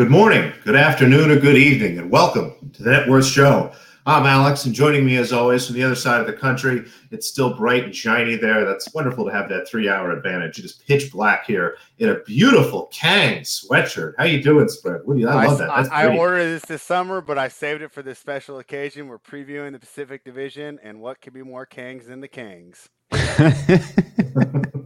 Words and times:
Good 0.00 0.08
morning, 0.08 0.50
good 0.64 0.76
afternoon, 0.76 1.30
or 1.30 1.38
good 1.38 1.58
evening, 1.58 1.98
and 1.98 2.10
welcome 2.10 2.70
to 2.72 2.82
the 2.82 2.90
Net 2.90 3.06
Worth 3.06 3.26
Show. 3.26 3.70
I'm 4.06 4.24
Alex, 4.24 4.64
and 4.64 4.74
joining 4.74 5.04
me 5.04 5.18
as 5.18 5.30
always 5.30 5.66
from 5.66 5.74
the 5.74 5.82
other 5.82 5.94
side 5.94 6.22
of 6.22 6.26
the 6.26 6.32
country, 6.32 6.86
it's 7.10 7.26
still 7.26 7.54
bright 7.54 7.84
and 7.84 7.94
shiny 7.94 8.36
there. 8.36 8.64
That's 8.64 8.94
wonderful 8.94 9.26
to 9.26 9.30
have 9.30 9.50
that 9.50 9.68
three-hour 9.68 10.10
advantage. 10.12 10.58
It 10.58 10.64
is 10.64 10.72
pitch 10.72 11.12
black 11.12 11.44
here 11.44 11.76
in 11.98 12.08
a 12.08 12.20
beautiful 12.20 12.86
Kang 12.86 13.42
sweatshirt. 13.42 14.14
How 14.16 14.24
you 14.24 14.42
doing, 14.42 14.70
Spread? 14.70 15.02
What 15.04 15.16
do 15.16 15.20
you? 15.20 15.28
I 15.28 15.44
love 15.44 15.58
that. 15.58 15.68
That's 15.68 15.90
I, 15.90 16.04
I 16.04 16.16
ordered 16.16 16.46
this 16.46 16.64
this 16.64 16.82
summer, 16.82 17.20
but 17.20 17.36
I 17.36 17.48
saved 17.48 17.82
it 17.82 17.92
for 17.92 18.02
this 18.02 18.18
special 18.18 18.58
occasion. 18.58 19.06
We're 19.06 19.18
previewing 19.18 19.72
the 19.72 19.78
Pacific 19.78 20.24
Division, 20.24 20.78
and 20.82 21.02
what 21.02 21.20
could 21.20 21.34
be 21.34 21.42
more 21.42 21.66
Kangs 21.66 22.06
than 22.06 22.20
the 22.22 22.28
Kangs? 22.28 22.88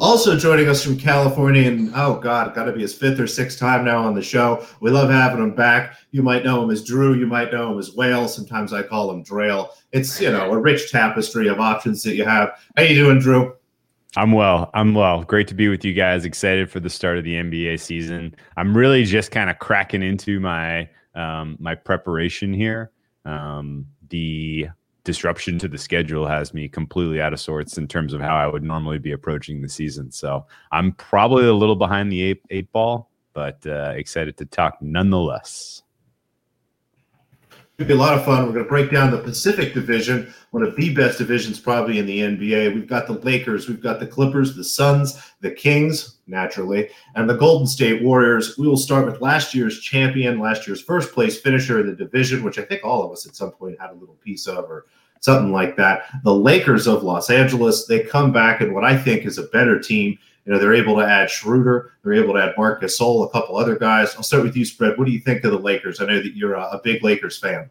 Also 0.00 0.36
joining 0.36 0.68
us 0.68 0.84
from 0.84 0.98
California, 0.98 1.68
and 1.68 1.90
oh 1.94 2.18
God, 2.18 2.54
got 2.54 2.64
to 2.64 2.72
be 2.72 2.82
his 2.82 2.94
fifth 2.94 3.18
or 3.18 3.26
sixth 3.26 3.58
time 3.58 3.84
now 3.84 3.98
on 3.98 4.14
the 4.14 4.22
show. 4.22 4.66
We 4.80 4.90
love 4.90 5.10
having 5.10 5.42
him 5.42 5.54
back. 5.54 5.96
You 6.10 6.22
might 6.22 6.44
know 6.44 6.62
him 6.62 6.70
as 6.70 6.84
Drew. 6.84 7.14
You 7.14 7.26
might 7.26 7.52
know 7.52 7.72
him 7.72 7.78
as 7.78 7.94
Whale. 7.94 8.28
Sometimes 8.28 8.72
I 8.72 8.82
call 8.82 9.10
him 9.10 9.24
Drail. 9.24 9.70
It's 9.92 10.20
you 10.20 10.30
know 10.30 10.52
a 10.52 10.58
rich 10.58 10.90
tapestry 10.90 11.48
of 11.48 11.60
options 11.60 12.02
that 12.02 12.14
you 12.14 12.24
have. 12.24 12.58
How 12.76 12.82
you 12.82 12.94
doing, 12.94 13.18
Drew? 13.18 13.54
I'm 14.16 14.32
well. 14.32 14.70
I'm 14.74 14.94
well. 14.94 15.24
Great 15.24 15.48
to 15.48 15.54
be 15.54 15.68
with 15.68 15.84
you 15.84 15.92
guys. 15.92 16.24
Excited 16.24 16.70
for 16.70 16.80
the 16.80 16.90
start 16.90 17.18
of 17.18 17.24
the 17.24 17.34
NBA 17.34 17.80
season. 17.80 18.34
I'm 18.56 18.76
really 18.76 19.04
just 19.04 19.30
kind 19.30 19.50
of 19.50 19.58
cracking 19.58 20.02
into 20.02 20.40
my 20.40 20.88
um, 21.14 21.56
my 21.58 21.74
preparation 21.74 22.52
here. 22.52 22.90
Um, 23.24 23.86
the 24.08 24.68
disruption 25.06 25.56
to 25.60 25.68
the 25.68 25.78
schedule 25.78 26.26
has 26.26 26.52
me 26.52 26.68
completely 26.68 27.20
out 27.20 27.32
of 27.32 27.40
sorts 27.40 27.78
in 27.78 27.86
terms 27.86 28.12
of 28.12 28.20
how 28.20 28.36
I 28.36 28.48
would 28.48 28.64
normally 28.64 28.98
be 28.98 29.12
approaching 29.12 29.62
the 29.62 29.68
season. 29.68 30.10
So 30.10 30.44
I'm 30.72 30.92
probably 30.92 31.46
a 31.46 31.54
little 31.54 31.76
behind 31.76 32.10
the 32.10 32.20
eight, 32.20 32.42
eight 32.50 32.70
ball, 32.72 33.08
but 33.32 33.64
uh, 33.66 33.92
excited 33.94 34.36
to 34.38 34.44
talk 34.44 34.82
nonetheless. 34.82 35.82
It'll 37.78 37.88
be 37.88 37.94
a 37.94 37.98
lot 37.98 38.14
of 38.14 38.24
fun. 38.24 38.46
We're 38.46 38.52
going 38.52 38.64
to 38.64 38.68
break 38.68 38.90
down 38.90 39.10
the 39.10 39.18
Pacific 39.18 39.74
Division, 39.74 40.32
one 40.50 40.62
of 40.62 40.74
the 40.74 40.94
best 40.94 41.18
divisions 41.18 41.60
probably 41.60 41.98
in 41.98 42.06
the 42.06 42.20
NBA. 42.20 42.74
We've 42.74 42.88
got 42.88 43.06
the 43.06 43.12
Lakers, 43.12 43.68
we've 43.68 43.82
got 43.82 44.00
the 44.00 44.06
Clippers, 44.06 44.56
the 44.56 44.64
Suns, 44.64 45.20
the 45.40 45.50
Kings, 45.50 46.16
naturally, 46.26 46.88
and 47.14 47.28
the 47.28 47.36
Golden 47.36 47.66
State 47.66 48.02
Warriors. 48.02 48.56
We 48.56 48.66
will 48.66 48.78
start 48.78 49.04
with 49.04 49.20
last 49.20 49.54
year's 49.54 49.78
champion, 49.80 50.40
last 50.40 50.66
year's 50.66 50.80
first 50.80 51.12
place 51.12 51.38
finisher 51.38 51.78
in 51.78 51.86
the 51.86 51.94
division, 51.94 52.42
which 52.42 52.58
I 52.58 52.62
think 52.62 52.82
all 52.82 53.04
of 53.04 53.12
us 53.12 53.26
at 53.26 53.36
some 53.36 53.52
point 53.52 53.80
had 53.80 53.90
a 53.90 53.94
little 53.94 54.16
piece 54.16 54.46
of 54.46 54.64
or 54.64 54.86
something 55.20 55.52
like 55.52 55.76
that. 55.76 56.04
The 56.24 56.34
Lakers 56.34 56.86
of 56.86 57.02
Los 57.02 57.30
Angeles, 57.30 57.86
they 57.86 58.00
come 58.00 58.32
back 58.32 58.60
in 58.60 58.74
what 58.74 58.84
I 58.84 58.96
think 58.96 59.24
is 59.24 59.38
a 59.38 59.44
better 59.48 59.78
team. 59.78 60.18
You 60.44 60.52
know, 60.52 60.58
they're 60.58 60.74
able 60.74 60.96
to 60.96 61.02
add 61.04 61.28
Schroeder, 61.28 61.92
they're 62.04 62.14
able 62.14 62.34
to 62.34 62.40
add 62.40 62.54
Marc 62.56 62.80
Gasol, 62.80 63.26
a 63.26 63.30
couple 63.30 63.56
other 63.56 63.76
guys. 63.76 64.14
I'll 64.14 64.22
start 64.22 64.44
with 64.44 64.56
you, 64.56 64.64
Spread. 64.64 64.96
What 64.96 65.06
do 65.06 65.12
you 65.12 65.18
think 65.20 65.44
of 65.44 65.50
the 65.50 65.58
Lakers? 65.58 66.00
I 66.00 66.06
know 66.06 66.22
that 66.22 66.36
you're 66.36 66.54
a, 66.54 66.62
a 66.62 66.80
big 66.82 67.02
Lakers 67.02 67.38
fan. 67.38 67.68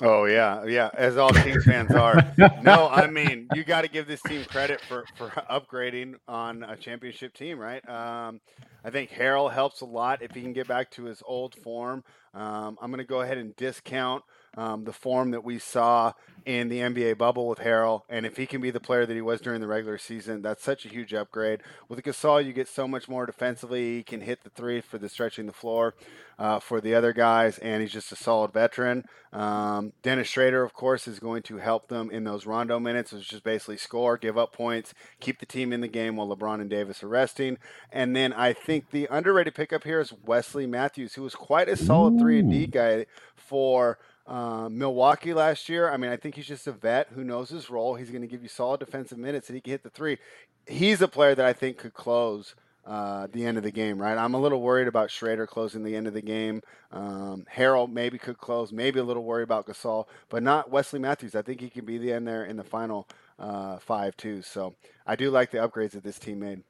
Oh 0.00 0.26
yeah, 0.26 0.64
yeah. 0.64 0.90
As 0.94 1.16
all 1.16 1.30
Kings 1.30 1.64
fans 1.64 1.90
are. 1.92 2.22
No, 2.62 2.88
I 2.88 3.08
mean 3.08 3.48
you 3.54 3.64
got 3.64 3.82
to 3.82 3.88
give 3.88 4.06
this 4.06 4.22
team 4.22 4.44
credit 4.44 4.80
for 4.80 5.04
for 5.16 5.30
upgrading 5.50 6.14
on 6.28 6.62
a 6.62 6.76
championship 6.76 7.34
team, 7.34 7.58
right? 7.58 7.86
Um, 7.88 8.40
I 8.84 8.90
think 8.90 9.10
Harrell 9.10 9.52
helps 9.52 9.80
a 9.80 9.84
lot 9.84 10.22
if 10.22 10.30
he 10.32 10.40
can 10.40 10.52
get 10.52 10.68
back 10.68 10.90
to 10.92 11.04
his 11.04 11.22
old 11.26 11.56
form. 11.56 12.04
Um, 12.32 12.78
I'm 12.80 12.90
going 12.90 12.98
to 12.98 13.04
go 13.04 13.22
ahead 13.22 13.38
and 13.38 13.56
discount 13.56 14.22
um, 14.56 14.84
the 14.84 14.92
form 14.92 15.30
that 15.32 15.44
we 15.44 15.58
saw 15.58 16.12
in 16.44 16.68
the 16.68 16.78
NBA 16.78 17.18
bubble 17.18 17.46
with 17.46 17.58
Harrell, 17.58 18.02
and 18.08 18.24
if 18.24 18.36
he 18.36 18.46
can 18.46 18.60
be 18.60 18.70
the 18.70 18.80
player 18.80 19.04
that 19.04 19.14
he 19.14 19.20
was 19.20 19.40
during 19.40 19.60
the 19.60 19.66
regular 19.66 19.98
season, 19.98 20.40
that's 20.40 20.64
such 20.64 20.86
a 20.86 20.88
huge 20.88 21.12
upgrade. 21.12 21.62
With 21.88 22.02
Gasol, 22.02 22.44
you 22.44 22.52
get 22.52 22.68
so 22.68 22.88
much 22.88 23.08
more 23.08 23.26
defensively. 23.26 23.96
He 23.96 24.02
can 24.02 24.22
hit 24.22 24.44
the 24.44 24.50
three 24.50 24.80
for 24.80 24.96
the 24.96 25.08
stretching 25.08 25.46
the 25.46 25.52
floor 25.52 25.94
uh, 26.38 26.58
for 26.58 26.80
the 26.80 26.94
other 26.94 27.12
guys, 27.12 27.58
and 27.58 27.82
he's 27.82 27.92
just 27.92 28.12
a 28.12 28.16
solid 28.16 28.52
veteran. 28.52 29.04
Um, 29.32 29.92
Dennis 30.02 30.28
Schroeder, 30.28 30.62
of 30.62 30.72
course, 30.72 31.06
is 31.06 31.18
going 31.18 31.42
to 31.42 31.58
help 31.58 31.88
them 31.88 32.10
in 32.10 32.24
those 32.24 32.46
Rondo 32.46 32.78
minutes, 32.78 33.12
which 33.12 33.32
is 33.32 33.40
basically 33.40 33.76
score, 33.76 34.16
give 34.16 34.38
up 34.38 34.52
points, 34.52 34.94
keep 35.20 35.40
the 35.40 35.46
team 35.46 35.72
in 35.72 35.80
the 35.80 35.88
game 35.88 36.16
while 36.16 36.34
LeBron 36.34 36.60
and 36.60 36.70
Davis 36.70 37.02
are 37.02 37.08
resting. 37.08 37.58
And 37.92 38.16
then 38.16 38.32
I 38.32 38.52
think 38.52 38.90
the 38.90 39.06
underrated 39.10 39.54
pickup 39.54 39.84
here 39.84 40.00
is 40.00 40.14
Wesley 40.24 40.66
Matthews, 40.66 41.14
who 41.14 41.22
was 41.22 41.34
quite 41.34 41.68
a 41.68 41.76
solid 41.76 42.18
three 42.18 42.38
and 42.38 42.50
D 42.50 42.66
guy 42.66 43.06
for 43.34 43.98
uh, 44.28 44.68
Milwaukee 44.68 45.32
last 45.32 45.68
year. 45.68 45.90
I 45.90 45.96
mean, 45.96 46.10
I 46.10 46.16
think 46.16 46.34
he's 46.34 46.46
just 46.46 46.66
a 46.66 46.72
vet 46.72 47.08
who 47.14 47.24
knows 47.24 47.48
his 47.48 47.70
role. 47.70 47.94
He's 47.94 48.10
going 48.10 48.22
to 48.22 48.28
give 48.28 48.42
you 48.42 48.48
solid 48.48 48.80
defensive 48.80 49.18
minutes 49.18 49.48
and 49.48 49.56
he 49.56 49.60
can 49.60 49.72
hit 49.72 49.82
the 49.82 49.90
three. 49.90 50.18
He's 50.66 51.00
a 51.00 51.08
player 51.08 51.34
that 51.34 51.46
I 51.46 51.54
think 51.54 51.78
could 51.78 51.94
close 51.94 52.54
uh, 52.86 53.26
the 53.32 53.44
end 53.44 53.56
of 53.56 53.62
the 53.62 53.70
game, 53.70 54.00
right? 54.00 54.16
I'm 54.16 54.34
a 54.34 54.40
little 54.40 54.60
worried 54.60 54.88
about 54.88 55.10
Schrader 55.10 55.46
closing 55.46 55.82
the 55.82 55.96
end 55.96 56.06
of 56.06 56.14
the 56.14 56.22
game. 56.22 56.62
Um, 56.92 57.46
Harrell 57.54 57.90
maybe 57.90 58.18
could 58.18 58.38
close, 58.38 58.70
maybe 58.70 58.98
a 58.98 59.04
little 59.04 59.24
worried 59.24 59.44
about 59.44 59.66
Gasol, 59.66 60.06
but 60.28 60.42
not 60.42 60.70
Wesley 60.70 60.98
Matthews. 60.98 61.34
I 61.34 61.42
think 61.42 61.60
he 61.60 61.70
can 61.70 61.84
be 61.84 61.98
the 61.98 62.12
end 62.12 62.28
there 62.28 62.44
in 62.44 62.56
the 62.56 62.64
final 62.64 63.08
uh, 63.38 63.78
five, 63.78 64.16
too. 64.16 64.42
So 64.42 64.74
I 65.06 65.16
do 65.16 65.30
like 65.30 65.50
the 65.50 65.58
upgrades 65.58 65.92
that 65.92 66.02
this 66.02 66.18
team 66.18 66.40
made. 66.40 66.62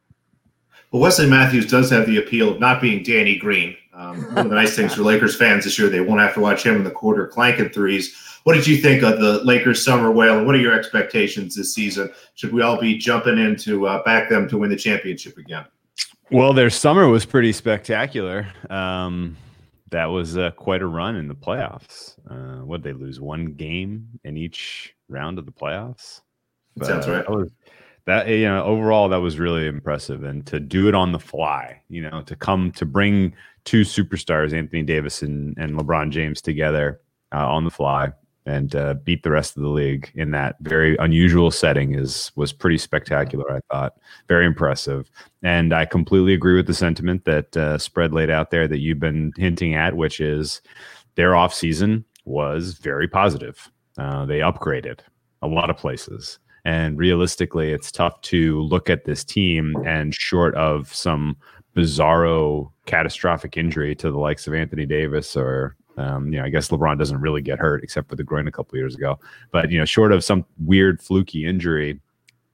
But 0.91 0.99
Wesley 0.99 1.29
Matthews 1.29 1.71
does 1.71 1.91
have 1.91 2.07
the 2.07 2.19
appeal 2.19 2.51
of 2.51 2.61
not 2.61 2.81
being 2.81 3.03
Danny 3.03 3.37
Green. 3.37 3.77
Um, 3.93 4.23
one 4.35 4.39
of 4.39 4.49
the 4.49 4.55
nice 4.55 4.77
things 4.77 4.95
for 4.95 5.03
Lakers 5.03 5.37
fans 5.37 5.65
this 5.65 5.79
year, 5.79 5.89
they 5.89 6.01
won't 6.01 6.21
have 6.21 6.35
to 6.35 6.41
watch 6.41 6.65
him 6.65 6.77
in 6.77 6.85
the 6.85 6.91
quarter 6.91 7.27
clanking 7.27 7.69
threes. 7.69 8.15
What 8.45 8.55
did 8.55 8.67
you 8.67 8.79
think 8.79 9.03
of 9.03 9.21
the 9.21 9.45
Lakers 9.45 9.85
summer 9.85 10.11
whale, 10.11 10.39
and 10.39 10.47
what 10.47 10.55
are 10.55 10.61
your 10.61 10.73
expectations 10.73 11.55
this 11.55 11.75
season? 11.75 12.11
Should 12.35 12.53
we 12.53 12.63
all 12.63 12.81
be 12.81 12.97
jumping 12.97 13.39
in 13.39 13.57
to 13.57 13.87
uh, 13.87 14.03
back 14.05 14.31
them 14.31 14.49
to 14.49 14.59
win 14.59 14.71
the 14.71 14.77
championship 14.77 15.37
again? 15.37 15.67
Well, 16.31 16.53
their 16.53 16.71
summer 16.71 17.09
was 17.09 17.27
pretty 17.27 17.53
spectacular. 17.53 18.47
Um, 18.71 19.37
that 19.91 20.07
was 20.07 20.37
uh, 20.37 20.51
quite 20.53 20.83
a 20.83 20.87
run 20.87 21.17
in 21.17 21.29
the 21.29 21.35
playoffs. 21.35 22.15
Uh, 22.31 22.65
what 22.65 22.83
they 22.83 22.93
lose 22.93 23.21
one 23.21 23.53
game 23.55 24.09
in 24.25 24.37
each 24.37 24.95
round 25.09 25.39
of 25.39 25.47
the 25.47 25.53
playoffs? 25.53 26.21
That 26.77 26.87
Sounds 26.87 27.09
right. 27.09 27.27
That 27.27 27.31
was, 27.31 27.51
that 28.09 28.27
you 28.27 28.47
know 28.47 28.65
overall 28.65 29.09
that 29.11 29.21
was 29.21 29.39
really 29.39 29.67
impressive 29.67 30.25
and 30.25 30.47
to 30.47 30.59
do 30.59 30.89
it 30.89 30.95
on 30.95 31.13
the 31.13 31.19
fly 31.19 31.81
you 31.91 32.01
know 32.01 32.23
to 32.23 32.35
come 32.35 32.73
to 32.73 32.87
bring 32.87 33.35
two 33.65 33.83
superstars 33.83 34.53
anthony 34.53 34.83
davis 34.83 35.23
and, 35.23 35.57
and 35.59 35.75
lebron 35.75 36.11
james 36.11 36.41
together 36.41 37.01
uh, 37.35 37.47
on 37.47 37.65
the 37.65 37.71
fly 37.71 38.11
and 38.47 38.75
uh, 38.75 38.95
beat 39.05 39.23
the 39.25 39.31
rest 39.31 39.59
of 39.59 39.63
the 39.63 39.69
league 39.69 40.11
in 40.15 40.31
that 40.31 40.57
very 40.61 40.97
unusual 40.97 41.51
setting 41.51 41.95
is 41.95 42.33
was 42.35 42.51
pretty 42.51 42.79
spectacular 42.79 43.45
i 43.55 43.61
thought. 43.71 43.93
Very 44.27 44.47
impressive. 44.47 45.11
And 45.43 45.75
i 45.75 45.85
completely 45.85 46.33
agree 46.33 46.57
with 46.57 46.67
the 46.67 46.75
sentiment 46.75 47.27
that 47.27 47.55
uh, 47.57 47.77
spread 47.77 48.15
laid 48.15 48.31
out 48.31 48.51
there 48.51 48.67
that 48.67 48.79
you've 48.79 49.01
been 49.01 49.33
hinting 49.37 49.75
at 49.75 49.97
which 49.97 50.19
is 50.19 50.63
their 51.17 51.37
off 51.37 51.53
season 51.53 52.07
was 52.25 52.75
very 52.79 53.07
positive. 53.07 53.71
Uh, 53.99 54.25
they 54.25 54.39
upgraded 54.39 55.01
a 55.43 55.47
lot 55.47 55.69
of 55.69 55.77
places 55.77 56.39
and 56.69 56.99
realistically, 56.99 57.73
it's 57.73 57.91
tough 57.91 58.21
to 58.21 58.61
look 58.61 58.91
at 58.91 59.07
this 59.07 59.25
team 59.25 59.75
and 59.87 60.15
short 60.15 60.55
of 60.55 60.95
some 60.95 61.35
bizarro 61.75 62.71
catastrophic 62.85 63.57
injury 63.57 63.95
to 63.95 64.11
the 64.11 64.19
likes 64.19 64.47
of 64.47 64.53
Anthony 64.53 64.85
Davis 64.85 65.35
or 65.35 65.77
um, 65.97 66.31
you 66.31 66.39
know, 66.39 66.45
I 66.45 66.51
guess 66.51 66.69
LeBron 66.69 66.99
doesn't 66.99 67.23
really 67.23 67.41
get 67.41 67.59
hurt 67.59 67.83
except 67.83 68.11
for 68.11 68.17
the 68.17 68.23
groin 68.23 68.47
a 68.47 68.53
couple 68.53 68.77
years 68.77 68.95
ago. 68.95 69.19
But 69.51 69.71
you 69.71 69.79
know, 69.79 69.87
short 69.87 70.13
of 70.13 70.23
some 70.23 70.45
weird 70.59 71.01
fluky 71.01 71.47
injury, 71.47 72.03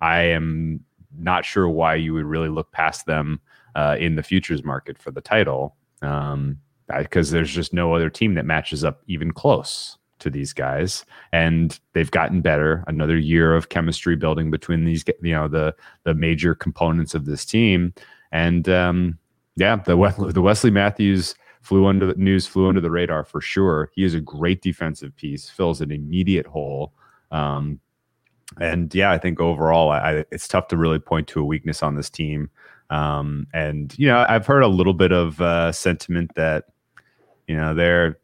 I 0.00 0.20
am 0.20 0.84
not 1.18 1.44
sure 1.44 1.68
why 1.68 1.96
you 1.96 2.14
would 2.14 2.24
really 2.24 2.48
look 2.48 2.70
past 2.70 3.06
them 3.06 3.40
uh, 3.74 3.96
in 3.98 4.14
the 4.14 4.22
futures 4.22 4.62
market 4.62 4.96
for 4.96 5.10
the 5.10 5.20
title, 5.22 5.74
um, 6.02 6.60
because 6.86 7.32
there's 7.32 7.50
just 7.52 7.72
no 7.72 7.92
other 7.94 8.10
team 8.10 8.34
that 8.34 8.46
matches 8.46 8.84
up 8.84 9.02
even 9.08 9.32
close 9.32 9.98
to 10.24 10.30
these 10.30 10.52
guys 10.52 11.04
and 11.32 11.78
they've 11.92 12.10
gotten 12.10 12.40
better. 12.40 12.82
Another 12.88 13.16
year 13.16 13.54
of 13.54 13.68
chemistry 13.68 14.16
building 14.16 14.50
between 14.50 14.84
these 14.84 15.04
you 15.22 15.34
know 15.34 15.46
the 15.46 15.74
the 16.02 16.14
major 16.14 16.54
components 16.54 17.14
of 17.14 17.26
this 17.26 17.44
team. 17.44 17.94
And 18.32 18.68
um 18.68 19.18
yeah 19.56 19.76
the 19.76 19.96
the 20.32 20.42
Wesley 20.42 20.70
Matthews 20.70 21.36
flew 21.60 21.86
under 21.86 22.06
the 22.06 22.14
news 22.14 22.46
flew 22.46 22.68
under 22.68 22.80
the 22.80 22.90
radar 22.90 23.24
for 23.24 23.40
sure. 23.40 23.90
He 23.94 24.02
is 24.02 24.14
a 24.14 24.20
great 24.20 24.60
defensive 24.60 25.14
piece 25.16 25.48
fills 25.48 25.80
an 25.80 25.92
immediate 25.92 26.46
hole. 26.46 26.92
Um 27.30 27.80
and 28.60 28.94
yeah 28.94 29.10
i 29.10 29.18
think 29.18 29.40
overall 29.40 29.90
I, 29.90 30.24
it's 30.30 30.46
tough 30.46 30.68
to 30.68 30.76
really 30.76 30.98
point 30.98 31.26
to 31.28 31.40
a 31.40 31.44
weakness 31.44 31.82
on 31.82 31.94
this 31.94 32.10
team. 32.10 32.50
Um 32.90 33.46
and 33.52 33.94
you 33.98 34.08
know 34.08 34.24
i've 34.28 34.46
heard 34.46 34.62
a 34.62 34.68
little 34.68 34.94
bit 34.94 35.12
of 35.12 35.40
uh 35.40 35.72
sentiment 35.72 36.34
that 36.34 36.64
you 37.46 37.56
know 37.56 37.74
they're 37.74 38.18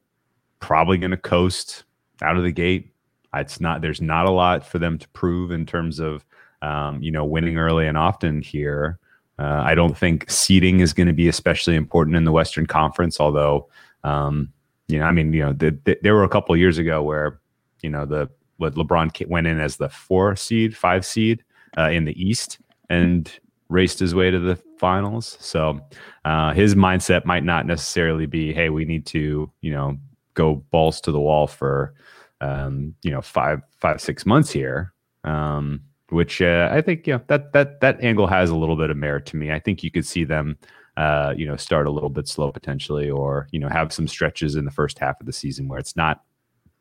probably 0.61 0.99
going 0.99 1.11
to 1.11 1.17
coast 1.17 1.85
out 2.23 2.37
of 2.37 2.43
the 2.43 2.53
gate. 2.53 2.93
It's 3.35 3.61
not 3.61 3.81
there's 3.81 4.01
not 4.01 4.27
a 4.27 4.31
lot 4.31 4.67
for 4.67 4.79
them 4.79 4.99
to 4.99 5.09
prove 5.11 5.51
in 5.51 5.67
terms 5.67 6.01
of 6.01 6.25
um, 6.63 7.03
you 7.03 7.11
know 7.11 7.25
winning 7.25 7.59
early 7.59 7.87
and 7.87 7.97
often 7.97 8.43
here. 8.43 8.99
Uh, 9.39 9.63
I 9.65 9.75
don't 9.75 9.97
think 9.97 10.31
seeding 10.31 10.81
is 10.81 10.93
going 10.93 11.07
to 11.07 11.15
be 11.15 11.29
especially 11.29 11.75
important 11.75 12.17
in 12.17 12.25
the 12.25 12.33
Western 12.33 12.67
Conference, 12.67 13.21
although 13.21 13.69
um, 14.05 14.53
you 14.89 14.99
know 14.99 15.05
I 15.05 15.13
mean 15.13 15.33
you 15.33 15.45
know 15.45 15.53
the, 15.53 15.79
the, 15.85 15.99
there 16.03 16.15
were 16.15 16.25
a 16.25 16.29
couple 16.29 16.57
years 16.57 16.79
ago 16.79 17.03
where 17.03 17.41
you 17.83 17.91
know 17.91 18.05
the 18.05 18.29
what 18.57 18.75
LeBron 18.75 19.27
went 19.29 19.47
in 19.47 19.59
as 19.59 19.77
the 19.77 19.89
four 19.89 20.37
seed, 20.37 20.77
five 20.77 21.07
seed 21.07 21.43
uh, 21.79 21.89
in 21.89 22.05
the 22.05 22.23
East 22.23 22.59
and 22.91 23.41
raced 23.71 23.99
his 23.99 24.15
way 24.15 24.31
to 24.31 24.39
the 24.39 24.57
finals. 24.79 25.39
So 25.41 25.81
uh, 26.25 26.53
his 26.53 26.75
mindset 26.75 27.25
might 27.25 27.45
not 27.45 27.67
necessarily 27.67 28.27
be, 28.27 28.53
hey, 28.53 28.69
we 28.69 28.85
need 28.85 29.07
to, 29.07 29.51
you 29.61 29.73
know, 29.73 29.97
go 30.41 30.65
balls 30.71 31.01
to 31.03 31.13
the 31.13 31.21
wall 31.21 31.47
for, 31.47 31.95
um, 32.41 32.95
you 33.03 33.11
know, 33.11 33.23
five, 33.23 33.61
five, 33.79 34.01
six 34.01 34.25
months 34.25 34.51
here. 34.51 34.93
Um, 35.25 35.83
which 36.11 36.43
uh, 36.43 36.69
I 36.73 36.81
think, 36.83 37.07
yeah, 37.07 37.21
that 37.29 37.53
that 37.53 37.81
that 37.81 38.03
angle 38.03 38.27
has 38.27 38.51
a 38.51 38.57
little 38.57 38.77
bit 38.77 38.91
of 38.91 38.97
merit 38.97 39.27
to 39.27 39.37
me. 39.37 39.53
I 39.53 39.61
think 39.61 39.85
you 39.85 39.91
could 39.91 40.07
see 40.07 40.25
them, 40.25 40.57
uh, 40.97 41.35
you 41.37 41.47
know, 41.47 41.57
start 41.57 41.87
a 41.87 41.91
little 41.91 42.11
bit 42.11 42.27
slow 42.27 42.51
potentially, 42.51 43.09
or 43.09 43.47
you 43.53 43.61
know, 43.61 43.69
have 43.69 43.93
some 43.93 44.09
stretches 44.09 44.57
in 44.57 44.65
the 44.65 44.71
first 44.73 44.99
half 44.99 45.21
of 45.21 45.27
the 45.27 45.33
season 45.33 45.69
where 45.69 45.79
it's 45.79 45.97
not 45.97 46.23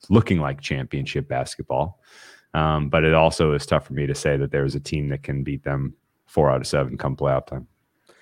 looking 0.10 0.40
like 0.40 0.62
championship 0.62 1.28
basketball. 1.28 2.00
Um, 2.54 2.90
but 2.90 3.04
it 3.04 3.14
also 3.14 3.54
is 3.54 3.66
tough 3.66 3.86
for 3.86 3.94
me 3.94 4.08
to 4.08 4.16
say 4.16 4.38
that 4.38 4.52
there's 4.52 4.76
a 4.76 4.80
team 4.80 5.10
that 5.10 5.22
can 5.22 5.44
beat 5.44 5.64
them 5.64 5.94
four 6.26 6.50
out 6.50 6.62
of 6.62 6.68
seven 6.68 6.98
come 6.98 7.16
playoff 7.16 7.46
time. 7.46 7.68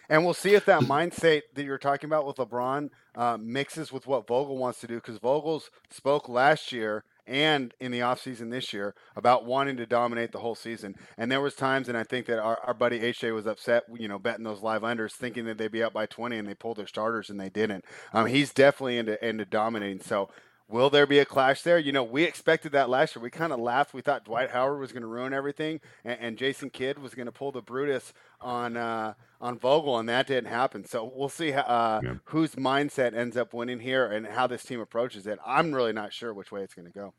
And 0.10 0.24
we'll 0.24 0.34
see 0.34 0.54
if 0.54 0.66
that 0.66 0.82
mindset 0.82 1.42
that 1.54 1.64
you're 1.64 1.78
talking 1.78 2.08
about 2.10 2.26
with 2.26 2.38
LeBron 2.38 2.90
uh, 3.16 3.38
mixes 3.40 3.92
with 3.92 4.08
what 4.08 4.28
Vogel 4.28 4.58
wants 4.58 4.80
to 4.82 4.88
do. 4.88 4.96
Because 4.96 5.18
Vogel's 5.18 5.70
spoke 5.90 6.30
last 6.30 6.72
year 6.72 7.04
and 7.28 7.74
in 7.80 7.92
the 7.92 8.00
offseason 8.00 8.50
this 8.50 8.72
year 8.72 8.96
about 9.16 9.46
wanting 9.46 9.76
to 9.78 9.86
dominate 9.86 10.32
the 10.32 10.40
whole 10.40 10.56
season. 10.56 10.96
And 11.18 11.30
there 11.30 11.42
was 11.42 11.56
times, 11.56 11.90
and 11.90 11.98
I 11.98 12.04
think 12.04 12.26
that 12.28 12.40
our, 12.40 12.58
our 12.66 12.74
buddy 12.74 13.00
HJ 13.00 13.34
was 13.34 13.46
upset, 13.46 13.84
you 13.98 14.08
know, 14.08 14.18
betting 14.18 14.46
those 14.46 14.62
live 14.62 14.82
unders, 14.82 15.12
thinking 15.12 15.46
that 15.46 15.58
they'd 15.58 15.72
be 15.72 15.84
up 15.84 15.94
by 15.94 16.06
20, 16.06 16.38
and 16.38 16.48
they 16.48 16.54
pulled 16.54 16.78
their 16.78 16.88
starters 16.88 17.30
and 17.30 17.40
they 17.40 17.50
didn't. 17.50 17.84
Um, 18.14 18.28
he's 18.28 18.54
definitely 18.54 18.98
into 18.98 19.24
into 19.28 19.44
dominating. 19.44 20.00
So 20.00 20.30
Will 20.70 20.90
there 20.90 21.08
be 21.08 21.20
a 21.20 21.26
clash 21.26 21.62
there? 21.62 21.80
You 21.80 21.94
know, 21.94 22.04
we 22.04 22.24
expected 22.24 22.74
that 22.74 22.90
last 22.90 23.16
year. 23.16 23.24
We 23.24 23.30
kind 23.30 23.54
of 23.54 23.60
laughed. 23.60 23.94
We 23.94 24.02
thought 24.02 24.26
Dwight 24.26 24.52
Howard 24.52 24.80
was 24.82 24.92
going 24.92 25.02
to 25.02 25.08
ruin 25.08 25.34
everything, 25.34 25.80
and, 26.04 26.18
and, 26.20 26.38
Jason 26.38 26.70
Kidd 26.70 27.00
was 27.00 27.16
going 27.16 27.26
to 27.26 27.32
pull 27.32 27.54
the 27.54 27.62
Brutus 27.62 28.12
on 28.42 28.76
uh, 28.76 29.14
on 29.40 29.58
Vogel, 29.58 29.98
and 29.98 30.10
that 30.10 30.28
didn't 30.28 30.50
happen. 30.50 30.84
So 30.84 31.10
we'll 31.16 31.30
see 31.30 31.54
uh, 31.54 32.02
yeah. 32.04 32.16
whose 32.26 32.56
mindset 32.56 33.16
ends 33.16 33.38
up 33.38 33.54
winning 33.54 33.80
here 33.80 34.06
and 34.08 34.28
how 34.28 34.46
this 34.48 34.64
team 34.64 34.82
approaches 34.82 35.26
it. 35.26 35.40
I'm 35.46 35.74
really 35.74 35.94
not 35.94 36.12
sure 36.12 36.34
which 36.34 36.52
way 36.52 36.64
it's 36.64 36.74
going 36.74 36.88
to 36.88 36.94
go. 36.94 37.14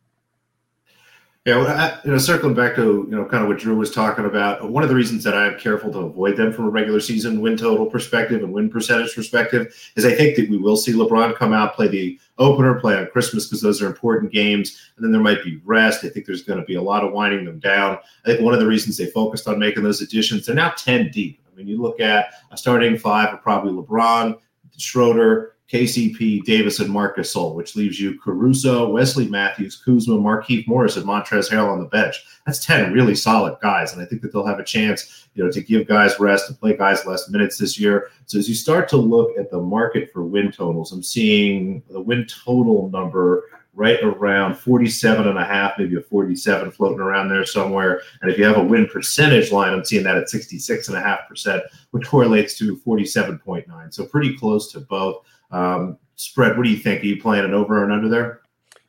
Yeah, 1.48 1.56
well, 1.56 2.00
you 2.04 2.10
know, 2.10 2.18
circling 2.18 2.52
back 2.52 2.76
to 2.76 3.06
you 3.08 3.16
know 3.16 3.24
kind 3.24 3.42
of 3.42 3.48
what 3.48 3.56
Drew 3.56 3.74
was 3.74 3.90
talking 3.90 4.26
about. 4.26 4.70
One 4.70 4.82
of 4.82 4.90
the 4.90 4.94
reasons 4.94 5.24
that 5.24 5.34
I'm 5.34 5.58
careful 5.58 5.90
to 5.92 6.00
avoid 6.00 6.36
them 6.36 6.52
from 6.52 6.66
a 6.66 6.68
regular 6.68 7.00
season 7.00 7.40
win 7.40 7.56
total 7.56 7.86
perspective 7.86 8.42
and 8.42 8.52
win 8.52 8.68
percentage 8.68 9.14
perspective 9.14 9.74
is 9.96 10.04
I 10.04 10.14
think 10.14 10.36
that 10.36 10.50
we 10.50 10.58
will 10.58 10.76
see 10.76 10.92
LeBron 10.92 11.34
come 11.36 11.54
out 11.54 11.74
play 11.74 11.88
the 11.88 12.20
opener, 12.36 12.78
play 12.78 12.98
on 12.98 13.06
Christmas 13.06 13.46
because 13.46 13.62
those 13.62 13.80
are 13.80 13.86
important 13.86 14.30
games, 14.30 14.92
and 14.96 15.02
then 15.02 15.10
there 15.10 15.22
might 15.22 15.42
be 15.42 15.58
rest. 15.64 16.04
I 16.04 16.10
think 16.10 16.26
there's 16.26 16.42
going 16.42 16.60
to 16.60 16.66
be 16.66 16.74
a 16.74 16.82
lot 16.82 17.02
of 17.02 17.14
winding 17.14 17.46
them 17.46 17.60
down. 17.60 17.96
I 18.26 18.28
think 18.28 18.42
one 18.42 18.52
of 18.52 18.60
the 18.60 18.66
reasons 18.66 18.98
they 18.98 19.06
focused 19.06 19.48
on 19.48 19.58
making 19.58 19.84
those 19.84 20.02
additions, 20.02 20.44
they're 20.44 20.54
now 20.54 20.74
10 20.76 21.10
deep. 21.12 21.40
I 21.50 21.56
mean, 21.56 21.66
you 21.66 21.80
look 21.80 21.98
at 21.98 22.34
a 22.50 22.58
starting 22.58 22.98
five 22.98 23.32
of 23.32 23.40
probably 23.40 23.72
LeBron, 23.72 24.38
Schroeder, 24.76 25.56
KCP, 25.70 26.44
Davis, 26.44 26.80
and 26.80 26.90
Marcus 26.90 27.18
Gasol, 27.34 27.54
which 27.54 27.76
leaves 27.76 28.00
you 28.00 28.18
Caruso, 28.18 28.88
Wesley 28.88 29.28
Matthews, 29.28 29.76
Kuzma, 29.76 30.14
Markieff 30.14 30.66
Morris, 30.66 30.96
and 30.96 31.06
Montrezl 31.06 31.50
Harrell 31.50 31.72
on 31.72 31.80
the 31.80 31.86
bench. 31.86 32.24
That's 32.46 32.64
10 32.64 32.92
really 32.92 33.14
solid 33.14 33.58
guys. 33.60 33.92
And 33.92 34.00
I 34.00 34.06
think 34.06 34.22
that 34.22 34.32
they'll 34.32 34.46
have 34.46 34.58
a 34.58 34.64
chance, 34.64 35.28
you 35.34 35.44
know, 35.44 35.50
to 35.50 35.60
give 35.60 35.86
guys 35.86 36.18
rest, 36.18 36.48
to 36.48 36.54
play 36.54 36.76
guys 36.76 37.04
less 37.06 37.28
minutes 37.28 37.58
this 37.58 37.78
year. 37.78 38.10
So 38.26 38.38
as 38.38 38.48
you 38.48 38.54
start 38.54 38.88
to 38.90 38.96
look 38.96 39.36
at 39.38 39.50
the 39.50 39.60
market 39.60 40.10
for 40.12 40.24
win 40.24 40.50
totals, 40.50 40.92
I'm 40.92 41.02
seeing 41.02 41.82
the 41.90 42.00
win 42.00 42.26
total 42.26 42.88
number 42.90 43.44
right 43.74 44.02
around 44.02 44.56
47 44.56 45.28
and 45.28 45.38
a 45.38 45.44
half, 45.44 45.78
maybe 45.78 45.96
a 45.96 46.00
47 46.00 46.72
floating 46.72 46.98
around 46.98 47.28
there 47.28 47.46
somewhere. 47.46 48.00
And 48.20 48.30
if 48.30 48.36
you 48.36 48.44
have 48.44 48.56
a 48.56 48.64
win 48.64 48.88
percentage 48.88 49.52
line, 49.52 49.72
I'm 49.72 49.84
seeing 49.84 50.02
that 50.02 50.16
at 50.16 50.28
66 50.28 50.88
and 50.88 50.96
a 50.96 51.00
half 51.00 51.28
percent, 51.28 51.62
which 51.92 52.08
correlates 52.08 52.58
to 52.58 52.76
47.9. 52.78 53.94
So 53.94 54.06
pretty 54.06 54.36
close 54.36 54.72
to 54.72 54.80
both. 54.80 55.24
Um, 55.50 55.98
spread, 56.16 56.56
what 56.56 56.64
do 56.64 56.70
you 56.70 56.78
think? 56.78 57.02
Are 57.02 57.06
you 57.06 57.20
playing 57.20 57.44
an 57.44 57.54
over 57.54 57.82
and 57.82 57.92
under 57.92 58.08
there? 58.08 58.40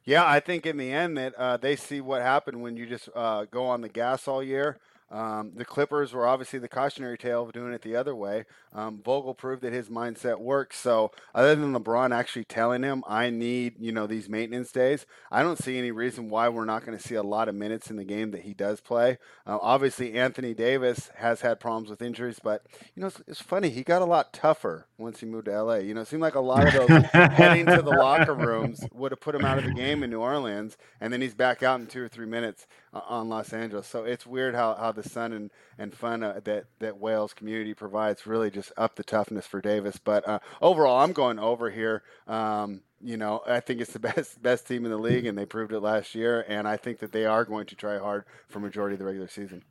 Yeah, 0.03 0.25
I 0.25 0.39
think 0.39 0.65
in 0.65 0.77
the 0.77 0.91
end 0.91 1.17
that 1.17 1.35
uh, 1.35 1.57
they 1.57 1.75
see 1.75 2.01
what 2.01 2.21
happened 2.21 2.61
when 2.61 2.75
you 2.75 2.87
just 2.87 3.09
uh, 3.15 3.45
go 3.45 3.65
on 3.65 3.81
the 3.81 3.89
gas 3.89 4.27
all 4.27 4.41
year. 4.41 4.79
Um, 5.11 5.51
the 5.55 5.65
Clippers 5.65 6.13
were 6.13 6.27
obviously 6.27 6.59
the 6.59 6.67
cautionary 6.67 7.17
tale 7.17 7.43
of 7.43 7.51
doing 7.51 7.73
it 7.73 7.81
the 7.81 7.95
other 7.95 8.15
way. 8.15 8.45
Um, 8.73 9.01
Vogel 9.03 9.33
proved 9.33 9.63
that 9.63 9.73
his 9.73 9.89
mindset 9.89 10.39
works. 10.39 10.77
So, 10.77 11.11
other 11.33 11.55
than 11.55 11.73
LeBron 11.73 12.13
actually 12.15 12.45
telling 12.45 12.83
him, 12.83 13.03
"I 13.07 13.29
need 13.29 13.75
you 13.79 13.91
know 13.91 14.05
these 14.05 14.29
maintenance 14.29 14.71
days," 14.71 15.05
I 15.31 15.41
don't 15.41 15.57
see 15.57 15.77
any 15.77 15.91
reason 15.91 16.29
why 16.29 16.49
we're 16.49 16.65
not 16.65 16.85
going 16.85 16.97
to 16.97 17.03
see 17.03 17.15
a 17.15 17.23
lot 17.23 17.49
of 17.49 17.55
minutes 17.55 17.89
in 17.89 17.95
the 17.95 18.03
game 18.03 18.31
that 18.31 18.41
he 18.41 18.53
does 18.53 18.81
play. 18.81 19.17
Uh, 19.47 19.57
obviously, 19.61 20.13
Anthony 20.13 20.53
Davis 20.53 21.09
has 21.15 21.41
had 21.41 21.59
problems 21.59 21.89
with 21.89 22.01
injuries, 22.01 22.39
but 22.43 22.67
you 22.95 23.01
know 23.01 23.07
it's, 23.07 23.21
it's, 23.27 23.41
funny 23.41 23.69
he 23.69 23.83
got 23.83 24.01
a 24.01 24.05
lot 24.05 24.31
tougher 24.31 24.87
once 24.97 25.19
he 25.19 25.25
moved 25.25 25.45
to 25.45 25.63
LA. 25.63 25.75
You 25.75 25.95
know, 25.95 26.01
it 26.01 26.07
seemed 26.07 26.21
like 26.21 26.35
a 26.35 26.39
lot 26.39 26.67
of 26.67 26.87
those 26.87 27.03
heading 27.11 27.65
to 27.65 27.81
the 27.81 27.89
locker 27.89 28.35
rooms 28.35 28.85
would 28.93 29.11
have 29.11 29.21
put 29.21 29.33
him 29.33 29.45
out 29.45 29.57
of 29.57 29.63
the 29.63 29.73
game 29.73 30.03
in 30.03 30.11
New 30.11 30.19
Orleans, 30.19 30.77
and 31.01 31.11
then 31.11 31.21
he's 31.21 31.33
back 31.33 31.63
out 31.63 31.79
in 31.79 31.87
two 31.87 32.03
or 32.03 32.07
three 32.07 32.27
minutes 32.27 32.67
on 32.93 33.29
Los 33.29 33.53
Angeles. 33.53 33.87
So 33.87 34.03
it's 34.03 34.25
weird 34.25 34.55
how, 34.55 34.75
how 34.75 34.91
the 34.91 35.07
sun 35.07 35.33
and, 35.33 35.51
and 35.77 35.93
fun 35.93 36.23
uh, 36.23 36.39
that, 36.43 36.65
that 36.79 36.97
Wales 36.97 37.33
community 37.33 37.73
provides 37.73 38.25
really 38.25 38.49
just 38.49 38.71
up 38.77 38.95
the 38.95 39.03
toughness 39.03 39.45
for 39.45 39.61
Davis. 39.61 39.99
But 40.03 40.27
uh, 40.27 40.39
overall, 40.61 40.99
I'm 40.99 41.13
going 41.13 41.39
over 41.39 41.69
here. 41.69 42.03
Um, 42.27 42.81
you 43.01 43.17
know, 43.17 43.41
I 43.47 43.59
think 43.59 43.81
it's 43.81 43.93
the 43.93 43.99
best 43.99 44.41
best 44.41 44.67
team 44.67 44.85
in 44.85 44.91
the 44.91 44.97
league, 44.97 45.25
and 45.25 45.37
they 45.37 45.45
proved 45.45 45.71
it 45.71 45.79
last 45.79 46.15
year. 46.15 46.45
And 46.47 46.67
I 46.67 46.77
think 46.77 46.99
that 46.99 47.11
they 47.11 47.25
are 47.25 47.45
going 47.45 47.65
to 47.67 47.75
try 47.75 47.97
hard 47.97 48.25
for 48.47 48.59
majority 48.59 48.95
of 48.95 48.99
the 48.99 49.05
regular 49.05 49.27
season. 49.27 49.63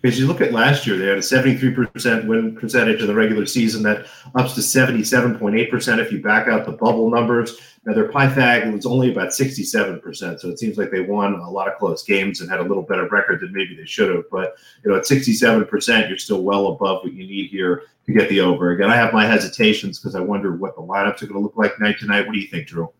Because 0.00 0.18
you 0.18 0.26
look 0.26 0.40
at 0.40 0.52
last 0.52 0.86
year, 0.86 0.98
they 0.98 1.06
had 1.06 1.16
a 1.16 1.20
73% 1.20 2.26
win 2.26 2.54
percentage 2.54 3.00
in 3.00 3.06
the 3.06 3.14
regular 3.14 3.46
season 3.46 3.82
that 3.84 4.06
ups 4.34 4.54
to 4.54 4.60
77.8% 4.60 5.98
if 5.98 6.12
you 6.12 6.22
back 6.22 6.46
out 6.46 6.66
the 6.66 6.72
bubble 6.72 7.10
numbers. 7.10 7.58
Now, 7.86 7.94
their 7.94 8.10
Pythag 8.10 8.72
was 8.72 8.86
only 8.86 9.10
about 9.10 9.28
67%. 9.28 10.40
So 10.40 10.48
it 10.48 10.58
seems 10.58 10.78
like 10.78 10.90
they 10.90 11.00
won 11.00 11.34
a 11.34 11.50
lot 11.50 11.68
of 11.68 11.78
close 11.78 12.02
games 12.02 12.40
and 12.40 12.50
had 12.50 12.60
a 12.60 12.64
little 12.64 12.82
better 12.82 13.08
record 13.08 13.40
than 13.40 13.52
maybe 13.52 13.76
they 13.76 13.86
should 13.86 14.14
have. 14.14 14.24
But, 14.30 14.56
you 14.84 14.90
know, 14.90 14.96
at 14.96 15.04
67%, 15.04 16.08
you're 16.08 16.18
still 16.18 16.42
well 16.42 16.68
above 16.68 17.02
what 17.02 17.12
you 17.12 17.26
need 17.26 17.50
here 17.50 17.82
to 18.06 18.12
get 18.12 18.28
the 18.28 18.40
over. 18.40 18.70
Again, 18.70 18.90
I 18.90 18.96
have 18.96 19.12
my 19.12 19.26
hesitations 19.26 19.98
because 19.98 20.14
I 20.14 20.20
wonder 20.20 20.54
what 20.56 20.76
the 20.76 20.82
lineups 20.82 21.22
are 21.22 21.26
going 21.26 21.40
to 21.40 21.40
look 21.40 21.56
like 21.56 21.78
night 21.80 21.98
to 22.00 22.06
night. 22.06 22.26
What 22.26 22.34
do 22.34 22.40
you 22.40 22.48
think, 22.48 22.68
Drew? 22.68 22.90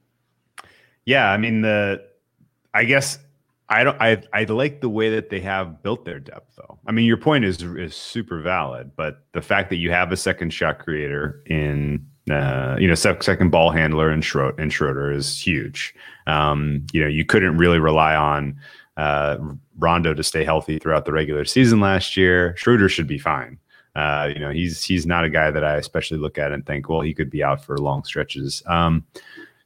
Yeah, 1.04 1.30
I 1.30 1.36
mean, 1.36 1.60
the, 1.60 2.06
I 2.72 2.84
guess 2.84 3.18
I 3.68 3.82
don't. 3.84 4.00
I 4.00 4.22
I 4.32 4.44
like 4.44 4.80
the 4.80 4.88
way 4.88 5.08
that 5.10 5.30
they 5.30 5.40
have 5.40 5.82
built 5.82 6.04
their 6.04 6.20
depth, 6.20 6.56
though. 6.56 6.78
I 6.86 6.92
mean, 6.92 7.06
your 7.06 7.16
point 7.16 7.44
is 7.44 7.62
is 7.62 7.96
super 7.96 8.40
valid, 8.40 8.92
but 8.94 9.24
the 9.32 9.40
fact 9.40 9.70
that 9.70 9.76
you 9.76 9.90
have 9.90 10.12
a 10.12 10.16
second 10.16 10.52
shot 10.52 10.78
creator 10.78 11.42
in, 11.46 12.06
uh, 12.30 12.76
you 12.78 12.86
know, 12.86 12.94
second 12.94 13.50
ball 13.50 13.70
handler 13.70 14.12
in 14.12 14.20
Schroeder, 14.20 14.60
in 14.60 14.68
Schroeder 14.68 15.10
is 15.10 15.40
huge. 15.40 15.94
Um, 16.26 16.86
you 16.92 17.00
know, 17.00 17.08
you 17.08 17.24
couldn't 17.24 17.56
really 17.56 17.78
rely 17.78 18.14
on 18.14 18.58
uh, 18.98 19.38
Rondo 19.78 20.12
to 20.12 20.22
stay 20.22 20.44
healthy 20.44 20.78
throughout 20.78 21.06
the 21.06 21.12
regular 21.12 21.46
season 21.46 21.80
last 21.80 22.16
year. 22.18 22.54
Schroeder 22.58 22.88
should 22.90 23.06
be 23.06 23.18
fine. 23.18 23.58
Uh, 23.96 24.30
you 24.34 24.40
know, 24.40 24.50
he's 24.50 24.84
he's 24.84 25.06
not 25.06 25.24
a 25.24 25.30
guy 25.30 25.50
that 25.50 25.64
I 25.64 25.76
especially 25.76 26.18
look 26.18 26.36
at 26.36 26.52
and 26.52 26.66
think, 26.66 26.88
well, 26.88 27.00
he 27.00 27.14
could 27.14 27.30
be 27.30 27.42
out 27.42 27.64
for 27.64 27.78
long 27.78 28.04
stretches. 28.04 28.62
Um, 28.66 29.06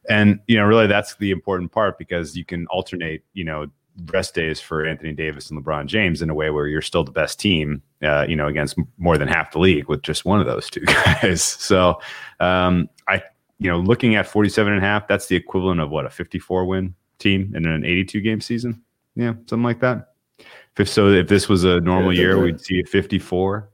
and 0.08 0.40
you 0.46 0.56
know, 0.56 0.64
really, 0.64 0.86
that's 0.86 1.16
the 1.16 1.30
important 1.30 1.72
part 1.72 1.98
because 1.98 2.36
you 2.36 2.44
can 2.44 2.66
alternate, 2.68 3.24
you 3.32 3.44
know, 3.44 3.66
rest 4.06 4.34
days 4.34 4.60
for 4.60 4.86
Anthony 4.86 5.12
Davis 5.12 5.50
and 5.50 5.62
LeBron 5.62 5.86
James 5.86 6.22
in 6.22 6.30
a 6.30 6.34
way 6.34 6.50
where 6.50 6.66
you're 6.66 6.82
still 6.82 7.04
the 7.04 7.12
best 7.12 7.40
team, 7.40 7.82
uh, 8.02 8.24
you 8.28 8.36
know, 8.36 8.46
against 8.46 8.76
more 8.96 9.18
than 9.18 9.28
half 9.28 9.52
the 9.52 9.58
league 9.58 9.88
with 9.88 10.02
just 10.02 10.24
one 10.24 10.40
of 10.40 10.46
those 10.46 10.70
two 10.70 10.80
guys. 10.86 11.42
So, 11.42 12.00
um, 12.40 12.88
I, 13.08 13.22
you 13.58 13.70
know, 13.70 13.78
looking 13.78 14.14
at 14.14 14.26
47 14.26 14.72
and 14.72 14.82
a 14.82 14.86
half, 14.86 15.08
that's 15.08 15.26
the 15.26 15.36
equivalent 15.36 15.80
of 15.80 15.90
what 15.90 16.06
a 16.06 16.10
54 16.10 16.64
win 16.66 16.94
team 17.18 17.52
in 17.54 17.66
an 17.66 17.84
82 17.84 18.20
game 18.20 18.40
season. 18.40 18.82
Yeah, 19.16 19.32
something 19.46 19.64
like 19.64 19.80
that. 19.80 20.14
If 20.76 20.88
so, 20.88 21.08
if 21.08 21.26
this 21.26 21.48
was 21.48 21.64
a 21.64 21.80
normal 21.80 22.12
yeah, 22.12 22.20
year, 22.20 22.40
we'd 22.40 22.60
see 22.60 22.80
a 22.80 22.84
54. 22.84 23.68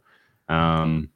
Um, 0.49 1.11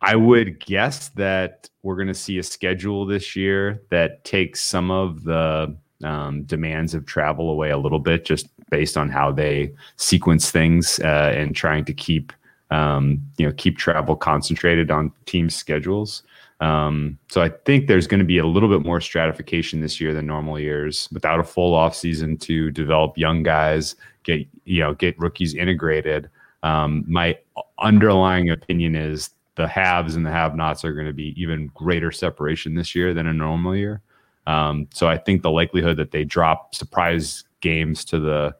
I 0.00 0.16
would 0.16 0.64
guess 0.64 1.08
that 1.10 1.68
we're 1.82 1.96
going 1.96 2.08
to 2.08 2.14
see 2.14 2.38
a 2.38 2.42
schedule 2.42 3.04
this 3.04 3.36
year 3.36 3.82
that 3.90 4.24
takes 4.24 4.62
some 4.62 4.90
of 4.90 5.24
the 5.24 5.76
um, 6.04 6.42
demands 6.42 6.94
of 6.94 7.06
travel 7.06 7.50
away 7.50 7.70
a 7.70 7.78
little 7.78 7.98
bit, 7.98 8.24
just 8.24 8.48
based 8.70 8.96
on 8.96 9.08
how 9.08 9.32
they 9.32 9.72
sequence 9.96 10.50
things 10.50 10.98
uh, 11.00 11.32
and 11.34 11.54
trying 11.54 11.84
to 11.84 11.92
keep 11.92 12.32
um, 12.70 13.22
you 13.36 13.46
know 13.46 13.52
keep 13.56 13.78
travel 13.78 14.16
concentrated 14.16 14.90
on 14.90 15.12
team 15.26 15.48
schedules. 15.50 16.22
Um, 16.60 17.18
so 17.28 17.42
I 17.42 17.50
think 17.50 17.86
there's 17.86 18.06
going 18.06 18.20
to 18.20 18.26
be 18.26 18.38
a 18.38 18.46
little 18.46 18.68
bit 18.68 18.84
more 18.84 19.00
stratification 19.00 19.80
this 19.80 20.00
year 20.00 20.14
than 20.14 20.26
normal 20.26 20.58
years, 20.58 21.08
without 21.12 21.38
a 21.38 21.44
full 21.44 21.74
off 21.74 21.94
season 21.94 22.38
to 22.38 22.70
develop 22.70 23.18
young 23.18 23.42
guys, 23.42 23.94
get 24.24 24.46
you 24.64 24.80
know 24.80 24.94
get 24.94 25.18
rookies 25.18 25.54
integrated. 25.54 26.30
Um, 26.62 27.04
my 27.06 27.38
underlying 27.78 28.50
opinion 28.50 28.96
is 28.96 29.30
the 29.56 29.68
haves 29.68 30.16
and 30.16 30.24
the 30.24 30.30
have-nots 30.30 30.84
are 30.84 30.92
going 30.92 31.06
to 31.06 31.12
be 31.12 31.40
even 31.40 31.70
greater 31.74 32.10
separation 32.12 32.74
this 32.74 32.94
year 32.94 33.14
than 33.14 33.26
a 33.26 33.32
normal 33.32 33.74
year. 33.74 34.02
Um, 34.46 34.88
so 34.92 35.08
I 35.08 35.18
think 35.18 35.42
the 35.42 35.50
likelihood 35.50 35.96
that 35.96 36.12
they 36.12 36.24
drop 36.24 36.74
surprise 36.74 37.44
games 37.60 38.04
to 38.06 38.18
the, 38.18 38.54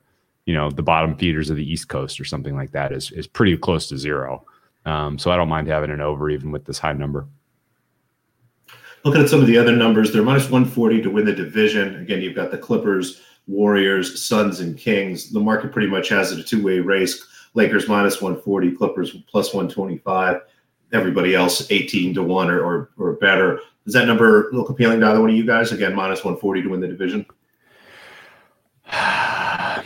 you 0.45 0.55
know, 0.55 0.71
the 0.71 0.83
bottom 0.83 1.17
feeders 1.17 1.51
of 1.51 1.57
the 1.57 1.71
East 1.71 1.89
Coast 1.89 2.21
or 2.21 2.25
something 2.25 2.57
like 2.57 2.73
that 2.73 2.93
is 2.93 3.11
is 3.13 3.27
pretty 3.27 3.57
close 3.57 3.89
to 3.89 3.99
zero. 3.99 4.45
Um, 4.85 5.19
so 5.19 5.31
I 5.31 5.37
don't 5.37 5.49
mind 5.49 5.67
having 5.69 5.91
an 5.91 6.01
over 6.01 6.31
even 6.31 6.51
with 6.51 6.65
this 6.65 6.79
high 6.79 6.93
number. 6.93 7.27
Looking 9.05 9.23
at 9.23 9.29
some 9.29 9.41
of 9.41 9.47
the 9.47 9.59
other 9.59 9.77
numbers, 9.77 10.13
they're 10.13 10.23
minus 10.23 10.51
140 10.51 11.03
to 11.03 11.11
win 11.11 11.25
the 11.25 11.33
division. 11.33 12.01
Again, 12.01 12.23
you've 12.23 12.35
got 12.35 12.51
the 12.51 12.59
Clippers, 12.59 13.21
Warriors, 13.47 14.25
Suns, 14.25 14.61
and 14.61 14.77
Kings. 14.77 15.31
The 15.31 15.39
market 15.39 15.73
pretty 15.73 15.89
much 15.89 16.09
has 16.09 16.33
it 16.33 16.41
a 16.41 16.43
two 16.43 16.63
way 16.63 16.81
race. 16.81 17.25
Lakers 17.55 17.89
minus 17.89 18.21
140, 18.21 18.73
Clippers 18.73 19.17
plus 19.29 19.55
125. 19.55 20.41
Everybody 20.93 21.35
else 21.35 21.71
18 21.71 22.15
to 22.15 22.23
1 22.23 22.51
or, 22.51 22.61
or, 22.61 22.91
or 22.99 23.13
better. 23.15 23.61
Does 23.87 23.95
that 23.95 24.07
number 24.07 24.51
look 24.53 24.69
appealing 24.69 25.01
to 25.01 25.07
either 25.07 25.21
one 25.21 25.31
of 25.31 25.37
you 25.37 25.47
guys? 25.47 25.71
Again, 25.71 25.95
minus 25.95 26.19
140 26.25 26.63
to 26.63 26.69
win 26.69 26.81
the 26.81 26.89
division. 26.89 27.25
yeah, 28.93 29.83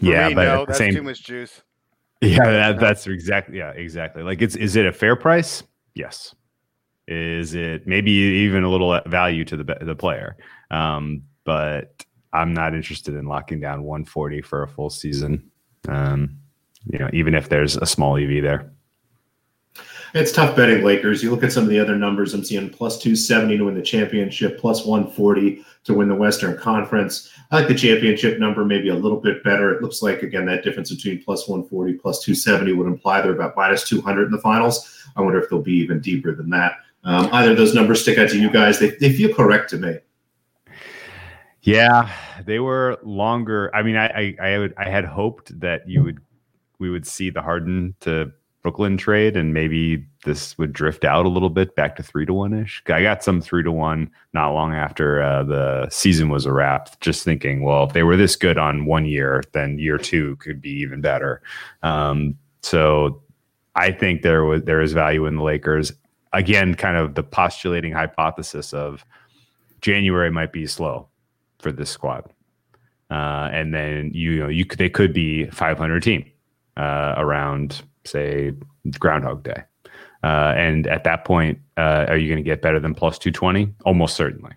me, 0.00 0.34
but 0.34 0.44
no, 0.44 0.60
the 0.60 0.66
that's 0.66 0.78
same, 0.78 0.94
too 0.94 1.02
much 1.02 1.22
juice. 1.22 1.62
yeah, 2.22 2.50
that, 2.50 2.80
that's 2.80 3.06
exactly 3.06 3.58
yeah, 3.58 3.70
exactly. 3.70 4.22
Like 4.22 4.40
it's 4.40 4.56
is 4.56 4.76
it 4.76 4.86
a 4.86 4.92
fair 4.92 5.14
price? 5.14 5.62
Yes. 5.94 6.34
Is 7.06 7.54
it 7.54 7.86
maybe 7.86 8.10
even 8.10 8.64
a 8.64 8.70
little 8.70 8.98
value 9.06 9.44
to 9.44 9.58
the 9.58 9.76
the 9.82 9.94
player? 9.94 10.38
Um, 10.70 11.24
but 11.44 12.02
I'm 12.32 12.54
not 12.54 12.74
interested 12.74 13.14
in 13.14 13.26
locking 13.26 13.60
down 13.60 13.82
140 13.82 14.40
for 14.40 14.62
a 14.62 14.68
full 14.68 14.88
season. 14.88 15.50
Um, 15.86 16.38
you 16.86 16.98
know, 16.98 17.10
even 17.12 17.34
if 17.34 17.50
there's 17.50 17.76
a 17.76 17.84
small 17.84 18.16
EV 18.16 18.42
there. 18.42 18.72
It's 20.14 20.30
tough 20.30 20.54
betting 20.54 20.84
Lakers. 20.84 21.24
You 21.24 21.32
look 21.32 21.42
at 21.42 21.50
some 21.50 21.64
of 21.64 21.70
the 21.70 21.80
other 21.80 21.96
numbers, 21.96 22.34
I'm 22.34 22.44
seeing 22.44 22.70
plus 22.70 22.98
270 22.98 23.58
to 23.58 23.64
win 23.64 23.74
the 23.74 23.82
championship, 23.82 24.60
plus 24.60 24.86
140 24.86 25.64
to 25.82 25.94
win 25.94 26.08
the 26.08 26.14
Western 26.14 26.56
Conference. 26.56 27.32
I 27.50 27.56
like 27.56 27.66
the 27.66 27.74
championship 27.74 28.38
number 28.38 28.64
maybe 28.64 28.90
a 28.90 28.94
little 28.94 29.20
bit 29.20 29.42
better. 29.42 29.74
It 29.74 29.82
looks 29.82 30.02
like, 30.02 30.22
again, 30.22 30.46
that 30.46 30.62
difference 30.62 30.94
between 30.94 31.24
plus 31.24 31.48
140, 31.48 31.94
plus 31.94 32.22
270 32.22 32.74
would 32.74 32.86
imply 32.86 33.22
they're 33.22 33.32
about 33.32 33.56
minus 33.56 33.88
200 33.88 34.26
in 34.26 34.30
the 34.30 34.38
finals. 34.38 35.04
I 35.16 35.20
wonder 35.20 35.42
if 35.42 35.50
they'll 35.50 35.60
be 35.60 35.74
even 35.74 35.98
deeper 35.98 36.32
than 36.32 36.48
that. 36.50 36.76
Um, 37.02 37.28
either 37.32 37.56
those 37.56 37.74
numbers 37.74 38.00
stick 38.00 38.16
out 38.16 38.28
to 38.28 38.38
you 38.38 38.50
guys. 38.50 38.78
They, 38.78 38.90
they 38.90 39.12
feel 39.12 39.34
correct 39.34 39.68
to 39.70 39.78
me. 39.78 39.98
Yeah, 41.62 42.08
they 42.44 42.60
were 42.60 42.98
longer. 43.02 43.74
I 43.74 43.82
mean, 43.82 43.96
I 43.96 44.06
I 44.06 44.36
I, 44.40 44.58
would, 44.58 44.74
I 44.76 44.88
had 44.88 45.06
hoped 45.06 45.58
that 45.60 45.88
you 45.88 46.04
would 46.04 46.20
we 46.78 46.90
would 46.90 47.06
see 47.06 47.30
the 47.30 47.42
Harden 47.42 47.94
to 48.00 48.32
Brooklyn 48.64 48.96
trade, 48.96 49.36
and 49.36 49.52
maybe 49.52 50.02
this 50.24 50.56
would 50.56 50.72
drift 50.72 51.04
out 51.04 51.26
a 51.26 51.28
little 51.28 51.50
bit 51.50 51.76
back 51.76 51.96
to 51.96 52.02
three 52.02 52.24
to 52.24 52.32
one 52.32 52.54
ish. 52.54 52.82
I 52.86 53.02
got 53.02 53.22
some 53.22 53.42
three 53.42 53.62
to 53.62 53.70
one 53.70 54.10
not 54.32 54.54
long 54.54 54.72
after 54.72 55.22
uh, 55.22 55.42
the 55.42 55.86
season 55.90 56.30
was 56.30 56.46
a 56.46 56.52
wrap. 56.52 56.98
Just 57.00 57.24
thinking, 57.24 57.62
well, 57.62 57.84
if 57.84 57.92
they 57.92 58.02
were 58.02 58.16
this 58.16 58.36
good 58.36 58.56
on 58.56 58.86
one 58.86 59.04
year, 59.04 59.42
then 59.52 59.78
year 59.78 59.98
two 59.98 60.36
could 60.36 60.62
be 60.62 60.70
even 60.70 61.02
better. 61.02 61.42
Um, 61.82 62.38
so 62.62 63.22
I 63.74 63.92
think 63.92 64.22
there 64.22 64.46
was 64.46 64.62
there 64.62 64.80
is 64.80 64.94
value 64.94 65.26
in 65.26 65.36
the 65.36 65.42
Lakers. 65.42 65.92
Again, 66.32 66.74
kind 66.74 66.96
of 66.96 67.16
the 67.16 67.22
postulating 67.22 67.92
hypothesis 67.92 68.72
of 68.72 69.04
January 69.82 70.30
might 70.30 70.54
be 70.54 70.66
slow 70.66 71.08
for 71.58 71.70
this 71.70 71.90
squad, 71.90 72.32
uh, 73.10 73.50
and 73.52 73.74
then 73.74 74.10
you, 74.14 74.38
know 74.38 74.48
you 74.48 74.64
could 74.64 74.78
they 74.78 74.88
could 74.88 75.12
be 75.12 75.50
500 75.50 76.02
team 76.02 76.24
uh, 76.78 77.12
around 77.18 77.82
say 78.04 78.52
Groundhog 78.98 79.42
Day, 79.42 79.62
uh, 80.22 80.54
and 80.56 80.86
at 80.86 81.04
that 81.04 81.24
point, 81.24 81.58
uh, 81.76 82.06
are 82.08 82.16
you 82.16 82.28
going 82.28 82.42
to 82.42 82.48
get 82.48 82.62
better 82.62 82.80
than 82.80 82.94
plus 82.94 83.18
220? 83.18 83.74
Almost 83.84 84.16
certainly, 84.16 84.52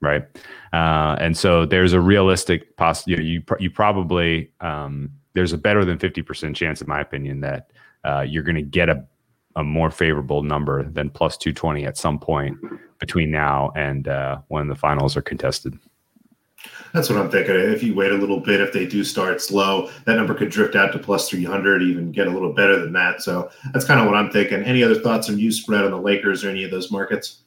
right? 0.00 0.24
Uh, 0.72 1.16
and 1.18 1.36
so 1.36 1.64
there's 1.64 1.92
a 1.92 2.00
realistic 2.00 2.76
poss. 2.76 3.06
You 3.06 3.16
know, 3.16 3.22
you, 3.22 3.40
pr- 3.40 3.60
you 3.60 3.70
probably 3.70 4.50
um, 4.60 5.10
there's 5.34 5.52
a 5.52 5.58
better 5.58 5.84
than 5.84 5.98
50 5.98 6.22
percent 6.22 6.56
chance, 6.56 6.80
in 6.80 6.88
my 6.88 7.00
opinion, 7.00 7.40
that 7.40 7.70
uh, 8.04 8.20
you're 8.20 8.42
going 8.42 8.56
to 8.56 8.62
get 8.62 8.88
a 8.88 9.04
a 9.56 9.64
more 9.64 9.90
favorable 9.90 10.44
number 10.44 10.84
than 10.84 11.10
plus 11.10 11.36
220 11.36 11.84
at 11.84 11.98
some 11.98 12.20
point 12.20 12.56
between 13.00 13.32
now 13.32 13.72
and 13.74 14.08
when 14.46 14.68
the 14.68 14.76
finals 14.76 15.16
are 15.16 15.22
contested. 15.22 15.76
That's 16.92 17.08
what 17.08 17.18
I'm 17.18 17.30
thinking. 17.30 17.54
If 17.54 17.82
you 17.82 17.94
wait 17.94 18.12
a 18.12 18.16
little 18.16 18.40
bit, 18.40 18.60
if 18.60 18.72
they 18.72 18.86
do 18.86 19.04
start 19.04 19.40
slow, 19.40 19.90
that 20.04 20.16
number 20.16 20.34
could 20.34 20.50
drift 20.50 20.74
out 20.74 20.92
to 20.92 20.98
plus 20.98 21.28
300, 21.28 21.82
even 21.82 22.10
get 22.10 22.26
a 22.26 22.30
little 22.30 22.52
better 22.52 22.80
than 22.80 22.92
that. 22.94 23.22
So 23.22 23.50
that's 23.72 23.84
kind 23.84 24.00
of 24.00 24.06
what 24.06 24.16
I'm 24.16 24.30
thinking. 24.30 24.62
Any 24.62 24.82
other 24.82 25.00
thoughts 25.00 25.28
on 25.28 25.38
you 25.38 25.52
spread 25.52 25.84
on 25.84 25.92
the 25.92 26.00
Lakers 26.00 26.44
or 26.44 26.50
any 26.50 26.64
of 26.64 26.70
those 26.70 26.90
markets? 26.90 27.42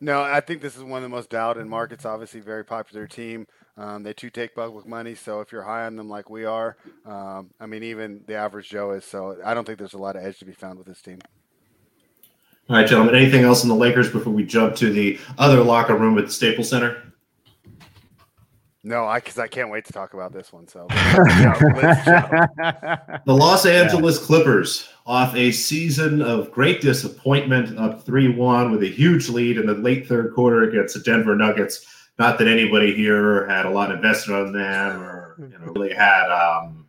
No, 0.00 0.22
I 0.22 0.40
think 0.40 0.60
this 0.60 0.76
is 0.76 0.82
one 0.82 0.98
of 0.98 1.02
the 1.02 1.14
most 1.14 1.30
doubted 1.30 1.66
markets. 1.66 2.04
Obviously, 2.04 2.40
very 2.40 2.64
popular 2.64 3.06
team. 3.06 3.46
Um, 3.78 4.02
they 4.02 4.12
too 4.12 4.30
take 4.30 4.54
public 4.54 4.86
money, 4.86 5.14
so 5.14 5.40
if 5.40 5.52
you're 5.52 5.62
high 5.62 5.84
on 5.84 5.96
them 5.96 6.08
like 6.08 6.30
we 6.30 6.44
are, 6.44 6.76
um, 7.04 7.50
I 7.60 7.66
mean, 7.66 7.82
even 7.82 8.22
the 8.26 8.34
average 8.34 8.70
Joe 8.70 8.92
is. 8.92 9.04
So 9.04 9.38
I 9.44 9.52
don't 9.52 9.66
think 9.66 9.78
there's 9.78 9.94
a 9.94 9.98
lot 9.98 10.16
of 10.16 10.24
edge 10.24 10.38
to 10.38 10.46
be 10.46 10.52
found 10.52 10.78
with 10.78 10.86
this 10.86 11.02
team. 11.02 11.18
All 12.68 12.76
right, 12.76 12.86
gentlemen. 12.86 13.14
Anything 13.14 13.44
else 13.44 13.62
on 13.62 13.68
the 13.68 13.74
Lakers 13.74 14.10
before 14.10 14.32
we 14.32 14.44
jump 14.44 14.74
to 14.76 14.90
the 14.90 15.18
other 15.38 15.62
locker 15.62 15.94
room 15.94 16.18
at 16.18 16.26
the 16.26 16.32
Staples 16.32 16.68
Center? 16.68 17.05
No, 18.86 19.04
I 19.04 19.18
because 19.18 19.36
I 19.36 19.48
can't 19.48 19.68
wait 19.68 19.84
to 19.86 19.92
talk 19.92 20.14
about 20.14 20.32
this 20.32 20.52
one. 20.52 20.68
So 20.68 20.86
the 20.88 20.94
Los 23.26 23.66
Angeles 23.66 24.20
yeah. 24.20 24.26
Clippers 24.26 24.88
off 25.04 25.34
a 25.34 25.50
season 25.50 26.22
of 26.22 26.52
great 26.52 26.82
disappointment, 26.82 27.76
up 27.80 28.06
three 28.06 28.28
one 28.28 28.70
with 28.70 28.84
a 28.84 28.88
huge 28.88 29.28
lead 29.28 29.58
in 29.58 29.66
the 29.66 29.74
late 29.74 30.06
third 30.06 30.32
quarter 30.32 30.62
against 30.62 30.94
the 30.94 31.00
Denver 31.00 31.34
Nuggets. 31.34 31.84
Not 32.20 32.38
that 32.38 32.46
anybody 32.46 32.94
here 32.94 33.48
had 33.48 33.66
a 33.66 33.70
lot 33.70 33.90
invested 33.90 34.32
on 34.32 34.52
them 34.52 35.02
or 35.02 35.34
you 35.40 35.58
know 35.58 35.72
really 35.72 35.92
had 35.92 36.30
um, 36.30 36.86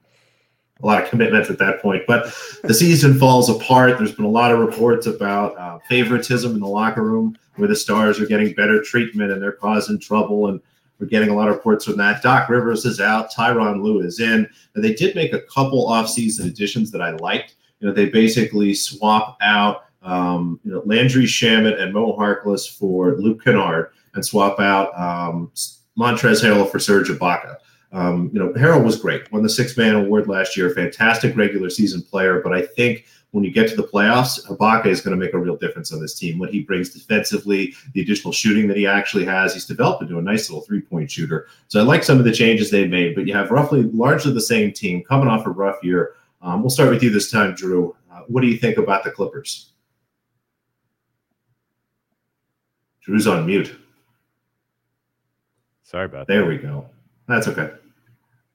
a 0.84 0.86
lot 0.86 1.02
of 1.02 1.10
commitment 1.10 1.50
at 1.50 1.58
that 1.58 1.82
point. 1.82 2.04
But 2.06 2.26
the 2.62 2.76
season 2.76 3.18
falls 3.18 3.50
apart. 3.50 3.98
There's 3.98 4.14
been 4.14 4.24
a 4.24 4.30
lot 4.30 4.52
of 4.52 4.60
reports 4.60 5.08
about 5.08 5.58
uh, 5.58 5.80
favoritism 5.90 6.54
in 6.54 6.60
the 6.60 6.68
locker 6.68 7.02
room, 7.02 7.36
where 7.56 7.68
the 7.68 7.76
stars 7.76 8.20
are 8.20 8.28
getting 8.28 8.54
better 8.54 8.84
treatment 8.84 9.32
and 9.32 9.42
they're 9.42 9.52
causing 9.52 9.98
trouble 9.98 10.50
and 10.50 10.62
we're 11.00 11.08
getting 11.08 11.30
a 11.30 11.36
lot 11.36 11.48
of 11.48 11.56
reports 11.56 11.86
from 11.86 11.98
that. 11.98 12.22
Doc 12.22 12.50
Rivers 12.50 12.86
is 12.86 13.00
out. 13.00 13.32
Tyronn 13.32 13.84
Lue 13.84 14.02
is 14.02 14.20
in. 14.20 14.48
And 14.76 14.84
they 14.84 14.94
did 14.94 15.16
make 15.16 15.34
a 15.34 15.42
couple 15.42 15.88
offseason 15.88 16.46
additions 16.46 16.92
that 16.92 17.02
I 17.02 17.12
liked. 17.12 17.56
You 17.80 17.88
know, 17.88 17.94
they 17.94 18.10
basically 18.10 18.74
swap 18.74 19.38
out 19.42 19.84
um, 20.02 20.60
you 20.64 20.72
know, 20.72 20.82
Landry 20.86 21.26
Shamet 21.26 21.80
and 21.82 21.94
Mo 21.94 22.16
Harkless 22.18 22.68
for 22.70 23.16
Luke 23.18 23.44
Kennard 23.44 23.92
and 24.14 24.26
swap 24.26 24.60
out 24.60 24.98
um, 24.98 25.52
Montrezl 26.00 26.44
Harrell 26.44 26.70
for 26.70 26.80
Serge 26.80 27.10
Ibaka. 27.10 27.58
Um, 27.92 28.30
you 28.34 28.40
know, 28.40 28.54
Harrell 28.54 28.84
was 28.84 29.00
great. 29.00 29.32
Won 29.32 29.44
the 29.44 29.50
six 29.50 29.76
man 29.78 29.96
award 29.96 30.28
last 30.28 30.58
year. 30.58 30.70
Fantastic 30.70 31.36
regular 31.36 31.70
season 31.70 32.02
player. 32.02 32.42
But 32.42 32.54
I 32.54 32.66
think 32.66 33.06
when 33.32 33.44
you 33.44 33.52
get 33.52 33.70
to 33.70 33.76
the 33.76 33.84
playoffs, 33.84 34.46
Ibaka 34.48 34.88
is 34.88 35.02
going 35.02 35.18
to 35.18 35.24
make 35.24 35.34
a 35.34 35.38
real 35.38 35.58
difference 35.58 35.92
on 35.92 36.00
this 36.00 36.18
team. 36.18 36.40
What 36.40 36.52
he 36.52 36.62
brings 36.62 36.90
defensively, 36.90 37.74
the 37.94 38.02
additional 38.02 38.32
shooting 38.32 38.68
that 38.68 38.78
he 38.78 38.88
actually 38.88 39.26
has, 39.26 39.54
he's 39.54 39.66
developed 39.66 40.02
into 40.02 40.18
a 40.18 40.22
nice 40.22 40.50
little 40.50 40.64
three 40.64 40.82
point 40.82 41.12
shooter. 41.12 41.48
So 41.68 41.80
I 41.80 41.84
like 41.84 42.04
some 42.04 42.20
of 42.20 42.24
the 42.24 42.32
changes 42.32 42.72
they've 42.72 42.90
made. 42.90 43.16
But 43.16 43.28
you 43.28 43.34
have 43.34 43.52
roughly 43.52 43.84
largely 43.84 44.34
the 44.34 44.42
same 44.42 44.72
team 44.72 45.04
coming 45.04 45.28
off 45.28 45.46
a 45.46 45.50
rough 45.50 45.84
year. 45.84 46.14
Um, 46.42 46.62
we'll 46.62 46.70
start 46.70 46.90
with 46.90 47.04
you 47.04 47.10
this 47.10 47.30
time, 47.30 47.54
Drew. 47.54 47.96
Uh, 48.12 48.22
what 48.28 48.42
do 48.42 48.48
you 48.48 48.58
think 48.58 48.78
about 48.78 49.04
the 49.04 49.12
Clippers? 49.12 49.72
Drew's 53.02 53.28
on 53.28 53.46
mute. 53.46 53.78
Sorry 55.84 56.06
about 56.06 56.28
there 56.28 56.42
that. 56.42 56.48
There 56.48 56.50
we 56.50 56.58
go. 56.58 56.86
That's 57.28 57.48
okay. 57.48 57.72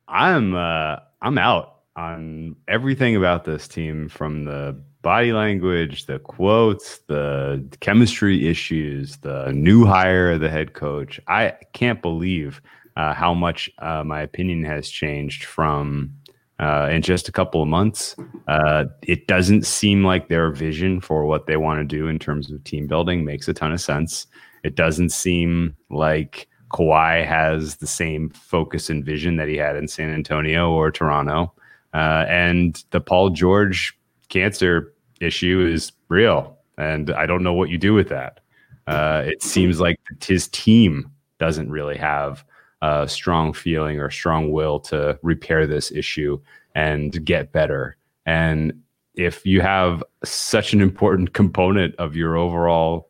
I'm 0.08 0.54
uh 0.54 0.96
I'm 1.22 1.38
out 1.38 1.71
on 1.96 2.56
everything 2.68 3.16
about 3.16 3.44
this 3.44 3.68
team 3.68 4.08
from 4.08 4.44
the 4.44 4.80
body 5.02 5.32
language, 5.32 6.06
the 6.06 6.18
quotes, 6.20 6.98
the 7.08 7.64
chemistry 7.80 8.48
issues, 8.48 9.16
the 9.18 9.52
new 9.52 9.84
hire 9.84 10.38
the 10.38 10.48
head 10.48 10.72
coach. 10.72 11.20
I 11.28 11.54
can't 11.72 12.00
believe 12.00 12.62
uh, 12.96 13.14
how 13.14 13.34
much 13.34 13.70
uh, 13.78 14.04
my 14.04 14.20
opinion 14.20 14.64
has 14.64 14.88
changed 14.88 15.44
from 15.44 16.12
uh, 16.60 16.88
in 16.92 17.02
just 17.02 17.28
a 17.28 17.32
couple 17.32 17.60
of 17.60 17.68
months. 17.68 18.14
Uh, 18.46 18.84
it 19.02 19.26
doesn't 19.26 19.66
seem 19.66 20.04
like 20.04 20.28
their 20.28 20.50
vision 20.50 21.00
for 21.00 21.24
what 21.24 21.46
they 21.46 21.56
want 21.56 21.80
to 21.80 21.84
do 21.84 22.06
in 22.06 22.18
terms 22.18 22.50
of 22.50 22.62
team 22.64 22.86
building 22.86 23.24
makes 23.24 23.48
a 23.48 23.52
ton 23.54 23.72
of 23.72 23.80
sense. 23.80 24.26
It 24.62 24.76
doesn't 24.76 25.10
seem 25.10 25.76
like 25.90 26.48
Kawhi 26.72 27.26
has 27.26 27.76
the 27.76 27.86
same 27.86 28.30
focus 28.30 28.88
and 28.88 29.04
vision 29.04 29.36
that 29.36 29.48
he 29.48 29.56
had 29.56 29.76
in 29.76 29.88
San 29.88 30.12
Antonio 30.14 30.70
or 30.70 30.90
Toronto. 30.90 31.52
Uh, 31.94 32.24
and 32.28 32.82
the 32.90 33.00
Paul 33.00 33.30
George 33.30 33.98
cancer 34.28 34.92
issue 35.20 35.68
is 35.72 35.92
real. 36.08 36.56
And 36.78 37.10
I 37.10 37.26
don't 37.26 37.42
know 37.42 37.52
what 37.52 37.68
you 37.68 37.78
do 37.78 37.94
with 37.94 38.08
that. 38.08 38.40
Uh, 38.86 39.22
it 39.26 39.42
seems 39.42 39.78
like 39.78 40.00
his 40.24 40.48
team 40.48 41.10
doesn't 41.38 41.70
really 41.70 41.96
have 41.96 42.44
a 42.80 43.06
strong 43.08 43.52
feeling 43.52 44.00
or 44.00 44.10
strong 44.10 44.50
will 44.50 44.80
to 44.80 45.18
repair 45.22 45.66
this 45.66 45.92
issue 45.92 46.40
and 46.74 47.24
get 47.24 47.52
better. 47.52 47.96
And 48.26 48.82
if 49.14 49.44
you 49.46 49.60
have 49.60 50.02
such 50.24 50.72
an 50.72 50.80
important 50.80 51.32
component 51.34 51.94
of 51.96 52.16
your 52.16 52.36
overall 52.36 53.08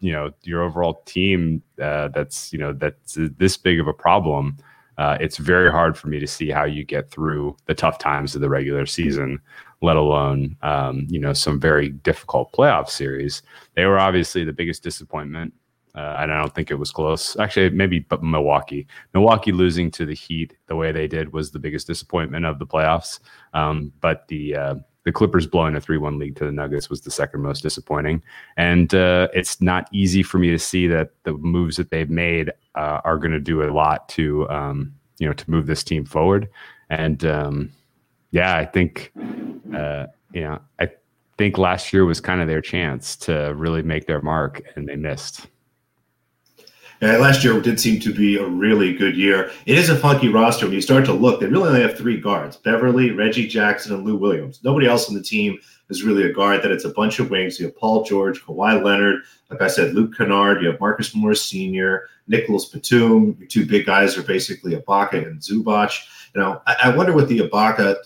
you 0.00 0.10
know 0.10 0.30
your 0.42 0.62
overall 0.62 1.02
team 1.04 1.62
uh, 1.82 2.08
that's 2.08 2.52
you 2.52 2.58
know 2.58 2.72
that's 2.72 3.18
this 3.38 3.56
big 3.56 3.78
of 3.78 3.86
a 3.86 3.92
problem 3.92 4.56
uh, 4.98 5.16
it's 5.20 5.36
very 5.36 5.70
hard 5.70 5.96
for 5.96 6.08
me 6.08 6.18
to 6.18 6.26
see 6.26 6.50
how 6.50 6.64
you 6.64 6.84
get 6.84 7.10
through 7.10 7.56
the 7.66 7.74
tough 7.74 7.98
times 7.98 8.34
of 8.34 8.40
the 8.40 8.48
regular 8.48 8.86
season 8.86 9.40
let 9.82 9.96
alone 9.96 10.56
um, 10.62 11.06
you 11.08 11.20
know 11.20 11.32
some 11.32 11.60
very 11.60 11.90
difficult 11.90 12.52
playoff 12.52 12.88
series. 12.88 13.42
They 13.74 13.84
were 13.84 13.98
obviously 13.98 14.44
the 14.44 14.52
biggest 14.52 14.82
disappointment. 14.82 15.54
Uh, 15.94 16.16
and 16.18 16.30
I 16.30 16.38
don't 16.38 16.54
think 16.54 16.70
it 16.70 16.74
was 16.74 16.90
close. 16.90 17.38
Actually, 17.38 17.70
maybe 17.70 18.00
but 18.00 18.22
Milwaukee. 18.22 18.86
Milwaukee 19.14 19.52
losing 19.52 19.90
to 19.92 20.04
the 20.04 20.14
Heat 20.14 20.54
the 20.66 20.76
way 20.76 20.92
they 20.92 21.08
did 21.08 21.32
was 21.32 21.50
the 21.50 21.58
biggest 21.58 21.86
disappointment 21.86 22.44
of 22.44 22.58
the 22.58 22.66
playoffs. 22.66 23.18
Um, 23.54 23.94
but 24.02 24.28
the 24.28 24.56
uh, 24.56 24.74
the 25.06 25.12
Clippers 25.12 25.46
blowing 25.46 25.76
a 25.76 25.80
three-one 25.80 26.18
lead 26.18 26.34
to 26.34 26.44
the 26.44 26.50
Nuggets 26.50 26.90
was 26.90 27.00
the 27.00 27.12
second 27.12 27.40
most 27.40 27.62
disappointing. 27.62 28.20
And 28.56 28.92
uh, 28.92 29.28
it's 29.32 29.60
not 29.60 29.88
easy 29.92 30.24
for 30.24 30.38
me 30.38 30.50
to 30.50 30.58
see 30.58 30.88
that 30.88 31.10
the 31.22 31.34
moves 31.34 31.76
that 31.76 31.90
they've 31.90 32.10
made 32.10 32.50
uh, 32.74 33.00
are 33.04 33.16
going 33.16 33.30
to 33.30 33.40
do 33.40 33.62
a 33.62 33.70
lot 33.72 34.08
to 34.10 34.50
um, 34.50 34.92
you 35.18 35.26
know 35.26 35.32
to 35.32 35.50
move 35.50 35.66
this 35.66 35.84
team 35.84 36.04
forward. 36.04 36.48
And 36.90 37.24
um, 37.24 37.72
yeah, 38.32 38.56
I 38.56 38.64
think 38.64 39.12
uh, 39.72 40.06
you 40.32 40.40
know 40.40 40.60
I 40.80 40.90
think 41.38 41.56
last 41.56 41.92
year 41.92 42.04
was 42.04 42.20
kind 42.20 42.40
of 42.40 42.48
their 42.48 42.60
chance 42.60 43.14
to 43.18 43.54
really 43.56 43.82
make 43.82 44.08
their 44.08 44.20
mark, 44.20 44.60
and 44.74 44.88
they 44.88 44.96
missed. 44.96 45.46
Yeah, 47.00 47.18
last 47.18 47.44
year 47.44 47.60
did 47.60 47.78
seem 47.78 48.00
to 48.00 48.14
be 48.14 48.38
a 48.38 48.46
really 48.46 48.94
good 48.94 49.16
year. 49.16 49.50
It 49.66 49.76
is 49.76 49.90
a 49.90 49.96
funky 49.96 50.28
roster 50.28 50.64
when 50.64 50.74
you 50.74 50.80
start 50.80 51.04
to 51.06 51.12
look. 51.12 51.40
They 51.40 51.46
really 51.46 51.68
only 51.68 51.82
have 51.82 51.98
three 51.98 52.18
guards: 52.18 52.56
Beverley, 52.56 53.10
Reggie 53.10 53.46
Jackson, 53.46 53.94
and 53.94 54.04
Lou 54.04 54.16
Williams. 54.16 54.60
Nobody 54.64 54.86
else 54.86 55.08
on 55.08 55.14
the 55.14 55.22
team 55.22 55.58
is 55.90 56.04
really 56.04 56.24
a 56.24 56.32
guard. 56.32 56.62
That 56.62 56.70
it's 56.70 56.86
a 56.86 56.90
bunch 56.90 57.18
of 57.18 57.28
wings. 57.28 57.60
You 57.60 57.66
have 57.66 57.76
Paul 57.76 58.04
George, 58.04 58.42
Kawhi 58.42 58.82
Leonard, 58.82 59.22
like 59.50 59.60
I 59.60 59.68
said, 59.68 59.94
Luke 59.94 60.16
Kennard. 60.16 60.62
You 60.62 60.70
have 60.70 60.80
Marcus 60.80 61.14
Morris 61.14 61.44
Sr., 61.44 62.08
Nicolas 62.28 62.64
Batum. 62.64 63.36
Your 63.38 63.48
two 63.48 63.66
big 63.66 63.84
guys 63.84 64.16
are 64.16 64.22
basically 64.22 64.74
Ibaka 64.74 65.26
and 65.26 65.40
Zubac. 65.40 65.92
You 66.34 66.40
know, 66.40 66.62
I, 66.66 66.76
I 66.84 66.96
wonder 66.96 67.12
what 67.12 67.28
the 67.28 67.40
Ibaka 67.40 67.96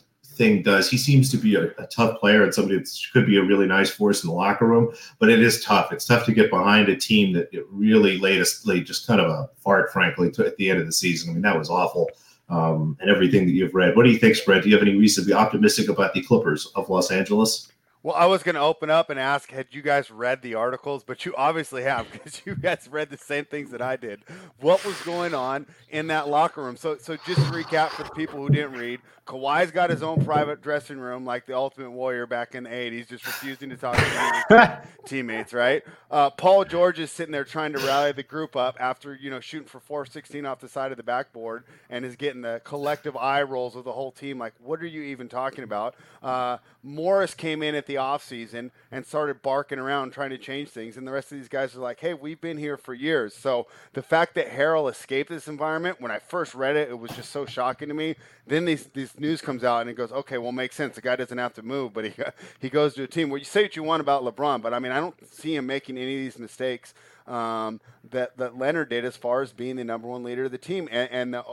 thing 0.40 0.62
does. 0.62 0.88
He 0.88 0.96
seems 0.96 1.30
to 1.32 1.36
be 1.36 1.54
a, 1.54 1.64
a, 1.76 1.86
tough 1.86 2.18
player 2.18 2.42
and 2.42 2.54
somebody 2.54 2.78
that 2.78 2.90
could 3.12 3.26
be 3.26 3.36
a 3.36 3.44
really 3.44 3.66
nice 3.66 3.90
force 3.90 4.24
in 4.24 4.30
the 4.30 4.34
locker 4.34 4.66
room, 4.66 4.90
but 5.18 5.28
it 5.28 5.42
is 5.42 5.62
tough. 5.62 5.92
It's 5.92 6.06
tough 6.06 6.24
to 6.24 6.32
get 6.32 6.48
behind 6.48 6.88
a 6.88 6.96
team 6.96 7.34
that 7.34 7.50
really 7.70 8.18
laid, 8.18 8.40
a, 8.40 8.46
laid 8.64 8.86
just 8.86 9.06
kind 9.06 9.20
of 9.20 9.28
a 9.28 9.50
fart, 9.58 9.92
frankly, 9.92 10.30
to, 10.32 10.46
at 10.46 10.56
the 10.56 10.70
end 10.70 10.80
of 10.80 10.86
the 10.86 10.92
season. 10.92 11.28
I 11.28 11.32
mean, 11.34 11.42
that 11.42 11.58
was 11.58 11.68
awful. 11.68 12.08
Um, 12.48 12.96
and 13.00 13.10
everything 13.10 13.44
that 13.46 13.52
you've 13.52 13.74
read. 13.74 13.94
What 13.94 14.04
do 14.04 14.10
you 14.10 14.18
think, 14.18 14.34
Spread? 14.34 14.62
Do 14.62 14.70
you 14.70 14.74
have 14.74 14.82
any 14.82 14.96
reason 14.96 15.22
to 15.22 15.28
be 15.28 15.34
optimistic 15.34 15.88
about 15.90 16.14
the 16.14 16.22
Clippers 16.22 16.72
of 16.74 16.88
Los 16.88 17.10
Angeles? 17.10 17.70
Well, 18.02 18.14
I 18.14 18.24
was 18.24 18.42
going 18.42 18.54
to 18.54 18.62
open 18.62 18.88
up 18.88 19.10
and 19.10 19.20
ask, 19.20 19.50
had 19.50 19.66
you 19.72 19.82
guys 19.82 20.10
read 20.10 20.40
the 20.40 20.54
articles? 20.54 21.04
But 21.04 21.26
you 21.26 21.34
obviously 21.36 21.82
have 21.82 22.10
because 22.12 22.40
you 22.46 22.54
guys 22.54 22.88
read 22.90 23.10
the 23.10 23.18
same 23.18 23.44
things 23.44 23.70
that 23.72 23.82
I 23.82 23.96
did. 23.96 24.20
What 24.58 24.84
was 24.86 24.98
going 25.02 25.34
on 25.34 25.66
in 25.90 26.06
that 26.06 26.26
locker 26.28 26.62
room? 26.62 26.78
So, 26.78 26.96
so 26.96 27.16
just 27.26 27.40
to 27.40 27.52
recap 27.52 27.90
for 27.90 28.04
the 28.04 28.10
people 28.10 28.38
who 28.38 28.48
didn't 28.48 28.72
read, 28.72 29.00
Kawhi's 29.30 29.70
got 29.70 29.90
his 29.90 30.02
own 30.02 30.24
private 30.24 30.60
dressing 30.60 30.98
room, 30.98 31.24
like 31.24 31.46
the 31.46 31.54
Ultimate 31.54 31.92
Warrior 31.92 32.26
back 32.26 32.56
in 32.56 32.64
the 32.64 32.70
'80s, 32.70 33.08
just 33.08 33.24
refusing 33.24 33.70
to 33.70 33.76
talk 33.76 33.96
to 33.96 34.82
teammates. 35.06 35.52
Right? 35.52 35.84
Uh, 36.10 36.30
Paul 36.30 36.64
George 36.64 36.98
is 36.98 37.12
sitting 37.12 37.30
there 37.30 37.44
trying 37.44 37.72
to 37.74 37.78
rally 37.78 38.10
the 38.10 38.24
group 38.24 38.56
up 38.56 38.76
after 38.80 39.14
you 39.14 39.30
know 39.30 39.38
shooting 39.38 39.68
for 39.68 39.78
416 39.78 40.44
off 40.44 40.58
the 40.58 40.68
side 40.68 40.90
of 40.90 40.96
the 40.96 41.04
backboard, 41.04 41.62
and 41.88 42.04
is 42.04 42.16
getting 42.16 42.40
the 42.40 42.60
collective 42.64 43.16
eye 43.16 43.42
rolls 43.42 43.76
of 43.76 43.84
the 43.84 43.92
whole 43.92 44.10
team. 44.10 44.36
Like, 44.36 44.54
what 44.58 44.80
are 44.80 44.86
you 44.86 45.02
even 45.02 45.28
talking 45.28 45.62
about? 45.62 45.94
Uh, 46.22 46.58
Morris 46.82 47.32
came 47.34 47.62
in 47.62 47.76
at 47.76 47.86
the 47.90 47.96
offseason 47.96 48.70
and 48.90 49.04
started 49.04 49.42
barking 49.42 49.78
around 49.78 50.12
trying 50.12 50.30
to 50.30 50.38
change 50.38 50.68
things, 50.68 50.96
and 50.96 51.06
the 51.06 51.12
rest 51.12 51.32
of 51.32 51.38
these 51.38 51.48
guys 51.48 51.74
are 51.74 51.80
like, 51.80 52.00
"Hey, 52.00 52.14
we've 52.14 52.40
been 52.40 52.58
here 52.58 52.76
for 52.76 52.94
years." 52.94 53.34
So 53.34 53.66
the 53.92 54.02
fact 54.02 54.34
that 54.34 54.50
Harrell 54.50 54.90
escaped 54.90 55.30
this 55.30 55.48
environment, 55.48 56.00
when 56.00 56.10
I 56.10 56.18
first 56.18 56.54
read 56.54 56.76
it, 56.76 56.90
it 56.90 56.98
was 56.98 57.10
just 57.12 57.30
so 57.30 57.46
shocking 57.46 57.88
to 57.88 57.94
me. 57.94 58.16
Then 58.46 58.64
these 58.64 58.86
these 58.86 59.18
news 59.18 59.40
comes 59.40 59.64
out 59.64 59.82
and 59.82 59.90
it 59.90 59.94
goes, 59.94 60.12
okay, 60.12 60.38
well, 60.38 60.52
makes 60.52 60.76
sense. 60.76 60.94
The 60.94 61.00
guy 61.00 61.16
doesn't 61.16 61.38
have 61.38 61.54
to 61.54 61.62
move, 61.62 61.92
but 61.92 62.04
he 62.04 62.12
he 62.60 62.68
goes 62.68 62.94
to 62.94 63.04
a 63.04 63.06
team. 63.06 63.30
Well, 63.30 63.38
you 63.38 63.44
say 63.44 63.62
what 63.62 63.76
you 63.76 63.82
want 63.82 64.00
about 64.00 64.22
LeBron, 64.22 64.62
but 64.62 64.74
I 64.74 64.78
mean, 64.78 64.92
I 64.92 65.00
don't 65.00 65.16
see 65.32 65.54
him 65.54 65.66
making 65.66 65.98
any 65.98 66.14
of 66.14 66.20
these 66.20 66.38
mistakes 66.38 66.94
um, 67.26 67.80
that 68.10 68.36
that 68.36 68.58
Leonard 68.58 68.88
did 68.88 69.04
as 69.04 69.16
far 69.16 69.42
as 69.42 69.52
being 69.52 69.76
the 69.76 69.84
number 69.84 70.08
one 70.08 70.22
leader 70.22 70.44
of 70.44 70.52
the 70.52 70.58
team. 70.58 70.88
And, 70.90 71.10
and 71.10 71.34
the 71.34 71.44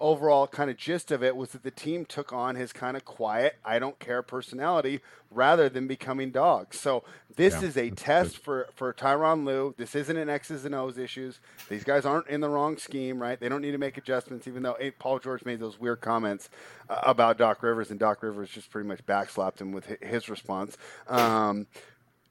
overall 0.00 0.46
kind 0.46 0.70
of 0.70 0.76
gist 0.76 1.10
of 1.10 1.22
it 1.22 1.36
was 1.36 1.50
that 1.50 1.62
the 1.62 1.70
team 1.70 2.04
took 2.04 2.32
on 2.32 2.54
his 2.54 2.72
kind 2.72 2.96
of 2.96 3.04
quiet, 3.04 3.56
I 3.64 3.78
don't 3.78 3.98
care 3.98 4.22
personality 4.22 5.00
rather 5.30 5.68
than 5.68 5.86
becoming 5.86 6.30
dogs. 6.30 6.78
So 6.78 7.04
this 7.36 7.54
yeah, 7.54 7.68
is 7.68 7.76
a 7.76 7.90
test 7.90 8.36
good. 8.36 8.42
for 8.42 8.68
for 8.74 8.92
Tyronn 8.92 9.44
Lue. 9.44 9.74
This 9.76 9.94
isn't 9.94 10.16
an 10.16 10.28
X's 10.28 10.64
and 10.64 10.74
O's 10.74 10.98
issues. 10.98 11.40
These 11.68 11.84
guys 11.84 12.04
aren't 12.04 12.28
in 12.28 12.40
the 12.40 12.48
wrong 12.48 12.76
scheme, 12.76 13.20
right? 13.20 13.38
They 13.38 13.48
don't 13.48 13.62
need 13.62 13.72
to 13.72 13.78
make 13.78 13.96
adjustments. 13.96 14.46
Even 14.46 14.62
though 14.62 14.76
Paul 14.98 15.18
George 15.18 15.44
made 15.44 15.60
those 15.60 15.78
weird 15.78 16.00
comments 16.00 16.48
uh, 16.88 17.00
about 17.02 17.38
Doc 17.38 17.62
Rivers, 17.62 17.90
and 17.90 17.98
Doc 17.98 18.22
Rivers 18.22 18.50
just 18.50 18.70
pretty 18.70 18.88
much 18.88 19.04
backslapped 19.06 19.60
him 19.60 19.72
with 19.72 19.86
his 20.00 20.28
response. 20.28 20.76
Um, 21.08 21.66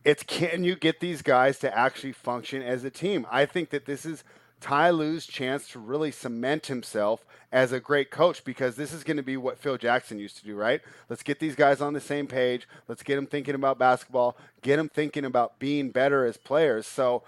it's 0.03 0.23
can 0.23 0.63
you 0.63 0.75
get 0.75 0.99
these 0.99 1.21
guys 1.21 1.59
to 1.59 1.77
actually 1.77 2.13
function 2.13 2.61
as 2.61 2.83
a 2.83 2.89
team? 2.89 3.27
I 3.29 3.45
think 3.45 3.71
that 3.71 3.85
this 3.85 4.05
is 4.05 4.23
Ty 4.59 4.89
Lue's 4.91 5.25
chance 5.25 5.67
to 5.69 5.79
really 5.79 6.11
cement 6.11 6.65
himself 6.65 7.25
as 7.51 7.71
a 7.71 7.79
great 7.79 8.11
coach 8.11 8.43
because 8.43 8.75
this 8.75 8.91
is 8.91 9.03
going 9.03 9.17
to 9.17 9.23
be 9.23 9.37
what 9.37 9.59
Phil 9.59 9.77
Jackson 9.77 10.19
used 10.19 10.37
to 10.37 10.45
do, 10.45 10.55
right? 10.55 10.81
Let's 11.09 11.23
get 11.23 11.39
these 11.39 11.55
guys 11.55 11.79
on 11.79 11.93
the 11.93 12.01
same 12.01 12.27
page. 12.27 12.67
Let's 12.87 13.03
get 13.03 13.15
them 13.15 13.27
thinking 13.27 13.55
about 13.55 13.77
basketball, 13.77 14.37
get 14.61 14.77
them 14.77 14.89
thinking 14.89 15.25
about 15.25 15.59
being 15.59 15.91
better 15.91 16.25
as 16.25 16.37
players. 16.37 16.87
So, 16.87 17.23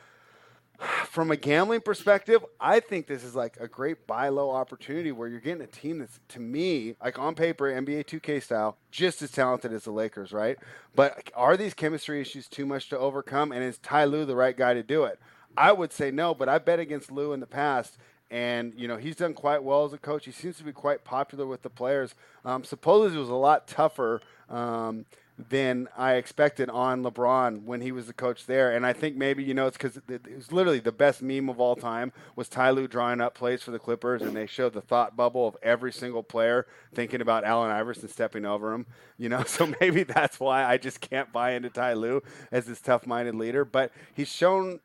from 1.06 1.32
a 1.32 1.36
gambling 1.36 1.82
perspective, 1.82 2.44
I 2.60 2.80
think 2.80 3.08
this 3.08 3.24
is 3.24 3.36
like 3.36 3.58
a 3.60 3.68
great 3.68 4.08
buy 4.08 4.30
low 4.30 4.50
opportunity 4.50 5.12
where 5.12 5.28
you're 5.28 5.40
getting 5.40 5.64
a 5.64 5.68
team 5.68 6.00
that's, 6.00 6.20
to 6.30 6.40
me, 6.40 6.96
like 7.04 7.20
on 7.20 7.36
paper, 7.36 7.66
NBA 7.66 8.06
2K 8.06 8.42
style, 8.42 8.78
just 8.92 9.22
as 9.22 9.32
talented 9.32 9.72
as 9.72 9.84
the 9.84 9.92
Lakers, 9.92 10.32
right? 10.32 10.58
But 10.96 11.30
are 11.36 11.58
these 11.58 11.74
chemistry 11.74 12.22
issues 12.22 12.48
too 12.48 12.66
much 12.66 12.90
to 12.90 12.98
overcome? 12.98 13.52
And 13.52 13.64
is 13.64 13.78
Ty 13.78 14.06
Lue 14.06 14.26
the 14.26 14.36
right 14.36 14.58
guy 14.58 14.74
to 14.74 14.84
do 14.84 15.04
it? 15.04 15.20
I 15.58 15.72
would 15.72 15.92
say 15.92 16.12
no, 16.12 16.34
but 16.34 16.50
I 16.50 16.58
bet 16.58 16.80
against 16.80 17.12
Lue 17.12 17.34
in 17.34 17.40
the 17.40 17.48
past, 17.48 17.98
and 18.32 18.74
you 18.76 18.88
know 18.88 18.98
he's 18.98 19.16
done 19.16 19.34
quite 19.34 19.64
well 19.64 19.86
as 19.86 19.94
a 19.94 19.98
coach. 19.98 20.26
He 20.26 20.32
seems 20.32 20.58
to 20.58 20.64
be 20.64 20.72
quite 20.72 21.04
popular 21.04 21.46
with 21.46 21.62
the 21.62 21.70
players. 21.70 22.16
Um, 22.46 22.64
supposedly, 22.64 23.18
it 23.18 23.20
was 23.20 23.30
a 23.30 23.34
lot 23.34 23.68
tougher 23.68 24.22
um, 24.50 25.06
than 25.50 25.88
I 25.98 26.16
expected 26.16 26.70
on 26.70 27.02
LeBron 27.02 27.64
when 27.64 27.80
he 27.82 27.92
was 27.92 28.08
the 28.08 28.14
coach 28.14 28.46
there. 28.46 28.76
And 28.76 28.86
I 28.86 28.92
think 28.92 29.16
maybe 29.16 29.44
you 29.44 29.54
know 29.54 29.68
it's 29.68 29.78
because 29.78 29.98
it, 30.10 30.36
was 30.36 30.52
literally 30.52 30.80
the 30.80 30.92
best 30.92 31.22
meme 31.22 31.50
of 31.50 31.60
all 31.60 31.76
time 31.76 32.12
was 32.36 32.50
Ty 32.50 32.72
Lue 32.72 32.88
drawing 32.88 33.22
up 33.22 33.36
plays 33.36 33.64
for 33.64 33.72
the 33.72 33.80
Clippers, 33.80 34.22
and 34.22 34.36
they 34.36 34.46
showed 34.46 34.74
the 34.74 34.82
thought 34.82 35.16
bubble 35.16 35.48
of 35.48 35.58
every 35.64 35.94
single 35.94 36.24
player 36.24 36.68
thinking 36.94 37.22
about 37.22 37.46
Allen 37.46 37.72
Iverson 37.72 38.10
stepping 38.10 38.46
over 38.46 38.74
him. 38.74 38.86
You 39.18 39.30
know, 39.30 39.44
so 39.48 39.72
maybe 39.80 40.04
that's 40.04 40.40
why 40.40 40.66
I 40.66 40.78
just 40.78 41.00
can't 41.00 41.32
buy 41.32 41.52
into 41.52 41.70
Ty 41.70 41.94
Lue 41.94 42.22
as 42.52 42.66
this 42.66 42.82
tough-minded 42.82 43.36
leader. 43.36 43.64
But 43.64 43.92
he's 44.14 44.30
shown 44.30 44.80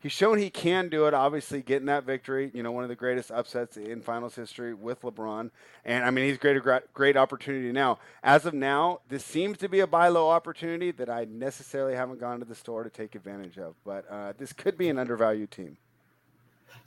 he's 0.00 0.12
shown 0.12 0.38
he 0.38 0.50
can 0.50 0.88
do 0.88 1.06
it. 1.06 1.14
Obviously, 1.14 1.62
getting 1.62 1.86
that 1.86 2.04
victory, 2.04 2.50
you 2.52 2.62
know, 2.62 2.72
one 2.72 2.82
of 2.82 2.88
the 2.88 2.96
greatest 2.96 3.30
upsets 3.30 3.76
in 3.76 4.00
finals 4.00 4.34
history 4.34 4.74
with 4.74 5.02
LeBron. 5.02 5.50
And 5.84 6.04
I 6.04 6.10
mean, 6.10 6.26
he's 6.26 6.38
great, 6.38 6.62
great 6.92 7.16
opportunity 7.16 7.72
now. 7.72 7.98
As 8.22 8.46
of 8.46 8.54
now, 8.54 9.00
this 9.08 9.24
seems 9.24 9.58
to 9.58 9.68
be 9.68 9.80
a 9.80 9.86
buy 9.86 10.08
low 10.08 10.28
opportunity 10.28 10.90
that 10.92 11.08
I 11.08 11.24
necessarily 11.24 11.94
haven't 11.94 12.20
gone 12.20 12.40
to 12.40 12.44
the 12.44 12.54
store 12.54 12.82
to 12.82 12.90
take 12.90 13.14
advantage 13.14 13.58
of. 13.58 13.74
But 13.84 14.10
uh, 14.10 14.32
this 14.36 14.52
could 14.52 14.76
be 14.76 14.88
an 14.88 14.98
undervalued 14.98 15.50
team. 15.50 15.76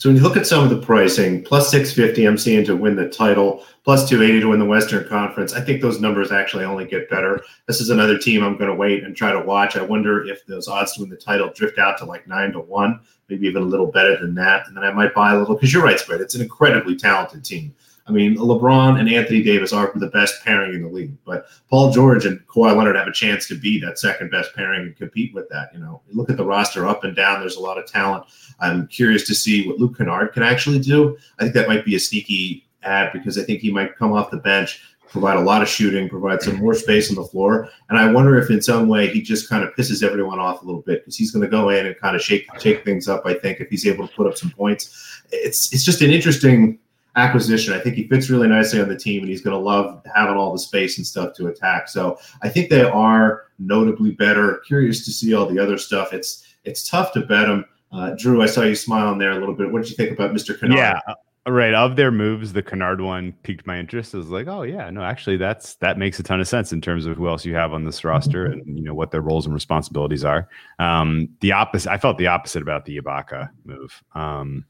So 0.04 0.10
when 0.10 0.18
you 0.18 0.24
look 0.24 0.36
at 0.36 0.46
some 0.46 0.66
of 0.66 0.70
the 0.70 0.86
pricing, 0.86 1.42
plus 1.46 1.72
650, 1.72 2.26
I'm 2.26 2.38
seeing 2.38 2.66
to 2.66 2.76
win 2.76 2.98
the 2.98 3.08
title, 3.08 3.64
plus 3.86 4.10
280 4.10 4.42
to 4.42 4.50
win 4.50 4.60
the 4.60 4.66
Western 4.66 5.08
Conference. 5.08 5.54
I 5.54 5.62
think 5.62 5.82
those 5.82 6.02
numbers 6.02 6.30
actually 6.30 6.66
only 6.66 6.84
get 6.84 7.10
better. 7.10 7.42
This 7.70 7.80
is 7.80 7.90
another 7.90 8.18
team 8.18 8.44
I'm 8.44 8.58
going 8.58 8.70
to 8.70 8.76
wait 8.76 9.06
and 9.06 9.16
try 9.16 9.32
to 9.32 9.40
watch. 9.40 9.78
I 9.78 9.82
wonder 9.82 10.28
if 10.28 10.46
those 10.46 10.68
odds 10.68 10.92
to 10.96 11.00
win 11.04 11.10
the 11.10 11.16
title 11.16 11.54
drift 11.56 11.80
out 11.80 11.98
to 12.00 12.06
like 12.06 12.28
nine 12.28 12.52
to 12.52 12.60
one, 12.60 13.00
maybe 13.30 13.48
even 13.48 13.64
a 13.64 13.66
little 13.66 13.88
better 13.88 14.20
than 14.20 14.36
that. 14.36 14.68
And 14.68 14.76
then 14.76 14.84
I 14.84 14.92
might 14.92 15.14
buy 15.14 15.36
a 15.36 15.40
little 15.40 15.56
because 15.56 15.72
you're 15.72 15.86
right, 15.86 15.98
Spread. 15.98 16.20
It's 16.20 16.36
an 16.36 16.42
incredibly 16.42 16.98
talented 16.98 17.46
team. 17.46 17.74
I 18.06 18.12
mean, 18.12 18.36
LeBron 18.36 19.00
and 19.00 19.10
Anthony 19.10 19.42
Davis 19.42 19.72
are 19.72 19.92
the 19.96 20.08
best 20.08 20.44
pairing 20.44 20.74
in 20.74 20.82
the 20.82 20.90
league, 20.90 21.16
but 21.24 21.46
Paul 21.70 21.92
George 21.92 22.26
and 22.26 22.46
Kawhi 22.48 22.76
Leonard 22.76 22.98
have 22.98 23.08
a 23.08 23.14
chance 23.14 23.48
to 23.48 23.56
be 23.56 23.80
that 23.80 23.98
second 23.98 24.30
best 24.30 24.54
pairing 24.54 24.82
and 24.82 24.96
compete 24.98 25.34
with 25.34 25.48
that. 25.50 25.74
You 25.74 25.80
know, 25.80 26.02
look 26.12 26.30
at 26.30 26.36
the 26.36 26.46
roster 26.46 26.86
up 26.86 27.06
and 27.06 27.16
down. 27.16 27.40
There's 27.40 27.56
a 27.56 27.62
lot 27.62 27.78
of 27.78 27.86
talent. 27.86 28.26
I'm 28.60 28.88
curious 28.88 29.26
to 29.28 29.36
see 29.36 29.66
what 29.66 29.80
Luke 29.80 29.98
Kennard 29.98 30.34
can 30.34 30.44
actually 30.44 30.80
do. 30.80 31.18
I 31.40 31.44
think 31.44 31.54
that 31.56 31.70
might 31.70 31.86
be 31.86 31.96
a 31.96 32.00
sneaky 32.00 32.68
ad 32.84 33.14
because 33.14 33.38
I 33.38 33.44
think 33.44 33.62
he 33.62 33.72
might 33.72 33.96
come 33.96 34.12
off 34.12 34.32
the 34.32 34.38
bench, 34.38 34.82
provide 35.08 35.38
a 35.38 35.42
lot 35.42 35.62
of 35.62 35.70
shooting, 35.70 36.10
provide 36.10 36.42
some 36.42 36.58
more 36.58 36.74
space 36.74 37.10
on 37.10 37.16
the 37.16 37.24
floor, 37.24 37.70
and 37.88 37.98
I 37.98 38.12
wonder 38.12 38.38
if 38.38 38.50
in 38.50 38.62
some 38.62 38.90
way 38.90 39.08
he 39.08 39.22
just 39.22 39.48
kind 39.48 39.64
of 39.64 39.74
pisses 39.76 40.04
everyone 40.04 40.40
off 40.40 40.62
a 40.62 40.66
little 40.66 40.82
bit 40.82 41.02
because 41.02 41.16
he's 41.16 41.32
going 41.32 41.44
to 41.44 41.50
go 41.50 41.70
in 41.70 41.86
and 41.86 41.98
kind 41.98 42.18
of 42.18 42.22
shake 42.22 42.48
shake 42.60 42.84
things 42.84 43.08
up. 43.08 43.22
I 43.26 43.36
think 43.36 43.62
if 43.62 43.70
he's 43.70 43.88
able 43.88 44.10
to 44.10 44.14
put 44.14 44.28
up 44.28 44.38
some 44.38 44.50
points, 44.50 45.24
it's 45.32 45.72
it's 45.72 45.86
just 45.86 46.02
an 46.02 46.12
interesting 46.12 46.80
acquisition. 47.16 47.74
I 47.74 47.80
think 47.80 47.96
he 47.96 48.08
fits 48.08 48.30
really 48.30 48.48
nicely 48.48 48.82
on 48.82 48.90
the 48.90 48.98
team, 48.98 49.22
and 49.22 49.30
he's 49.30 49.42
going 49.42 49.56
to 49.56 49.64
love 49.64 50.02
having 50.14 50.36
all 50.36 50.52
the 50.52 50.60
space 50.60 50.98
and 50.98 51.06
stuff 51.06 51.34
to 51.36 51.48
attack. 51.48 51.88
So 51.88 52.18
I 52.42 52.50
think 52.50 52.70
they 52.70 52.84
are 52.84 53.46
notably 53.60 54.12
better. 54.12 54.62
Curious 54.66 55.06
to 55.06 55.12
see 55.12 55.34
all 55.34 55.46
the 55.46 55.60
other 55.60 55.78
stuff. 55.78 56.14
It's 56.14 56.56
it's 56.64 56.90
tough 56.90 57.14
to 57.14 57.22
bet 57.22 57.48
them. 57.48 57.66
Uh, 57.92 58.16
Drew, 58.18 58.42
I 58.42 58.48
saw 58.48 58.62
you 58.62 58.76
smiling 58.76 59.20
there 59.20 59.32
a 59.32 59.40
little 59.40 59.54
bit. 59.54 59.72
What 59.72 59.84
did 59.84 59.92
you 59.92 59.96
think 59.96 60.12
about 60.12 60.32
Mr. 60.32 60.60
Kennard? 60.60 60.78
Yeah, 60.78 61.00
Right 61.46 61.74
of 61.74 61.98
their 61.98 62.10
moves, 62.10 62.54
the 62.54 62.64
Kennard 62.64 63.02
one 63.02 63.34
piqued 63.44 63.68
my 63.68 63.78
interest. 63.78 64.16
I 64.16 64.18
was 64.18 64.30
like, 64.30 64.48
oh 64.48 64.62
yeah, 64.62 64.90
no, 64.90 65.04
actually, 65.04 65.36
that's 65.36 65.76
that 65.76 65.98
makes 65.98 66.18
a 66.18 66.24
ton 66.24 66.40
of 66.40 66.48
sense 66.48 66.72
in 66.72 66.80
terms 66.80 67.06
of 67.06 67.18
who 67.18 67.28
else 67.28 67.44
you 67.44 67.54
have 67.54 67.74
on 67.74 67.84
this 67.84 68.06
roster 68.06 68.46
and 68.46 68.78
you 68.78 68.82
know 68.82 68.94
what 68.94 69.12
their 69.12 69.20
roles 69.20 69.46
and 69.46 69.54
responsibilities 69.54 70.24
are. 70.24 70.48
Um, 70.80 71.28
the 71.42 71.52
opposite, 71.52 71.92
I 71.92 71.98
felt 71.98 72.18
the 72.18 72.28
opposite 72.28 72.62
about 72.62 72.86
the 72.86 72.98
Ibaka 72.98 73.50
move. 73.66 74.02
Um, 74.16 74.64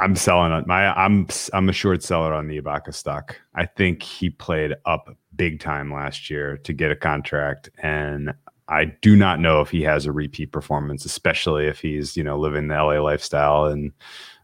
I'm 0.00 0.16
selling 0.16 0.52
on 0.52 0.64
my 0.66 0.86
I'm 0.96 1.28
I'm 1.52 1.68
a 1.68 1.72
short 1.72 2.02
seller 2.02 2.32
on 2.32 2.48
the 2.48 2.60
Ibaka 2.60 2.94
stock. 2.94 3.40
I 3.54 3.66
think 3.66 4.02
he 4.02 4.30
played 4.30 4.74
up 4.86 5.14
big 5.36 5.60
time 5.60 5.92
last 5.92 6.30
year 6.30 6.56
to 6.58 6.72
get 6.72 6.90
a 6.90 6.96
contract, 6.96 7.70
and 7.82 8.32
I 8.68 8.86
do 9.02 9.16
not 9.16 9.40
know 9.40 9.60
if 9.60 9.70
he 9.70 9.82
has 9.82 10.06
a 10.06 10.12
repeat 10.12 10.52
performance, 10.52 11.04
especially 11.04 11.66
if 11.66 11.80
he's 11.80 12.16
you 12.16 12.24
know 12.24 12.38
living 12.38 12.68
the 12.68 12.74
LA 12.74 13.00
lifestyle 13.00 13.66
and 13.66 13.92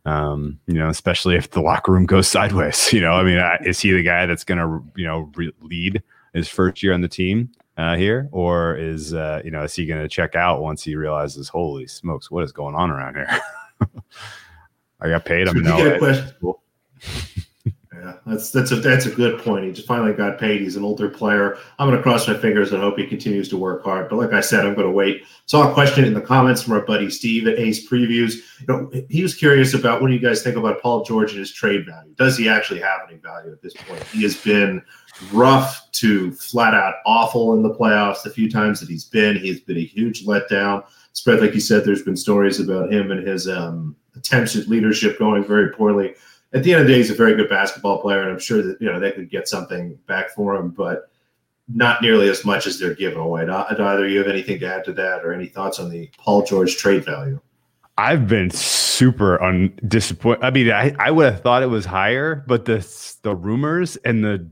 um, 0.04 0.60
you 0.66 0.74
know, 0.74 0.88
especially 0.88 1.34
if 1.34 1.50
the 1.50 1.60
locker 1.60 1.92
room 1.92 2.06
goes 2.06 2.28
sideways. 2.36 2.92
You 2.92 3.00
know, 3.00 3.12
I 3.12 3.22
mean, 3.22 3.42
is 3.64 3.80
he 3.80 3.90
the 3.90 4.02
guy 4.02 4.26
that's 4.26 4.44
going 4.44 4.58
to, 4.58 4.82
you 4.94 5.06
know, 5.06 5.30
re- 5.34 5.52
lead 5.60 6.02
his 6.32 6.48
first 6.48 6.82
year 6.82 6.92
on 6.92 7.00
the 7.00 7.08
team 7.08 7.50
uh, 7.76 7.96
here, 7.96 8.28
or 8.30 8.76
is 8.76 9.12
uh, 9.14 9.42
you 9.44 9.50
know, 9.50 9.64
is 9.64 9.74
he 9.74 9.86
going 9.86 10.02
to 10.02 10.08
check 10.08 10.34
out 10.34 10.62
once 10.62 10.84
he 10.84 10.94
realizes, 10.96 11.48
holy 11.48 11.86
smokes, 11.86 12.30
what 12.30 12.44
is 12.44 12.52
going 12.52 12.74
on 12.74 12.90
around 12.90 13.14
here? 13.14 13.40
I 15.00 15.08
got 15.08 15.24
paid. 15.24 15.48
I'm 15.48 15.62
LA. 15.62 16.58
Yeah, 18.06 18.18
that's 18.26 18.50
that's 18.50 18.70
a 18.72 18.76
that's 18.76 19.06
a 19.06 19.10
good 19.10 19.40
point. 19.40 19.64
He 19.64 19.72
just 19.72 19.88
finally 19.88 20.12
got 20.12 20.38
paid. 20.38 20.60
He's 20.60 20.76
an 20.76 20.84
older 20.84 21.08
player. 21.08 21.58
I'm 21.78 21.88
going 21.88 21.96
to 21.96 22.02
cross 22.02 22.28
my 22.28 22.36
fingers 22.36 22.72
and 22.72 22.80
hope 22.80 22.98
he 22.98 23.06
continues 23.06 23.48
to 23.48 23.56
work 23.56 23.82
hard. 23.82 24.08
But 24.08 24.16
like 24.16 24.32
I 24.32 24.40
said, 24.40 24.66
I'm 24.66 24.74
going 24.74 24.86
to 24.86 24.92
wait. 24.92 25.24
Saw 25.46 25.68
a 25.68 25.74
question 25.74 26.04
in 26.04 26.14
the 26.14 26.20
comments 26.20 26.62
from 26.62 26.74
our 26.74 26.82
buddy 26.82 27.10
Steve 27.10 27.48
at 27.48 27.58
Ace 27.58 27.88
Previews. 27.88 28.36
You 28.60 28.66
know, 28.68 28.90
he 29.08 29.22
was 29.22 29.34
curious 29.34 29.74
about 29.74 30.00
what 30.00 30.08
do 30.08 30.14
you 30.14 30.20
guys 30.20 30.42
think 30.42 30.56
about 30.56 30.82
Paul 30.82 31.04
George 31.04 31.30
and 31.30 31.40
his 31.40 31.52
trade 31.52 31.86
value? 31.86 32.14
Does 32.16 32.36
he 32.36 32.48
actually 32.48 32.80
have 32.80 33.00
any 33.08 33.18
value 33.18 33.50
at 33.50 33.62
this 33.62 33.74
point? 33.74 34.02
He 34.04 34.22
has 34.22 34.36
been 34.36 34.82
rough 35.32 35.90
to 35.92 36.32
flat 36.32 36.74
out 36.74 36.94
awful 37.06 37.54
in 37.54 37.62
the 37.62 37.74
playoffs. 37.74 38.22
The 38.22 38.30
few 38.30 38.50
times 38.50 38.78
that 38.80 38.88
he's 38.88 39.04
been, 39.04 39.36
he's 39.36 39.60
been 39.60 39.78
a 39.78 39.84
huge 39.84 40.26
letdown. 40.26 40.84
Spread, 41.12 41.40
like 41.40 41.54
you 41.54 41.60
said, 41.60 41.84
there's 41.84 42.02
been 42.02 42.16
stories 42.16 42.60
about 42.60 42.92
him 42.92 43.10
and 43.10 43.26
his 43.26 43.48
um, 43.48 43.96
attempts 44.26 44.56
at 44.56 44.68
leadership 44.68 45.18
going 45.18 45.44
very 45.44 45.72
poorly 45.72 46.14
at 46.52 46.62
the 46.62 46.72
end 46.72 46.82
of 46.82 46.86
the 46.86 46.92
day, 46.92 46.98
he's 46.98 47.10
a 47.10 47.14
very 47.14 47.34
good 47.34 47.48
basketball 47.48 48.00
player, 48.00 48.22
and 48.22 48.30
I'm 48.30 48.38
sure 48.38 48.62
that 48.62 48.80
you 48.80 48.90
know 48.90 49.00
they 49.00 49.12
could 49.12 49.30
get 49.30 49.48
something 49.48 49.98
back 50.06 50.30
for 50.30 50.54
him, 50.54 50.70
but 50.70 51.10
not 51.68 52.00
nearly 52.00 52.28
as 52.28 52.44
much 52.44 52.66
as 52.66 52.78
they're 52.78 52.94
giving 52.94 53.18
away. 53.18 53.44
Do 53.44 53.52
either 53.52 54.08
you 54.08 54.18
have 54.18 54.28
anything 54.28 54.60
to 54.60 54.74
add 54.74 54.84
to 54.84 54.92
that, 54.94 55.24
or 55.24 55.32
any 55.32 55.46
thoughts 55.46 55.78
on 55.78 55.90
the 55.90 56.08
Paul 56.18 56.44
George 56.44 56.76
trade 56.76 57.04
value? 57.04 57.40
I've 57.98 58.28
been 58.28 58.50
super 58.50 59.42
un- 59.42 59.78
disappointed. 59.88 60.44
I 60.44 60.50
mean, 60.50 60.70
I, 60.70 60.94
I 60.98 61.10
would 61.10 61.32
have 61.32 61.42
thought 61.42 61.62
it 61.62 61.70
was 61.70 61.84
higher, 61.84 62.44
but 62.46 62.64
the 62.64 62.86
the 63.22 63.34
rumors 63.34 63.96
and 63.96 64.24
the 64.24 64.48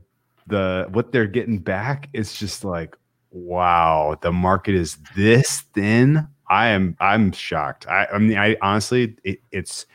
the 0.47 0.87
what 0.91 1.11
they're 1.11 1.27
getting 1.27 1.59
back 1.59 2.09
is 2.13 2.37
just 2.37 2.63
like, 2.63 2.95
wow, 3.31 4.17
the 4.21 4.31
market 4.31 4.75
is 4.75 4.97
this 5.15 5.61
thin. 5.73 6.27
I 6.49 6.67
am 6.67 6.95
I'm 6.99 7.31
shocked. 7.31 7.87
I, 7.87 8.07
I 8.13 8.17
mean, 8.17 8.37
I 8.37 8.55
honestly, 8.61 9.15
it, 9.23 9.41
it's 9.51 9.85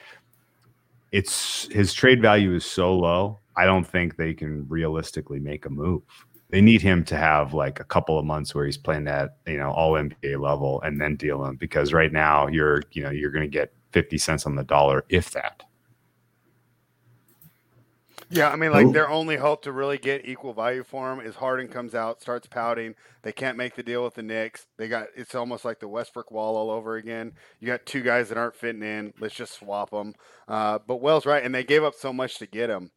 it's 1.12 1.66
his 1.72 1.92
trade 1.92 2.22
value 2.22 2.54
is 2.54 2.64
so 2.64 2.96
low. 2.96 3.38
I 3.56 3.64
don't 3.64 3.86
think 3.86 4.16
they 4.16 4.34
can 4.34 4.66
realistically 4.68 5.40
make 5.40 5.66
a 5.66 5.70
move. 5.70 6.02
They 6.50 6.60
need 6.60 6.82
him 6.82 7.04
to 7.04 7.16
have 7.16 7.54
like 7.54 7.78
a 7.78 7.84
couple 7.84 8.18
of 8.18 8.24
months 8.24 8.54
where 8.54 8.66
he's 8.66 8.76
playing 8.76 9.06
at 9.06 9.36
you 9.46 9.58
know 9.58 9.70
all 9.70 9.92
NBA 9.92 10.40
level 10.40 10.80
and 10.82 11.00
then 11.00 11.16
deal 11.16 11.44
him 11.44 11.56
because 11.56 11.92
right 11.92 12.12
now 12.12 12.48
you're 12.48 12.82
you 12.92 13.02
know 13.02 13.10
you're 13.10 13.30
going 13.30 13.48
to 13.48 13.48
get 13.48 13.72
fifty 13.92 14.18
cents 14.18 14.46
on 14.46 14.56
the 14.56 14.64
dollar 14.64 15.04
if 15.08 15.30
that. 15.32 15.62
Yeah, 18.30 18.50
I 18.50 18.56
mean, 18.56 18.70
like 18.70 18.92
their 18.92 19.08
only 19.08 19.36
hope 19.36 19.62
to 19.62 19.72
really 19.72 19.98
get 19.98 20.26
equal 20.26 20.52
value 20.52 20.84
for 20.84 21.12
him 21.12 21.20
is 21.20 21.34
Harden 21.34 21.68
comes 21.68 21.94
out, 21.94 22.20
starts 22.20 22.46
pouting. 22.46 22.94
They 23.22 23.32
can't 23.32 23.56
make 23.56 23.74
the 23.74 23.82
deal 23.82 24.04
with 24.04 24.14
the 24.14 24.22
Knicks. 24.22 24.66
They 24.78 24.88
got 24.88 25.08
it's 25.16 25.34
almost 25.34 25.64
like 25.64 25.80
the 25.80 25.88
Westbrook 25.88 26.30
Wall 26.30 26.56
all 26.56 26.70
over 26.70 26.96
again. 26.96 27.32
You 27.58 27.66
got 27.66 27.84
two 27.84 28.02
guys 28.02 28.28
that 28.28 28.38
aren't 28.38 28.54
fitting 28.54 28.82
in. 28.82 29.12
Let's 29.18 29.34
just 29.34 29.54
swap 29.54 29.90
them. 29.90 30.14
Uh, 30.46 30.78
but 30.86 31.00
Wells 31.00 31.26
right, 31.26 31.42
and 31.42 31.54
they 31.54 31.64
gave 31.64 31.82
up 31.82 31.94
so 31.94 32.12
much 32.12 32.38
to 32.38 32.46
get 32.46 32.70
him 32.70 32.92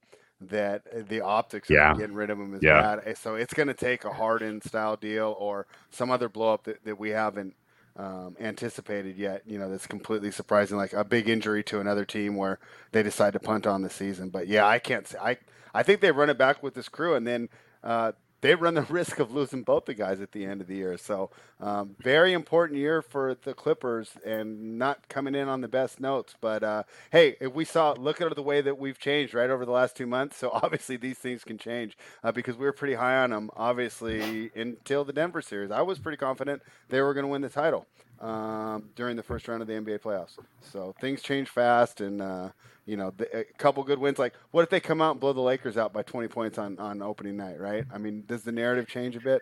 that 0.50 1.08
the 1.10 1.22
optics 1.22 1.70
yeah. 1.70 1.94
getting 1.96 2.16
rid 2.16 2.30
of 2.30 2.40
him 2.40 2.54
is 2.54 2.62
yeah. 2.62 2.98
bad. 2.98 3.18
So 3.18 3.36
it's 3.36 3.54
going 3.54 3.70
to 3.70 3.74
take 3.74 4.06
a 4.06 4.14
Harden 4.14 4.62
style 4.62 4.98
deal 4.98 5.36
or 5.40 5.68
some 5.90 6.12
other 6.12 6.30
blow 6.30 6.54
up 6.54 6.66
that, 6.66 6.84
that 6.86 7.00
we 7.00 7.12
haven't 7.12 7.56
um, 7.98 8.36
anticipated 8.40 9.18
yet. 9.18 9.44
You 9.46 9.60
know, 9.60 9.70
that's 9.70 9.88
completely 9.88 10.32
surprising, 10.32 10.78
like 10.78 10.94
a 10.94 11.04
big 11.04 11.30
injury 11.30 11.64
to 11.66 11.80
another 11.80 12.06
team 12.06 12.36
where 12.36 12.60
they 12.92 13.04
decide 13.04 13.34
to 13.34 13.40
punt 13.40 13.68
on 13.68 13.82
the 13.82 13.90
season. 13.90 14.30
But 14.30 14.48
yeah, 14.48 14.66
I 14.66 14.80
can't 14.80 15.08
say 15.08 15.18
I. 15.22 15.38
I 15.76 15.82
think 15.82 16.02
they 16.02 16.12
run 16.12 16.30
it 16.30 16.38
back 16.38 16.62
with 16.62 16.76
this 16.76 16.88
crew, 16.88 17.16
and 17.16 17.26
then 17.26 17.50
uh, 17.84 18.12
they 18.44 18.56
run 18.56 18.74
the 18.74 18.82
risk 18.90 19.20
of 19.20 19.34
losing 19.34 19.64
both 19.64 19.86
the 19.86 19.94
guys 19.94 20.20
at 20.20 20.34
the 20.34 20.46
end 20.46 20.62
of 20.62 20.68
the 20.68 20.76
year. 20.76 20.98
So, 20.98 21.32
um, 21.60 21.96
very 21.98 22.34
important 22.34 22.78
year 22.78 23.02
for 23.02 23.36
the 23.42 23.54
Clippers 23.54 24.12
and 24.24 24.78
not 24.78 25.08
coming 25.08 25.34
in 25.34 25.48
on 25.48 25.62
the 25.62 25.70
best 25.70 26.00
notes. 26.00 26.36
But 26.40 26.62
uh, 26.62 26.84
hey, 27.12 27.38
if 27.40 27.54
we 27.54 27.66
saw, 27.66 27.94
look 27.94 28.22
at 28.22 28.36
the 28.36 28.44
way 28.44 28.62
that 28.62 28.78
we've 28.78 29.00
changed 29.00 29.34
right 29.34 29.50
over 29.50 29.66
the 29.66 29.72
last 29.72 29.96
two 29.96 30.06
months. 30.06 30.38
So, 30.38 30.52
obviously, 30.54 30.98
these 30.98 31.18
things 31.18 31.44
can 31.44 31.58
change 31.58 31.98
uh, 32.24 32.32
because 32.32 32.58
we 32.58 32.66
were 32.66 32.74
pretty 32.74 32.96
high 32.96 33.18
on 33.18 33.32
them, 33.32 33.50
obviously, 33.56 34.52
until 34.54 35.06
the 35.06 35.14
Denver 35.14 35.42
series. 35.42 35.72
I 35.72 35.82
was 35.82 35.98
pretty 35.98 36.18
confident 36.18 36.62
they 36.90 37.02
were 37.02 37.14
going 37.14 37.26
to 37.26 37.32
win 37.32 37.42
the 37.42 37.50
title 37.50 37.88
um, 38.20 38.90
during 38.96 39.16
the 39.16 39.24
first 39.24 39.48
round 39.48 39.62
of 39.62 39.68
the 39.68 39.74
NBA 39.74 40.00
playoffs. 40.00 40.38
So, 40.62 40.94
things 41.00 41.22
change 41.22 41.50
fast 41.50 42.02
and, 42.02 42.22
uh, 42.22 42.50
you 42.86 42.98
know, 42.98 43.12
the, 43.18 43.40
a 43.40 43.44
couple 43.58 43.84
good 43.84 44.00
wins. 44.00 44.20
Like, 44.20 44.34
what 44.52 44.64
if 44.64 44.70
they 44.70 44.80
come 44.80 45.02
out 45.02 45.12
and 45.12 45.20
blow 45.20 45.34
the 45.34 45.42
Lakers 45.42 45.78
out 45.78 45.94
by 45.94 46.04
20 46.04 46.28
points 46.28 46.58
on, 46.58 46.78
on 46.80 47.02
opening 47.02 47.38
night, 47.38 47.60
right? 47.60 47.86
I 47.94 47.98
mean, 47.98 48.24
does 48.28 48.44
the 48.44 48.52
narrative 48.52 48.88
change 48.88 49.16
a 49.16 49.22
bit? 49.22 49.42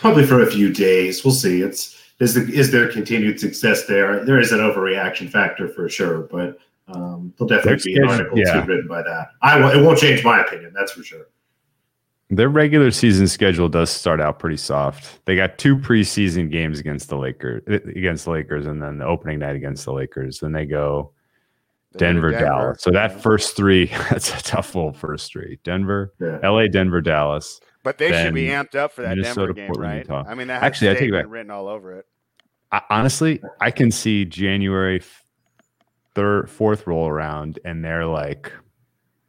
Probably 0.00 0.26
for 0.26 0.42
a 0.42 0.50
few 0.50 0.72
days. 0.72 1.24
We'll 1.24 1.34
see. 1.34 1.62
It's 1.62 2.00
is, 2.20 2.34
the, 2.34 2.42
is 2.52 2.70
there 2.70 2.90
continued 2.90 3.40
success 3.40 3.86
there? 3.86 4.24
There 4.24 4.38
is 4.38 4.52
an 4.52 4.60
overreaction 4.60 5.30
factor 5.30 5.68
for 5.68 5.88
sure, 5.88 6.22
but 6.22 6.58
um, 6.88 7.32
there'll 7.36 7.48
definitely 7.48 7.70
There's, 7.70 7.84
be 7.84 7.96
an 7.96 8.08
article 8.08 8.38
yeah. 8.38 8.64
written 8.64 8.86
by 8.86 9.02
that. 9.02 9.28
I 9.42 9.74
it 9.74 9.82
won't 9.82 9.98
change 9.98 10.22
my 10.22 10.40
opinion. 10.40 10.72
That's 10.74 10.92
for 10.92 11.02
sure. 11.02 11.26
Their 12.30 12.48
regular 12.48 12.90
season 12.90 13.28
schedule 13.28 13.68
does 13.68 13.90
start 13.90 14.20
out 14.20 14.38
pretty 14.38 14.56
soft. 14.56 15.24
They 15.26 15.36
got 15.36 15.58
two 15.58 15.76
preseason 15.76 16.50
games 16.50 16.80
against 16.80 17.08
the 17.08 17.16
Lakers, 17.16 17.62
uh, 17.68 17.74
against 17.90 18.24
the 18.24 18.30
Lakers, 18.30 18.66
and 18.66 18.82
then 18.82 18.98
the 18.98 19.04
opening 19.04 19.40
night 19.40 19.56
against 19.56 19.84
the 19.84 19.92
Lakers. 19.92 20.40
Then 20.40 20.52
they 20.52 20.64
go 20.64 21.12
Denver, 21.96 22.30
Denver, 22.30 22.44
Dallas. 22.46 22.82
So 22.82 22.90
that 22.90 23.20
first 23.20 23.56
three, 23.56 23.86
that's 24.10 24.30
a 24.30 24.42
tough 24.42 24.74
little 24.74 24.92
first 24.92 25.32
three. 25.32 25.58
Denver, 25.64 26.14
yeah. 26.20 26.38
LA, 26.48 26.66
Denver, 26.66 27.00
Dallas. 27.00 27.60
But 27.82 27.98
they 27.98 28.10
should 28.10 28.34
be 28.34 28.46
amped 28.46 28.74
up 28.74 28.92
for 28.92 29.02
that 29.02 29.10
Minnesota, 29.10 29.52
Denver 29.52 29.54
game, 29.54 29.66
Portland, 29.66 29.90
right? 29.90 29.98
Utah. 29.98 30.24
I 30.26 30.34
mean, 30.34 30.48
that 30.48 30.62
actually, 30.62 30.90
I 30.90 30.94
take 30.94 31.10
it 31.10 31.12
back. 31.12 31.26
written 31.28 31.50
all 31.50 31.68
over 31.68 31.92
it. 31.92 32.06
I, 32.72 32.80
honestly, 32.88 33.42
I 33.60 33.70
can 33.70 33.90
see 33.90 34.24
January 34.24 35.02
third, 36.14 36.48
fourth 36.48 36.86
roll 36.86 37.06
around, 37.06 37.58
and 37.64 37.84
they're 37.84 38.06
like 38.06 38.50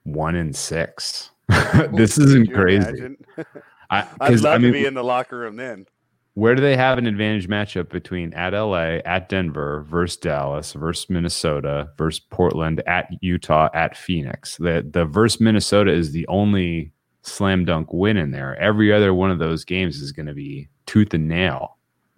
one 0.04 0.36
in 0.36 0.54
six. 0.54 1.32
this 1.94 2.18
isn't 2.18 2.54
crazy. 2.54 3.16
I, 3.90 4.08
would 4.30 4.42
love 4.42 4.56
I 4.56 4.58
mean, 4.58 4.74
to 4.74 4.80
be 4.80 4.86
in 4.86 4.94
the 4.94 5.04
locker 5.04 5.38
room 5.38 5.56
then. 5.56 5.86
Where 6.34 6.54
do 6.54 6.62
they 6.62 6.76
have 6.76 6.98
an 6.98 7.08
advantage 7.08 7.48
matchup 7.48 7.90
between 7.90 8.34
at 8.34 8.54
LA, 8.54 9.00
at 9.06 9.30
Denver, 9.30 9.86
versus 9.88 10.18
Dallas, 10.18 10.74
versus 10.74 11.10
Minnesota, 11.10 11.90
versus 11.98 12.20
Portland, 12.30 12.82
at 12.88 13.08
Utah, 13.22 13.70
at 13.74 13.96
Phoenix? 13.96 14.58
The 14.58 14.86
the 14.90 15.06
versus 15.06 15.40
Minnesota 15.40 15.92
is 15.92 16.12
the 16.12 16.28
only 16.28 16.92
slam 17.22 17.64
dunk 17.64 17.94
win 17.94 18.18
in 18.18 18.32
there. 18.32 18.56
Every 18.58 18.92
other 18.92 19.14
one 19.14 19.32
of 19.32 19.40
those 19.40 19.64
games 19.64 20.02
is 20.02 20.12
going 20.12 20.26
to 20.26 20.34
be 20.34 20.68
tooth 20.86 21.14
and 21.14 21.28
nail. 21.28 21.78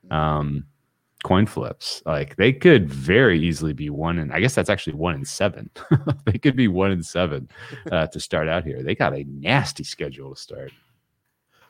Um, 0.09 0.65
coin 1.23 1.45
flips. 1.45 2.01
Like 2.05 2.35
they 2.35 2.53
could 2.53 2.89
very 2.89 3.39
easily 3.39 3.73
be 3.73 3.89
one 3.89 4.19
and 4.19 4.31
I 4.31 4.39
guess 4.39 4.55
that's 4.55 4.69
actually 4.69 4.93
one 4.93 5.15
in 5.15 5.25
seven. 5.25 5.69
they 6.25 6.37
could 6.37 6.55
be 6.55 6.67
one 6.67 6.91
in 6.91 7.03
seven 7.03 7.49
uh, 7.91 8.07
to 8.07 8.19
start 8.19 8.47
out 8.47 8.63
here. 8.63 8.83
They 8.83 8.95
got 8.95 9.13
a 9.13 9.23
nasty 9.23 9.83
schedule 9.83 10.35
to 10.35 10.41
start. 10.41 10.71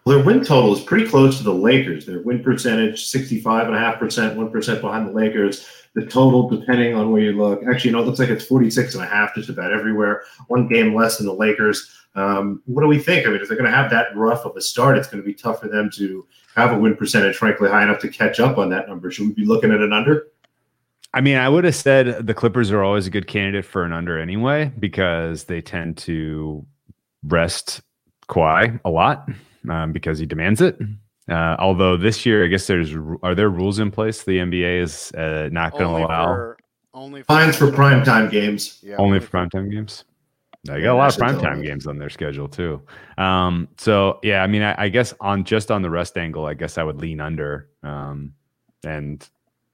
Well, 0.08 0.16
their 0.16 0.26
win 0.26 0.42
total 0.46 0.74
is 0.74 0.80
pretty 0.80 1.06
close 1.06 1.38
to 1.38 1.44
the 1.44 1.54
Lakers. 1.54 2.06
Their 2.06 2.22
win 2.22 2.42
percentage, 2.42 3.12
65.5%, 3.12 4.00
1% 4.00 4.82
behind 4.82 5.06
the 5.06 5.12
Lakers. 5.12 5.68
The 5.96 6.06
total, 6.06 6.48
depending 6.50 6.96
on 6.96 7.12
where 7.12 7.22
you 7.22 7.34
look, 7.34 7.62
actually, 7.68 7.90
you 7.90 7.96
know, 7.98 8.04
it 8.04 8.06
looks 8.06 8.20
like 8.20 8.30
it's 8.30 8.48
46.5 8.48 9.36
just 9.36 9.50
about 9.50 9.74
everywhere. 9.74 10.24
One 10.48 10.70
game 10.70 10.96
less 10.96 11.18
than 11.18 11.26
the 11.28 11.34
Lakers. 11.34 11.92
Um, 12.18 12.64
what 12.66 12.82
do 12.82 12.88
we 12.88 12.98
think? 12.98 13.28
I 13.28 13.30
mean, 13.30 13.40
if 13.40 13.48
they're 13.48 13.58
going 13.58 13.70
to 13.70 13.78
have 13.78 13.92
that 13.92 14.08
rough 14.16 14.44
of 14.44 14.58
a 14.58 14.62
start, 14.62 14.98
it's 14.98 15.08
going 15.08 15.22
to 15.22 15.26
be 15.26 15.36
tough 15.36 15.62
for 15.62 15.68
them 15.68 15.92
to 15.98 16.26
have 16.56 16.74
a 16.74 16.78
win 16.78 16.96
percentage, 16.96 17.38
frankly, 17.38 17.70
high 17.70 17.84
enough 17.84 18.00
to 18.00 18.10
catch 18.10 18.40
up 18.40 18.58
on 18.58 18.70
that 18.72 18.90
number. 18.90 19.12
Should 19.12 19.28
we 19.28 19.34
be 19.34 19.46
looking 19.46 19.72
at 19.72 19.80
an 19.80 19.94
under? 19.94 20.28
I 21.14 21.22
mean, 21.22 21.38
I 21.38 21.48
would 21.48 21.64
have 21.64 21.76
said 21.76 22.26
the 22.26 22.34
Clippers 22.34 22.72
are 22.72 22.84
always 22.84 23.06
a 23.06 23.12
good 23.12 23.28
candidate 23.28 23.66
for 23.66 23.84
an 23.84 23.94
under 23.94 24.20
anyway 24.20 24.72
because 24.80 25.44
they 25.44 25.62
tend 25.62 25.98
to 26.00 26.66
rest 27.24 27.82
Kawhi 28.28 28.80
a 28.84 28.90
lot 28.90 29.30
um, 29.70 29.94
because 29.94 30.18
he 30.18 30.26
demands 30.26 30.60
it. 30.60 30.80
Uh, 31.30 31.56
although 31.60 31.98
this 31.98 32.26
year, 32.26 32.44
I 32.44 32.48
guess 32.48 32.66
there's 32.66 32.94
are 33.22 33.36
there 33.36 33.50
rules 33.50 33.78
in 33.78 33.92
place 33.92 34.24
the 34.24 34.38
NBA 34.38 34.82
is 34.82 35.12
uh, 35.12 35.50
not 35.52 35.74
going 35.74 35.84
to 35.84 36.08
allow 36.08 36.56
Only 36.94 37.22
Fines 37.24 37.58
for 37.58 37.68
primetime 37.68 38.32
games. 38.32 38.80
Yeah, 38.82 38.96
Only 38.98 39.20
for 39.20 39.28
primetime 39.28 39.70
games. 39.70 40.04
You 40.64 40.84
got 40.84 40.94
a 40.94 40.98
lot 40.98 41.16
of 41.16 41.22
primetime 41.22 41.64
games 41.64 41.88
on 41.88 41.98
their 41.98 42.10
schedule 42.10 42.48
too. 42.48 42.82
Um, 43.18 43.70
so 43.78 44.20
yeah, 44.22 44.44
I 44.44 44.48
mean, 44.48 44.62
I, 44.62 44.84
I, 44.84 44.90
guess 44.90 45.14
on 45.22 45.46
just 45.46 45.72
on 45.72 45.82
the 45.82 45.90
rest 45.90 46.18
angle, 46.18 46.46
I 46.46 46.56
guess 46.56 46.78
I 46.78 46.84
would 46.84 46.98
lean 46.98 47.22
under. 47.22 47.70
Um, 47.84 48.34
and 48.84 49.28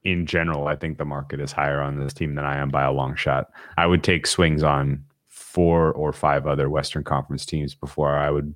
in 0.04 0.26
general, 0.26 0.68
I 0.68 0.76
think 0.76 0.98
the 0.98 1.04
market 1.04 1.40
is 1.40 1.50
higher 1.50 1.80
on 1.80 1.98
this 1.98 2.12
team 2.12 2.34
than 2.34 2.44
I 2.44 2.58
am 2.58 2.68
by 2.68 2.84
a 2.84 2.92
long 2.92 3.16
shot. 3.16 3.50
I 3.76 3.86
would 3.86 4.04
take 4.04 4.26
swings 4.26 4.62
on 4.62 5.04
four 5.28 5.92
or 5.92 6.12
five 6.12 6.46
other 6.46 6.68
Western 6.68 7.02
Conference 7.02 7.46
teams 7.46 7.74
before 7.74 8.16
I 8.16 8.30
would 8.30 8.54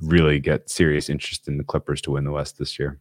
really 0.00 0.40
get 0.40 0.70
serious 0.70 1.08
interest 1.08 1.48
in 1.48 1.58
the 1.58 1.64
Clippers 1.64 2.00
to 2.02 2.12
win 2.12 2.24
the 2.24 2.32
West 2.32 2.58
this 2.58 2.78
year. 2.78 2.98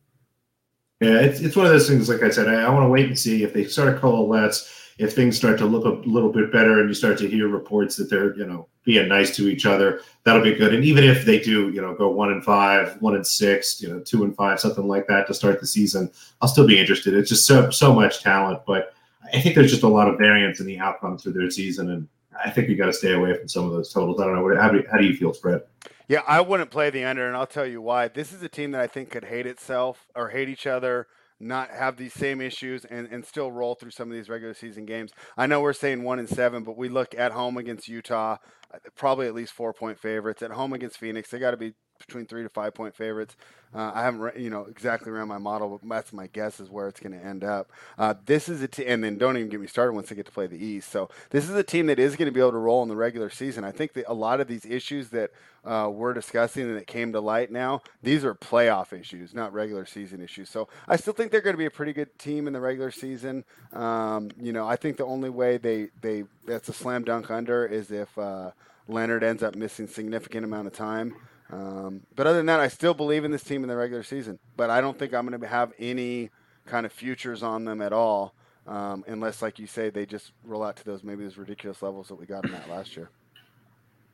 Yeah, 1.00 1.20
it's, 1.20 1.40
it's 1.42 1.56
one 1.56 1.66
of 1.66 1.72
those 1.72 1.88
things. 1.88 2.10
Like 2.10 2.24
I 2.24 2.30
said, 2.30 2.48
I, 2.48 2.64
I 2.64 2.70
want 2.70 2.84
to 2.84 2.90
wait 2.90 3.06
and 3.06 3.18
see 3.18 3.44
if 3.44 3.54
they 3.54 3.66
start 3.66 3.94
to 3.94 4.00
coalesce, 4.00 4.68
if 4.98 5.14
things 5.14 5.38
start 5.38 5.58
to 5.60 5.66
look 5.66 5.86
a 5.86 6.10
little 6.10 6.32
bit 6.32 6.52
better, 6.52 6.80
and 6.80 6.90
you 6.90 6.94
start 6.94 7.18
to 7.20 7.30
hear 7.30 7.48
reports 7.48 7.96
that 7.98 8.10
they're 8.10 8.36
you 8.36 8.46
know 8.46 8.68
being 8.84 9.08
nice 9.10 9.36
to 9.36 9.50
each 9.50 9.66
other. 9.66 10.00
That'll 10.24 10.42
be 10.42 10.56
good. 10.56 10.74
And 10.74 10.84
even 10.86 11.04
if 11.04 11.26
they 11.26 11.40
do, 11.40 11.70
you 11.72 11.82
know, 11.82 11.94
go 11.94 12.10
one 12.10 12.32
and 12.32 12.44
five, 12.44 12.96
one 13.02 13.16
and 13.16 13.28
six, 13.28 13.82
you 13.82 13.90
know, 13.90 14.00
two 14.00 14.24
and 14.24 14.34
five, 14.34 14.62
something 14.62 14.88
like 14.88 15.08
that 15.08 15.28
to 15.28 15.34
start 15.34 15.60
the 15.60 15.68
season, 15.68 16.10
I'll 16.42 16.48
still 16.48 16.66
be 16.66 16.80
interested. 16.80 17.14
It's 17.14 17.30
just 17.30 17.46
so 17.46 17.70
so 17.70 17.94
much 17.94 18.24
talent, 18.24 18.62
but 18.66 18.94
I 19.34 19.42
think 19.42 19.56
there's 19.56 19.72
just 19.72 19.84
a 19.84 19.88
lot 19.88 20.08
of 20.08 20.18
variance 20.18 20.60
in 20.60 20.66
the 20.66 20.80
outcomes 20.80 21.24
through 21.24 21.34
their 21.34 21.52
season, 21.52 21.92
and 21.92 22.08
I 22.44 22.50
think 22.50 22.70
you 22.70 22.76
got 22.76 22.86
to 22.86 22.94
stay 22.94 23.14
away 23.14 23.38
from 23.38 23.48
some 23.48 23.66
of 23.66 23.72
those 23.72 23.92
totals. 23.92 24.22
I 24.22 24.26
don't 24.26 24.36
know. 24.36 24.62
How 24.62 24.70
do 24.70 24.84
how 24.90 24.98
do 24.98 25.06
you 25.06 25.16
feel, 25.16 25.34
Fred? 25.34 25.62
Yeah, 26.08 26.22
I 26.26 26.40
wouldn't 26.40 26.72
play 26.72 26.90
the 26.90 27.04
under, 27.04 27.28
and 27.28 27.36
I'll 27.36 27.46
tell 27.46 27.66
you 27.66 27.82
why. 27.82 28.08
This 28.08 28.32
is 28.32 28.42
a 28.42 28.48
team 28.48 28.72
that 28.72 28.82
I 28.82 28.88
think 28.88 29.10
could 29.10 29.26
hate 29.26 29.46
itself 29.46 30.08
or 30.16 30.30
hate 30.30 30.48
each 30.48 30.66
other, 30.66 31.08
not 31.40 31.70
have 31.70 31.98
these 31.98 32.14
same 32.14 32.42
issues, 32.42 32.86
and, 32.86 33.08
and 33.12 33.26
still 33.26 33.52
roll 33.52 33.76
through 33.76 33.92
some 33.92 34.10
of 34.10 34.16
these 34.16 34.30
regular 34.30 34.54
season 34.54 34.86
games. 34.86 35.12
I 35.38 35.48
know 35.48 35.62
we're 35.62 35.74
saying 35.74 36.04
one 36.04 36.20
and 36.20 36.30
seven, 36.30 36.64
but 36.64 36.78
we 36.78 36.90
look 36.90 37.14
at 37.16 37.32
home 37.32 37.58
against 37.58 37.88
Utah, 37.88 38.38
uh, 38.74 38.78
probably 38.96 39.28
at 39.28 39.36
least 39.36 39.54
four 39.54 39.74
point 39.74 40.00
favorites. 40.00 40.42
At 40.42 40.52
home 40.52 40.74
against 40.74 40.98
Phoenix, 40.98 41.30
they 41.30 41.40
got 41.40 41.52
to 41.52 41.58
be 41.58 41.74
between 42.06 42.26
three 42.26 42.44
to 42.44 42.50
five 42.50 42.74
point 42.74 42.96
favorites. 42.96 43.36
Uh, 43.76 43.92
I 43.94 44.04
haven't, 44.04 44.40
you 44.40 44.50
know, 44.50 44.64
exactly 44.64 45.12
ran 45.12 45.28
my 45.28 45.38
model, 45.38 45.78
but 45.78 45.88
that's 45.90 46.14
my 46.14 46.28
guess 46.28 46.62
is 46.62 46.70
where 46.70 46.88
it's 46.88 47.02
going 47.02 47.12
to 47.12 47.24
end 47.24 47.44
up. 47.44 47.70
Uh, 47.98 48.14
this 48.26 48.48
is 48.48 48.62
a 48.62 48.68
team, 48.68 48.86
and 48.88 49.04
then 49.04 49.18
don't 49.18 49.36
even 49.36 49.50
get 49.50 49.60
me 49.60 49.68
started 49.68 49.92
once 49.92 50.08
they 50.08 50.16
get 50.16 50.26
to 50.26 50.32
play 50.32 50.48
the 50.48 50.58
East. 50.58 50.90
So 50.90 51.10
this 51.32 51.50
is 51.50 51.56
a 51.56 51.64
team 51.64 51.88
that 51.88 52.00
is 52.00 52.16
going 52.16 52.28
to 52.28 52.32
be 52.32 52.40
able 52.40 52.54
to 52.54 52.58
roll 52.58 52.82
in 52.84 52.90
the 52.90 52.96
regular 52.96 53.30
season. 53.30 53.66
I 53.66 53.72
think 53.72 53.94
that 53.94 54.06
a 54.08 54.14
lot 54.14 54.40
of 54.40 54.48
these 54.48 54.66
issues 54.66 55.10
that 55.10 55.32
uh, 55.66 55.90
we're 55.92 56.14
discussing 56.14 56.64
and 56.64 56.78
that 56.78 56.88
came 56.88 57.12
to 57.12 57.20
light 57.20 57.52
now, 57.52 57.82
these 58.02 58.24
are 58.24 58.34
playoff 58.34 58.94
issues, 58.98 59.34
not 59.34 59.52
regular 59.52 59.86
season 59.86 60.22
issues. 60.22 60.50
So 60.50 60.70
I 60.88 60.96
still 60.96 61.14
think 61.14 61.32
they're 61.32 61.42
going 61.42 61.56
to 61.56 61.58
be 61.58 61.66
a 61.66 61.72
pretty 61.72 61.92
good 61.92 62.18
team 62.18 62.48
in 62.48 62.54
the 62.54 62.62
regular 62.62 62.90
season. 62.92 63.44
Um, 63.74 64.32
you 64.42 64.54
know, 64.54 64.66
I 64.66 64.78
think 64.78 64.96
the 64.96 65.06
only 65.06 65.30
way 65.30 65.58
they 65.58 65.90
they 66.02 66.24
that's 66.46 66.70
a 66.70 66.74
slam 66.74 67.04
dunk 67.04 67.30
under 67.30 67.66
is 67.66 67.92
if 67.92 68.18
uh, 68.18 68.52
Leonard 68.88 69.24
ends 69.24 69.44
up 69.44 69.56
missing 69.56 69.88
significant 69.88 70.46
amount 70.46 70.68
of 70.68 70.74
time. 70.74 71.16
Um, 71.52 72.02
but 72.16 72.28
other 72.28 72.38
than 72.38 72.48
that, 72.48 72.60
I 72.60 72.68
still 72.68 72.94
believe 72.94 73.24
in 73.24 73.32
this 73.32 73.44
team 73.44 73.64
in 73.64 73.70
the 73.70 73.76
regular 73.76 74.04
season. 74.04 74.40
But 74.56 74.70
I 74.70 74.82
don't 74.82 74.98
think 74.98 75.14
I'm 75.14 75.28
going 75.28 75.40
to 75.40 75.48
have 75.48 75.74
any 75.80 76.30
kind 76.66 76.86
of 76.86 76.92
futures 76.92 77.44
on 77.44 77.66
them 77.66 77.82
at 77.82 77.94
all, 77.94 78.34
um, 78.68 79.06
unless, 79.08 79.42
like 79.42 79.58
you 79.60 79.68
say, 79.68 79.90
they 79.90 80.06
just 80.06 80.34
roll 80.44 80.64
out 80.64 80.76
to 80.78 80.84
those 80.84 81.04
maybe 81.04 81.24
those 81.24 81.38
ridiculous 81.38 81.82
levels 81.82 82.10
that 82.10 82.16
we 82.16 82.26
got 82.26 82.46
in 82.46 82.52
that 82.52 82.70
last 82.70 82.98
year. 82.98 83.10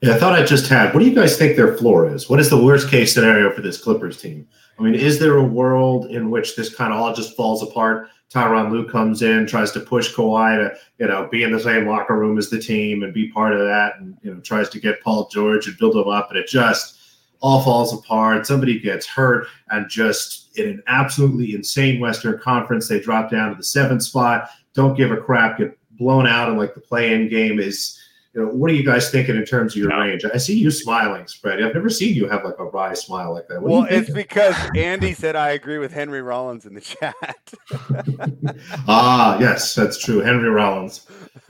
Yeah, 0.02 0.16
I 0.16 0.20
thought 0.20 0.34
I 0.34 0.44
just 0.44 0.68
had. 0.68 0.94
What 0.94 1.00
do 1.00 1.06
you 1.06 1.16
guys 1.16 1.38
think 1.38 1.56
their 1.56 1.78
floor 1.78 2.14
is? 2.14 2.30
What 2.30 2.40
is 2.40 2.50
the 2.50 2.62
worst 2.62 2.90
case 2.90 3.14
scenario 3.14 3.52
for 3.52 3.62
this 3.62 3.82
Clippers 3.82 4.22
team? 4.22 4.48
I 4.78 4.84
mean, 4.84 4.96
is 4.96 5.18
there 5.18 5.38
a 5.38 5.44
world 5.44 6.08
in 6.08 6.30
which 6.30 6.56
this 6.56 6.74
kind 6.74 6.92
of 6.92 7.00
all 7.00 7.14
just 7.14 7.38
falls 7.38 7.64
apart? 7.64 8.10
Tyronn 8.30 8.72
Lue 8.72 8.90
comes 8.90 9.22
in, 9.22 9.46
tries 9.46 9.72
to 9.72 9.80
push 9.80 10.14
Kawhi 10.14 10.58
to, 10.58 10.78
you 10.98 11.08
know, 11.08 11.30
be 11.32 11.44
in 11.44 11.52
the 11.52 11.60
same 11.60 11.88
locker 11.88 12.18
room 12.18 12.38
as 12.38 12.50
the 12.50 12.60
team 12.60 13.04
and 13.04 13.14
be 13.14 13.30
part 13.32 13.54
of 13.54 13.60
that, 13.60 14.00
and 14.00 14.18
you 14.24 14.34
know, 14.34 14.42
tries 14.42 14.70
to 14.70 14.80
get 14.80 15.02
Paul 15.02 15.30
George 15.30 15.68
and 15.68 15.78
build 15.78 15.96
him 15.96 16.08
up, 16.08 16.30
and 16.30 16.38
it 16.38 16.48
just 16.48 17.00
all 17.44 17.62
falls 17.62 17.94
apart. 17.94 18.48
Somebody 18.48 18.80
gets 18.80 19.06
hurt, 19.06 19.46
and 19.70 19.88
just 19.90 20.58
in 20.58 20.70
an 20.70 20.84
absolutely 20.88 21.54
insane 21.54 22.00
Western 22.00 22.40
Conference, 22.40 22.88
they 22.88 23.00
drop 23.00 23.30
down 23.30 23.52
to 23.52 23.56
the 23.56 23.64
seventh 23.64 24.02
spot. 24.02 24.50
Don't 24.74 24.98
give 24.98 25.12
a 25.12 25.18
crap. 25.18 25.60
Get 25.60 25.78
blown 25.92 26.26
out 26.26 26.50
and 26.50 26.58
like 26.58 26.74
the 26.74 26.82
play-in 26.82 27.30
game 27.30 27.60
is. 27.60 28.00
You 28.34 28.42
know, 28.42 28.52
what 28.52 28.72
are 28.72 28.74
you 28.74 28.84
guys 28.84 29.12
thinking 29.12 29.36
in 29.36 29.46
terms 29.46 29.74
of 29.74 29.78
your 29.78 29.90
no. 29.90 30.00
range? 30.00 30.26
I 30.26 30.38
see 30.38 30.58
you 30.58 30.72
smiling, 30.72 31.26
Spready. 31.26 31.64
I've 31.68 31.76
never 31.76 31.90
seen 31.90 32.16
you 32.16 32.28
have 32.28 32.44
like 32.44 32.58
a 32.58 32.66
wry 32.66 32.96
smile 32.96 33.32
like 33.32 33.48
that. 33.48 33.62
What 33.62 33.72
well, 33.72 33.88
it's 33.88 34.10
because 34.10 34.56
Andy 34.76 35.14
said 35.14 35.36
I 35.36 35.52
agree 35.52 35.78
with 35.78 35.94
Henry 35.94 36.24
Rollins 36.24 36.66
in 36.66 36.74
the 36.74 36.82
chat. 36.82 37.54
ah, 38.88 39.38
yes, 39.40 39.76
that's 39.76 40.04
true. 40.04 40.20
Henry 40.20 40.50
Rollins. 40.50 41.06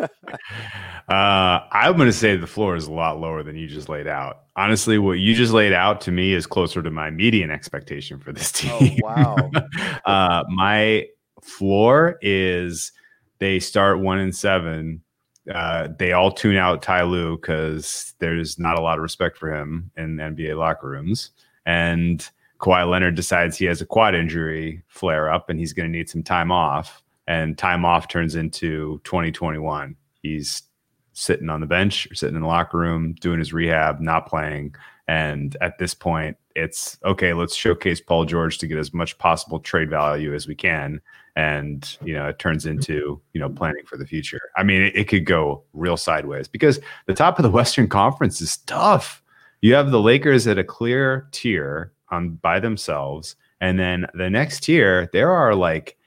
Uh, 1.10 1.60
I'm 1.72 1.98
going 1.98 2.08
to 2.08 2.14
say 2.14 2.38
the 2.38 2.48
floor 2.48 2.78
is 2.78 2.88
a 2.88 2.92
lot 2.92 3.20
lower 3.20 3.44
than 3.44 3.58
you 3.58 3.68
just 3.68 3.90
laid 3.90 4.08
out. 4.08 4.44
Honestly, 4.56 4.98
what 4.98 5.14
you 5.14 5.36
just 5.36 5.52
laid 5.52 5.74
out 5.74 6.00
to 6.02 6.12
me 6.12 6.34
is 6.34 6.48
closer 6.48 6.82
to 6.82 6.90
my 6.90 7.10
median 7.10 7.52
expectation 7.52 8.20
for 8.20 8.32
this 8.32 8.54
oh, 8.66 8.80
team. 8.80 9.02
Oh, 9.04 9.08
wow. 9.08 9.52
uh, 10.06 10.44
my 10.50 11.08
floor 11.42 12.18
is 12.22 12.94
they 13.40 13.60
start 13.60 14.00
one 14.00 14.20
and 14.20 14.34
seven. 14.34 15.04
Uh, 15.52 15.90
they 16.00 16.14
all 16.14 16.32
tune 16.32 16.56
out 16.56 16.82
Ty 16.82 17.04
Lue 17.04 17.38
because 17.38 18.14
there's 18.20 18.58
not 18.58 18.78
a 18.78 18.82
lot 18.82 18.98
of 18.98 19.04
respect 19.04 19.38
for 19.38 19.54
him 19.54 19.92
in 19.98 20.18
NBA 20.18 20.58
locker 20.58 20.90
rooms. 20.90 21.32
And 21.66 22.28
Kawhi 22.60 22.90
Leonard 22.90 23.16
decides 23.16 23.58
he 23.58 23.66
has 23.66 23.82
a 23.82 23.86
quad 23.86 24.16
injury 24.16 24.84
flare 24.88 25.32
up 25.32 25.50
and 25.50 25.60
he's 25.60 25.74
going 25.74 25.92
to 25.92 25.98
need 25.98 26.10
some 26.10 26.24
time 26.24 26.52
off 26.52 27.04
and 27.28 27.58
time 27.58 27.84
off 27.84 28.08
turns 28.08 28.36
into 28.36 29.02
2021. 29.04 29.96
He's 30.22 30.64
sitting 31.12 31.50
on 31.50 31.62
the 31.62 31.68
bench 31.68 32.10
or 32.10 32.16
sitting 32.16 32.36
in 32.36 32.42
the 32.42 32.48
locker 32.48 32.78
room 32.78 33.14
doing 33.20 33.40
his 33.40 33.54
rehab, 33.54 34.00
not 34.00 34.28
playing. 34.28 34.76
And 35.08 35.58
at 35.62 35.78
this 35.78 35.94
point, 35.94 36.38
it's 36.56 36.98
okay, 37.04 37.34
let's 37.34 37.56
showcase 37.56 38.00
Paul 38.00 38.26
George 38.26 38.58
to 38.60 38.68
get 38.68 38.78
as 38.78 38.94
much 38.94 39.18
possible 39.18 39.60
trade 39.60 39.90
value 39.90 40.34
as 40.34 40.48
we 40.48 40.56
can. 40.56 41.02
And, 41.36 41.98
you 42.04 42.14
know, 42.14 42.28
it 42.28 42.38
turns 42.38 42.66
into, 42.66 43.20
you 43.34 43.42
know, 43.42 43.50
planning 43.50 43.86
for 43.86 43.98
the 43.98 44.06
future. 44.06 44.40
I 44.56 44.64
mean, 44.64 44.84
it, 44.84 44.96
it 44.96 45.08
could 45.08 45.26
go 45.26 45.64
real 45.74 45.98
sideways 45.98 46.48
because 46.48 46.80
the 47.08 47.16
top 47.16 47.40
of 47.40 47.44
the 47.44 47.50
Western 47.50 47.90
Conference 47.90 48.40
is 48.40 48.58
tough. 48.58 49.24
You 49.62 49.74
have 49.74 49.92
the 49.92 50.02
Lakers 50.02 50.46
at 50.46 50.60
a 50.60 50.64
clear 50.64 51.28
tier 51.32 51.92
on 52.12 52.36
by 52.36 52.60
themselves. 52.60 53.36
And 53.62 53.80
then 53.80 54.06
the 54.14 54.30
next 54.30 54.64
tier, 54.64 55.10
there 55.12 55.32
are 55.32 55.56
like 55.56 55.98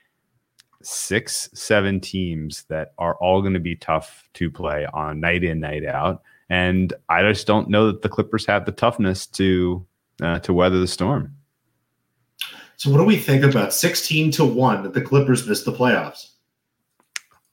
six, 0.82 1.48
seven 1.52 2.00
teams 2.00 2.64
that 2.68 2.92
are 2.98 3.16
all 3.16 3.40
going 3.40 3.54
to 3.54 3.60
be 3.60 3.74
tough 3.74 4.28
to 4.34 4.50
play 4.50 4.86
on 4.94 5.20
night 5.20 5.42
in, 5.42 5.58
night 5.58 5.84
out. 5.84 6.22
And 6.48 6.92
I 7.08 7.22
just 7.22 7.46
don't 7.46 7.68
know 7.68 7.86
that 7.86 8.02
the 8.02 8.08
Clippers 8.08 8.46
have 8.46 8.66
the 8.66 8.72
toughness 8.72 9.26
to 9.28 9.84
uh, 10.22 10.38
to 10.40 10.52
weather 10.52 10.78
the 10.78 10.86
storm. 10.86 11.34
So, 12.76 12.90
what 12.90 12.98
do 12.98 13.04
we 13.04 13.16
think 13.16 13.42
about 13.42 13.72
sixteen 13.72 14.30
to 14.32 14.44
one 14.44 14.82
that 14.82 14.94
the 14.94 15.02
Clippers 15.02 15.46
missed 15.46 15.64
the 15.64 15.72
playoffs? 15.72 16.30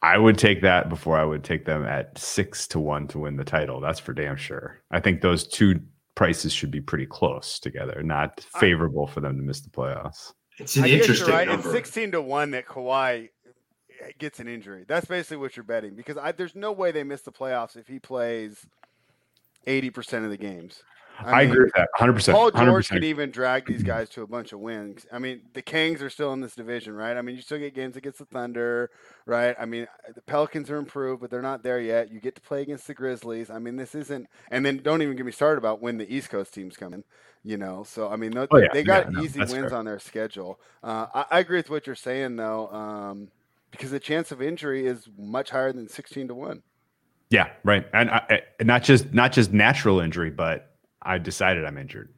I 0.02 0.18
would 0.18 0.38
take 0.38 0.62
that 0.62 0.90
before 0.90 1.18
I 1.18 1.24
would 1.24 1.46
take 1.46 1.66
them 1.66 1.86
at 1.86 2.18
six 2.18 2.68
to 2.68 2.80
one 2.80 3.08
to 3.08 3.20
win 3.20 3.38
the 3.38 3.46
title. 3.46 3.80
That's 3.80 4.02
for 4.02 4.14
damn 4.14 4.36
sure. 4.36 4.82
I 4.92 5.00
think 5.00 5.22
those 5.22 5.48
two 5.48 5.80
prices 6.16 6.52
should 6.52 6.72
be 6.72 6.82
pretty 6.82 7.06
close 7.06 7.58
together, 7.58 8.04
not 8.04 8.46
favorable 8.60 9.08
for 9.08 9.22
them 9.22 9.38
to 9.38 9.44
miss 9.44 9.62
the 9.62 9.70
playoffs. 9.70 10.34
It's 10.60 10.76
an 10.76 10.84
I 10.84 10.90
interesting 10.90 11.34
right. 11.34 11.48
number. 11.48 11.68
It's 11.68 11.74
sixteen 11.74 12.12
to 12.12 12.22
one 12.22 12.52
that 12.52 12.68
Kawhi 12.68 13.30
gets 14.18 14.39
an 14.39 14.48
injury. 14.48 14.86
That's 14.88 15.06
basically 15.06 15.38
what 15.38 15.56
you're 15.56 15.63
betting 15.63 15.96
because 15.96 16.18
I, 16.18 16.32
there's 16.32 16.56
no 16.56 16.72
way 16.72 16.92
they 16.92 17.04
miss 17.04 17.22
the 17.22 17.32
playoffs 17.32 17.76
if 17.78 17.88
he 17.88 18.00
plays 18.00 18.66
eighty 19.68 19.89
percent 19.89 20.26
of 20.26 20.32
the 20.32 20.38
games. 20.38 20.84
I, 21.20 21.32
I 21.32 21.42
mean, 21.44 21.52
agree 21.52 21.66
with 21.66 21.74
that. 21.74 21.89
100. 21.98 22.13
percent 22.13 22.36
Paul 22.36 22.52
George 22.52 22.88
100%. 22.88 22.92
could 22.92 23.04
even 23.04 23.30
drag 23.30 23.68
these 23.68 23.84
guys 23.84 24.10
to 24.10 24.24
a 24.24 24.28
bunch 24.28 24.52
of 24.52 24.60
wins. 24.60 25.06
I 25.12 25.20
mean, 25.20 25.42
the 25.54 25.62
Kings 25.62 26.02
are 26.02 26.10
still 26.10 26.34
in 26.34 26.42
this 26.42 26.56
division, 26.56 26.96
right? 26.96 27.16
I 27.16 27.22
mean, 27.22 27.36
you 27.36 27.44
still 27.44 27.60
get 27.60 27.76
games 27.76 27.96
against 27.96 28.18
the 28.18 28.26
Thunder, 28.26 28.89
right? 29.28 29.56
I 29.60 29.66
mean, 29.66 29.88
the 30.13 30.22
Pelicans 30.22 30.72
are 30.72 30.78
improved, 30.78 31.22
but 31.22 31.30
they're 31.30 31.44
not 31.44 31.62
there 31.62 31.80
yet. 31.80 32.12
You 32.12 32.20
get 32.20 32.34
to 32.36 32.42
play 32.42 32.63
against 32.63 32.88
the 32.88 32.96
Grizzlies. 32.96 33.52
I 33.52 33.60
mean, 33.60 33.76
this 33.76 33.94
isn't. 33.94 34.28
And 34.50 34.66
then 34.66 34.78
don't 34.78 35.04
even 35.04 35.16
get 35.16 35.26
me 35.26 35.32
started 35.32 35.60
about 35.60 35.84
when 35.84 36.00
the 36.00 36.12
East 36.12 36.32
Coast 36.32 36.54
teams 36.54 36.76
come 36.78 36.94
in 36.94 37.04
you 37.44 37.58
know. 37.58 37.84
So 37.84 38.10
I 38.10 38.16
mean, 38.16 38.38
oh, 38.38 38.48
yeah. 38.58 38.68
they 38.72 38.84
got 38.84 39.12
yeah, 39.12 39.22
easy 39.22 39.39
no, 39.39 39.46
wins 39.46 39.70
fair. 39.70 39.76
on 39.76 39.86
their 39.86 40.00
schedule. 40.00 40.60
Uh, 40.82 41.08
I, 41.13 41.26
I, 41.32 41.39
agree 41.39 41.58
with 41.58 41.70
what 41.70 41.86
you're 41.86 41.96
saying 41.96 42.38
though, 42.38 42.70
um, 42.70 43.28
because 43.74 43.90
the 43.90 44.00
chance 44.00 44.32
of 44.32 44.42
injury 44.42 44.86
is 44.86 45.10
much 45.18 45.50
higher 45.50 45.74
than 45.74 45.90
sixteen 45.90 46.28
to 46.28 46.36
one. 46.36 46.62
Yeah, 47.30 47.50
right, 47.64 47.86
and 47.94 48.12
I, 48.12 48.42
not 48.62 48.84
just 48.84 49.12
not 49.12 49.32
just 49.32 49.52
natural 49.52 50.00
injury, 50.00 50.30
but 50.30 50.76
I 51.02 51.18
decided 51.18 51.66
I'm 51.66 51.80
injured. 51.80 52.14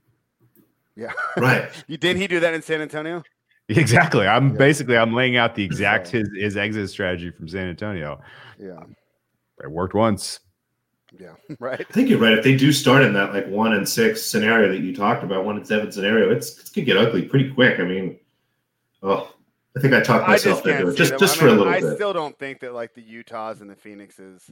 Yeah, 0.96 1.13
right. 1.38 1.70
didn't 1.88 2.18
he 2.18 2.28
do 2.28 2.41
that 2.41 2.54
in 2.54 2.62
San 2.62 2.82
Antonio? 2.82 3.24
Exactly. 3.70 4.28
I'm 4.28 4.50
yeah. 4.50 4.58
basically 4.58 4.98
I'm 4.98 5.13
laying 5.13 5.38
out 5.38 5.56
the 5.56 5.63
exact 5.63 6.10
his 6.10 6.30
his 6.36 6.58
exit 6.58 6.89
strategy 6.89 7.32
from 7.32 7.48
San 7.48 7.68
Antonio. 7.68 8.20
Yeah, 8.60 8.84
it 9.63 9.72
worked 9.72 9.94
once. 9.94 10.41
Yeah, 11.20 11.36
right. 11.60 11.80
I 11.80 11.94
think 11.94 12.10
you're 12.10 12.20
right. 12.20 12.38
If 12.38 12.44
they 12.44 12.56
do 12.56 12.72
start 12.72 13.04
in 13.04 13.13
that 13.13 13.34
like 13.34 13.48
one 13.48 13.74
and 13.74 13.88
six 13.88 14.22
scenario 14.22 14.72
that 14.72 14.82
you 14.82 14.94
talked 14.94 15.24
about, 15.24 15.46
one 15.46 15.56
and 15.56 15.65
seven 15.65 15.91
scenario, 15.91 16.30
it's 16.30 16.60
it's 16.60 16.70
gonna 16.70 16.86
get 16.86 16.98
ugly 16.98 17.24
pretty 17.24 17.52
quick. 17.52 17.80
I 17.80 17.84
mean, 17.84 18.20
oh, 19.02 19.34
I 19.78 19.82
think 19.82 19.94
I 19.94 20.02
talked 20.02 20.28
myself 20.28 20.66
into 20.66 20.90
it 20.90 20.96
just, 20.96 21.18
just 21.20 21.38
for 21.38 21.46
mean, 21.46 21.56
a 21.56 21.58
little 21.58 21.74
I 21.74 21.82
bit. 21.82 21.92
I 21.92 21.96
still 21.96 22.14
don't 22.14 22.38
think 22.38 22.62
that 22.62 22.74
like 22.74 22.94
the 22.94 23.02
Utahs 23.02 23.62
and 23.62 23.70
the 23.70 23.76
Phoenixes 23.76 24.52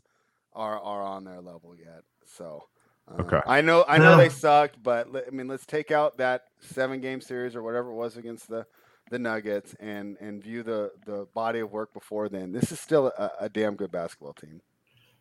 are 0.54 0.80
are 0.80 1.02
on 1.02 1.24
their 1.24 1.42
level 1.42 1.76
yet. 1.78 2.04
So 2.26 2.68
uh, 3.08 3.22
okay, 3.22 3.40
I 3.46 3.62
know 3.62 3.86
I 3.88 3.98
know 3.98 4.18
they 4.18 4.30
sucked, 4.30 4.82
but 4.82 5.08
I 5.16 5.32
mean, 5.32 5.48
let's 5.48 5.66
take 5.66 5.92
out 5.92 6.18
that 6.18 6.46
seven 6.60 7.00
game 7.00 7.22
series 7.22 7.56
or 7.56 7.64
whatever 7.64 7.90
it 7.90 7.96
was 7.96 8.18
against 8.18 8.50
the 8.50 8.66
the 9.10 9.20
Nuggets 9.20 9.76
and 9.80 10.18
and 10.20 10.44
view 10.44 10.64
the 10.64 10.92
the 11.06 11.28
body 11.34 11.60
of 11.60 11.72
work 11.72 11.94
before 11.94 12.30
then. 12.30 12.52
This 12.52 12.72
is 12.72 12.80
still 12.80 13.08
a, 13.18 13.32
a 13.42 13.50
damn 13.50 13.76
good 13.76 13.92
basketball 13.92 14.34
team. 14.34 14.62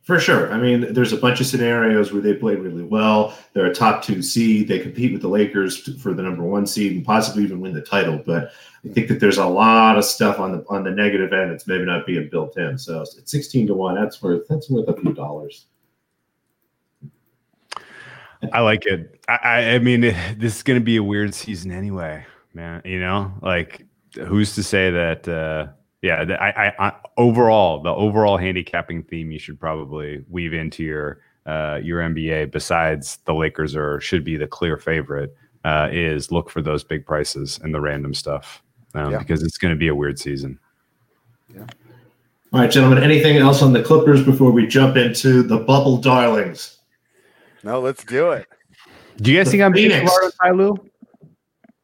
For 0.02 0.18
sure. 0.18 0.52
I 0.52 0.58
mean, 0.58 0.92
there's 0.92 1.12
a 1.12 1.16
bunch 1.16 1.40
of 1.40 1.46
scenarios 1.46 2.12
where 2.12 2.20
they 2.20 2.34
play 2.34 2.56
really 2.56 2.82
well. 2.82 3.38
They're 3.52 3.66
a 3.66 3.74
top 3.74 4.02
two 4.02 4.20
seed. 4.20 4.66
They 4.66 4.80
compete 4.80 5.12
with 5.12 5.22
the 5.22 5.28
Lakers 5.28 5.96
for 6.02 6.12
the 6.12 6.22
number 6.22 6.42
one 6.42 6.66
seed 6.66 6.92
and 6.92 7.04
possibly 7.04 7.44
even 7.44 7.60
win 7.60 7.72
the 7.72 7.82
title. 7.82 8.20
But 8.26 8.50
I 8.84 8.88
think 8.88 9.06
that 9.08 9.20
there's 9.20 9.38
a 9.38 9.46
lot 9.46 9.96
of 9.96 10.04
stuff 10.04 10.40
on 10.40 10.50
the 10.50 10.64
on 10.68 10.82
the 10.82 10.90
negative 10.90 11.32
end 11.32 11.52
that's 11.52 11.68
maybe 11.68 11.84
not 11.84 12.04
being 12.04 12.28
built 12.28 12.58
in. 12.58 12.76
So 12.78 13.02
at 13.02 13.28
16 13.28 13.68
to 13.68 13.74
one, 13.74 13.94
that's 13.94 14.20
worth 14.20 14.48
that's 14.48 14.68
worth 14.68 14.88
a 14.88 15.00
few 15.00 15.12
dollars. 15.12 15.66
I 18.52 18.60
like 18.60 18.86
it. 18.86 19.20
I, 19.28 19.74
I 19.74 19.78
mean, 19.78 20.00
this 20.36 20.56
is 20.56 20.62
going 20.64 20.80
to 20.80 20.84
be 20.84 20.96
a 20.96 21.02
weird 21.02 21.32
season 21.32 21.70
anyway, 21.70 22.26
man. 22.54 22.82
You 22.84 22.98
know, 22.98 23.32
like 23.40 23.86
who's 24.14 24.56
to 24.56 24.64
say 24.64 24.90
that? 24.90 25.28
Uh, 25.28 25.68
yeah, 26.02 26.36
I, 26.40 26.66
I, 26.66 26.86
I, 26.88 26.92
overall 27.16 27.80
the 27.80 27.90
overall 27.90 28.36
handicapping 28.36 29.04
theme 29.04 29.30
you 29.30 29.38
should 29.38 29.58
probably 29.58 30.24
weave 30.28 30.52
into 30.52 30.82
your 30.82 31.20
uh, 31.46 31.78
your 31.82 32.00
NBA. 32.00 32.50
Besides 32.50 33.18
the 33.24 33.34
Lakers 33.34 33.76
are 33.76 34.00
should 34.00 34.24
be 34.24 34.36
the 34.36 34.46
clear 34.46 34.76
favorite. 34.76 35.34
Uh, 35.64 35.88
is 35.92 36.32
look 36.32 36.50
for 36.50 36.60
those 36.60 36.82
big 36.82 37.06
prices 37.06 37.60
and 37.62 37.72
the 37.72 37.80
random 37.80 38.12
stuff 38.12 38.64
um, 38.94 39.12
yeah. 39.12 39.18
because 39.18 39.44
it's 39.44 39.58
going 39.58 39.72
to 39.72 39.78
be 39.78 39.86
a 39.86 39.94
weird 39.94 40.18
season. 40.18 40.58
Yeah. 41.54 41.66
All 42.52 42.60
right, 42.60 42.70
gentlemen. 42.70 43.00
Anything 43.00 43.36
else 43.36 43.62
on 43.62 43.72
the 43.72 43.80
Clippers 43.80 44.24
before 44.24 44.50
we 44.50 44.66
jump 44.66 44.96
into 44.96 45.44
the 45.44 45.58
bubble 45.58 45.98
darlings? 45.98 46.78
No, 47.62 47.80
let's 47.80 48.02
do 48.04 48.32
it. 48.32 48.46
Do 49.18 49.30
you 49.30 49.38
guys 49.38 49.46
the 49.46 49.52
think 49.52 49.62
I'm 49.62 49.72
being 49.72 49.90
smart 50.06 50.24
on 50.24 50.32
Ty 50.32 50.50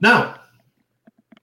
No, 0.00 0.34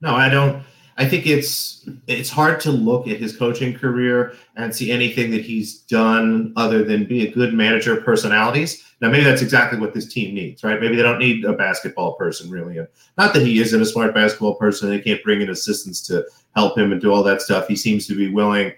no, 0.02 0.14
I 0.14 0.28
don't. 0.28 0.64
I 0.98 1.06
think 1.06 1.28
it's 1.28 1.88
it's 2.08 2.30
hard 2.30 2.62
to 2.62 2.72
look 2.72 3.08
at 3.08 3.18
his 3.18 3.36
coaching 3.36 3.74
career 3.74 4.34
and 4.56 4.74
see 4.74 4.92
anything 4.92 5.30
that 5.32 5.42
he's 5.42 5.80
done 5.82 6.54
other 6.56 6.84
than 6.84 7.06
be 7.06 7.28
a 7.28 7.32
good 7.32 7.54
manager 7.54 7.98
of 7.98 8.06
personalities. 8.06 8.82
Now, 9.02 9.10
maybe 9.10 9.26
that's 9.26 9.42
exactly 9.42 9.78
what 9.78 9.94
this 9.94 10.12
team 10.12 10.34
needs, 10.34 10.64
right? 10.64 10.80
Maybe 10.80 10.96
they 10.96 11.04
don't 11.04 11.20
need 11.20 11.44
a 11.44 11.52
basketball 11.52 12.14
person, 12.14 12.50
really. 12.50 12.78
Not 13.18 13.34
that 13.34 13.42
he 13.46 13.60
isn't 13.60 13.82
a 13.82 13.86
smart 13.86 14.14
basketball 14.14 14.56
person. 14.56 14.90
They 14.90 15.02
can't 15.02 15.22
bring 15.22 15.42
in 15.42 15.50
assistants 15.50 16.00
to 16.08 16.26
help 16.56 16.78
him 16.78 16.94
and 16.94 17.02
do 17.02 17.12
all 17.12 17.24
that 17.24 17.42
stuff. 17.42 17.68
He 17.68 17.76
seems 17.76 18.08
to 18.08 18.16
be 18.16 18.30
willing. 18.30 18.72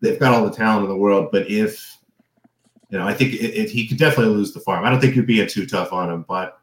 They've 0.00 0.18
got 0.18 0.34
all 0.34 0.44
the 0.44 0.56
talent 0.56 0.84
in 0.84 0.90
the 0.90 0.96
world, 0.96 1.28
but 1.30 1.48
if 1.48 1.98
you 2.90 2.98
know, 2.98 3.06
I 3.06 3.14
think 3.14 3.34
it, 3.34 3.54
it, 3.54 3.70
he 3.70 3.86
could 3.86 3.98
definitely 3.98 4.34
lose 4.34 4.52
the 4.52 4.60
farm. 4.60 4.84
I 4.84 4.90
don't 4.90 5.00
think 5.00 5.14
you're 5.14 5.24
being 5.24 5.46
too 5.46 5.66
tough 5.66 5.92
on 5.92 6.10
him, 6.10 6.24
but 6.26 6.58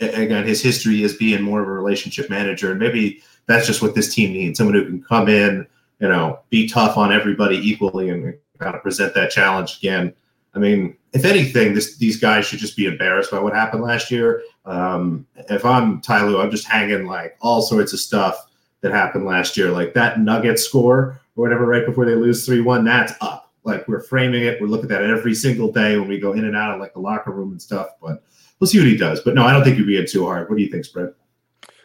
again, 0.00 0.46
his 0.46 0.60
history 0.60 1.02
is 1.02 1.16
being 1.16 1.42
more 1.42 1.62
of 1.62 1.68
a 1.68 1.72
relationship 1.72 2.28
manager, 2.28 2.70
and 2.70 2.80
maybe 2.80 3.22
that's 3.46 3.66
just 3.66 3.82
what 3.82 3.94
this 3.94 4.14
team 4.14 4.32
needs 4.32 4.58
someone 4.58 4.74
who 4.74 4.84
can 4.84 5.02
come 5.02 5.28
in, 5.28 5.66
you 6.00 6.08
know, 6.08 6.40
be 6.50 6.68
tough 6.68 6.96
on 6.96 7.12
everybody 7.12 7.56
equally 7.56 8.08
and 8.08 8.34
kind 8.58 8.74
of 8.74 8.82
present 8.82 9.14
that 9.14 9.30
challenge 9.30 9.78
again. 9.78 10.12
I 10.54 10.58
mean, 10.58 10.96
if 11.12 11.24
anything, 11.24 11.74
this, 11.74 11.96
these 11.96 12.18
guys 12.18 12.46
should 12.46 12.58
just 12.58 12.76
be 12.76 12.86
embarrassed 12.86 13.30
by 13.30 13.38
what 13.38 13.54
happened 13.54 13.82
last 13.82 14.10
year. 14.10 14.42
Um, 14.64 15.26
if 15.48 15.64
I'm 15.64 16.00
Ty 16.00 16.24
Lue, 16.24 16.40
I'm 16.40 16.50
just 16.50 16.66
hanging 16.66 17.06
like 17.06 17.36
all 17.40 17.62
sorts 17.62 17.92
of 17.92 18.00
stuff 18.00 18.46
that 18.82 18.92
happened 18.92 19.24
last 19.24 19.56
year, 19.56 19.70
like 19.70 19.94
that 19.94 20.20
Nugget 20.20 20.58
score 20.58 21.20
or 21.36 21.42
whatever, 21.42 21.66
right 21.66 21.86
before 21.86 22.04
they 22.04 22.14
lose 22.14 22.44
3 22.44 22.60
1, 22.60 22.84
that's 22.84 23.12
up. 23.20 23.50
Like 23.64 23.86
we're 23.86 24.02
framing 24.02 24.42
it. 24.42 24.60
We're 24.60 24.66
looking 24.66 24.90
at 24.90 25.02
it 25.02 25.10
every 25.10 25.34
single 25.34 25.70
day 25.70 25.96
when 25.96 26.08
we 26.08 26.18
go 26.18 26.32
in 26.32 26.44
and 26.44 26.56
out 26.56 26.74
of 26.74 26.80
like 26.80 26.94
the 26.94 27.00
locker 27.00 27.30
room 27.30 27.52
and 27.52 27.62
stuff. 27.62 27.90
But 28.02 28.22
we'll 28.58 28.68
see 28.68 28.78
what 28.78 28.88
he 28.88 28.96
does. 28.96 29.20
But 29.20 29.34
no, 29.34 29.44
I 29.44 29.52
don't 29.52 29.62
think 29.62 29.78
you're 29.78 29.86
being 29.86 30.06
too 30.06 30.26
hard. 30.26 30.48
What 30.48 30.56
do 30.56 30.62
you 30.62 30.70
think, 30.70 30.84
Spread? 30.84 31.14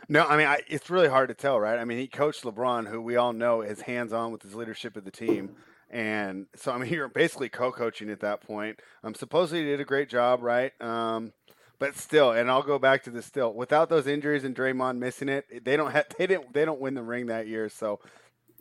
No, 0.10 0.26
I 0.26 0.38
mean 0.38 0.48
I, 0.48 0.62
it's 0.68 0.90
really 0.90 1.10
hard 1.10 1.30
to 1.30 1.36
tell, 1.36 1.60
right? 1.60 1.78
I 1.78 1.86
mean, 1.86 1.98
he 1.98 2.08
coached 2.08 2.44
LeBron, 2.44 2.88
who 2.88 3.02
we 3.02 3.16
all 3.18 3.34
know 3.34 3.62
is 3.62 3.82
hands 3.82 4.14
on 4.14 4.32
with 4.32 4.42
his 4.42 4.56
leadership 4.56 4.96
of 4.96 5.04
the 5.04 5.12
team, 5.12 5.52
and 5.90 6.48
so 6.56 6.72
I 6.72 6.78
mean 6.78 6.90
you're 6.94 7.10
basically 7.10 7.50
co-coaching 7.50 8.10
at 8.10 8.22
that 8.22 8.42
point. 8.42 8.80
Um, 9.04 9.14
supposedly 9.14 9.64
he 9.64 9.70
did 9.70 9.82
a 9.82 9.86
great 9.86 10.10
job, 10.10 10.42
right? 10.42 10.72
Um, 10.82 11.34
but 11.80 11.96
still, 11.96 12.32
and 12.32 12.50
I'll 12.50 12.64
go 12.64 12.80
back 12.80 13.04
to 13.04 13.12
this 13.12 13.26
still. 13.26 13.54
Without 13.54 13.90
those 13.90 14.08
injuries 14.08 14.44
and 14.44 14.56
Draymond 14.56 14.98
missing 14.98 15.30
it, 15.30 15.64
they 15.64 15.76
don't 15.78 15.92
have 15.92 16.06
they 16.18 16.28
didn't 16.28 16.54
they 16.54 16.66
don't 16.66 16.80
win 16.80 16.94
the 16.94 17.04
ring 17.04 17.28
that 17.28 17.48
year. 17.48 17.70
So 17.70 18.00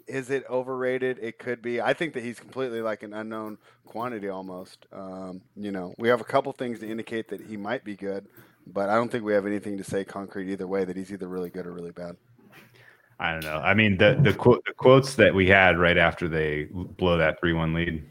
is 0.06 0.30
it 0.30 0.44
overrated? 0.50 1.18
It 1.20 1.38
could 1.38 1.62
be. 1.62 1.80
I 1.80 1.92
think 1.94 2.14
that 2.14 2.22
he's 2.22 2.38
completely 2.38 2.80
like 2.80 3.02
an 3.02 3.12
unknown 3.12 3.59
quantity 3.85 4.28
almost. 4.28 4.87
Um, 4.92 5.42
you 5.56 5.72
know, 5.72 5.94
we 5.98 6.09
have 6.09 6.20
a 6.20 6.24
couple 6.24 6.52
things 6.52 6.80
to 6.80 6.88
indicate 6.88 7.28
that 7.28 7.40
he 7.40 7.56
might 7.56 7.85
be 7.85 7.96
good, 7.96 8.26
but 8.66 8.88
I 8.88 8.94
don't 8.94 9.11
think 9.11 9.24
we 9.24 9.33
have 9.33 9.46
anything 9.46 9.79
to 9.79 9.85
say 9.85 10.05
concrete 10.05 10.50
either 10.50 10.66
way 10.66 10.85
that 10.85 10.96
he's 10.96 11.12
either 11.12 11.29
really 11.29 11.50
good 11.50 11.66
or 11.66 11.72
really 11.72 11.92
bad. 11.92 12.16
I 13.18 13.33
don't 13.33 13.44
know. 13.44 13.59
I 13.59 13.74
mean, 13.74 13.96
the 13.96 14.18
the, 14.20 14.35
quote, 14.35 14.62
the 14.66 14.74
quotes 14.74 15.14
that 15.14 15.35
we 15.35 15.48
had 15.48 15.79
right 15.79 15.96
after 15.96 16.29
they 16.29 16.64
blow 16.72 17.16
that 17.16 17.40
three 17.40 17.55
one 17.55 17.72
lead 17.72 18.05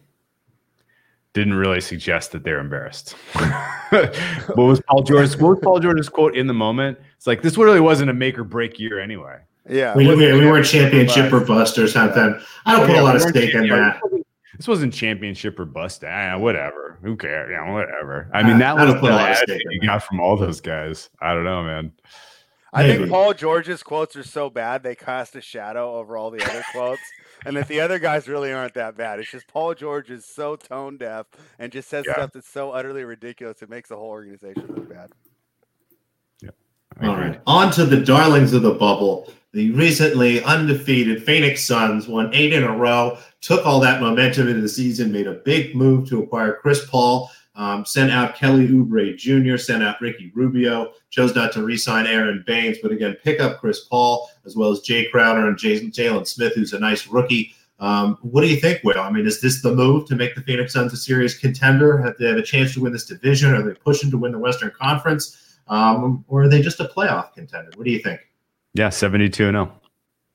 didn't 1.34 1.54
really 1.54 1.82
suggest 1.82 2.32
that 2.32 2.44
they're 2.44 2.60
embarrassed. 2.60 3.12
what 3.92 4.56
was 4.56 4.82
Paul 4.88 5.04
George's 5.04 5.38
what 5.38 5.50
was 5.50 5.60
Paul 5.62 5.80
George's 5.80 6.10
quote 6.10 6.36
in 6.36 6.48
the 6.48 6.54
moment? 6.54 6.98
It's 7.18 7.28
like 7.28 7.44
this 7.44 7.58
really 7.58 7.82
wasn't 7.82 8.10
a 8.10 8.14
make 8.14 8.40
or 8.40 8.44
break 8.44 8.80
year 8.80 9.00
anyway. 9.00 9.40
Yeah, 9.70 9.96
we, 9.96 10.08
we, 10.08 10.16
we 10.16 10.46
weren't 10.46 10.66
championship 10.66 11.34
or 11.34 11.40
bust 11.40 11.78
or 11.78 11.88
something. 11.88 12.40
I 12.66 12.78
don't 12.78 12.88
put 12.88 12.96
a 12.96 13.04
lot 13.04 13.16
of 13.16 13.22
stake 13.24 13.54
in 13.54 13.68
that. 13.68 14.00
This 14.58 14.68
wasn't 14.68 14.94
championship 14.94 15.60
or 15.60 15.66
bust. 15.66 16.04
Ah, 16.04 16.38
whatever. 16.38 16.98
Who 17.02 17.16
cares? 17.18 17.50
Yeah, 17.52 17.72
whatever. 17.72 18.30
I 18.34 18.44
mean, 18.44 18.58
that 18.60 18.78
I 18.78 18.86
was 18.86 19.02
the 19.02 19.12
attitude 19.12 19.62
you 19.70 19.82
got 19.82 20.04
from 20.04 20.20
all 20.20 20.38
those 20.38 20.62
guys. 20.62 21.10
I 21.22 21.34
don't 21.34 21.44
know, 21.44 21.64
man. 21.64 21.92
I 22.76 22.88
think 22.88 23.10
Paul 23.10 23.34
George's 23.34 23.84
quotes 23.84 24.18
are 24.18 24.24
so 24.24 24.50
bad 24.50 24.84
they 24.84 24.96
cast 24.96 25.36
a 25.38 25.42
shadow 25.42 25.96
over 25.96 26.18
all 26.18 26.30
the 26.30 26.44
other 26.44 26.62
quotes, 26.74 27.02
and 27.46 27.56
that 27.56 27.70
the 27.70 27.80
other 27.80 28.00
guys 28.00 28.28
really 28.28 28.52
aren't 28.52 28.74
that 28.74 28.98
bad. 28.98 29.20
It's 29.20 29.32
just 29.32 29.48
Paul 29.48 29.74
George 29.76 30.10
is 30.10 30.26
so 30.26 30.58
tone 30.58 30.98
deaf 30.98 31.26
and 31.58 31.72
just 31.72 31.88
says 31.90 32.04
yeah. 32.06 32.14
stuff 32.14 32.34
that's 32.34 32.50
so 32.50 32.72
utterly 32.72 33.06
ridiculous 33.06 33.62
it 33.62 33.70
makes 33.70 33.90
the 33.90 33.96
whole 33.96 34.10
organization 34.10 34.66
look 34.68 34.90
bad. 34.90 35.12
Yeah. 36.42 36.50
All 37.02 37.16
right, 37.16 37.40
on 37.48 37.72
to 37.72 37.86
the 37.86 38.02
darlings 38.02 38.52
of 38.52 38.62
the 38.62 38.74
bubble. 38.74 39.32
The 39.56 39.72
recently 39.72 40.44
undefeated 40.44 41.24
Phoenix 41.24 41.64
Suns 41.64 42.10
won 42.10 42.30
eight 42.34 42.52
in 42.52 42.66
a 42.66 42.76
row, 42.76 43.18
took 43.40 43.66
all 43.66 43.80
that 43.80 44.02
momentum 44.02 44.50
into 44.50 44.60
the 44.60 44.68
season, 44.68 45.14
made 45.14 45.28
a 45.28 45.36
big 45.46 45.78
move 45.78 46.10
to 46.10 46.22
acquire 46.22 46.58
Chris 46.62 46.86
Paul, 46.90 47.32
um, 47.56 47.86
sent 47.86 48.12
out 48.12 48.36
Kelly 48.36 48.68
Oubre 48.68 49.16
Jr., 49.16 49.56
sent 49.56 49.82
out 49.82 50.02
Ricky 50.02 50.30
Rubio, 50.36 50.92
chose 51.10 51.34
not 51.36 51.54
to 51.54 51.64
re-sign 51.64 52.06
Aron 52.06 52.44
Baynes, 52.46 52.80
but 52.84 52.92
again, 52.92 53.16
pick 53.24 53.40
up 53.40 53.62
Chris 53.62 53.86
Paul 53.86 54.30
as 54.46 54.58
well 54.58 54.72
as 54.72 54.82
Jae 54.82 55.10
Crowder 55.10 55.48
and 55.48 55.58
Jalen 55.58 56.28
Smith, 56.28 56.54
who's 56.54 56.74
a 56.74 56.80
nice 56.80 57.08
rookie. 57.08 57.54
Um, 57.80 58.18
what 58.24 58.42
do 58.42 58.48
you 58.48 58.58
think, 58.58 58.84
Will? 58.84 59.00
I 59.00 59.10
mean, 59.10 59.26
is 59.26 59.40
this 59.40 59.62
the 59.62 59.74
move 59.74 60.06
to 60.10 60.18
make 60.18 60.36
the 60.36 60.42
Phoenix 60.42 60.74
Suns 60.74 60.92
a 60.92 60.98
serious 60.98 61.38
contender? 61.38 61.98
Have 62.00 62.18
they 62.18 62.28
have 62.28 62.36
a 62.36 62.44
chance 62.44 62.74
to 62.74 62.82
win 62.82 62.92
this 62.92 63.06
division? 63.06 63.54
Are 63.54 63.64
they 63.64 63.74
pushing 63.74 64.12
to 64.12 64.18
win 64.18 64.34
the 64.34 64.38
Western 64.38 64.74
Conference? 64.78 65.60
Um, 65.70 66.26
or 66.28 66.44
are 66.44 66.50
they 66.50 66.62
just 66.62 66.82
a 66.82 66.92
playoff 66.94 67.34
contender? 67.34 67.72
What 67.78 67.86
do 67.86 67.92
you 67.92 68.00
think? 68.00 68.20
Yeah, 68.76 68.90
72 68.90 69.48
and 69.48 69.56
0. 69.56 69.72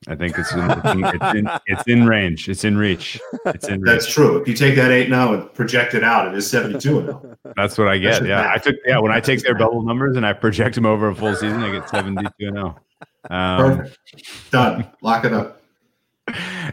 I 0.09 0.15
think 0.15 0.39
it's 0.39 0.51
in, 0.55 0.71
it's 0.71 1.35
in, 1.35 1.51
it's 1.67 1.83
in 1.87 2.07
range. 2.07 2.49
It's 2.49 2.65
in 2.65 2.79
reach. 2.79 3.21
It's 3.45 3.69
in 3.69 3.83
That's 3.83 4.11
true. 4.11 4.39
If 4.39 4.49
you 4.49 4.55
take 4.55 4.75
that 4.77 4.91
8 4.91 5.11
now 5.11 5.35
and 5.35 5.53
project 5.53 5.93
it 5.93 6.03
out, 6.03 6.27
it 6.27 6.35
is 6.35 6.49
72 6.51 6.99
and 6.99 7.07
0. 7.07 7.37
That's 7.55 7.77
what 7.77 7.87
I 7.87 7.99
get. 7.99 8.25
Yeah. 8.25 8.51
I 8.51 8.57
took 8.57 8.77
yeah, 8.87 8.99
when 8.99 9.13
I 9.13 9.21
take 9.21 9.43
their 9.43 9.55
bubble 9.55 9.83
numbers 9.83 10.17
and 10.17 10.25
I 10.25 10.33
project 10.33 10.75
them 10.75 10.87
over 10.87 11.09
a 11.09 11.15
full 11.15 11.35
season, 11.35 11.63
I 11.63 11.71
get 11.71 11.89
72 11.91 12.25
and 12.41 12.57
0. 12.57 12.81
Um, 13.29 13.77
Perfect. 13.77 14.51
Done. 14.51 14.91
Lock 15.03 15.27
it 15.27 15.35
up. 15.35 15.61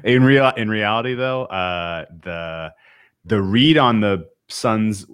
In 0.05 0.23
real 0.23 0.53
in 0.55 0.69
reality 0.69 1.13
though, 1.13 1.45
uh 1.45 2.05
the 2.23 2.73
the 3.25 3.41
read 3.41 3.77
on 3.77 3.99
the 3.99 4.29
Suns, 4.47 5.05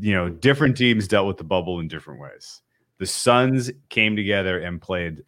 you 0.00 0.14
know, 0.14 0.28
different 0.28 0.76
teams 0.76 1.08
dealt 1.08 1.26
with 1.26 1.38
the 1.38 1.44
bubble 1.44 1.80
in 1.80 1.88
different 1.88 2.20
ways. 2.20 2.62
The 2.98 3.06
Suns 3.06 3.72
came 3.88 4.14
together 4.14 4.60
and 4.60 4.80
played 4.80 5.24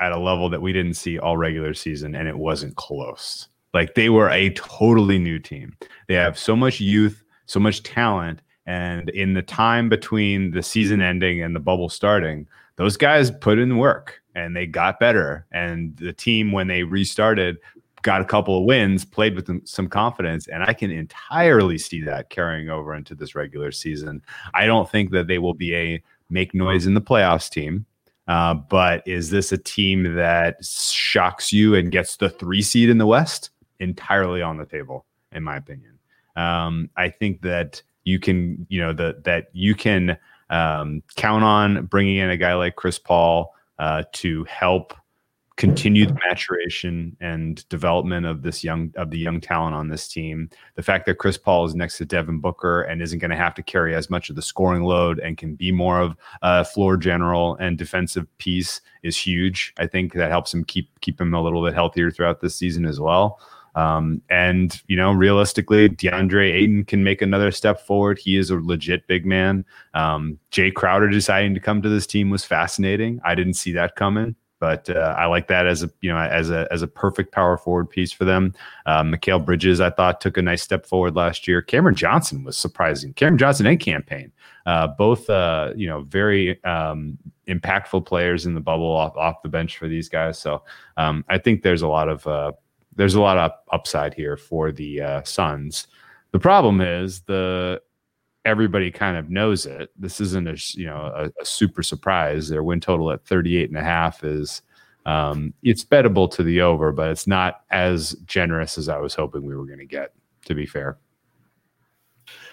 at 0.00 0.12
a 0.12 0.18
level 0.18 0.48
that 0.50 0.62
we 0.62 0.72
didn't 0.72 0.94
see 0.94 1.18
all 1.18 1.36
regular 1.36 1.74
season, 1.74 2.14
and 2.14 2.28
it 2.28 2.38
wasn't 2.38 2.76
close. 2.76 3.48
Like 3.74 3.94
they 3.94 4.08
were 4.08 4.30
a 4.30 4.50
totally 4.50 5.18
new 5.18 5.38
team. 5.38 5.76
They 6.06 6.14
have 6.14 6.38
so 6.38 6.56
much 6.56 6.80
youth, 6.80 7.22
so 7.46 7.60
much 7.60 7.82
talent, 7.82 8.40
and 8.66 9.08
in 9.10 9.34
the 9.34 9.42
time 9.42 9.88
between 9.88 10.50
the 10.50 10.62
season 10.62 11.00
ending 11.00 11.42
and 11.42 11.54
the 11.54 11.60
bubble 11.60 11.88
starting, 11.88 12.46
those 12.76 12.96
guys 12.96 13.30
put 13.30 13.58
in 13.58 13.78
work 13.78 14.22
and 14.34 14.54
they 14.54 14.66
got 14.66 15.00
better. 15.00 15.46
And 15.52 15.96
the 15.96 16.12
team, 16.12 16.52
when 16.52 16.68
they 16.68 16.82
restarted, 16.82 17.58
got 18.02 18.20
a 18.20 18.24
couple 18.24 18.58
of 18.58 18.64
wins, 18.64 19.04
played 19.04 19.34
with 19.34 19.66
some 19.66 19.88
confidence, 19.88 20.46
and 20.48 20.62
I 20.62 20.72
can 20.72 20.90
entirely 20.90 21.78
see 21.78 22.00
that 22.02 22.30
carrying 22.30 22.68
over 22.68 22.94
into 22.94 23.14
this 23.14 23.34
regular 23.34 23.72
season. 23.72 24.22
I 24.54 24.66
don't 24.66 24.88
think 24.88 25.10
that 25.10 25.26
they 25.26 25.38
will 25.38 25.54
be 25.54 25.74
a 25.74 26.02
make 26.30 26.54
noise 26.54 26.86
in 26.86 26.94
the 26.94 27.00
playoffs 27.00 27.50
team. 27.50 27.86
Uh, 28.28 28.54
but 28.54 29.02
is 29.06 29.30
this 29.30 29.52
a 29.52 29.58
team 29.58 30.14
that 30.14 30.62
shocks 30.64 31.52
you 31.52 31.74
and 31.74 31.90
gets 31.90 32.16
the 32.16 32.28
three 32.28 32.62
seed 32.62 32.90
in 32.90 32.98
the 32.98 33.06
West? 33.06 33.50
Entirely 33.80 34.42
on 34.42 34.58
the 34.58 34.66
table, 34.66 35.06
in 35.32 35.42
my 35.42 35.56
opinion. 35.56 35.98
Um, 36.36 36.90
I 36.96 37.08
think 37.08 37.40
that 37.42 37.82
you 38.04 38.18
can, 38.18 38.66
you 38.68 38.80
know, 38.80 38.92
the, 38.92 39.20
that 39.24 39.48
you 39.52 39.74
can 39.74 40.18
um, 40.50 41.02
count 41.16 41.42
on 41.42 41.86
bringing 41.86 42.16
in 42.16 42.30
a 42.30 42.36
guy 42.36 42.54
like 42.54 42.76
Chris 42.76 42.98
Paul 42.98 43.54
uh, 43.78 44.04
to 44.12 44.44
help 44.44 44.94
continue 45.58 46.06
the 46.06 46.16
maturation 46.28 47.16
and 47.20 47.68
development 47.68 48.24
of 48.24 48.42
this 48.42 48.62
young 48.62 48.92
of 48.96 49.10
the 49.10 49.18
young 49.18 49.40
talent 49.40 49.74
on 49.74 49.88
this 49.88 50.06
team. 50.06 50.48
The 50.76 50.82
fact 50.82 51.04
that 51.06 51.18
Chris 51.18 51.36
Paul 51.36 51.66
is 51.66 51.74
next 51.74 51.98
to 51.98 52.04
Devin 52.04 52.38
Booker 52.38 52.82
and 52.82 53.02
isn't 53.02 53.18
going 53.18 53.32
to 53.32 53.36
have 53.36 53.54
to 53.56 53.62
carry 53.62 53.94
as 53.94 54.08
much 54.08 54.30
of 54.30 54.36
the 54.36 54.42
scoring 54.42 54.84
load 54.84 55.18
and 55.18 55.36
can 55.36 55.56
be 55.56 55.72
more 55.72 56.00
of 56.00 56.16
a 56.42 56.64
floor 56.64 56.96
general 56.96 57.56
and 57.56 57.76
defensive 57.76 58.26
piece 58.38 58.80
is 59.02 59.16
huge. 59.18 59.74
I 59.78 59.88
think 59.88 60.14
that 60.14 60.30
helps 60.30 60.54
him 60.54 60.64
keep 60.64 60.88
keep 61.00 61.20
him 61.20 61.34
a 61.34 61.42
little 61.42 61.64
bit 61.64 61.74
healthier 61.74 62.12
throughout 62.12 62.40
this 62.40 62.54
season 62.54 62.86
as 62.86 63.00
well. 63.00 63.40
Um, 63.74 64.22
and 64.30 64.80
you 64.86 64.96
know, 64.96 65.10
realistically, 65.12 65.88
DeAndre 65.88 66.52
Ayton 66.52 66.84
can 66.84 67.02
make 67.02 67.20
another 67.20 67.50
step 67.50 67.80
forward. 67.80 68.20
He 68.20 68.36
is 68.36 68.50
a 68.50 68.56
legit 68.56 69.08
big 69.08 69.26
man. 69.26 69.64
Um, 69.94 70.38
Jae 70.52 70.72
Crowder 70.72 71.08
deciding 71.08 71.54
to 71.54 71.60
come 71.60 71.82
to 71.82 71.88
this 71.88 72.06
team 72.06 72.30
was 72.30 72.44
fascinating. 72.44 73.20
I 73.24 73.34
didn't 73.34 73.54
see 73.54 73.72
that 73.72 73.96
coming 73.96 74.36
but 74.60 74.90
uh, 74.90 75.14
I 75.16 75.26
like 75.26 75.48
that 75.48 75.66
as 75.66 75.82
a 75.82 75.90
you 76.00 76.10
know 76.10 76.18
as 76.18 76.50
a 76.50 76.66
as 76.70 76.82
a 76.82 76.86
perfect 76.86 77.32
power 77.32 77.56
forward 77.56 77.88
piece 77.88 78.12
for 78.12 78.24
them. 78.24 78.54
Uh, 78.86 79.02
Mikal 79.02 79.44
Bridges, 79.44 79.80
I 79.80 79.90
thought, 79.90 80.20
took 80.20 80.36
a 80.36 80.42
nice 80.42 80.62
step 80.62 80.86
forward 80.86 81.14
last 81.14 81.46
year. 81.46 81.62
Cameron 81.62 81.94
Johnson 81.94 82.44
was 82.44 82.56
surprising. 82.56 83.12
Cameron 83.14 83.38
Johnson 83.38 83.66
and 83.66 83.78
Cam 83.80 84.02
Payne, 84.02 84.32
uh, 84.66 84.88
both 84.88 85.28
uh, 85.30 85.72
you 85.76 85.86
know 85.86 86.02
very 86.02 86.62
um, 86.64 87.18
impactful 87.46 88.06
players 88.06 88.46
in 88.46 88.54
the 88.54 88.60
bubble 88.60 88.90
off 88.90 89.16
off 89.16 89.42
the 89.42 89.48
bench 89.48 89.78
for 89.78 89.88
these 89.88 90.08
guys. 90.08 90.38
So 90.38 90.62
um, 90.96 91.24
I 91.28 91.38
think 91.38 91.62
there's 91.62 91.82
a 91.82 91.88
lot 91.88 92.08
of 92.08 92.26
uh, 92.26 92.52
there's 92.96 93.14
a 93.14 93.20
lot 93.20 93.38
of 93.38 93.52
upside 93.72 94.14
here 94.14 94.36
for 94.36 94.72
the 94.72 95.00
uh, 95.00 95.22
Suns. 95.22 95.86
The 96.32 96.38
problem 96.38 96.80
is 96.80 97.22
the 97.22 97.80
everybody 98.44 98.90
kind 98.90 99.16
of 99.16 99.30
knows 99.30 99.66
it. 99.66 99.90
This 99.96 100.20
isn't 100.20 100.48
a 100.48 100.56
you 100.78 100.86
know 100.86 101.12
a, 101.14 101.30
a, 101.40 101.44
super 101.44 101.82
surprise. 101.82 102.48
Their 102.48 102.62
win 102.62 102.80
total 102.80 103.10
at 103.10 103.24
38 103.24 103.68
and 103.68 103.78
a 103.78 103.82
half 103.82 104.24
is 104.24 104.62
um, 105.06 105.54
it's 105.62 105.84
bettable 105.84 106.30
to 106.32 106.42
the 106.42 106.60
over, 106.60 106.92
but 106.92 107.10
it's 107.10 107.26
not 107.26 107.62
as 107.70 108.12
generous 108.26 108.78
as 108.78 108.88
I 108.88 108.98
was 108.98 109.14
hoping 109.14 109.44
we 109.44 109.56
were 109.56 109.66
going 109.66 109.78
to 109.78 109.86
get. 109.86 110.12
To 110.44 110.54
be 110.54 110.66
fair. 110.66 110.96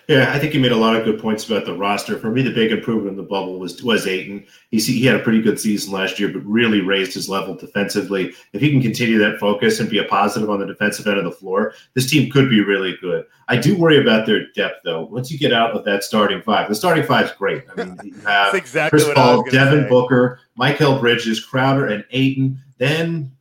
Yeah, 0.07 0.31
I 0.31 0.37
think 0.37 0.53
you 0.53 0.59
made 0.59 0.71
a 0.71 0.77
lot 0.77 0.95
of 0.95 1.03
good 1.03 1.19
points 1.19 1.49
about 1.49 1.65
the 1.65 1.75
roster. 1.75 2.17
For 2.19 2.29
me, 2.29 2.43
the 2.43 2.53
big 2.53 2.71
improvement 2.71 3.11
in 3.11 3.17
the 3.17 3.23
bubble 3.23 3.57
was 3.57 3.81
was 3.83 4.05
Ayton. 4.05 4.45
He 4.69 4.79
he 4.79 5.05
had 5.05 5.15
a 5.15 5.23
pretty 5.23 5.41
good 5.41 5.59
season 5.59 5.93
last 5.93 6.19
year, 6.19 6.29
but 6.29 6.45
really 6.45 6.81
raised 6.81 7.13
his 7.15 7.27
level 7.27 7.55
defensively. 7.55 8.33
If 8.53 8.61
he 8.61 8.69
can 8.69 8.81
continue 8.81 9.17
that 9.17 9.39
focus 9.39 9.79
and 9.79 9.89
be 9.89 9.97
a 9.97 10.03
positive 10.03 10.49
on 10.49 10.59
the 10.59 10.67
defensive 10.67 11.07
end 11.07 11.17
of 11.17 11.23
the 11.23 11.31
floor, 11.31 11.73
this 11.95 12.09
team 12.09 12.31
could 12.31 12.49
be 12.49 12.61
really 12.61 12.95
good. 13.01 13.25
I 13.47 13.57
do 13.57 13.75
worry 13.75 13.99
about 13.99 14.27
their 14.27 14.51
depth, 14.51 14.81
though. 14.83 15.05
Once 15.05 15.31
you 15.31 15.39
get 15.39 15.53
out 15.53 15.71
of 15.71 15.83
that 15.85 16.03
starting 16.03 16.41
five, 16.41 16.69
the 16.69 16.75
starting 16.75 17.03
five 17.03 17.25
is 17.25 17.31
great. 17.31 17.63
I 17.71 17.83
mean, 17.83 17.99
you 18.03 18.13
have 18.25 18.53
exactly 18.53 18.99
Chris 18.99 19.13
Paul, 19.15 19.43
Devin 19.49 19.83
say. 19.83 19.89
Booker, 19.89 20.39
Mikal 20.59 20.99
Bridges, 20.99 21.43
Crowder, 21.43 21.87
and 21.87 22.05
Ayton. 22.11 22.59
Then 22.77 23.31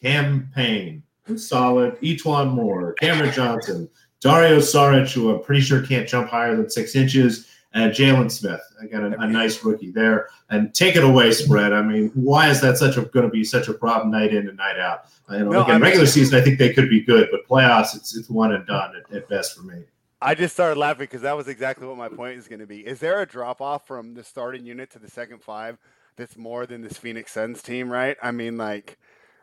Cam 0.00 0.50
Payne, 0.54 1.02
solid. 1.36 1.98
E'Twaun 2.00 2.52
Moore, 2.52 2.94
Cameron 2.94 3.32
Johnson. 3.32 3.88
Dario 4.24 4.56
Saric, 4.56 5.12
who 5.12 5.34
I'm 5.34 5.42
pretty 5.42 5.60
sure 5.60 5.82
can't 5.82 6.08
jump 6.08 6.30
higher 6.30 6.56
than 6.56 6.70
six 6.70 6.96
inches, 6.96 7.46
and 7.74 7.92
Jalen 7.92 8.30
Smith. 8.30 8.62
Again, 8.80 9.12
a, 9.12 9.18
a, 9.18 9.28
nice 9.28 9.62
rookie 9.62 9.90
there. 9.90 10.28
And 10.48 10.74
take 10.74 10.96
it 10.96 11.04
away, 11.04 11.30
spread. 11.32 11.74
I 11.74 11.82
mean, 11.82 12.10
why 12.14 12.48
is 12.48 12.62
that 12.62 12.78
such 12.78 12.96
a 12.96 13.02
going 13.02 13.26
to 13.26 13.30
be 13.30 13.44
such 13.44 13.68
a 13.68 13.74
problem 13.74 14.10
night 14.10 14.32
in 14.32 14.48
and 14.48 14.56
night 14.56 14.78
out? 14.78 15.06
You 15.30 15.40
know, 15.40 15.50
no, 15.50 15.62
again, 15.62 15.70
I 15.70 15.72
mean, 15.74 15.82
regular 15.82 16.06
season, 16.06 16.40
I 16.40 16.42
think 16.42 16.58
they 16.58 16.72
could 16.72 16.88
be 16.88 17.02
good, 17.02 17.28
but 17.30 17.46
playoffs, 17.46 17.94
it's 17.94 18.16
it's 18.16 18.30
one 18.30 18.52
and 18.52 18.66
done 18.66 18.92
at, 18.96 19.14
at 19.14 19.28
best 19.28 19.56
for 19.56 19.62
me. 19.62 19.84
I 20.22 20.34
just 20.34 20.54
started 20.54 20.78
laughing 20.78 21.04
because 21.04 21.20
that 21.20 21.36
was 21.36 21.48
exactly 21.48 21.86
what 21.86 21.98
my 21.98 22.08
point 22.08 22.38
is 22.38 22.48
going 22.48 22.60
to 22.60 22.66
be. 22.66 22.78
Is 22.78 23.00
there 23.00 23.20
a 23.20 23.26
drop 23.26 23.60
off 23.60 23.86
from 23.86 24.14
the 24.14 24.24
starting 24.24 24.64
unit 24.64 24.90
to 24.92 24.98
the 24.98 25.10
second 25.10 25.42
five 25.42 25.76
that's 26.16 26.38
more 26.38 26.64
than 26.64 26.80
this 26.80 26.96
Phoenix 26.96 27.32
Suns 27.32 27.60
team? 27.60 27.92
Right? 27.92 28.16
I 28.22 28.30
mean, 28.30 28.56
like 28.56 28.96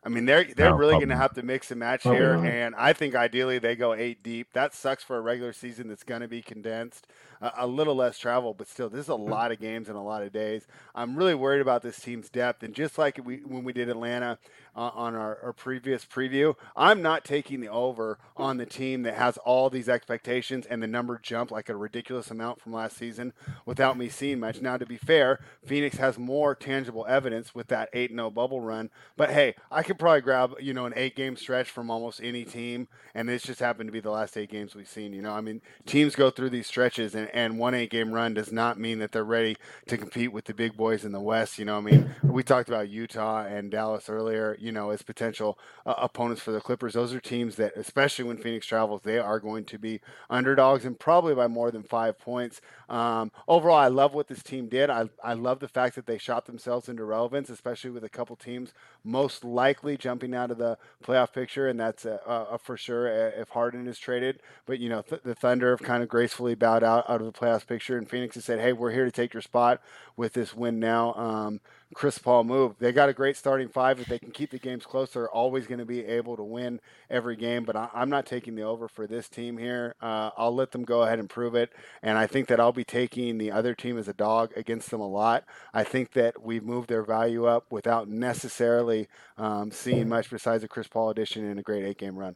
I 0.03 0.09
mean, 0.09 0.25
they're 0.25 0.43
they're 0.43 0.71
no, 0.71 0.75
really 0.75 0.95
going 0.95 1.09
to 1.09 1.15
have 1.15 1.33
to 1.35 1.43
mix 1.43 1.69
and 1.69 1.79
match 1.79 2.01
probably 2.01 2.19
here, 2.19 2.37
not. 2.37 2.45
and 2.45 2.75
I 2.75 2.93
think 2.93 3.13
ideally 3.13 3.59
they 3.59 3.75
go 3.75 3.93
eight 3.93 4.23
deep. 4.23 4.47
That 4.53 4.73
sucks 4.73 5.03
for 5.03 5.17
a 5.17 5.21
regular 5.21 5.53
season 5.53 5.87
that's 5.87 6.03
going 6.03 6.21
to 6.21 6.27
be 6.27 6.41
condensed, 6.41 7.05
uh, 7.41 7.51
a 7.57 7.67
little 7.67 7.95
less 7.95 8.17
travel, 8.17 8.53
but 8.53 8.67
still, 8.67 8.89
this 8.89 9.01
is 9.01 9.09
a 9.09 9.15
lot 9.15 9.51
of 9.51 9.59
games 9.59 9.89
and 9.89 9.97
a 9.97 10.01
lot 10.01 10.23
of 10.23 10.31
days. 10.31 10.67
I'm 10.95 11.15
really 11.15 11.35
worried 11.35 11.61
about 11.61 11.81
this 11.81 11.99
team's 11.99 12.29
depth, 12.29 12.63
and 12.63 12.73
just 12.73 12.97
like 12.97 13.19
we 13.23 13.37
when 13.37 13.63
we 13.63 13.73
did 13.73 13.89
Atlanta, 13.89 14.37
uh, 14.75 14.91
on 14.93 15.15
our, 15.15 15.37
our 15.43 15.53
previous 15.53 16.05
preview. 16.05 16.55
I'm 16.75 17.01
not 17.01 17.25
taking 17.25 17.59
the 17.59 17.69
over 17.69 18.19
on 18.37 18.57
the 18.57 18.65
team 18.65 19.03
that 19.03 19.15
has 19.15 19.37
all 19.37 19.69
these 19.69 19.89
expectations 19.89 20.65
and 20.65 20.81
the 20.81 20.87
number 20.87 21.19
jump 21.21 21.51
like 21.51 21.69
a 21.69 21.75
ridiculous 21.75 22.31
amount 22.31 22.61
from 22.61 22.73
last 22.73 22.97
season 22.97 23.33
without 23.65 23.97
me 23.97 24.09
seeing 24.09 24.39
much. 24.39 24.61
Now, 24.61 24.77
to 24.77 24.85
be 24.85 24.97
fair, 24.97 25.39
Phoenix 25.65 25.97
has 25.97 26.17
more 26.17 26.55
tangible 26.55 27.05
evidence 27.07 27.53
with 27.53 27.67
that 27.67 27.89
8 27.93 28.11
0 28.11 28.29
bubble 28.31 28.61
run. 28.61 28.89
But 29.17 29.31
hey, 29.31 29.55
I 29.69 29.83
could 29.83 29.99
probably 29.99 30.21
grab, 30.21 30.55
you 30.59 30.73
know, 30.73 30.85
an 30.85 30.93
eight 30.95 31.15
game 31.15 31.35
stretch 31.35 31.69
from 31.69 31.89
almost 31.89 32.21
any 32.23 32.45
team. 32.45 32.87
And 33.13 33.27
this 33.27 33.43
just 33.43 33.59
happened 33.59 33.87
to 33.89 33.93
be 33.93 33.99
the 33.99 34.11
last 34.11 34.37
eight 34.37 34.49
games 34.49 34.73
we've 34.73 34.87
seen. 34.87 35.13
You 35.13 35.21
know, 35.21 35.33
I 35.33 35.41
mean, 35.41 35.61
teams 35.85 36.15
go 36.15 36.29
through 36.29 36.51
these 36.51 36.67
stretches, 36.67 37.13
and, 37.13 37.29
and 37.33 37.59
one 37.59 37.73
eight 37.73 37.89
game 37.89 38.11
run 38.11 38.33
does 38.33 38.51
not 38.51 38.79
mean 38.79 38.99
that 38.99 39.11
they're 39.11 39.23
ready 39.23 39.57
to 39.87 39.97
compete 39.97 40.31
with 40.31 40.45
the 40.45 40.53
big 40.53 40.77
boys 40.77 41.03
in 41.05 41.11
the 41.11 41.19
West. 41.19 41.59
You 41.59 41.65
know, 41.65 41.77
I 41.77 41.81
mean, 41.81 42.15
we 42.23 42.43
talked 42.43 42.69
about 42.69 42.89
Utah 42.89 43.45
and 43.45 43.69
Dallas 43.71 44.09
earlier 44.09 44.51
you 44.59 44.71
know, 44.71 44.91
as 44.91 45.01
potential 45.01 45.57
uh, 45.85 45.95
opponents 45.97 46.41
for 46.41 46.51
the 46.51 46.61
Clippers. 46.61 46.93
Those 46.93 47.13
are 47.13 47.19
teams 47.19 47.55
that, 47.55 47.73
especially 47.75 48.25
when 48.25 48.37
Phoenix 48.37 48.65
travels, 48.65 49.01
they 49.03 49.17
are 49.19 49.39
going 49.39 49.65
to 49.65 49.77
be 49.77 50.01
underdogs 50.29 50.85
and 50.85 50.99
probably 50.99 51.35
by 51.35 51.47
more 51.47 51.71
than 51.71 51.83
five 51.83 52.19
points. 52.19 52.61
Um, 52.89 53.31
overall, 53.47 53.77
I 53.77 53.87
love 53.87 54.13
what 54.13 54.27
this 54.27 54.43
team 54.43 54.67
did. 54.67 54.89
I, 54.89 55.09
I 55.23 55.33
love 55.33 55.59
the 55.59 55.67
fact 55.67 55.95
that 55.95 56.05
they 56.05 56.17
shot 56.17 56.45
themselves 56.45 56.89
into 56.89 57.03
relevance, 57.03 57.49
especially 57.49 57.91
with 57.91 58.03
a 58.03 58.09
couple 58.09 58.35
teams 58.35 58.73
most 59.03 59.43
likely 59.43 59.97
jumping 59.97 60.35
out 60.35 60.51
of 60.51 60.57
the 60.57 60.77
playoff 61.03 61.33
picture, 61.33 61.67
and 61.67 61.79
that's 61.79 62.05
a, 62.05 62.19
a, 62.25 62.55
a 62.55 62.57
for 62.57 62.77
sure 62.77 63.07
if 63.07 63.49
Harden 63.49 63.87
is 63.87 63.97
traded. 63.97 64.39
But 64.65 64.79
you 64.79 64.89
know, 64.89 65.01
th- 65.01 65.23
the 65.23 65.35
Thunder 65.35 65.71
have 65.71 65.81
kind 65.81 66.03
of 66.03 66.09
gracefully 66.09 66.55
bowed 66.55 66.83
out 66.83 67.09
out 67.09 67.20
of 67.21 67.31
the 67.31 67.39
playoff 67.39 67.65
picture, 67.67 67.97
and 67.97 68.09
Phoenix 68.09 68.35
has 68.35 68.45
said, 68.45 68.59
"Hey, 68.59 68.73
we're 68.73 68.91
here 68.91 69.05
to 69.05 69.11
take 69.11 69.33
your 69.33 69.41
spot 69.41 69.81
with 70.15 70.33
this 70.33 70.55
win 70.55 70.79
now." 70.79 71.13
Um, 71.13 71.61
Chris 71.93 72.17
Paul 72.17 72.45
move. 72.45 72.75
They 72.79 72.91
got 72.91 73.09
a 73.09 73.13
great 73.13 73.35
starting 73.35 73.67
five. 73.67 73.99
If 73.99 74.07
they 74.07 74.19
can 74.19 74.31
keep 74.31 74.51
the 74.51 74.59
games 74.59 74.85
close, 74.85 75.11
they're 75.11 75.29
always 75.29 75.67
going 75.67 75.79
to 75.79 75.85
be 75.85 76.05
able 76.05 76.37
to 76.37 76.43
win 76.43 76.79
every 77.09 77.35
game. 77.35 77.63
But 77.63 77.75
I, 77.75 77.89
am 77.93 78.09
not 78.09 78.25
taking 78.25 78.55
the 78.55 78.63
over 78.63 78.87
for 78.87 79.07
this 79.07 79.27
team 79.27 79.57
here. 79.57 79.95
Uh, 80.01 80.31
I'll 80.37 80.55
let 80.55 80.71
them 80.71 80.83
go 80.83 81.01
ahead 81.01 81.19
and 81.19 81.29
prove 81.29 81.55
it. 81.55 81.71
And 82.01 82.17
I 82.17 82.27
think 82.27 82.47
that 82.47 82.59
I'll 82.59 82.71
be 82.71 82.83
taking 82.83 83.37
the 83.37 83.51
other 83.51 83.73
team 83.73 83.97
as 83.97 84.07
a 84.07 84.13
dog 84.13 84.51
against 84.55 84.89
them 84.89 85.01
a 85.01 85.07
lot. 85.07 85.43
I 85.73 85.83
think 85.83 86.13
that 86.13 86.41
we've 86.41 86.63
moved 86.63 86.89
their 86.89 87.03
value 87.03 87.45
up 87.45 87.65
without 87.71 88.07
necessarily 88.07 89.07
um, 89.37 89.71
seeing 89.71 90.07
much 90.07 90.29
besides 90.29 90.63
a 90.63 90.67
Chris 90.67 90.87
Paul 90.87 91.09
addition 91.09 91.45
in 91.45 91.59
a 91.59 91.63
great 91.63 91.83
eight 91.83 91.97
game 91.97 92.17
run. 92.17 92.35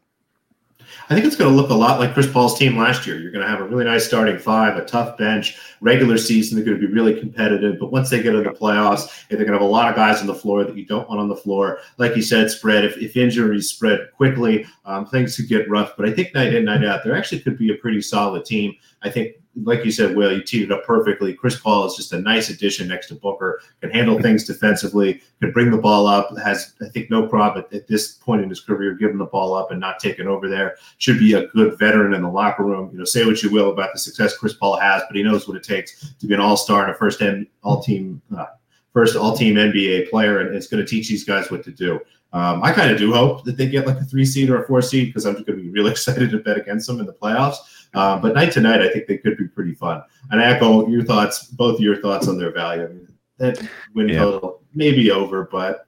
I 1.10 1.14
think 1.14 1.26
it's 1.26 1.36
going 1.36 1.52
to 1.52 1.56
look 1.56 1.70
a 1.70 1.76
lot 1.76 2.00
like 2.00 2.14
Chris 2.14 2.32
Paul's 2.32 2.58
team 2.58 2.78
last 2.78 3.06
year. 3.06 3.20
You're 3.20 3.32
going 3.32 3.44
to 3.44 3.50
have 3.50 3.60
a 3.60 3.64
really 3.64 3.86
nice 3.86 4.08
starting 4.08 4.40
five, 4.40 4.76
a 4.76 4.86
tough 4.86 5.18
bench. 5.18 5.58
Regular 5.82 6.18
season, 6.18 6.56
they're 6.56 6.66
going 6.66 6.80
to 6.80 6.88
be 6.88 6.92
really 6.92 7.20
competitive. 7.20 7.80
But 7.80 7.92
once 7.92 8.10
they 8.10 8.24
get 8.24 8.34
into 8.34 8.50
the 8.50 8.58
playoffs, 8.58 9.28
they're 9.28 9.38
going 9.38 9.52
to 9.52 9.54
have 9.54 9.62
a 9.62 9.66
lot 9.66 9.88
of 9.88 9.96
guys 9.96 10.22
on 10.22 10.28
the 10.28 10.34
floor 10.34 10.64
that 10.64 10.76
you 10.76 10.86
don't 10.86 11.08
want 11.08 11.22
on 11.22 11.28
the 11.28 11.36
floor. 11.36 11.80
Like 11.98 12.16
you 12.16 12.24
said, 12.24 12.50
spread. 12.50 12.86
If, 12.86 12.98
if 12.98 13.16
injuries 13.16 13.70
spread 13.70 14.10
quickly, 14.16 14.66
um, 14.86 15.06
things 15.06 15.36
could 15.36 15.48
get 15.48 15.70
rough. 15.70 15.96
But 15.96 16.10
I 16.10 16.14
think 16.14 16.34
night 16.34 16.56
in, 16.56 16.66
night 16.66 16.84
out, 16.84 17.04
there 17.04 17.16
actually 17.16 17.42
could 17.42 17.58
be 17.58 17.72
a 17.72 17.76
pretty 17.78 18.02
solid 18.02 18.44
team. 18.46 18.76
I 19.04 19.12
think 19.12 19.36
like 19.64 19.86
you 19.86 19.92
said, 19.92 20.16
Will, 20.16 20.34
you 20.34 20.44
teed 20.44 20.64
it 20.64 20.72
up 20.72 20.84
perfectly. 20.84 21.34
Chris 21.34 21.60
Paul 21.60 21.86
is 21.86 21.96
just 21.96 22.12
a 22.14 22.20
nice 22.20 22.50
addition 22.50 22.88
next 22.88 23.08
to 23.08 23.16
Booker. 23.16 23.62
Can 23.82 23.90
handle 23.90 24.20
things 24.22 24.44
defensively. 24.44 25.22
Can 25.40 25.52
bring 25.52 25.72
the 25.72 25.78
ball 25.78 26.08
up. 26.08 26.38
Has 26.38 26.74
I 26.82 26.90
think 26.90 27.10
no 27.10 27.28
problem 27.28 27.66
at, 27.66 27.74
at, 27.74 27.88
this 27.88 28.14
point 28.14 28.42
in 28.42 28.50
his 28.50 28.60
career 28.60 28.94
giving 28.96 29.18
the 29.18 29.26
ball 29.26 29.54
up 29.54 29.72
and 29.72 29.80
not 29.80 30.00
taking 30.00 30.28
over 30.28 30.50
there. 30.50 30.76
Should 30.98 31.20
be 31.20 31.34
a 31.34 31.48
good 31.48 31.80
veteran 31.80 32.14
in 32.14 32.24
the 32.24 32.30
locker 32.30 32.64
room. 32.64 32.90
You 32.92 33.00
know, 33.00 33.06
say 33.06 33.26
what 33.26 33.42
you 33.44 33.52
will 33.52 33.72
about 33.72 33.94
the 33.94 34.00
success 34.00 34.38
Chris 34.38 34.54
Paul 34.54 34.78
has, 34.78 35.04
but 35.08 35.16
he 35.16 35.24
knows 35.24 35.48
what 35.48 35.58
it 35.58 35.64
takes 35.64 36.14
to 36.20 36.28
be 36.28 36.34
an 36.34 36.42
All 36.42 36.58
Star 36.58 36.84
and 36.84 36.92
a 36.92 36.96
first 36.96 37.22
All 37.64 37.82
Team, 37.82 38.22
uh, 38.38 38.48
first 38.94 39.16
All 39.16 39.38
Team 39.38 39.56
NBA 39.56 40.10
player, 40.10 40.40
and 40.40 40.56
it's 40.56 40.68
going 40.68 40.84
to 40.84 40.90
teach 40.90 41.08
these 41.08 41.24
guys 41.24 41.50
what 41.50 41.64
to 41.64 41.72
do. 41.72 42.00
Um, 42.34 42.64
I 42.64 42.74
kind 42.74 42.92
of 42.92 42.98
do 42.98 43.14
hope 43.14 43.46
that 43.46 43.56
they 43.56 43.68
get 43.68 43.88
like 43.88 43.98
a 43.98 44.04
three 44.04 44.26
seed 44.26 44.50
or 44.50 44.62
a 44.62 44.68
four 44.68 44.82
seed 44.82 45.08
because 45.08 45.26
I'm 45.26 45.34
going 45.34 45.46
to 45.46 45.54
be 45.54 45.70
really 45.70 45.92
excited 45.98 46.32
to 46.32 46.40
bet 46.40 46.58
against 46.58 46.88
them 46.88 47.00
in 47.00 47.06
the 47.06 47.14
playoffs. 47.14 47.58
Uh, 47.94 48.20
but 48.20 48.34
night 48.34 48.52
to 48.52 48.62
night, 48.62 48.82
I 48.82 48.90
think 48.90 49.08
they 49.08 49.18
could 49.18 49.38
be 49.38 49.48
pretty 49.48 49.74
fun. 49.74 50.04
And 50.32 50.42
I 50.42 50.52
echo 50.52 50.88
your 50.88 51.04
thoughts, 51.04 51.46
both 51.46 51.80
your 51.80 52.02
thoughts 52.02 52.28
on 52.28 52.38
their 52.38 52.52
value. 52.52 52.84
I 52.84 52.88
mean, 52.88 53.08
that 53.38 53.62
win 53.94 54.10
yeah. 54.10 54.20
total 54.20 54.62
maybe 54.74 55.12
over, 55.12 55.48
but 55.50 55.88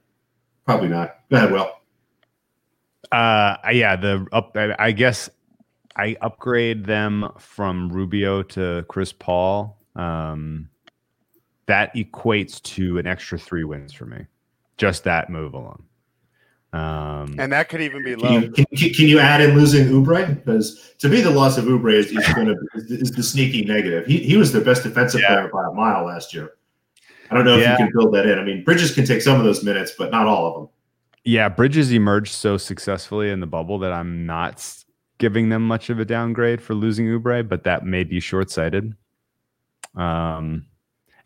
probably 0.65 0.87
not. 0.87 1.17
Go 1.29 1.37
ahead, 1.37 1.51
Will. 1.51 1.69
Uh, 3.11 3.57
yeah, 3.71 3.95
the 3.95 4.25
up. 4.31 4.55
I 4.55 4.91
guess 4.91 5.29
I 5.95 6.15
upgrade 6.21 6.85
them 6.85 7.29
from 7.37 7.89
Rubio 7.89 8.43
to 8.43 8.85
Chris 8.87 9.13
Paul. 9.13 9.77
Um, 9.95 10.69
that 11.67 11.93
equates 11.95 12.61
to 12.63 12.97
an 12.97 13.07
extra 13.07 13.37
three 13.37 13.63
wins 13.63 13.93
for 13.93 14.05
me. 14.05 14.25
Just 14.77 15.03
that 15.05 15.29
move 15.29 15.53
alone. 15.53 15.83
Um, 16.73 17.35
and 17.39 17.51
that 17.53 17.69
could 17.69 17.81
even 17.81 18.03
be 18.03 18.15
low. 18.15 18.27
Can 18.27 18.43
you, 18.43 18.77
can, 18.77 18.89
can 18.93 19.07
you 19.07 19.19
add 19.19 19.41
in 19.41 19.55
losing 19.55 19.87
Oubre? 19.87 20.35
Because 20.35 20.93
to 20.99 21.07
me, 21.07 21.21
the 21.21 21.29
loss 21.29 21.57
of 21.57 21.65
Oubre 21.65 21.93
is, 21.93 22.11
is 22.11 22.27
going 22.33 22.47
to 22.47 22.57
is 22.75 23.11
the 23.11 23.23
sneaky 23.23 23.63
negative. 23.63 24.05
He 24.05 24.17
he 24.19 24.37
was 24.37 24.51
their 24.51 24.63
best 24.63 24.83
defensive 24.83 25.21
yeah. 25.21 25.27
player 25.27 25.49
by 25.51 25.65
a 25.65 25.71
mile 25.71 26.05
last 26.05 26.33
year. 26.33 26.53
I 27.31 27.35
don't 27.35 27.45
know 27.45 27.55
if 27.55 27.61
yeah. 27.61 27.71
you 27.71 27.77
can 27.77 27.91
build 27.93 28.13
that 28.13 28.25
in. 28.25 28.37
I 28.37 28.43
mean, 28.43 28.63
Bridges 28.63 28.93
can 28.93 29.05
take 29.05 29.21
some 29.21 29.37
of 29.37 29.45
those 29.45 29.63
minutes, 29.63 29.93
but 29.97 30.11
not 30.11 30.27
all 30.27 30.47
of 30.47 30.53
them. 30.55 30.69
Yeah, 31.23 31.49
Bridges 31.49 31.91
emerged 31.91 32.33
so 32.33 32.57
successfully 32.57 33.31
in 33.31 33.39
the 33.39 33.47
bubble 33.47 33.79
that 33.79 33.91
I'm 33.91 34.25
not 34.25 34.65
giving 35.17 35.49
them 35.49 35.67
much 35.67 35.89
of 35.89 35.99
a 35.99 36.05
downgrade 36.05 36.61
for 36.61 36.73
losing 36.73 37.07
Oubre, 37.07 37.47
but 37.47 37.63
that 37.63 37.85
may 37.85 38.03
be 38.03 38.19
short 38.19 38.49
sighted. 38.49 38.93
Um, 39.95 40.65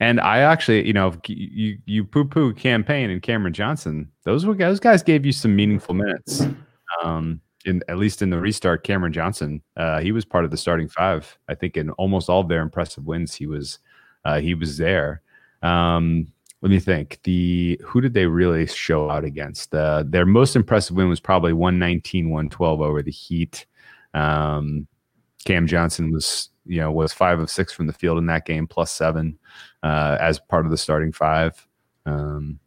and 0.02 0.20
I 0.20 0.40
actually, 0.40 0.86
you 0.88 0.94
know, 0.94 1.14
you 1.28 1.78
you 1.86 2.04
poo 2.04 2.26
poo 2.26 2.54
Cam 2.54 2.84
Payne 2.84 3.12
and 3.12 3.22
Cameron 3.22 3.54
Johnson. 3.54 4.12
Those 4.24 4.48
were 4.48 4.56
those 4.56 4.80
guys 4.80 5.04
gave 5.04 5.28
you 5.28 5.32
some 5.32 5.56
meaningful 5.56 5.94
minutes. 5.94 6.48
Um, 7.04 7.40
in 7.66 7.84
at 7.88 8.00
least 8.00 8.24
in 8.24 8.32
the 8.32 8.40
restart, 8.40 8.84
Cameron 8.84 9.14
Johnson, 9.14 9.62
uh, 9.78 10.00
he 10.00 10.12
was 10.12 10.26
part 10.26 10.44
of 10.44 10.50
the 10.50 10.58
starting 10.58 10.90
five. 10.90 11.38
I 11.48 11.54
think 11.54 11.78
in 11.78 11.92
almost 11.92 12.30
all 12.30 12.42
of 12.42 12.50
their 12.50 12.64
impressive 12.64 13.06
wins, 13.06 13.36
he 13.36 13.46
was 13.46 13.78
uh, 14.26 14.40
he 14.40 14.56
was 14.56 14.78
there. 14.78 15.22
Um, 15.62 16.26
let 16.62 16.72
me 16.72 16.80
think. 16.80 17.20
The 17.22 17.80
who 17.86 18.02
did 18.02 18.16
they 18.16 18.26
really 18.26 18.66
show 18.66 19.08
out 19.08 19.24
against? 19.24 19.74
Uh, 19.76 20.04
their 20.08 20.26
most 20.26 20.56
impressive 20.56 20.96
win 20.96 21.10
was 21.10 21.20
probably 21.20 21.54
119, 21.54 22.32
112 22.32 22.82
over 22.82 23.04
the 23.04 23.12
Heat. 23.12 23.68
Um, 24.16 24.88
Cam 25.46 25.68
Johnson 25.68 26.12
was 26.12 26.50
you 26.66 26.80
know 26.80 26.92
was 26.92 27.14
five 27.14 27.40
of 27.40 27.50
six 27.50 27.74
from 27.74 27.88
the 27.88 27.94
field 27.94 28.18
in 28.18 28.26
that 28.28 28.46
game, 28.46 28.68
plus 28.68 28.92
seven 28.92 29.38
uh, 29.84 30.18
as 30.20 30.40
part 30.40 30.66
of 30.66 30.72
the 30.72 30.78
starting 30.78 31.12
five. 31.12 31.68
Um, 32.06 32.60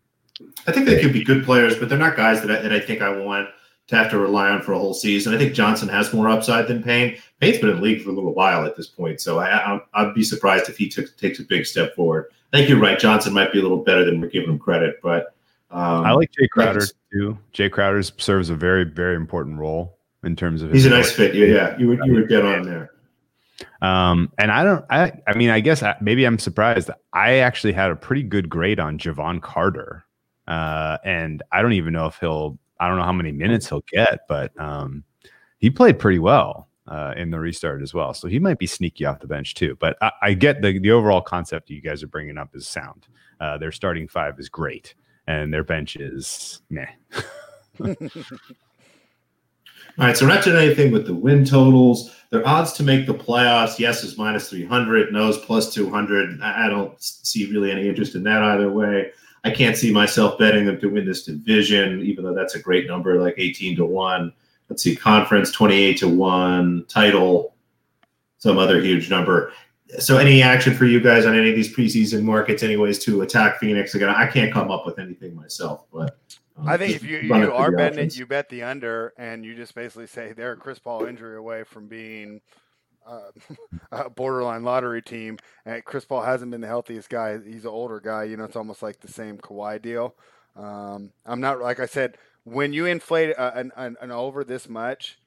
I 0.66 0.72
think 0.72 0.86
they 0.86 1.00
could 1.00 1.12
be 1.12 1.24
good 1.24 1.44
players, 1.44 1.76
but 1.78 1.88
they're 1.88 1.98
not 1.98 2.16
guys 2.16 2.40
that 2.42 2.50
I, 2.50 2.62
that 2.62 2.72
I 2.72 2.80
think 2.80 3.02
I 3.02 3.16
want 3.16 3.48
to 3.86 3.96
have 3.96 4.10
to 4.10 4.18
rely 4.18 4.48
on 4.48 4.62
for 4.62 4.72
a 4.72 4.78
whole 4.78 4.94
season. 4.94 5.34
I 5.34 5.38
think 5.38 5.54
Johnson 5.54 5.88
has 5.88 6.12
more 6.12 6.28
upside 6.28 6.68
than 6.68 6.82
Payne. 6.82 7.18
Payne's 7.40 7.58
been 7.58 7.70
in 7.70 7.76
the 7.76 7.82
league 7.82 8.02
for 8.02 8.10
a 8.10 8.12
little 8.12 8.34
while 8.34 8.64
at 8.64 8.76
this 8.76 8.86
point, 8.86 9.20
so 9.20 9.38
I, 9.38 9.78
I, 9.92 10.04
would 10.04 10.14
be 10.14 10.24
surprised 10.24 10.68
if 10.68 10.78
he 10.78 10.88
took, 10.88 11.14
takes 11.18 11.38
a 11.38 11.44
big 11.44 11.66
step 11.66 11.94
forward. 11.94 12.26
I 12.52 12.58
think 12.58 12.68
you're 12.68 12.80
right. 12.80 12.98
Johnson 12.98 13.32
might 13.34 13.52
be 13.52 13.58
a 13.58 13.62
little 13.62 13.84
better 13.84 14.04
than 14.04 14.20
we're 14.20 14.28
giving 14.28 14.48
him 14.48 14.58
credit, 14.58 14.96
but 15.02 15.34
um, 15.70 16.04
I 16.04 16.12
like 16.12 16.30
Jae 16.32 16.48
Crowder 16.48 16.86
too. 17.12 17.36
Jae 17.52 17.70
Crowder 17.70 18.02
serves 18.02 18.48
a 18.48 18.54
very, 18.54 18.84
very 18.84 19.16
important 19.16 19.58
role 19.58 19.98
in 20.22 20.36
terms 20.36 20.62
of. 20.62 20.72
He's 20.72 20.86
a 20.86 20.90
nice 20.90 21.10
fit. 21.12 21.34
Yeah, 21.34 21.46
yeah. 21.46 21.78
You 21.78 21.88
would 21.88 22.00
you 22.04 22.14
would 22.14 22.28
get 22.28 22.44
on 22.44 22.62
there. 22.62 22.92
Um, 23.82 24.32
and 24.38 24.50
I 24.50 24.64
don't, 24.64 24.84
I, 24.90 25.12
I 25.26 25.36
mean, 25.36 25.50
I 25.50 25.60
guess 25.60 25.82
I, 25.82 25.96
maybe 26.00 26.24
I'm 26.24 26.38
surprised. 26.38 26.90
I 27.12 27.36
actually 27.36 27.72
had 27.72 27.90
a 27.90 27.96
pretty 27.96 28.22
good 28.22 28.48
grade 28.48 28.80
on 28.80 28.98
Jevon 28.98 29.42
Carter. 29.42 30.04
Uh, 30.46 30.98
and 31.04 31.42
I 31.52 31.62
don't 31.62 31.72
even 31.72 31.92
know 31.92 32.06
if 32.06 32.18
he'll, 32.18 32.58
I 32.80 32.88
don't 32.88 32.98
know 32.98 33.04
how 33.04 33.12
many 33.12 33.32
minutes 33.32 33.68
he'll 33.68 33.84
get, 33.92 34.20
but, 34.28 34.58
um, 34.60 35.04
he 35.58 35.70
played 35.70 35.98
pretty 35.98 36.18
well, 36.18 36.68
uh, 36.88 37.14
in 37.16 37.30
the 37.30 37.40
restart 37.40 37.82
as 37.82 37.94
well. 37.94 38.12
So 38.12 38.28
he 38.28 38.38
might 38.38 38.58
be 38.58 38.66
sneaky 38.66 39.06
off 39.06 39.20
the 39.20 39.26
bench 39.26 39.54
too, 39.54 39.76
but 39.80 39.96
I, 40.02 40.12
I 40.22 40.34
get 40.34 40.60
the, 40.60 40.78
the 40.78 40.90
overall 40.90 41.22
concept 41.22 41.70
you 41.70 41.80
guys 41.80 42.02
are 42.02 42.08
bringing 42.08 42.36
up 42.36 42.54
is 42.54 42.66
sound. 42.66 43.06
Uh, 43.40 43.58
their 43.58 43.72
starting 43.72 44.08
five 44.08 44.38
is 44.38 44.48
great 44.48 44.94
and 45.26 45.52
their 45.52 45.64
bench 45.64 45.96
is 45.96 46.60
meh. 46.70 46.86
All 49.98 50.06
right, 50.06 50.16
so 50.16 50.26
not 50.26 50.42
doing 50.42 50.56
anything 50.56 50.90
with 50.90 51.06
the 51.06 51.14
win 51.14 51.44
totals. 51.44 52.14
Their 52.30 52.46
odds 52.46 52.72
to 52.74 52.82
make 52.82 53.06
the 53.06 53.14
playoffs, 53.14 53.78
yes, 53.78 54.02
is 54.02 54.18
minus 54.18 54.50
300. 54.50 55.12
No 55.12 55.28
is 55.28 55.36
plus 55.36 55.72
200. 55.72 56.40
I 56.42 56.68
don't 56.68 57.00
see 57.00 57.48
really 57.52 57.70
any 57.70 57.88
interest 57.88 58.16
in 58.16 58.24
that 58.24 58.42
either 58.42 58.72
way. 58.72 59.12
I 59.44 59.50
can't 59.50 59.76
see 59.76 59.92
myself 59.92 60.38
betting 60.38 60.64
them 60.64 60.80
to 60.80 60.88
win 60.88 61.06
this 61.06 61.24
division, 61.24 62.00
even 62.02 62.24
though 62.24 62.34
that's 62.34 62.56
a 62.56 62.58
great 62.58 62.88
number, 62.88 63.20
like 63.20 63.34
18 63.36 63.76
to 63.76 63.84
1. 63.84 64.32
Let's 64.68 64.82
see, 64.82 64.96
conference 64.96 65.52
28 65.52 65.98
to 65.98 66.08
1, 66.08 66.86
title, 66.88 67.54
some 68.38 68.58
other 68.58 68.80
huge 68.80 69.10
number. 69.10 69.52
So, 69.98 70.16
any 70.16 70.42
action 70.42 70.74
for 70.74 70.86
you 70.86 70.98
guys 70.98 71.26
on 71.26 71.36
any 71.36 71.50
of 71.50 71.54
these 71.54 71.72
preseason 71.72 72.22
markets, 72.22 72.62
anyways, 72.62 72.98
to 73.04 73.20
attack 73.20 73.60
Phoenix? 73.60 73.94
Again, 73.94 74.08
I 74.08 74.26
can't 74.26 74.52
come 74.52 74.70
up 74.70 74.86
with 74.86 74.98
anything 74.98 75.36
myself, 75.36 75.84
but 75.92 76.18
I 76.66 76.76
think 76.76 76.94
if 76.94 77.02
you, 77.02 77.18
you 77.18 77.52
are 77.52 77.72
betting 77.72 77.98
it, 77.98 78.16
you 78.16 78.26
bet 78.26 78.48
the 78.48 78.62
under, 78.62 79.12
and 79.18 79.44
you 79.44 79.54
just 79.54 79.74
basically 79.74 80.06
say 80.06 80.32
they're 80.32 80.52
a 80.52 80.56
Chris 80.56 80.78
Paul 80.78 81.04
injury 81.04 81.36
away 81.36 81.64
from 81.64 81.88
being 81.88 82.40
uh, 83.06 83.30
a 83.92 84.10
borderline 84.10 84.62
lottery 84.62 85.02
team. 85.02 85.38
And 85.66 85.84
Chris 85.84 86.04
Paul 86.04 86.22
hasn't 86.22 86.50
been 86.50 86.60
the 86.60 86.66
healthiest 86.66 87.10
guy. 87.10 87.38
He's 87.38 87.64
an 87.64 87.70
older 87.70 88.00
guy. 88.00 88.24
You 88.24 88.36
know, 88.36 88.44
it's 88.44 88.56
almost 88.56 88.82
like 88.82 89.00
the 89.00 89.08
same 89.08 89.38
Kawhi 89.38 89.82
deal. 89.82 90.14
Um, 90.56 91.10
I'm 91.26 91.40
not 91.40 91.60
like 91.60 91.80
I 91.80 91.86
said 91.86 92.16
when 92.44 92.72
you 92.72 92.86
inflate 92.86 93.34
an, 93.36 93.72
an, 93.76 93.96
an 94.00 94.10
over 94.10 94.44
this 94.44 94.68
much. 94.68 95.18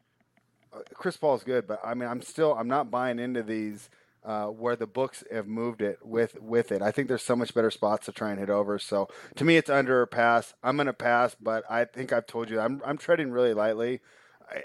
Uh, 0.73 0.79
Chris 0.93 1.17
Paul's 1.17 1.43
good, 1.43 1.67
but 1.67 1.79
I 1.83 1.93
mean, 1.93 2.09
I'm 2.09 2.21
still 2.21 2.53
I'm 2.53 2.67
not 2.67 2.91
buying 2.91 3.19
into 3.19 3.43
these 3.43 3.89
uh, 4.27 4.47
where 4.47 4.75
the 4.75 4.85
books 4.85 5.23
have 5.31 5.47
moved 5.47 5.81
it 5.81 5.99
with 6.03 6.39
with 6.41 6.71
it. 6.73 6.81
I 6.81 6.91
think 6.91 7.07
there's 7.07 7.23
so 7.23 7.35
much 7.35 7.53
better 7.53 7.71
spots 7.71 8.05
to 8.07 8.11
try 8.11 8.31
and 8.31 8.39
hit 8.39 8.49
over. 8.49 8.77
So 8.77 9.07
to 9.37 9.45
me, 9.45 9.55
it's 9.55 9.69
under 9.69 10.01
a 10.01 10.07
pass. 10.07 10.53
I'm 10.61 10.77
to 10.77 10.93
pass, 10.93 11.35
but 11.41 11.63
I 11.69 11.85
think 11.85 12.11
I've 12.11 12.27
told 12.27 12.49
you 12.49 12.59
I'm 12.59 12.81
I'm 12.85 12.97
treading 12.97 13.31
really 13.31 13.53
lightly. 13.53 14.01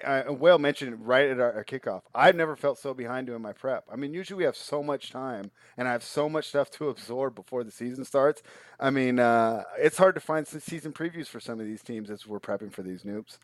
I, 0.05 0.23
I, 0.23 0.31
Whale 0.31 0.59
mentioned 0.59 1.07
right 1.07 1.29
at 1.29 1.41
our, 1.41 1.53
our, 1.55 1.65
kickoff. 1.65 2.03
I've 2.15 2.37
never 2.37 2.55
felt 2.55 2.79
so 2.79 2.95
behind 2.95 3.27
doing 3.27 3.43
my 3.43 3.53
prep. 3.53 3.85
I 3.93 3.97
mean, 3.97 4.15
usually 4.15 4.39
we 4.39 4.45
have 4.45 4.57
so 4.57 4.81
much 4.81 5.11
time 5.11 5.51
and 5.77 5.89
I 5.89 5.93
have 5.93 6.05
so 6.05 6.29
much 6.29 6.47
stuff 6.47 6.71
to 6.73 6.89
absorb 6.89 7.35
before 7.35 7.65
the 7.65 7.73
season 7.73 8.05
starts. 8.05 8.45
I 8.79 8.91
mean, 8.91 9.19
uh, 9.19 9.65
it's 9.79 9.99
hard 9.99 10.15
to 10.15 10.21
find 10.21 10.47
season 10.47 10.93
previews 10.93 11.27
for 11.27 11.41
some 11.41 11.59
of 11.59 11.67
these 11.67 11.83
teams 11.83 12.11
as 12.11 12.29
we're 12.29 12.39
prepping 12.39 12.73
for 12.73 12.83
these 12.83 13.03
noobs. 13.03 13.39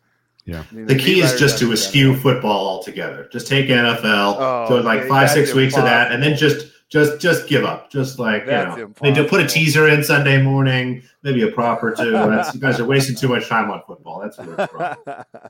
Yeah. 0.45 0.63
I 0.71 0.75
mean, 0.75 0.85
the 0.87 0.97
key 0.97 1.21
is 1.21 1.39
just 1.39 1.59
to 1.59 1.71
eschew 1.71 2.15
football 2.15 2.67
altogether. 2.67 3.29
Just 3.31 3.47
take 3.47 3.67
NFL, 3.67 4.35
oh, 4.39 4.65
so 4.67 4.81
like 4.81 5.07
five, 5.07 5.29
six 5.29 5.53
weeks 5.53 5.77
of 5.77 5.83
that, 5.83 6.11
and 6.11 6.23
then 6.23 6.35
just 6.35 6.67
just 6.89 7.21
just 7.21 7.47
give 7.47 7.63
up. 7.63 7.91
Just 7.91 8.17
like 8.17 8.45
that's 8.45 8.77
you 8.77 8.85
know, 8.85 8.93
they 9.01 9.13
do 9.13 9.27
put 9.27 9.41
a 9.41 9.47
teaser 9.47 9.87
in 9.87 10.03
Sunday 10.03 10.41
morning, 10.41 11.03
maybe 11.21 11.43
a 11.43 11.51
prop 11.51 11.83
or 11.83 11.95
two. 11.95 12.09
you 12.09 12.59
guys 12.59 12.79
are 12.79 12.85
wasting 12.85 13.15
too 13.15 13.27
much 13.27 13.47
time 13.47 13.69
on 13.69 13.81
football. 13.85 14.19
That's 14.19 14.37
what 14.37 14.47
it's 14.59 14.73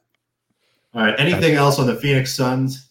All 0.93 1.03
right. 1.03 1.15
Anything 1.19 1.55
else 1.55 1.79
on 1.79 1.87
the 1.87 1.95
Phoenix 1.95 2.33
Suns 2.35 2.89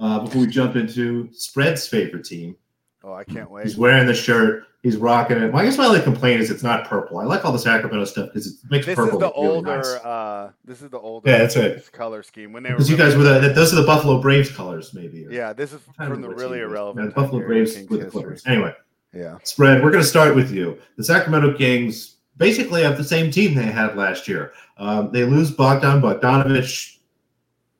uh, 0.00 0.20
before 0.20 0.40
we 0.40 0.46
jump 0.46 0.74
into 0.74 1.28
spread's 1.32 1.86
favorite 1.86 2.24
team? 2.24 2.56
Oh, 3.04 3.12
I 3.12 3.24
can't 3.24 3.50
wait. 3.50 3.64
He's 3.64 3.76
wearing 3.76 4.06
the 4.06 4.14
shirt. 4.14 4.64
He's 4.86 4.96
rocking 4.96 5.38
it. 5.38 5.52
Well, 5.52 5.62
I 5.62 5.64
guess 5.64 5.76
my 5.76 5.86
only 5.86 6.00
complaint 6.00 6.40
is 6.40 6.48
it's 6.48 6.62
not 6.62 6.86
purple. 6.86 7.18
I 7.18 7.24
like 7.24 7.44
all 7.44 7.50
the 7.50 7.58
Sacramento 7.58 8.04
stuff 8.04 8.28
because 8.28 8.46
it 8.46 8.70
makes 8.70 8.86
this 8.86 8.94
purple. 8.94 9.18
This 9.18 9.28
is 9.28 9.34
the 9.34 9.40
really 9.40 9.56
older. 9.56 9.76
Nice. 9.78 9.86
Uh, 9.86 10.50
this 10.64 10.80
is 10.80 10.90
the 10.90 11.00
older. 11.00 11.28
Yeah, 11.28 11.38
that's 11.38 11.56
right. 11.56 11.92
Color 11.92 12.22
scheme 12.22 12.52
when 12.52 12.62
they 12.62 12.70
were. 12.70 12.76
Because 12.76 12.88
you 12.88 12.96
guys 12.96 13.16
were 13.16 13.24
the 13.24 13.48
those 13.48 13.72
are 13.72 13.76
the 13.80 13.84
Buffalo 13.84 14.22
Braves 14.22 14.48
colors, 14.48 14.94
maybe. 14.94 15.26
Yeah, 15.28 15.52
this 15.52 15.72
is 15.72 15.80
from 15.96 16.22
the 16.22 16.28
really 16.28 16.60
irrelevant. 16.60 17.08
Yeah, 17.10 17.20
Buffalo 17.20 17.44
Braves 17.44 17.76
with 17.90 17.98
the 17.98 18.06
Clippers. 18.06 18.46
Anyway. 18.46 18.76
Yeah. 19.12 19.38
Spread. 19.42 19.82
We're 19.82 19.90
going 19.90 20.04
to 20.04 20.08
start 20.08 20.36
with 20.36 20.52
you. 20.52 20.78
The 20.96 21.02
Sacramento 21.02 21.58
Kings 21.58 22.18
basically 22.36 22.84
have 22.84 22.96
the 22.96 23.02
same 23.02 23.32
team 23.32 23.56
they 23.56 23.62
had 23.64 23.96
last 23.96 24.28
year. 24.28 24.52
Um, 24.78 25.10
they 25.10 25.24
lose 25.24 25.50
Bogdan 25.50 26.00
Bogdanovich, 26.00 26.98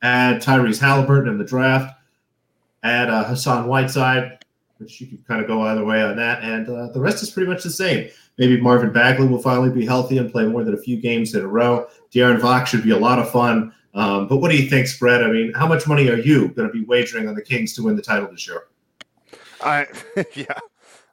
add 0.02 0.42
Tyrese 0.42 0.80
Halliburton 0.80 1.28
in 1.28 1.38
the 1.38 1.44
draft, 1.44 1.94
add 2.82 3.11
uh, 3.11 3.22
Hassan 3.22 3.68
Whiteside 3.68 4.44
which 4.79 5.01
you 5.01 5.07
could 5.07 5.27
kind 5.27 5.41
of 5.41 5.47
go 5.47 5.62
either 5.62 5.85
way 5.85 6.03
on 6.03 6.16
that. 6.16 6.43
And 6.43 6.68
uh, 6.68 6.89
the 6.89 7.01
rest 7.01 7.22
is 7.22 7.31
pretty 7.31 7.51
much 7.51 7.62
the 7.62 7.70
same. 7.70 8.11
Maybe 8.39 8.61
Marvin 8.61 8.93
Bagley 8.93 9.27
will 9.27 9.41
finally 9.41 9.70
be 9.70 9.87
healthy 9.87 10.18
and 10.18 10.31
play 10.31 10.47
more 10.47 10.64
than 10.64 10.74
a 10.74 10.79
few 10.79 11.01
games 11.01 11.35
in 11.35 11.43
a 11.43 11.47
row. 11.47 11.87
De'Aaron 12.12 12.41
Fox 12.41 12.70
should 12.70 12.83
be 12.83 12.91
a 12.91 12.99
lot 12.99 13.18
of 13.18 13.31
fun. 13.31 13.72
Um, 13.95 14.29
but 14.29 14.39
what 14.39 14.51
do 14.51 14.59
you 14.59 14.68
think, 14.68 14.87
Spread? 14.89 15.22
I 15.22 15.31
mean, 15.31 15.55
how 15.55 15.66
much 15.66 15.87
money 15.87 16.09
are 16.11 16.18
you 16.18 16.49
going 16.49 16.68
to 16.68 16.72
be 16.72 16.85
wagering 16.85 17.29
on 17.29 17.35
the 17.35 17.43
Kings 17.43 17.72
to 17.74 17.83
win 17.83 17.97
the 17.97 18.03
title 18.03 18.31
this 18.31 18.47
year? 18.47 18.64
I 19.62 19.87
yeah. 20.35 20.59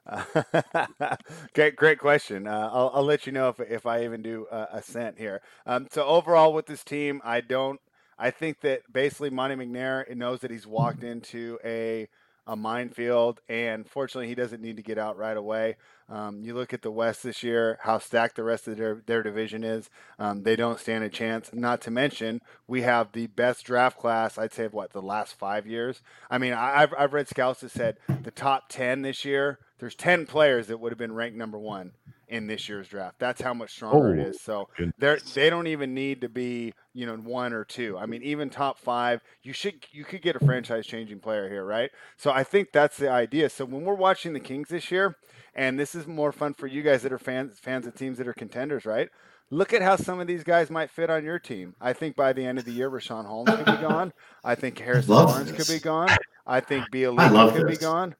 great, 1.54 1.76
great 1.76 1.98
question. 1.98 2.46
Uh, 2.46 2.68
I'll, 2.70 2.90
I'll 2.94 3.04
let 3.04 3.26
you 3.26 3.32
know 3.32 3.48
if, 3.48 3.60
if 3.60 3.86
I 3.86 4.04
even 4.04 4.20
do 4.20 4.46
uh, 4.50 4.66
a 4.70 4.82
cent 4.82 5.18
here. 5.18 5.40
Um, 5.64 5.86
so 5.90 6.04
overall, 6.04 6.52
with 6.52 6.66
this 6.66 6.84
team, 6.84 7.22
I 7.24 7.40
don't. 7.40 7.80
I 8.18 8.30
think 8.30 8.60
that 8.60 8.82
basically 8.92 9.30
Monte 9.30 9.56
McNair 9.56 10.14
knows 10.14 10.40
that 10.40 10.50
he's 10.50 10.66
walked 10.66 11.02
into 11.02 11.58
a 11.64 12.06
a 12.46 12.56
minefield, 12.56 13.40
and 13.48 13.88
fortunately, 13.88 14.28
he 14.28 14.34
doesn't 14.34 14.62
need 14.62 14.76
to 14.76 14.82
get 14.82 14.98
out 14.98 15.16
right 15.16 15.36
away. 15.36 15.76
Um, 16.08 16.42
you 16.42 16.54
look 16.54 16.74
at 16.74 16.82
the 16.82 16.90
West 16.90 17.22
this 17.22 17.42
year, 17.42 17.78
how 17.82 17.98
stacked 17.98 18.36
the 18.36 18.42
rest 18.42 18.68
of 18.68 18.76
their, 18.76 19.02
their 19.06 19.22
division 19.22 19.64
is. 19.64 19.88
Um, 20.18 20.42
they 20.42 20.54
don't 20.54 20.78
stand 20.78 21.04
a 21.04 21.08
chance. 21.08 21.50
Not 21.54 21.80
to 21.82 21.90
mention, 21.90 22.42
we 22.66 22.82
have 22.82 23.12
the 23.12 23.28
best 23.28 23.64
draft 23.64 23.98
class, 23.98 24.36
I'd 24.36 24.52
say, 24.52 24.66
of 24.66 24.74
what, 24.74 24.92
the 24.92 25.00
last 25.00 25.38
five 25.38 25.66
years? 25.66 26.02
I 26.30 26.38
mean, 26.38 26.52
I, 26.52 26.80
have 26.80 26.94
I've 26.98 27.14
read 27.14 27.28
scouts 27.28 27.60
that 27.60 27.70
said 27.70 27.96
the 28.22 28.30
top 28.30 28.64
10 28.68 29.02
this 29.02 29.24
year, 29.24 29.58
there's 29.78 29.94
10 29.94 30.26
players 30.26 30.66
that 30.66 30.78
would 30.78 30.92
have 30.92 30.98
been 30.98 31.14
ranked 31.14 31.36
number 31.36 31.58
one 31.58 31.92
in 32.34 32.46
this 32.46 32.68
year's 32.68 32.88
draft. 32.88 33.18
That's 33.18 33.40
how 33.40 33.54
much 33.54 33.70
stronger 33.70 34.14
it 34.16 34.24
Oh, 34.26 34.28
is. 34.30 34.40
So 34.42 34.68
they're 34.98 35.18
they 35.34 35.48
don't 35.50 35.66
even 35.68 35.94
need 35.94 36.20
to 36.22 36.28
be 36.28 36.74
you 36.92 37.06
know 37.06 37.16
one 37.16 37.52
or 37.52 37.64
two. 37.64 37.96
I 37.96 38.06
mean, 38.06 38.22
even 38.22 38.50
top 38.50 38.78
five, 38.78 39.20
you 39.42 39.52
should 39.52 39.84
you 39.92 40.04
could 40.04 40.22
get 40.22 40.36
a 40.36 40.44
franchise 40.44 40.86
changing 40.86 41.20
player 41.20 41.48
here, 41.48 41.64
right? 41.64 41.90
So 42.16 42.30
I 42.32 42.42
think 42.44 42.68
that's 42.72 42.96
the 42.96 43.10
idea. 43.10 43.48
So 43.48 43.64
when 43.64 43.82
we're 43.84 43.94
watching 43.94 44.32
the 44.32 44.40
Kings 44.40 44.68
this 44.68 44.90
year, 44.90 45.16
and 45.54 45.78
this 45.78 45.94
is 45.94 46.06
more 46.06 46.32
fun 46.32 46.54
for 46.54 46.66
you 46.66 46.82
guys 46.82 47.02
that 47.02 47.12
are 47.12 47.18
fans 47.18 47.58
fans 47.60 47.86
of 47.86 47.94
teams 47.94 48.18
that 48.18 48.28
are 48.28 48.34
contenders, 48.34 48.84
right? 48.84 49.08
Look 49.50 49.72
at 49.72 49.82
how 49.82 49.96
some 49.96 50.18
of 50.20 50.26
these 50.26 50.42
guys 50.42 50.70
might 50.70 50.90
fit 50.90 51.10
on 51.10 51.22
your 51.22 51.38
team. 51.38 51.74
I 51.80 51.92
think 51.92 52.16
by 52.16 52.32
the 52.32 52.44
end 52.44 52.58
of 52.58 52.64
the 52.64 52.72
year, 52.72 52.90
Richaun 52.90 53.26
Holmes 53.26 53.50
could 53.50 53.66
be 53.66 53.76
gone. 53.76 54.12
I 54.42 54.54
think 54.54 54.78
Harrison 54.86 55.14
Love 55.14 55.28
Barnes 55.28 55.52
could 55.52 55.68
be 55.68 55.78
gone. 55.78 56.08
I 56.46 56.60
think 56.60 56.86
I 56.86 56.96
Bjelica 56.96 57.30
love 57.30 57.54
could 57.54 57.68
be 57.68 57.76
gone. 57.76 58.16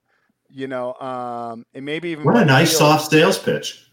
You 0.51 0.69
know, 0.69 0.95
um, 0.95 1.65
and 1.75 1.85
maybe 1.85 2.11
even 2.11 2.25
What 2.25 2.37
a 2.37 2.45
nice 2.45 2.69
Fields. 2.79 2.79
soft 2.79 3.11
sales 3.11 3.39
pitch. 3.39 3.91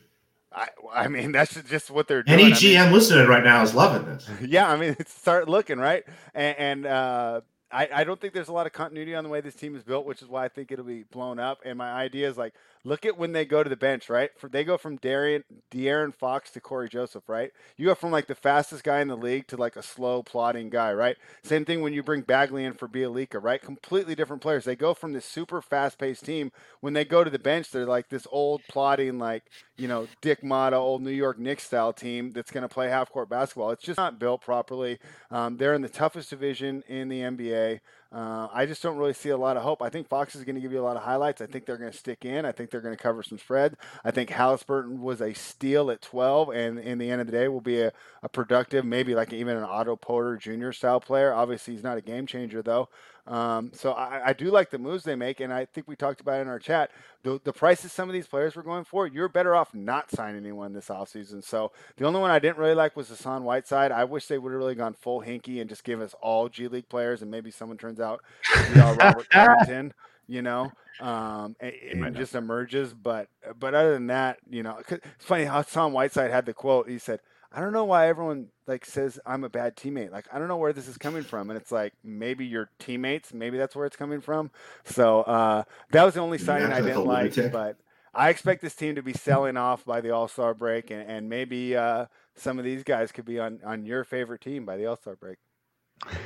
I, 0.53 0.67
I 0.93 1.07
mean, 1.07 1.31
that's 1.33 1.61
just 1.63 1.89
what 1.89 2.07
they're 2.07 2.23
doing. 2.23 2.39
Any 2.39 2.43
I 2.45 2.47
mean, 2.47 2.55
GM 2.55 2.91
listening 2.91 3.27
right 3.27 3.43
now 3.43 3.61
is 3.63 3.73
loving 3.73 4.05
this. 4.05 4.29
yeah, 4.41 4.69
I 4.69 4.77
mean, 4.77 4.95
start 5.07 5.49
looking 5.49 5.79
right, 5.79 6.03
and, 6.33 6.57
and 6.57 6.85
uh, 6.85 7.41
I, 7.71 7.89
I 7.93 8.03
don't 8.03 8.19
think 8.19 8.33
there's 8.33 8.49
a 8.49 8.53
lot 8.53 8.65
of 8.65 8.73
continuity 8.73 9.15
on 9.15 9.23
the 9.23 9.29
way 9.29 9.41
this 9.41 9.55
team 9.55 9.75
is 9.75 9.83
built, 9.83 10.05
which 10.05 10.21
is 10.21 10.27
why 10.27 10.45
I 10.45 10.49
think 10.49 10.71
it'll 10.71 10.85
be 10.85 11.03
blown 11.03 11.39
up. 11.39 11.59
And 11.63 11.77
my 11.77 11.91
idea 11.91 12.29
is 12.29 12.37
like, 12.37 12.53
look 12.83 13.05
at 13.05 13.17
when 13.17 13.31
they 13.31 13.45
go 13.45 13.63
to 13.63 13.69
the 13.69 13.77
bench, 13.77 14.09
right? 14.09 14.29
For 14.37 14.49
they 14.49 14.63
go 14.63 14.77
from 14.77 14.97
Darian, 14.97 15.43
De'Aaron 15.71 16.13
Fox 16.13 16.51
to 16.51 16.59
Cory 16.59 16.89
Joseph, 16.89 17.23
right? 17.27 17.51
You 17.77 17.87
go 17.87 17.95
from 17.95 18.11
like 18.11 18.27
the 18.27 18.35
fastest 18.35 18.83
guy 18.83 18.99
in 18.99 19.07
the 19.07 19.15
league 19.15 19.47
to 19.47 19.57
like 19.57 19.75
a 19.75 19.83
slow 19.83 20.21
plodding 20.23 20.69
guy, 20.69 20.91
right? 20.93 21.17
Same 21.43 21.63
thing 21.63 21.81
when 21.81 21.93
you 21.93 22.03
bring 22.03 22.21
Bagley 22.21 22.65
in 22.65 22.73
for 22.73 22.87
Bjelica, 22.87 23.41
right? 23.41 23.61
Completely 23.61 24.15
different 24.15 24.41
players. 24.41 24.65
They 24.65 24.75
go 24.75 24.93
from 24.93 25.13
this 25.13 25.25
super 25.25 25.61
fast 25.61 25.97
paced 25.97 26.25
team 26.25 26.51
when 26.81 26.93
they 26.93 27.05
go 27.05 27.23
to 27.23 27.29
the 27.29 27.39
bench, 27.39 27.71
they're 27.71 27.85
like 27.85 28.09
this 28.09 28.27
old 28.31 28.61
plodding, 28.67 29.17
like 29.17 29.43
you 29.81 29.87
know, 29.87 30.07
Dick 30.21 30.43
Motta, 30.43 30.73
old 30.73 31.01
New 31.01 31.09
York 31.09 31.39
Knicks 31.39 31.63
style 31.63 31.91
team 31.91 32.31
that's 32.31 32.51
going 32.51 32.61
to 32.61 32.69
play 32.69 32.87
half 32.89 33.11
court 33.11 33.29
basketball. 33.29 33.71
It's 33.71 33.83
just 33.83 33.97
not 33.97 34.19
built 34.19 34.41
properly. 34.41 34.99
Um, 35.31 35.57
they're 35.57 35.73
in 35.73 35.81
the 35.81 35.89
toughest 35.89 36.29
division 36.29 36.83
in 36.87 37.09
the 37.09 37.21
NBA. 37.21 37.79
Uh, 38.11 38.47
I 38.53 38.65
just 38.65 38.83
don't 38.83 38.97
really 38.97 39.13
see 39.13 39.29
a 39.29 39.37
lot 39.37 39.57
of 39.57 39.63
hope. 39.63 39.81
I 39.81 39.89
think 39.89 40.07
Fox 40.07 40.35
is 40.35 40.43
going 40.43 40.55
to 40.55 40.61
give 40.61 40.71
you 40.71 40.81
a 40.81 40.83
lot 40.83 40.97
of 40.97 41.03
highlights. 41.03 41.41
I 41.41 41.47
think 41.47 41.65
they're 41.65 41.77
going 41.77 41.91
to 41.91 41.97
stick 41.97 42.25
in. 42.25 42.45
I 42.45 42.51
think 42.51 42.69
they're 42.69 42.81
going 42.81 42.95
to 42.95 43.01
cover 43.01 43.23
some 43.23 43.39
spread. 43.39 43.77
I 44.03 44.11
think 44.11 44.29
Halliburton 44.29 45.01
was 45.01 45.21
a 45.21 45.33
steal 45.33 45.89
at 45.89 46.01
12, 46.01 46.49
and 46.49 46.77
in 46.77 46.97
the 46.97 47.09
end 47.09 47.21
of 47.21 47.27
the 47.27 47.31
day, 47.31 47.47
will 47.47 47.61
be 47.61 47.79
a, 47.79 47.93
a 48.21 48.29
productive, 48.29 48.85
maybe 48.85 49.15
like 49.15 49.33
even 49.33 49.57
an 49.57 49.63
Otto 49.63 49.95
Porter 49.95 50.37
Jr. 50.37 50.73
style 50.73 50.99
player. 50.99 51.33
Obviously, 51.33 51.73
he's 51.73 51.83
not 51.83 51.97
a 51.97 52.01
game 52.01 52.27
changer 52.27 52.61
though. 52.61 52.89
Um, 53.31 53.71
so 53.73 53.93
I, 53.93 54.29
I 54.29 54.33
do 54.33 54.51
like 54.51 54.71
the 54.71 54.77
moves 54.77 55.05
they 55.05 55.15
make, 55.15 55.39
and 55.39 55.53
I 55.53 55.63
think 55.63 55.87
we 55.87 55.95
talked 55.95 56.19
about 56.19 56.39
it 56.39 56.41
in 56.41 56.47
our 56.49 56.59
chat. 56.59 56.91
The, 57.23 57.39
the 57.45 57.53
prices 57.53 57.93
some 57.93 58.09
of 58.09 58.13
these 58.13 58.27
players 58.27 58.57
were 58.57 58.61
going 58.63 58.83
for, 58.83 59.07
you're 59.07 59.29
better 59.29 59.55
off 59.55 59.73
not 59.73 60.11
signing 60.11 60.41
anyone 60.41 60.73
this 60.73 60.89
offseason. 60.89 61.41
So 61.41 61.71
the 61.95 62.05
only 62.05 62.19
one 62.19 62.29
I 62.29 62.39
didn't 62.39 62.57
really 62.57 62.75
like 62.75 62.97
was 62.97 63.07
Hassan 63.07 63.45
Whiteside. 63.45 63.93
I 63.93 64.03
wish 64.03 64.27
they 64.27 64.37
would 64.37 64.51
have 64.51 64.59
really 64.59 64.75
gone 64.75 64.93
full 64.93 65.21
Hinkie 65.21 65.61
and 65.61 65.69
just 65.69 65.85
give 65.85 66.01
us 66.01 66.13
all 66.21 66.49
G 66.49 66.67
League 66.67 66.89
players, 66.89 67.21
and 67.21 67.31
maybe 67.31 67.51
someone 67.51 67.77
turns 67.77 68.01
out 68.01 68.21
to 68.53 68.73
be 68.73 68.81
all 68.81 68.95
Robert 68.95 69.29
Covington, 69.31 69.93
you 70.27 70.41
know, 70.41 70.69
um, 70.99 71.55
and, 71.61 71.73
and 72.03 72.15
just 72.17 72.35
emerges. 72.35 72.93
But 72.93 73.29
but 73.57 73.73
other 73.73 73.93
than 73.93 74.07
that, 74.07 74.39
you 74.49 74.61
know, 74.61 74.73
'cause 74.85 74.99
it's 75.15 75.25
funny. 75.25 75.45
How 75.45 75.63
Hassan 75.63 75.93
Whiteside 75.93 76.31
had 76.31 76.45
the 76.45 76.53
quote. 76.53 76.89
He 76.89 76.97
said, 76.97 77.21
"I 77.51 77.61
don't 77.61 77.73
know 77.73 77.85
why 77.85 78.07
everyone 78.07 78.47
like 78.67 78.85
says 78.85 79.19
I'm 79.25 79.43
a 79.43 79.49
bad 79.49 79.75
teammate. 79.75 80.11
Like 80.11 80.27
I 80.33 80.39
don't 80.39 80.47
know 80.47 80.57
where 80.57 80.73
this 80.73 80.87
is 80.87 80.97
coming 80.97 81.23
from." 81.23 81.49
And 81.49 81.57
it's 81.59 81.71
like 81.71 81.93
maybe 82.03 82.45
your 82.45 82.69
teammates, 82.79 83.33
maybe 83.33 83.57
that's 83.57 83.75
where 83.75 83.85
it's 83.85 83.97
coming 83.97 84.21
from. 84.21 84.51
So 84.85 85.21
uh, 85.21 85.63
that 85.91 86.03
was 86.03 86.13
the 86.15 86.21
only 86.21 86.37
Yeah, 86.37 86.45
signing 86.45 86.71
I 86.71 86.81
didn't 86.81 87.05
like, 87.05 87.37
but. 87.51 87.77
I 88.13 88.27
expect 88.29 88.61
this 88.61 88.75
team 88.75 88.95
to 88.95 89.01
be 89.01 89.13
selling 89.13 89.55
off 89.55 89.85
by 89.85 90.01
the 90.01 90.11
All 90.11 90.27
Star 90.27 90.53
break, 90.53 90.91
and, 90.91 91.09
and 91.09 91.29
maybe 91.29 91.77
uh, 91.77 92.07
some 92.35 92.59
of 92.59 92.65
these 92.65 92.83
guys 92.83 93.11
could 93.13 93.23
be 93.23 93.39
on, 93.39 93.61
on 93.63 93.85
your 93.85 94.03
favorite 94.03 94.41
team 94.41 94.65
by 94.65 94.75
the 94.75 94.85
All 94.87 94.97
Star 94.97 95.15
break. 95.15 95.37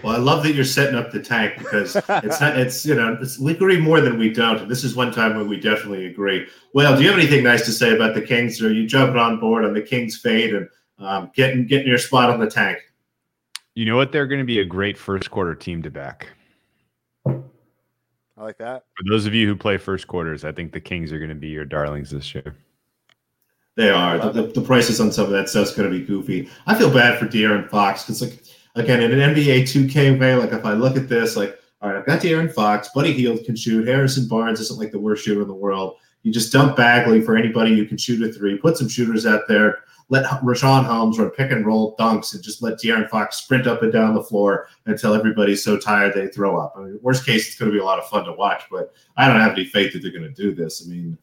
Well, 0.02 0.16
I 0.16 0.20
love 0.20 0.44
that 0.44 0.54
you're 0.54 0.64
setting 0.64 0.96
up 0.96 1.12
the 1.12 1.22
tank 1.22 1.58
because 1.58 1.96
it's 1.96 2.40
not. 2.40 2.58
It's 2.58 2.86
you 2.86 2.96
know, 2.96 3.18
it's, 3.22 3.38
we 3.38 3.52
agree 3.52 3.80
more 3.80 4.02
than 4.02 4.18
we 4.18 4.30
don't. 4.32 4.70
This 4.70 4.84
is 4.84 4.96
one 4.96 5.12
time 5.12 5.36
where 5.36 5.46
we 5.46 5.60
definitely 5.60 6.06
agree. 6.06 6.48
Well, 6.74 6.96
do 6.96 7.04
you 7.04 7.10
have 7.10 7.20
anything 7.20 7.44
nice 7.44 7.66
to 7.66 7.72
say 7.72 7.94
about 7.94 8.16
the 8.16 8.22
Kings? 8.22 8.62
Or 8.62 8.68
are 8.68 8.72
you 8.72 8.88
jumping 8.88 9.18
on 9.18 9.40
board 9.40 9.66
on 9.66 9.74
the 9.74 9.82
Kings' 9.82 10.18
fate 10.18 10.54
and 10.56 10.70
um, 11.00 11.32
getting 11.36 11.66
getting 11.68 11.88
your 11.88 11.98
spot 11.98 12.30
on 12.30 12.40
the 12.40 12.50
tank? 12.50 12.80
You 13.74 13.86
know 13.86 13.96
what? 13.96 14.12
They're 14.12 14.28
going 14.28 14.40
to 14.40 14.46
be 14.46 14.60
a 14.60 14.66
great 14.66 14.98
first 14.98 15.32
quarter 15.32 15.54
team 15.54 15.82
to 15.84 15.92
back. 15.92 16.28
I 18.38 18.44
like 18.44 18.58
that. 18.58 18.84
For 18.98 19.10
those 19.10 19.26
of 19.26 19.34
you 19.34 19.48
who 19.48 19.56
play 19.56 19.78
first 19.78 20.08
quarters, 20.08 20.44
I 20.44 20.52
think 20.52 20.74
the 20.74 20.82
Kings 20.82 21.12
are 21.12 21.20
going 21.20 21.30
to 21.30 21.36
be 21.36 21.48
your 21.48 21.66
darlings 21.66 22.12
this 22.12 22.36
year. 22.36 22.56
They 23.76 23.90
are. 23.90 24.18
The, 24.18 24.32
the, 24.32 24.48
the 24.60 24.62
prices 24.62 25.02
on 25.02 25.12
some 25.12 25.26
of 25.26 25.32
that 25.32 25.50
stuff's 25.50 25.74
going 25.74 25.92
to 25.92 25.98
be 25.98 26.06
goofy. 26.06 26.50
I 26.66 26.76
feel 26.76 26.94
bad 26.94 27.20
for 27.20 27.26
De'Aaron 27.26 27.70
Fox 27.70 28.04
because, 28.04 28.22
like, 28.22 28.44
again, 28.76 29.02
in 29.02 29.18
an 29.18 29.36
NBA 29.36 29.64
2K 29.64 30.20
way, 30.20 30.36
like, 30.36 30.52
if 30.52 30.66
I 30.66 30.74
look 30.74 30.96
at 30.96 31.10
this, 31.10 31.36
like, 31.36 31.60
all 31.82 31.90
right, 31.90 31.98
I've 31.98 32.06
got 32.06 32.22
De'Aaron 32.22 32.52
Fox. 32.52 32.90
Buddy 32.96 33.12
Hield 33.14 33.44
can 33.46 33.56
shoot. 33.56 33.88
Harrison 33.88 34.28
Barnes 34.28 34.60
isn't 34.62 34.80
like 34.80 34.92
the 34.92 35.00
worst 35.00 35.26
shooter 35.26 35.42
in 35.42 35.48
the 35.48 35.54
world. 35.54 35.98
You 36.24 36.32
just 36.32 36.52
dump 36.52 36.76
Bagley 36.76 37.22
for 37.22 37.38
anybody 37.38 37.76
who 37.78 37.86
can 37.86 37.98
shoot 37.98 38.22
a 38.28 38.32
three. 38.32 38.58
Put 38.58 38.78
some 38.78 38.90
shooters 38.90 39.26
out 39.26 39.42
there. 39.48 39.80
Let 40.10 40.26
Richaun 40.42 40.86
Holmes 40.86 41.18
run 41.18 41.32
pick 41.32 41.52
and 41.52 41.66
roll 41.66 41.96
dunks 41.98 42.34
and 42.34 42.44
just 42.44 42.62
let 42.62 42.76
De'Aaron 42.76 43.10
Fox 43.10 43.38
sprint 43.38 43.66
up 43.66 43.82
and 43.82 43.92
down 43.92 44.14
the 44.14 44.24
floor 44.24 44.68
until 44.86 45.14
everybody's 45.14 45.64
so 45.64 45.78
tired 45.78 46.14
they 46.14 46.28
throw 46.28 46.60
up. 46.60 46.76
I 46.78 46.82
mean, 46.82 47.00
worst 47.02 47.26
case, 47.26 47.48
it's 47.48 47.58
going 47.58 47.72
to 47.72 47.76
be 47.76 47.82
a 47.82 47.86
lot 47.86 47.98
of 47.98 48.08
fun 48.08 48.24
to 48.26 48.34
watch, 48.34 48.64
but 48.70 48.94
I 49.18 49.28
don't 49.28 49.40
have 49.40 49.54
any 49.54 49.66
faith 49.66 49.94
that 49.94 50.04
they're 50.04 50.12
going 50.12 50.24
to 50.24 50.30
do 50.30 50.54
this. 50.54 50.86
I 50.86 50.90
mean, 50.90 51.18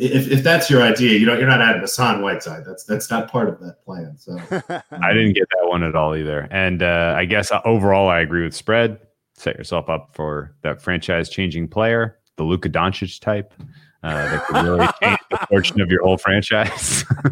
if, 0.00 0.30
if 0.30 0.42
that's 0.42 0.70
your 0.70 0.82
idea, 0.82 1.18
you 1.18 1.26
know, 1.26 1.34
you're 1.34 1.48
not 1.48 1.60
adding 1.60 1.80
Hassan 1.80 2.22
Whiteside. 2.22 2.64
That's 2.64 2.84
that's 2.84 3.10
not 3.10 3.30
part 3.30 3.48
of 3.48 3.60
that 3.60 3.84
plan. 3.84 4.16
So 4.16 4.36
I 4.90 5.12
didn't 5.12 5.34
get 5.34 5.48
that 5.50 5.68
one 5.68 5.82
at 5.82 5.94
all 5.94 6.16
either. 6.16 6.48
And 6.50 6.82
uh, 6.82 7.14
I 7.16 7.24
guess 7.24 7.50
uh, 7.50 7.60
overall, 7.64 8.08
I 8.08 8.20
agree 8.20 8.42
with 8.42 8.54
spread. 8.54 8.98
Set 9.34 9.56
yourself 9.56 9.88
up 9.88 10.10
for 10.14 10.54
that 10.62 10.82
franchise 10.82 11.28
changing 11.28 11.68
player, 11.68 12.18
the 12.36 12.44
Luka 12.44 12.68
Doncic 12.68 13.20
type. 13.20 13.52
Uh, 14.02 14.14
that 14.30 14.44
could 14.46 14.64
really 14.64 14.86
change 15.00 15.18
the 15.30 15.38
fortune 15.48 15.80
of 15.80 15.88
your 15.90 16.02
whole 16.02 16.18
franchise. 16.18 17.04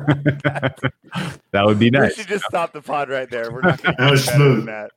that 1.52 1.62
would 1.64 1.78
be 1.78 1.86
We 1.86 1.90
nice. 1.90 2.14
should 2.14 2.28
just 2.28 2.44
stop 2.44 2.72
the 2.72 2.80
pod 2.82 3.08
right 3.08 3.28
there. 3.30 3.50
We're 3.52 3.60
not 3.62 3.80
That 3.98 4.10
was 4.10 4.24
to 4.26 4.30
better 4.32 4.38
than 4.44 4.54
smooth. 4.54 4.66
that. 4.66 4.90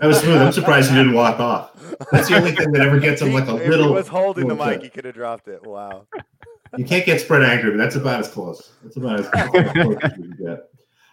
that 0.00 0.06
was 0.06 0.20
smooth. 0.20 0.42
I'm 0.42 0.52
surprised 0.52 0.90
he 0.90 0.96
didn't 0.96 1.14
walk 1.24 1.40
off. 1.40 1.72
That's 2.12 2.28
the 2.28 2.36
only 2.36 2.52
thing 2.52 2.70
that 2.72 2.82
ever 2.82 3.00
gets 3.00 3.22
him 3.22 3.32
like 3.32 3.48
a 3.48 3.56
If 3.56 3.72
he 3.74 3.88
was 3.88 4.08
holding 4.08 4.48
the 4.48 4.54
mic, 4.54 4.80
bit. 4.80 4.82
he 4.82 4.88
could 4.90 5.04
have 5.06 5.14
dropped 5.14 5.48
it. 5.48 5.66
Wow. 5.66 6.06
You 6.76 6.84
can't 6.84 7.06
get 7.06 7.20
spread 7.20 7.42
angry, 7.42 7.70
but 7.70 7.78
that's 7.78 7.96
about 7.96 8.20
as 8.20 8.28
close. 8.28 8.72
That's 8.82 8.96
about 8.96 9.20
as 9.20 9.28
close 9.30 9.64
as 9.64 9.74
you 9.74 9.96
can 9.96 10.36
get. 10.38 10.68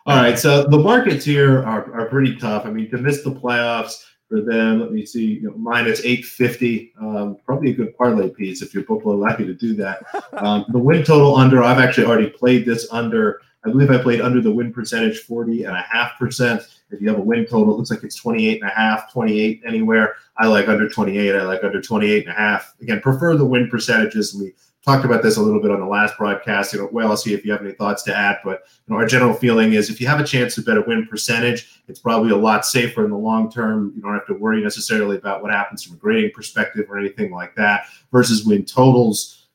All 0.06 0.18
right, 0.18 0.38
so 0.38 0.66
the 0.68 0.80
markets 0.80 1.24
here 1.24 1.60
are, 1.64 1.94
are 1.94 2.08
pretty 2.08 2.36
tough. 2.36 2.66
I 2.66 2.72
mean, 2.72 2.90
to 2.92 2.98
miss 2.98 3.24
the 3.24 3.32
playoffs 3.32 4.04
for 4.34 4.42
them, 4.42 4.80
let 4.80 4.92
me 4.92 5.06
see, 5.06 5.26
you 5.26 5.42
know, 5.42 5.54
minus 5.56 6.00
850, 6.00 6.94
um, 7.00 7.38
probably 7.46 7.70
a 7.70 7.74
good 7.76 7.96
parlay 7.96 8.30
piece 8.30 8.64
if 8.64 8.74
your 8.74 8.84
book 8.84 9.06
will 9.06 9.14
allow 9.14 9.38
you 9.38 9.46
to 9.46 9.54
do 9.54 9.76
that. 9.76 10.04
Um, 10.34 10.66
the 10.70 10.80
win 10.80 11.04
total 11.04 11.36
under, 11.36 11.64
I've 11.64 11.78
actually 11.78 12.08
already 12.08 12.30
played 12.30 12.66
this 12.66 12.88
under. 12.92 13.42
I 13.64 13.70
believe 13.70 13.92
I 13.92 14.02
played 14.02 14.20
under 14.20 14.42
the 14.42 14.52
win 14.52 14.74
percentage 14.74 15.20
40 15.20 15.66
and 15.66 15.78
a 15.78 15.82
half 15.82 16.18
percent. 16.18 16.64
If 16.90 17.00
you 17.02 17.08
have 17.08 17.20
a 17.20 17.22
win 17.22 17.46
total, 17.46 17.76
it 17.76 17.78
looks 17.78 17.92
like 17.92 18.04
it's 18.04 18.16
28 18.16 18.62
and 18.62 18.70
a 18.70 18.74
half, 18.74 19.14
28 19.14 19.62
anywhere. 19.66 20.16
I 20.38 20.48
like 20.48 20.68
under 20.68 20.90
28. 20.90 21.36
I 21.36 21.44
like 21.44 21.64
under 21.64 21.82
28 21.82 22.24
and 22.28 22.36
a 22.36 22.36
half. 22.36 22.74
Again, 22.82 23.00
prefer 23.00 23.38
the 23.38 23.46
win 23.46 23.70
percentages. 23.70 24.34
We 24.34 24.54
talked 24.86 25.06
about 25.06 25.24
this 25.24 25.38
a 25.38 25.42
little 25.42 25.62
bit 25.62 25.72
on 25.72 25.80
the 25.80 25.86
last 25.86 26.18
broadcast. 26.18 26.74
You 26.74 26.80
know, 26.80 26.90
well, 26.92 27.10
I'll 27.10 27.18
see 27.18 27.34
if 27.34 27.46
you 27.46 27.52
have 27.52 27.62
any 27.62 27.72
thoughts 27.72 28.04
to 28.04 28.16
add. 28.16 28.38
But 28.44 28.64
you 28.86 28.94
know, 28.94 29.00
our 29.00 29.06
general 29.06 29.34
feeling 29.34 29.74
is 29.74 29.90
if 29.90 30.02
you 30.02 30.08
have 30.08 30.20
a 30.20 30.26
chance 30.26 30.56
to 30.56 30.62
bet 30.62 30.78
a 30.78 30.82
win 30.82 31.08
percentage, 31.08 31.82
it's 31.88 32.00
probably 32.00 32.32
a 32.32 32.36
lot 32.36 32.66
safer 32.66 33.04
in 33.06 33.12
the 33.12 33.18
long 33.18 33.52
term. 33.52 33.94
You 33.96 34.02
don't 34.02 34.14
have 34.14 34.28
to 34.28 34.34
worry 34.34 34.62
necessarily 34.62 35.18
about 35.18 35.42
what 35.42 35.52
happens 35.52 35.84
from 35.84 35.96
a 35.96 36.00
grading 36.00 36.32
perspective 36.32 36.86
or 36.90 36.98
anything 36.98 37.32
like 37.32 37.56
that. 37.56 37.86
Versus 38.12 38.46
win 38.46 38.66
totals, 38.66 39.48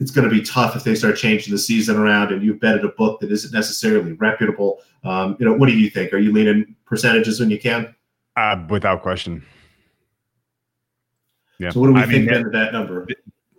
it's 0.00 0.10
going 0.10 0.28
to 0.28 0.34
be 0.34 0.42
tough 0.42 0.76
if 0.76 0.84
they 0.84 0.94
start 0.94 1.16
changing 1.16 1.52
the 1.52 1.58
season 1.58 1.96
around 1.96 2.32
and 2.32 2.42
you've 2.42 2.60
betted 2.60 2.84
a 2.84 2.88
book 2.88 3.20
that 3.20 3.32
isn't 3.32 3.52
necessarily 3.52 4.12
reputable. 4.12 4.80
Um, 5.02 5.36
you 5.38 5.46
know, 5.46 5.54
what 5.54 5.66
do 5.66 5.76
you 5.76 5.88
think? 5.88 6.12
Are 6.12 6.18
you 6.18 6.32
leaning 6.32 6.74
percentages 6.84 7.40
when 7.40 7.50
you 7.50 7.58
can? 7.58 7.94
Uh, 8.36 8.64
without 8.68 9.02
question. 9.02 9.44
Yeah. 11.58 11.70
So 11.70 11.80
what 11.80 11.86
do 11.86 11.92
we 11.92 12.00
I 12.00 12.06
think 12.06 12.24
mean, 12.24 12.34
then 12.34 12.46
of 12.46 12.52
that 12.52 12.72
number? 12.72 13.06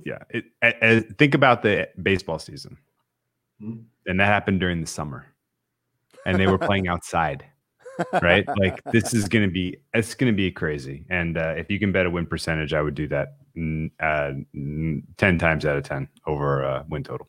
Yeah. 0.05 0.19
It, 0.29 0.45
a- 0.63 0.75
a- 0.97 1.01
think 1.01 1.33
about 1.33 1.61
the 1.63 1.89
baseball 2.01 2.39
season. 2.39 2.77
Mhm. 3.61 3.83
And 4.05 4.19
that 4.19 4.27
happened 4.27 4.59
during 4.61 4.79
the 4.79 4.87
summer. 4.87 5.25
And 6.25 6.39
they 6.39 6.47
were 6.47 6.57
playing 6.57 6.87
outside. 6.87 7.45
Right? 8.21 8.45
Like 8.57 8.83
this 8.91 9.13
is 9.13 9.27
going 9.29 9.45
to 9.47 9.51
be 9.51 9.77
it's 9.93 10.15
going 10.15 10.31
to 10.31 10.35
be 10.35 10.51
crazy. 10.51 11.05
And 11.09 11.37
uh, 11.37 11.53
if 11.57 11.69
you 11.71 11.79
can 11.79 11.91
bet 11.91 12.05
a 12.05 12.09
win 12.09 12.25
percentage, 12.25 12.73
I 12.73 12.81
would 12.81 12.95
do 12.95 13.07
that 13.07 13.35
uh, 14.01 14.31
10 14.53 15.03
times 15.39 15.65
out 15.65 15.77
of 15.77 15.83
10 15.83 16.07
over 16.27 16.65
uh, 16.65 16.83
win 16.89 17.03
total. 17.03 17.27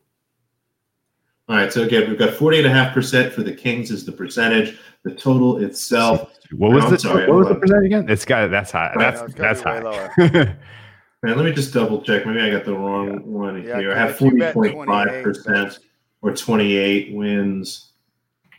All 1.49 1.55
right, 1.55 1.73
so 1.73 1.83
again, 1.83 2.11
we've 2.11 2.19
got 2.19 2.31
40.5% 2.31 3.31
for 3.33 3.45
the 3.45 3.53
Kings 3.53 3.93
is 3.93 4.05
the 4.05 4.11
percentage. 4.11 4.77
The 5.05 5.15
total 5.15 5.59
itself, 5.65 6.33
What 6.51 6.73
was 6.73 6.85
I'm 6.87 6.91
the 6.91 6.99
sorry, 6.99 7.29
what 7.29 7.37
was 7.37 7.49
the 7.49 7.55
percentage 7.55 7.85
again? 7.87 8.09
It's 8.09 8.25
got 8.25 8.51
that's 8.51 8.73
high. 8.73 8.93
Right, 8.97 9.15
That's 9.15 9.37
no, 9.37 9.43
that's 9.45 9.63
be 9.63 9.69
way 9.71 10.39
high. 10.47 10.57
man, 11.27 11.37
let 11.37 11.45
me 11.45 11.53
just 11.53 11.75
double 11.75 12.01
check. 12.03 12.25
Maybe 12.25 12.41
I 12.41 12.51
got 12.51 12.65
the 12.65 12.75
wrong 12.75 13.25
one 13.33 13.63
Yeah, 13.63 13.79
here. 13.79 13.93
I 13.93 13.99
have 13.99 14.11
if 14.11 14.19
40.5%. 14.19 15.79
or 16.23 16.33
28 16.35 17.15
wins. 17.15 17.91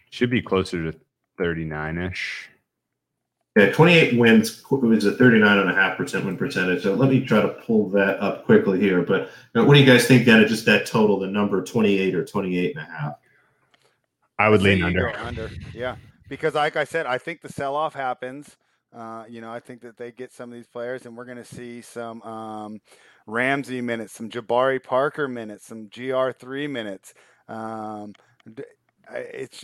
Should 0.09 0.29
be 0.29 0.41
closer 0.41 0.91
to 0.91 0.97
39 1.37 1.97
ish. 1.97 2.49
Yeah, 3.55 3.71
28 3.71 4.19
wins 4.19 4.63
was 4.69 5.05
a 5.05 5.13
39.5% 5.13 6.25
win 6.25 6.37
percentage. 6.37 6.83
So 6.83 6.93
let 6.93 7.09
me 7.09 7.25
try 7.25 7.41
to 7.41 7.47
pull 7.47 7.89
that 7.89 8.19
up 8.19 8.45
quickly 8.45 8.79
here. 8.79 9.01
But 9.01 9.21
you 9.21 9.27
know, 9.61 9.65
what 9.65 9.73
do 9.73 9.79
you 9.79 9.85
guys 9.85 10.05
think 10.05 10.25
then 10.25 10.43
of 10.43 10.49
just 10.49 10.65
that 10.65 10.85
total, 10.85 11.19
the 11.19 11.27
number 11.27 11.63
28 11.63 12.13
or 12.13 12.23
28 12.23 12.75
and 12.77 12.85
a 12.85 12.91
half? 12.91 13.13
I 14.37 14.49
would 14.49 14.61
lean 14.61 14.83
under. 14.83 15.17
under. 15.17 15.49
Yeah, 15.73 15.95
because 16.29 16.53
like 16.53 16.75
I 16.75 16.83
said, 16.83 17.07
I 17.07 17.17
think 17.17 17.41
the 17.41 17.51
sell 17.51 17.75
off 17.75 17.95
happens. 17.95 18.57
Uh, 18.93 19.25
you 19.29 19.41
know, 19.41 19.51
I 19.51 19.59
think 19.59 19.81
that 19.81 19.97
they 19.97 20.11
get 20.11 20.31
some 20.33 20.49
of 20.49 20.55
these 20.55 20.67
players, 20.67 21.05
and 21.05 21.15
we're 21.17 21.25
going 21.25 21.37
to 21.37 21.45
see 21.45 21.81
some 21.81 22.21
um, 22.23 22.79
Ramsey 23.25 23.81
minutes, 23.81 24.13
some 24.13 24.29
Jabari 24.29 24.81
Parker 24.81 25.27
minutes, 25.27 25.67
some 25.67 25.87
GR 25.89 26.31
three 26.31 26.67
minutes. 26.67 27.13
Um, 27.47 28.13
it's 29.11 29.63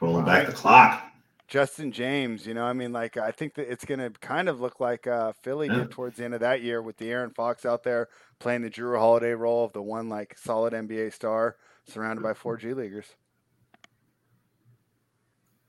Rolling 0.00 0.24
back 0.24 0.46
the 0.46 0.52
clock. 0.52 1.02
Justin 1.48 1.92
James. 1.92 2.46
You 2.46 2.54
know, 2.54 2.64
I 2.64 2.72
mean, 2.72 2.92
like 2.92 3.16
I 3.16 3.30
think 3.30 3.54
that 3.54 3.70
it's 3.70 3.84
going 3.84 4.00
to 4.00 4.10
kind 4.20 4.48
of 4.48 4.60
look 4.60 4.80
like 4.80 5.06
uh, 5.06 5.32
Philly 5.42 5.68
Yeah. 5.68 5.74
did 5.78 5.90
towards 5.92 6.16
the 6.16 6.24
end 6.24 6.34
of 6.34 6.40
that 6.40 6.62
year 6.62 6.82
with 6.82 6.96
De'Aaron 6.98 7.34
Fox 7.34 7.64
out 7.64 7.84
there 7.84 8.08
playing 8.40 8.62
the 8.62 8.70
Jrue 8.70 8.98
Holiday 8.98 9.32
role 9.32 9.64
of 9.64 9.72
the 9.72 9.82
one 9.82 10.08
like 10.08 10.36
solid 10.38 10.72
NBA 10.72 11.12
star 11.12 11.56
surrounded 11.88 12.22
by 12.22 12.34
four 12.34 12.56
G 12.56 12.74
leaguers. 12.74 13.06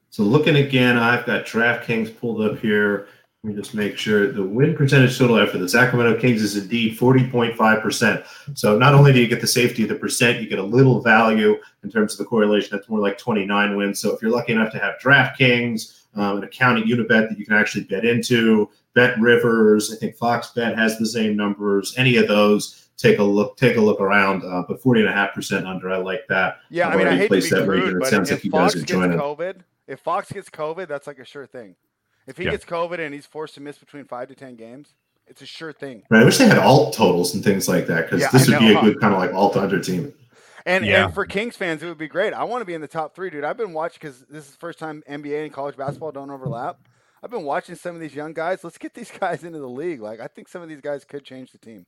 So 0.10 0.24
looking 0.24 0.56
again, 0.56 0.98
I've 0.98 1.26
got 1.26 1.46
DraftKings 1.46 2.18
pulled 2.20 2.42
up 2.42 2.60
here. 2.60 3.08
Let 3.44 3.56
me 3.56 3.62
just 3.62 3.76
make 3.76 3.98
sure 3.98 4.32
the 4.32 4.44
win 4.44 4.76
percentage 4.76 5.18
total 5.18 5.46
for 5.46 5.58
the 5.58 5.70
Sacramento 5.70 6.20
Kings 6.20 6.42
is 6.42 6.58
indeed 6.58 6.98
40.5%. 6.98 8.26
So 8.56 8.78
not 8.78 8.94
only 8.94 9.14
do 9.14 9.22
you 9.22 9.28
get 9.28 9.42
the 9.42 9.48
safety 9.48 9.84
of 9.84 9.90
the 9.90 9.96
percent, 9.96 10.42
you 10.42 10.50
get 10.50 10.60
a 10.60 10.64
little 10.64 11.02
value 11.02 11.56
in 11.84 11.92
terms 11.92 12.14
of 12.14 12.18
the 12.18 12.26
correlation. 12.26 12.70
That's 12.72 12.90
more 12.90 13.00
like 13.00 13.18
29 13.18 13.78
wins. 13.78 14.00
So 14.00 14.14
if 14.14 14.22
you're 14.22 14.32
lucky 14.32 14.54
enough 14.54 14.72
to 14.72 14.80
have 14.80 14.96
DraftKings, 15.00 16.06
um, 16.16 16.38
an 16.38 16.44
account 16.44 16.80
at 16.80 16.86
Unibet 16.86 17.30
that 17.30 17.38
you 17.38 17.46
can 17.46 17.56
actually 17.56 17.84
bet 17.84 18.04
into, 18.04 18.70
Bet 18.96 19.20
Rivers, 19.20 19.94
I 19.94 19.98
think 19.98 20.16
Fox 20.16 20.52
Bet 20.56 20.76
has 20.76 20.98
the 20.98 21.06
same 21.06 21.36
numbers. 21.38 21.94
Any 21.96 22.16
of 22.18 22.28
those, 22.28 22.90
take 22.98 23.20
a 23.20 23.24
look. 23.24 23.56
Take 23.56 23.78
a 23.78 23.82
look 23.82 24.02
around. 24.02 24.44
Uh, 24.44 24.64
but 24.68 24.82
40.5% 24.82 25.68
under, 25.68 25.92
I 25.92 25.98
like 25.98 26.26
that. 26.28 26.58
Yeah, 26.72 26.88
I've 26.88 26.96
I 26.96 26.98
mean, 26.98 27.08
I 27.08 27.16
hate 27.16 27.30
to 27.30 27.72
be. 27.72 27.78
It 27.78 28.00
but 28.00 28.08
sounds 28.08 28.32
if 28.32 28.38
like 28.38 28.46
you 28.46 28.52
Fox 28.52 28.76
are 28.76 28.80
gets. 28.80 28.92
COVID, 28.92 29.58
if 29.88 30.00
Fox 30.00 30.32
gets 30.32 30.50
COVID, 30.50 30.88
that's 30.88 31.08
like 31.08 31.20
a 31.20 31.26
sure 31.26 31.46
thing. 31.48 31.76
If 32.28 32.38
he 32.38 32.44
Yeah. 32.46 32.52
gets 32.52 32.66
COVID 32.66 33.00
and 33.00 33.14
he's 33.14 33.26
forced 33.26 33.56
to 33.56 33.62
miss 33.62 33.78
between 33.78 34.06
five 34.06 34.28
to 34.30 34.36
ten 34.36 34.56
games, 34.56 34.94
it's 35.28 35.42
a 35.42 35.46
sure 35.46 35.72
thing. 35.74 36.04
Right. 36.10 36.22
I 36.22 36.26
wish 36.26 36.38
they 36.38 36.48
had 36.48 36.58
alt 36.58 36.94
totals 36.94 37.34
and 37.34 37.44
things 37.44 37.68
like 37.68 37.88
that 37.88 38.04
because 38.06 38.22
Yeah, 38.22 38.30
this 38.32 38.50
I 38.50 38.54
would 38.54 38.60
be 38.60 38.72
a 38.72 38.76
huh? 38.76 38.82
good 38.82 39.00
kind 39.02 39.14
of 39.14 39.20
like 39.20 39.34
alt 39.34 39.56
under 39.58 39.80
team. 39.80 40.14
And 40.66 40.86
Yeah. 40.86 41.06
and 41.06 41.14
for 41.14 41.26
Kings 41.26 41.56
fans, 41.56 41.82
it 41.82 41.88
would 41.88 41.98
be 41.98 42.10
great. 42.10 42.34
I 42.34 42.44
want 42.44 42.62
to 42.62 42.66
be 42.66 42.74
in 42.74 42.82
the 42.82 42.88
top 42.88 43.16
three, 43.16 43.30
dude. 43.30 43.46
I've 43.46 43.56
been 43.58 43.74
watching 43.74 44.00
because 44.02 44.20
this 44.30 44.46
is 44.46 44.52
the 44.52 44.58
first 44.58 44.80
time 44.80 45.04
NBA 45.08 45.46
and 45.46 45.54
college 45.54 45.78
basketball 45.78 46.12
don't 46.12 46.30
overlap. 46.30 46.78
I've 47.24 47.32
been 47.32 47.44
watching 47.46 47.76
some 47.76 47.96
of 47.96 48.02
these 48.02 48.14
young 48.14 48.34
guys. 48.34 48.64
Let's 48.64 48.78
get 48.78 48.94
these 48.94 49.10
guys 49.20 49.44
into 49.46 49.60
the 49.60 49.70
league. 49.70 50.02
Like 50.02 50.20
I 50.20 50.28
think 50.28 50.50
some 50.50 50.62
of 50.62 50.68
these 50.70 50.82
guys 50.82 51.06
could 51.06 51.24
change 51.24 51.52
the 51.54 51.58
team. 51.58 51.86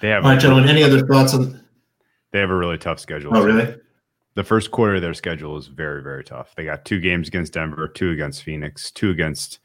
They 0.00 0.08
have 0.10 0.24
All 0.24 0.30
right, 0.30 0.40
gentlemen. 0.40 0.68
Any 0.68 0.84
other 0.84 1.04
thoughts 1.06 1.34
on? 1.34 1.60
they 2.32 2.38
have 2.40 2.50
a 2.50 2.54
really 2.54 2.78
tough 2.78 3.00
schedule. 3.00 3.36
Oh, 3.36 3.42
really? 3.44 3.76
The 4.34 4.44
first 4.44 4.70
quarter 4.72 4.96
of 4.96 5.02
their 5.02 5.14
schedule 5.14 5.56
is 5.56 5.68
very, 5.68 6.02
very 6.02 6.24
tough. 6.24 6.54
They 6.56 6.64
got 6.64 6.84
two 6.84 7.00
games 7.00 7.28
against 7.28 7.52
Denver, 7.52 7.86
two 7.88 8.10
against 8.10 8.42
Phoenix, 8.42 8.90
two 8.90 9.10
against 9.10 9.60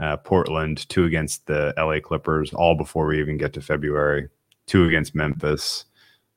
uh, 0.00 0.16
Portland, 0.16 0.88
two 0.88 1.04
against 1.04 1.46
the 1.46 1.74
LA 1.76 2.00
Clippers, 2.00 2.52
all 2.54 2.74
before 2.74 3.06
we 3.06 3.20
even 3.20 3.36
get 3.36 3.52
to 3.52 3.60
February, 3.60 4.28
two 4.66 4.84
against 4.86 5.14
Memphis. 5.14 5.84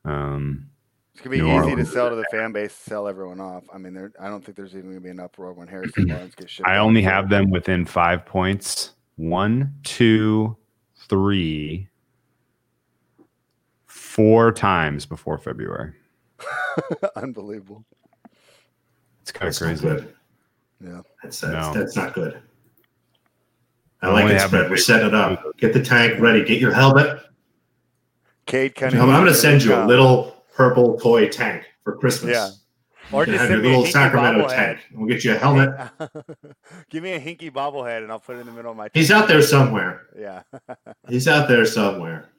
Um, 0.03 0.67
It's 1.13 1.21
gonna 1.21 1.31
be 1.37 1.41
New 1.41 1.47
easy 1.47 1.55
Orleans. 1.55 1.87
to 1.87 1.93
sell 1.93 2.09
to 2.09 2.15
the 2.17 2.25
fan 2.29 2.51
base, 2.51 2.73
sell 2.73 3.07
everyone 3.07 3.39
off. 3.39 3.63
I 3.73 3.77
mean, 3.77 3.93
there. 3.93 4.11
I 4.19 4.27
don't 4.27 4.43
think 4.43 4.57
there's 4.57 4.75
even 4.75 4.89
gonna 4.89 4.99
be 5.01 5.09
an 5.09 5.19
uproar 5.21 5.53
when 5.53 5.67
Harrison 5.69 6.05
Barnes 6.09 6.35
gets 6.35 6.51
shipped. 6.51 6.67
I 6.67 6.77
only 6.77 7.01
have 7.03 7.29
them 7.29 7.49
within 7.49 7.85
five 7.85 8.25
points. 8.25 8.91
One, 9.15 9.73
two, 9.83 10.55
three, 11.09 11.87
four 13.85 14.51
times 14.51 15.05
before 15.05 15.37
February. 15.37 15.93
unbelievable. 17.15 17.85
It's 19.21 19.31
kind 19.31 19.47
of 19.49 19.59
That's 19.59 19.61
not 19.61 19.67
crazy. 19.67 19.87
good. 19.87 20.15
Yeah. 20.83 21.01
That's 21.23 21.39
that's, 21.41 21.53
No. 21.53 21.73
that's 21.73 21.95
not 21.95 22.13
good. 22.13 22.41
I 24.01 24.07
I 24.07 24.11
like 24.11 24.25
it, 24.25 24.39
have 24.39 24.49
spread. 24.49 24.69
We're 24.69 24.77
setting 24.77 25.07
it 25.07 25.15
up. 25.15 25.43
Get 25.57 25.73
the 25.73 25.83
tank 25.83 26.19
ready. 26.19 26.43
Get 26.45 26.59
your 26.61 26.71
helmet. 26.73 27.19
Cade 28.45 28.73
I'm, 28.81 28.93
I'm 29.01 29.07
going 29.09 29.25
to 29.25 29.33
send 29.33 29.63
you 29.63 29.73
a 29.73 29.83
uh, 29.83 29.85
little 29.87 30.45
purple 30.53 30.97
toy 30.99 31.27
tank 31.27 31.65
for 31.83 31.97
Christmas. 31.97 32.31
Yeah. 32.31 32.49
Or 33.11 33.25
You 33.25 33.33
just 33.33 33.41
have 33.41 33.49
your 33.51 33.59
a 33.59 33.63
little 33.63 33.85
Sacramento 33.85 34.47
bobblehead. 34.47 34.55
tank. 34.55 34.79
We'll 34.93 35.07
get 35.07 35.23
you 35.23 35.33
a 35.33 35.37
helmet. 35.37 35.69
Give 36.89 37.01
me 37.03 37.11
a 37.13 37.19
Hinkie 37.19 37.51
bobblehead, 37.51 38.03
and 38.03 38.11
I'll 38.11 38.19
put 38.19 38.35
it 38.35 38.39
in 38.41 38.45
the 38.45 38.51
middle 38.51 38.71
of 38.71 38.77
my. 38.77 38.83
Tank. 38.83 38.91
He's 38.95 39.11
out 39.11 39.27
there 39.27 39.41
somewhere. 39.41 40.07
Yeah. 40.17 40.43
He's 41.09 41.27
out 41.27 41.47
there 41.47 41.65
somewhere. 41.65 42.29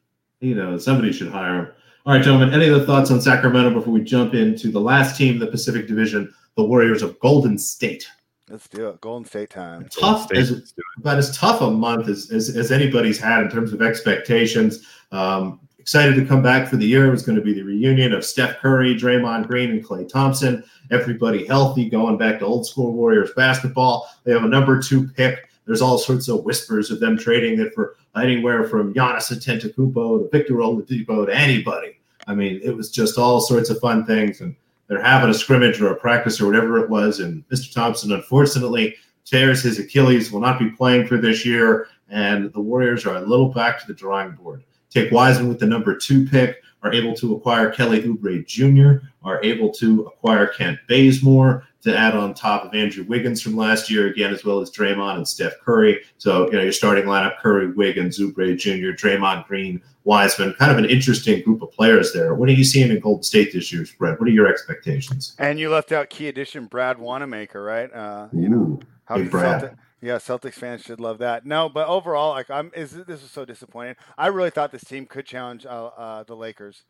You 0.41 0.55
know, 0.55 0.79
somebody 0.79 1.13
should 1.13 1.29
hire 1.29 1.55
him. 1.59 1.69
All 2.09 2.15
right, 2.15 2.25
gentlemen. 2.25 2.55
Any 2.55 2.71
other 2.71 2.87
thoughts 2.87 3.11
on 3.11 3.21
Sacramento 3.21 3.69
before 3.69 3.93
we 3.93 4.01
jump 4.01 4.33
into 4.33 4.71
the 4.71 4.81
last 4.81 5.19
team 5.19 5.35
in 5.35 5.39
the 5.39 5.47
Pacific 5.47 5.87
Division, 5.87 6.33
the 6.57 6.65
Warriors 6.65 7.03
of 7.03 7.21
Golden 7.21 7.59
State? 7.59 8.09
Let's 8.49 8.67
do 8.67 8.89
it. 8.89 8.99
Golden 9.03 9.27
State 9.27 9.51
time. 9.51 9.87
Tough 9.91 10.23
State, 10.23 10.39
as 10.39 10.73
about 10.97 11.19
as 11.19 11.37
tough 11.37 11.61
a 11.61 11.71
month 11.71 12.09
as, 12.09 12.31
as, 12.31 12.57
as 12.57 12.73
anybody's 12.73 13.21
had 13.21 13.43
in 13.43 13.51
terms 13.51 13.75
of 13.75 13.83
expectations. 13.83 14.87
Um, 15.13 15.61
excited 15.79 16.15
to 16.15 16.25
come 16.25 16.43
back 16.43 16.67
for 16.67 16.77
the 16.79 16.87
year. 16.87 17.07
It 17.07 17.11
was 17.11 17.27
going 17.27 17.37
to 17.37 17.45
be 17.45 17.53
the 17.53 17.63
reunion 17.63 18.15
of 18.15 18.25
Steph 18.25 18.57
Curry, 18.61 18.95
Draymond 18.95 19.47
Green, 19.47 19.69
and 19.73 19.85
Klay 19.85 20.09
Thompson. 20.09 20.65
Everybody 20.91 21.45
healthy, 21.45 21.91
going 21.91 22.17
back 22.17 22.39
to 22.39 22.47
old 22.47 22.67
school 22.67 22.95
Warriors 22.95 23.33
basketball. 23.37 24.09
They 24.25 24.33
have 24.33 24.45
a 24.45 24.49
number 24.49 24.81
two 24.81 25.09
pick. 25.09 25.51
There's 25.67 25.83
all 25.83 25.99
sorts 25.99 26.29
of 26.29 26.45
whispers 26.45 26.91
of 26.91 27.01
them 27.01 27.19
trading 27.19 27.61
it 27.61 27.75
for 27.75 27.97
anywhere 28.17 28.65
from 28.67 28.95
Giannis 28.95 29.31
Antetokounmpo 29.31 30.23
to 30.23 30.29
Victor 30.33 30.55
Oladipo 30.55 31.27
to 31.27 31.37
anybody. 31.37 31.98
I 32.29 32.35
mean, 32.35 32.61
it 32.63 32.77
was 32.77 32.91
just 32.91 33.19
all 33.19 33.41
sorts 33.41 33.71
of 33.71 33.81
fun 33.81 34.05
things, 34.05 34.43
and 34.43 34.55
they're 34.87 35.03
having 35.03 35.31
a 35.31 35.35
scrimmage 35.35 35.81
or 35.81 35.91
a 35.91 35.97
practice 35.97 36.41
or 36.41 36.47
whatever 36.47 36.79
it 36.79 36.91
was. 36.91 37.21
And 37.21 37.43
Mr. 37.49 37.73
Thompson, 37.73 38.13
unfortunately, 38.13 38.95
tears 39.25 39.63
his 39.63 39.79
Achilles, 39.79 40.31
will 40.31 40.41
not 40.41 40.59
be 40.59 40.71
playing 40.71 41.07
for 41.07 41.17
this 41.17 41.45
year, 41.45 41.89
and 42.09 42.53
the 42.53 42.61
Warriors 42.61 43.07
are 43.07 43.17
a 43.17 43.27
little 43.27 43.49
back 43.49 43.81
to 43.81 43.87
the 43.87 43.95
drawing 43.95 44.33
board. 44.33 44.63
Take 44.91 45.11
Wiseman 45.11 45.49
with 45.49 45.59
the 45.59 45.67
number 45.67 45.97
two 45.97 46.27
pick, 46.27 46.63
are 46.83 46.93
able 46.93 47.15
to 47.15 47.35
acquire 47.35 47.71
Kelly 47.71 48.03
Oubre 48.03 48.47
Jr., 48.47 49.07
are 49.23 49.43
able 49.43 49.73
to 49.73 50.05
acquire 50.05 50.47
Kent 50.47 50.79
Bazemore 50.87 51.67
to 51.89 51.97
add 51.97 52.15
on 52.15 52.35
top 52.35 52.65
of 52.65 52.75
Andrew 52.75 53.05
Wiggins 53.05 53.43
from 53.43 53.57
last 53.57 53.91
year, 53.91 54.07
again, 54.09 54.33
as 54.33 54.45
well 54.45 54.61
as 54.61 54.71
Draymond 54.71 55.17
and 55.17 55.27
Steph 55.27 55.55
Curry. 55.65 56.01
So, 56.19 56.47
you 56.47 56.53
know, 56.53 56.63
your 56.63 56.73
starting 56.73 57.05
lineup 57.05 57.39
Curry, 57.39 57.73
Wiggins, 57.73 58.19
Oubre 58.19 58.57
Jr., 58.57 58.93
Draymond 58.93 59.47
Green, 59.47 59.83
Wiseman, 60.05 60.55
kind 60.55 60.73
of 60.73 60.79
an 60.79 60.87
interesting 60.87 61.43
group 61.43 61.63
of 61.63 61.71
players 61.73 62.13
there. 62.13 62.35
What 62.35 62.49
are 62.49 62.53
you 62.53 62.65
seeing 62.65 62.91
in 62.91 63.01
Golden 63.01 63.23
State 63.23 63.53
this 63.53 63.73
year, 63.73 63.87
Brett? 63.99 64.19
What 64.19 64.29
are 64.29 64.33
your 64.33 64.49
expectations? 64.49 65.35
And 65.39 65.59
you 65.59 65.71
left 65.71 65.93
out 65.93 66.09
key 66.09 66.29
addition 66.29 66.67
Brad 66.67 66.99
Wanamaker, 66.99 67.63
right? 67.63 67.93
Uh, 67.93 68.29
you 68.33 68.49
know, 68.49 68.81
how 69.05 69.17
Big 69.17 69.25
could 69.25 69.31
Brad. 69.33 69.61
Celtic- 69.61 69.79
yeah, 70.01 70.17
Celtics 70.17 70.55
fans 70.55 70.83
should 70.83 71.01
love 71.01 71.19
that. 71.19 71.45
No, 71.45 71.69
but 71.69 71.89
overall, 71.89 72.31
like 72.31 72.49
I'm, 72.51 72.71
is 72.75 72.93
this 72.93 73.23
is 73.23 73.31
so 73.31 73.45
disappointing. 73.45 73.97
I 74.17 74.29
really 74.29 74.51
thought 74.51 74.71
this 74.71 74.85
team 74.85 75.07
could 75.07 75.27
challenge 75.27 75.67
uh, 75.67 75.87
uh, 75.87 76.23
the 76.23 76.37
Lakers 76.37 76.85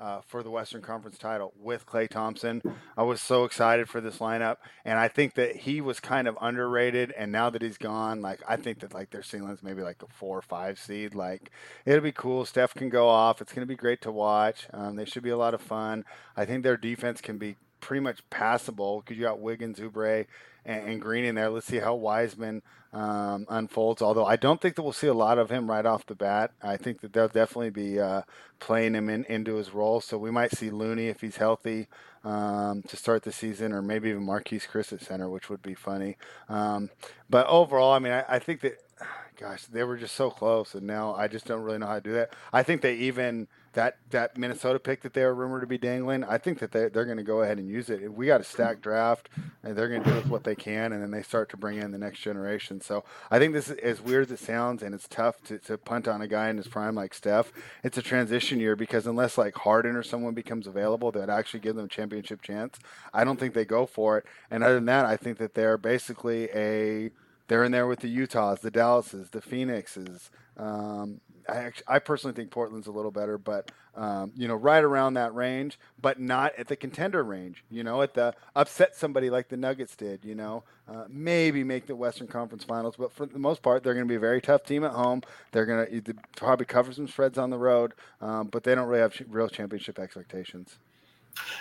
uh, 0.00 0.20
for 0.26 0.42
the 0.42 0.50
Western 0.50 0.80
Conference 0.80 1.18
title 1.18 1.52
with 1.60 1.86
Klay 1.86 2.08
Thompson. 2.08 2.62
I 2.96 3.02
was 3.02 3.20
so 3.20 3.44
excited 3.44 3.88
for 3.88 4.00
this 4.00 4.18
lineup, 4.18 4.56
and 4.84 4.98
I 4.98 5.08
think 5.08 5.34
that 5.34 5.54
he 5.56 5.80
was 5.80 6.00
kind 6.00 6.26
of 6.26 6.38
underrated. 6.40 7.12
And 7.16 7.30
now 7.30 7.50
that 7.50 7.62
he's 7.62 7.78
gone, 7.78 8.22
like 8.22 8.40
I 8.48 8.56
think 8.56 8.80
that 8.80 8.94
like 8.94 9.10
their 9.10 9.22
ceiling's 9.22 9.62
maybe 9.62 9.82
like 9.82 10.02
a 10.02 10.06
four 10.08 10.38
or 10.38 10.42
five 10.42 10.78
seed. 10.78 11.14
Like 11.14 11.50
it'll 11.84 12.00
be 12.00 12.12
cool. 12.12 12.44
Steph 12.44 12.74
can 12.74 12.88
go 12.88 13.08
off. 13.08 13.40
It's 13.40 13.52
going 13.52 13.66
to 13.66 13.70
be 13.70 13.76
great 13.76 14.00
to 14.02 14.10
watch. 14.10 14.66
Um, 14.72 14.96
they 14.96 15.04
should 15.04 15.22
be 15.22 15.30
a 15.30 15.36
lot 15.36 15.54
of 15.54 15.60
fun. 15.60 16.04
I 16.36 16.44
think 16.46 16.62
their 16.62 16.76
defense 16.76 17.20
can 17.20 17.36
be 17.38 17.56
pretty 17.80 18.00
much 18.00 18.28
passable 18.30 19.00
because 19.00 19.16
you 19.16 19.24
got 19.24 19.40
Wiggins, 19.40 19.78
Oubre, 19.78 20.26
and, 20.64 20.88
and 20.88 21.00
Green 21.00 21.24
in 21.24 21.34
there. 21.34 21.50
Let's 21.50 21.66
see 21.66 21.78
how 21.78 21.94
Wiseman 21.94 22.62
um, 22.92 23.46
unfolds. 23.48 24.02
Although 24.02 24.26
I 24.26 24.36
don't 24.36 24.60
think 24.60 24.76
that 24.76 24.82
we'll 24.82 24.92
see 24.92 25.06
a 25.06 25.14
lot 25.14 25.38
of 25.38 25.50
him 25.50 25.70
right 25.70 25.86
off 25.86 26.06
the 26.06 26.14
bat. 26.14 26.52
I 26.62 26.76
think 26.76 27.00
that 27.00 27.12
they'll 27.12 27.28
definitely 27.28 27.70
be 27.70 28.00
uh, 28.00 28.22
playing 28.58 28.94
him 28.94 29.08
in, 29.08 29.24
into 29.24 29.56
his 29.56 29.72
role. 29.72 30.00
So 30.00 30.18
we 30.18 30.30
might 30.30 30.52
see 30.52 30.70
Looney 30.70 31.08
if 31.08 31.20
he's 31.20 31.36
healthy 31.36 31.88
um, 32.24 32.82
to 32.82 32.96
start 32.96 33.22
the 33.22 33.32
season, 33.32 33.72
or 33.72 33.82
maybe 33.82 34.10
even 34.10 34.26
Marquese 34.26 34.68
Chriss 34.68 34.92
at 34.92 35.02
center, 35.02 35.28
which 35.28 35.48
would 35.48 35.62
be 35.62 35.74
funny. 35.74 36.16
Um, 36.48 36.90
but 37.28 37.46
overall, 37.46 37.92
I 37.92 37.98
mean, 37.98 38.12
I, 38.12 38.24
I 38.28 38.38
think 38.38 38.60
that 38.60 38.78
gosh, 39.40 39.64
they 39.66 39.84
were 39.84 39.96
just 39.96 40.14
so 40.14 40.30
close, 40.30 40.74
and 40.74 40.86
now 40.86 41.14
I 41.14 41.28
just 41.28 41.46
don't 41.46 41.62
really 41.62 41.78
know 41.78 41.86
how 41.86 41.94
to 41.94 42.00
do 42.00 42.12
that. 42.12 42.34
I 42.52 42.62
think 42.62 42.82
they 42.82 42.94
even 42.96 43.48
that 43.72 43.98
that 44.10 44.36
Minnesota 44.36 44.80
pick 44.80 45.02
that 45.02 45.14
they 45.14 45.24
were 45.24 45.34
rumored 45.34 45.60
to 45.60 45.66
be 45.66 45.78
dangling. 45.78 46.24
I 46.24 46.38
think 46.38 46.58
that 46.58 46.72
they 46.72 46.88
they're 46.88 47.04
going 47.04 47.18
to 47.18 47.22
go 47.22 47.42
ahead 47.42 47.58
and 47.58 47.68
use 47.68 47.88
it. 47.88 48.12
We 48.12 48.26
got 48.26 48.40
a 48.40 48.44
stacked 48.44 48.82
draft, 48.82 49.28
and 49.62 49.76
they're 49.76 49.88
going 49.88 50.02
to 50.02 50.10
do 50.10 50.16
with 50.16 50.26
what 50.26 50.44
they 50.44 50.56
can, 50.56 50.92
and 50.92 51.02
then 51.02 51.12
they 51.12 51.22
start 51.22 51.48
to 51.50 51.56
bring 51.56 51.78
in 51.78 51.92
the 51.92 51.98
next 51.98 52.20
generation. 52.20 52.80
So 52.80 53.04
I 53.30 53.38
think 53.38 53.52
this 53.52 53.68
is 53.68 53.76
as 53.78 54.00
weird 54.00 54.26
as 54.26 54.32
it 54.32 54.44
sounds, 54.44 54.82
and 54.82 54.94
it's 54.94 55.06
tough 55.06 55.40
to, 55.44 55.58
to 55.58 55.78
punt 55.78 56.08
on 56.08 56.20
a 56.20 56.26
guy 56.26 56.48
in 56.48 56.56
his 56.56 56.66
prime 56.66 56.96
like 56.96 57.14
Steph. 57.14 57.52
It's 57.84 57.98
a 57.98 58.02
transition 58.02 58.58
year 58.58 58.74
because 58.74 59.06
unless 59.06 59.38
like 59.38 59.54
Harden 59.54 59.94
or 59.94 60.02
someone 60.02 60.34
becomes 60.34 60.66
available 60.66 61.12
that 61.12 61.30
actually 61.30 61.60
give 61.60 61.76
them 61.76 61.84
a 61.84 61.88
championship 61.88 62.42
chance, 62.42 62.78
I 63.14 63.22
don't 63.22 63.38
think 63.38 63.54
they 63.54 63.64
go 63.64 63.86
for 63.86 64.18
it. 64.18 64.26
And 64.50 64.64
other 64.64 64.74
than 64.74 64.86
that, 64.86 65.06
I 65.06 65.16
think 65.16 65.38
that 65.38 65.54
they're 65.54 65.78
basically 65.78 66.48
a 66.54 67.10
they're 67.46 67.64
in 67.64 67.72
there 67.72 67.88
with 67.88 67.98
the 67.98 68.08
Utahs, 68.08 68.60
the 68.60 68.70
Dallases, 68.70 69.30
the 69.30 69.40
Phoenixes. 69.40 70.30
Um, 70.56 71.20
I, 71.48 71.72
I 71.86 71.98
personally 71.98 72.34
think 72.34 72.50
Portland's 72.50 72.86
a 72.86 72.92
little 72.92 73.10
better, 73.10 73.38
but 73.38 73.70
um, 73.96 74.32
you 74.36 74.46
know, 74.46 74.54
right 74.54 74.82
around 74.82 75.14
that 75.14 75.34
range, 75.34 75.78
but 76.00 76.20
not 76.20 76.54
at 76.56 76.68
the 76.68 76.76
contender 76.76 77.22
range. 77.22 77.64
You 77.70 77.82
know, 77.82 78.02
at 78.02 78.14
the 78.14 78.34
upset 78.54 78.96
somebody 78.96 79.30
like 79.30 79.48
the 79.48 79.56
Nuggets 79.56 79.96
did. 79.96 80.24
You 80.24 80.34
know, 80.34 80.64
uh, 80.88 81.04
maybe 81.08 81.64
make 81.64 81.86
the 81.86 81.96
Western 81.96 82.26
Conference 82.26 82.64
Finals, 82.64 82.94
but 82.96 83.12
for 83.12 83.26
the 83.26 83.38
most 83.38 83.62
part, 83.62 83.82
they're 83.82 83.94
going 83.94 84.06
to 84.06 84.08
be 84.08 84.16
a 84.16 84.20
very 84.20 84.40
tough 84.40 84.64
team 84.64 84.84
at 84.84 84.92
home. 84.92 85.22
They're 85.52 85.66
going 85.66 86.02
to 86.02 86.14
probably 86.36 86.66
cover 86.66 86.92
some 86.92 87.08
spreads 87.08 87.38
on 87.38 87.50
the 87.50 87.58
road, 87.58 87.94
um, 88.20 88.48
but 88.48 88.64
they 88.64 88.74
don't 88.74 88.88
really 88.88 89.00
have 89.00 89.20
real 89.28 89.48
championship 89.48 89.98
expectations. 89.98 90.78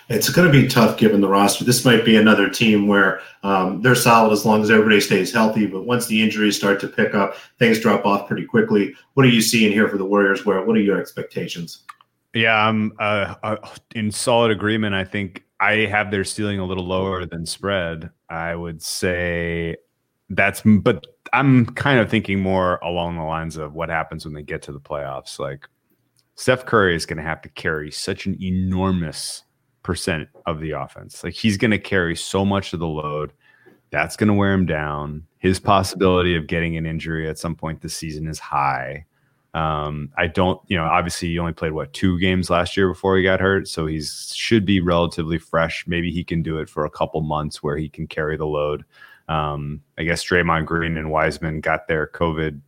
It's 0.10 0.30
going 0.30 0.52
to 0.52 0.52
be 0.52 0.68
tough 0.68 0.98
given 0.98 1.22
the 1.22 1.28
roster. 1.28 1.64
This 1.64 1.86
might 1.86 2.04
be 2.04 2.16
another 2.16 2.50
team 2.50 2.88
where 2.88 3.22
um, 3.44 3.82
they're 3.82 3.96
solid 3.96 4.32
as 4.32 4.46
long 4.46 4.64
as 4.64 4.72
everybody 4.72 5.00
stays 5.00 5.32
healthy, 5.32 5.68
but 5.68 5.86
once 5.86 6.08
the 6.08 6.22
injuries 6.22 6.58
start 6.58 6.80
to 6.80 6.88
pick 6.88 7.14
up, 7.14 7.36
things 7.60 7.80
drop 7.80 8.06
off 8.06 8.28
pretty 8.28 8.46
quickly. 8.46 8.96
What 9.14 9.26
are 9.26 9.30
you 9.30 9.42
seeing 9.42 9.72
here 9.72 9.88
for 9.88 9.98
the 9.98 10.06
Warriors? 10.06 10.46
Where 10.46 10.64
what 10.64 10.76
are 10.76 10.82
your 10.82 11.00
expectations? 11.00 11.84
Yeah, 12.34 12.56
I'm 12.56 12.94
uh, 13.00 13.36
uh, 13.44 13.58
in 13.96 14.12
solid 14.12 14.52
agreement. 14.52 14.96
I 14.96 15.04
think 15.04 15.44
I 15.60 15.74
have 15.86 16.12
their 16.12 16.24
ceiling 16.24 16.60
a 16.60 16.66
little 16.66 16.86
lower 16.86 17.26
than 17.26 17.46
spread. 17.46 18.10
I 18.30 18.56
would 18.56 18.82
say 18.82 19.78
that's, 20.30 20.62
but 20.62 21.06
I'm 21.34 21.66
kind 21.66 22.00
of 22.00 22.10
thinking 22.10 22.40
more 22.40 22.78
along 22.78 23.18
the 23.18 23.24
lines 23.24 23.58
of 23.58 23.74
what 23.74 23.90
happens 23.90 24.26
when 24.26 24.34
they 24.34 24.44
get 24.44 24.62
to 24.64 24.72
the 24.72 24.80
playoffs. 24.80 25.40
Like 25.40 25.68
Steph 26.36 26.66
Curry 26.66 26.96
is 26.96 27.06
going 27.06 27.18
to 27.18 27.24
have 27.24 27.42
to 27.42 27.50
carry 27.50 27.92
such 27.92 28.26
an 28.26 28.42
enormous 28.42 29.44
percent 29.90 30.30
of 30.46 30.60
the 30.60 30.70
offense. 30.70 31.24
Like 31.24 31.34
he's 31.34 31.58
going 31.58 31.72
to 31.72 31.80
carry 31.80 32.16
so 32.16 32.46
much 32.46 32.74
of 32.74 32.80
the 32.80 32.86
load. 32.86 33.34
That's 33.90 34.16
going 34.16 34.28
to 34.28 34.36
wear 34.36 34.54
him 34.54 34.68
down. 34.68 35.26
His 35.40 35.60
possibility 35.60 36.36
of 36.36 36.46
getting 36.46 36.78
an 36.78 36.86
injury 36.86 37.28
at 37.28 37.40
some 37.40 37.56
point 37.56 37.82
this 37.82 37.96
season 37.96 38.28
is 38.28 38.38
high. 38.38 39.08
Um, 39.56 40.12
I 40.16 40.28
don't, 40.28 40.62
you 40.68 40.78
know, 40.78 40.84
obviously 40.84 41.30
he 41.30 41.40
only 41.40 41.54
played 41.54 41.72
what 41.72 41.92
two 41.92 42.20
games 42.20 42.52
last 42.52 42.78
year 42.78 42.88
before 42.88 43.18
he 43.18 43.24
got 43.24 43.40
hurt, 43.40 43.68
so 43.68 43.88
he 43.88 44.00
should 44.00 44.64
be 44.64 44.80
relatively 44.80 45.40
fresh. 45.40 45.86
Maybe 45.88 46.12
he 46.12 46.24
can 46.24 46.44
do 46.44 46.60
it 46.60 46.70
for 46.70 46.86
a 46.86 46.92
couple 46.92 47.22
months 47.22 47.64
where 47.64 47.76
he 47.76 47.90
can 47.90 48.06
carry 48.06 48.38
the 48.38 48.46
load. 48.46 48.86
Um, 49.28 49.82
I 49.98 50.04
guess 50.04 50.24
Draymond 50.24 50.68
Green 50.68 50.98
and 50.98 51.10
Wiseman 51.10 51.62
got 51.62 51.88
their 51.88 52.06
COVID 52.06 52.62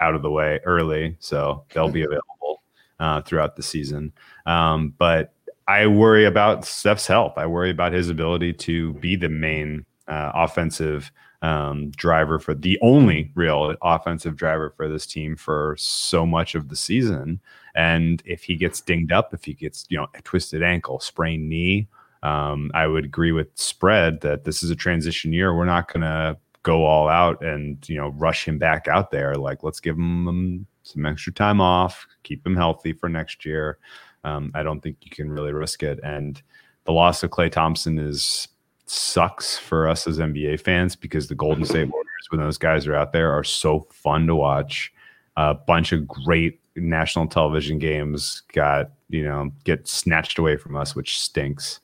out 0.00 0.14
of 0.14 0.22
the 0.22 0.30
way 0.30 0.60
early, 0.64 1.18
so 1.18 1.66
they'll 1.74 1.90
be 1.90 2.02
available 2.04 2.62
uh, 3.00 3.20
throughout 3.20 3.54
the 3.54 3.62
season. 3.62 4.14
Um, 4.46 4.94
but 4.96 5.34
I 5.66 5.86
worry 5.86 6.24
about 6.24 6.64
Steph's 6.64 7.06
health. 7.06 7.34
I 7.36 7.46
worry 7.46 7.70
about 7.70 7.92
his 7.92 8.10
ability 8.10 8.52
to 8.54 8.92
be 8.94 9.16
the 9.16 9.28
main 9.28 9.86
uh, 10.06 10.32
offensive 10.34 11.10
um, 11.40 11.90
driver 11.90 12.38
for 12.38 12.54
the 12.54 12.78
only 12.82 13.30
real 13.34 13.74
offensive 13.82 14.36
driver 14.36 14.72
for 14.76 14.88
this 14.88 15.06
team 15.06 15.36
for 15.36 15.76
so 15.78 16.26
much 16.26 16.54
of 16.54 16.68
the 16.68 16.76
season. 16.76 17.40
And 17.74 18.22
if 18.24 18.44
he 18.44 18.56
gets 18.56 18.80
dinged 18.80 19.12
up, 19.12 19.32
if 19.34 19.44
he 19.44 19.54
gets 19.54 19.86
you 19.88 19.98
know 19.98 20.06
a 20.14 20.22
twisted 20.22 20.62
ankle, 20.62 21.00
sprained 21.00 21.48
knee, 21.48 21.88
um, 22.22 22.70
I 22.74 22.86
would 22.86 23.04
agree 23.04 23.32
with 23.32 23.48
spread 23.54 24.20
that 24.20 24.44
this 24.44 24.62
is 24.62 24.70
a 24.70 24.76
transition 24.76 25.32
year. 25.32 25.54
We're 25.54 25.64
not 25.64 25.92
going 25.92 26.02
to 26.02 26.38
go 26.62 26.84
all 26.84 27.08
out 27.08 27.44
and 27.44 27.86
you 27.88 27.96
know 27.96 28.08
rush 28.08 28.46
him 28.46 28.58
back 28.58 28.88
out 28.88 29.10
there. 29.10 29.34
Like 29.34 29.62
let's 29.62 29.80
give 29.80 29.96
him 29.96 30.66
some 30.82 31.06
extra 31.06 31.32
time 31.32 31.60
off, 31.60 32.06
keep 32.22 32.46
him 32.46 32.56
healthy 32.56 32.92
for 32.92 33.08
next 33.08 33.44
year 33.44 33.78
um, 34.24 34.50
I 34.54 34.62
don't 34.62 34.80
think 34.80 34.96
you 35.02 35.10
can 35.10 35.30
really 35.30 35.52
risk 35.52 35.82
it. 35.82 36.00
And 36.02 36.40
the 36.84 36.92
loss 36.92 37.22
of 37.22 37.30
Klay 37.30 37.50
Thompson 37.50 37.98
is 37.98 38.48
sucks 38.86 39.56
for 39.56 39.88
us 39.88 40.06
as 40.06 40.18
NBA 40.18 40.60
fans 40.60 40.96
because 40.96 41.28
the 41.28 41.34
Golden 41.34 41.64
State 41.64 41.88
Warriors, 41.90 42.26
when 42.30 42.40
those 42.40 42.58
guys 42.58 42.86
are 42.86 42.94
out 42.94 43.12
there, 43.12 43.32
are 43.32 43.44
so 43.44 43.86
fun 43.90 44.26
to 44.26 44.34
watch. 44.34 44.92
A 45.36 45.54
bunch 45.54 45.92
of 45.92 46.06
great 46.06 46.60
national 46.76 47.26
television 47.26 47.78
games 47.78 48.42
got 48.52 48.90
you 49.08 49.22
know 49.22 49.50
get 49.64 49.86
snatched 49.86 50.38
away 50.38 50.56
from 50.56 50.76
us, 50.76 50.94
which 50.94 51.20
stinks. 51.20 51.80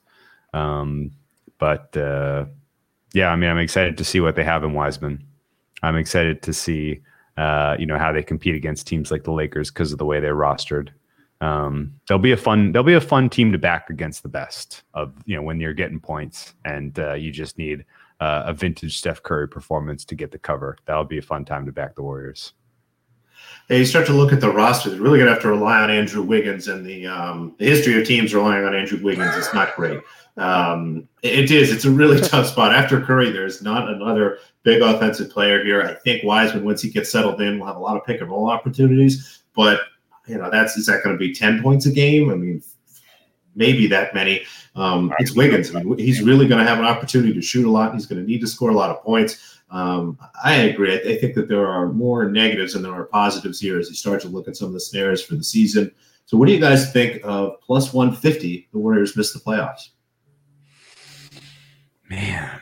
Um, 0.53 1.11
but 1.57 1.95
uh, 1.95 2.45
yeah, 3.13 3.29
I 3.29 3.35
mean, 3.35 3.49
I'm 3.49 3.57
excited 3.57 3.97
to 3.97 4.03
see 4.03 4.19
what 4.19 4.35
they 4.35 4.43
have 4.43 4.63
in 4.63 4.73
Wiseman. 4.73 5.23
I'm 5.83 5.97
excited 5.97 6.41
to 6.43 6.53
see 6.53 7.01
uh, 7.37 7.75
you 7.77 7.85
know 7.85 7.97
how 7.97 8.11
they 8.11 8.23
compete 8.23 8.55
against 8.55 8.87
teams 8.87 9.11
like 9.11 9.25
the 9.25 9.31
Lakers 9.31 9.69
because 9.69 9.91
of 9.91 9.97
the 9.97 10.05
way 10.05 10.19
they're 10.19 10.35
rostered 10.35 10.89
um, 11.41 11.93
they'll 12.07 12.19
be 12.19 12.31
a 12.31 12.37
fun 12.37 12.71
they'll 12.71 12.83
be 12.83 12.93
a 12.93 13.01
fun 13.01 13.29
team 13.29 13.51
to 13.51 13.57
back 13.57 13.89
against 13.89 14.23
the 14.23 14.29
best 14.29 14.83
of 14.93 15.13
you 15.25 15.35
know 15.35 15.41
when 15.41 15.59
you're 15.59 15.73
getting 15.73 15.99
points 15.99 16.53
and 16.65 16.97
uh, 16.99 17.13
you 17.13 17.31
just 17.31 17.57
need 17.57 17.83
uh, 18.21 18.43
a 18.45 18.53
vintage 18.53 18.97
Steph 18.97 19.23
Curry 19.23 19.49
performance 19.49 20.05
to 20.05 20.15
get 20.15 20.31
the 20.31 20.37
cover. 20.37 20.77
That'll 20.85 21.03
be 21.03 21.17
a 21.17 21.23
fun 21.23 21.43
time 21.43 21.65
to 21.65 21.71
back 21.71 21.95
the 21.95 22.03
Warriors. 22.03 22.53
Hey, 23.67 23.79
you 23.79 23.85
start 23.85 24.05
to 24.05 24.13
look 24.13 24.31
at 24.31 24.41
the 24.41 24.51
roster. 24.51 24.91
They're 24.91 25.01
really 25.01 25.17
going 25.17 25.27
to 25.27 25.33
have 25.33 25.41
to 25.41 25.47
rely 25.47 25.81
on 25.81 25.89
Andrew 25.89 26.21
Wiggins, 26.21 26.67
and 26.67 26.85
the 26.85 27.07
um, 27.07 27.55
the 27.57 27.65
history 27.65 27.99
of 27.99 28.07
teams 28.07 28.33
relying 28.33 28.63
on 28.63 28.75
Andrew 28.75 28.99
Wiggins 29.01 29.35
is 29.35 29.51
not 29.53 29.75
great. 29.75 29.99
Um, 30.37 31.07
it 31.23 31.49
is. 31.49 31.71
It's 31.71 31.85
a 31.85 31.89
really 31.89 32.21
tough 32.27 32.47
spot. 32.47 32.75
After 32.75 33.01
Curry, 33.01 33.31
there's 33.31 33.63
not 33.63 33.89
another 33.89 34.37
big 34.61 34.83
offensive 34.83 35.31
player 35.31 35.63
here. 35.63 35.81
I 35.81 35.95
think 35.95 36.23
Wiseman, 36.23 36.63
once 36.63 36.83
he 36.83 36.91
gets 36.91 37.11
settled 37.11 37.41
in, 37.41 37.57
will 37.57 37.65
have 37.65 37.77
a 37.77 37.79
lot 37.79 37.97
of 37.97 38.05
pick 38.05 38.21
and 38.21 38.29
roll 38.29 38.49
opportunities. 38.49 39.43
But 39.55 39.79
you 40.27 40.37
know, 40.37 40.49
that's 40.49 40.77
is 40.77 40.85
that 40.87 41.03
going 41.03 41.15
to 41.15 41.19
be 41.19 41.33
ten 41.33 41.61
points 41.61 41.85
a 41.85 41.91
game? 41.91 42.29
I 42.29 42.35
mean, 42.35 42.61
maybe 43.55 43.87
that 43.87 44.13
many. 44.13 44.45
Um, 44.75 45.13
it's 45.19 45.35
Wiggins. 45.35 45.75
I 45.75 45.83
mean, 45.83 45.97
he's 45.97 46.21
really 46.21 46.47
going 46.47 46.63
to 46.63 46.69
have 46.69 46.79
an 46.79 46.85
opportunity 46.85 47.33
to 47.33 47.41
shoot 47.41 47.65
a 47.65 47.71
lot. 47.71 47.93
He's 47.93 48.05
going 48.05 48.21
to 48.21 48.27
need 48.27 48.41
to 48.41 48.47
score 48.47 48.69
a 48.69 48.75
lot 48.75 48.89
of 48.89 49.03
points. 49.03 49.59
Um, 49.69 50.17
I 50.43 50.53
agree. 50.53 50.93
I, 50.93 51.13
I, 51.13 51.17
think 51.17 51.33
that 51.35 51.47
there 51.47 51.65
are 51.65 51.87
more 51.93 52.29
negatives 52.29 52.73
than 52.73 52.81
there 52.81 52.93
are 52.93 53.05
positives 53.05 53.57
here 53.57 53.79
as 53.79 53.87
you 53.87 53.95
start 53.95 54.21
to 54.21 54.27
look 54.27 54.49
at 54.49 54.57
some 54.57 54.67
of 54.67 54.73
the 54.73 54.81
snares 54.81 55.23
for 55.23 55.35
the 55.35 55.43
season. 55.43 55.91
So, 56.25 56.37
what 56.37 56.47
do 56.47 56.53
you 56.53 56.59
guys 56.59 56.91
think 56.91 57.21
of 57.23 57.59
plus 57.61 57.93
150? 57.93 58.67
The 58.71 58.77
Warriors 58.77 59.15
missed 59.15 59.33
the 59.33 59.39
playoffs. 59.39 59.89
Man, 62.09 62.59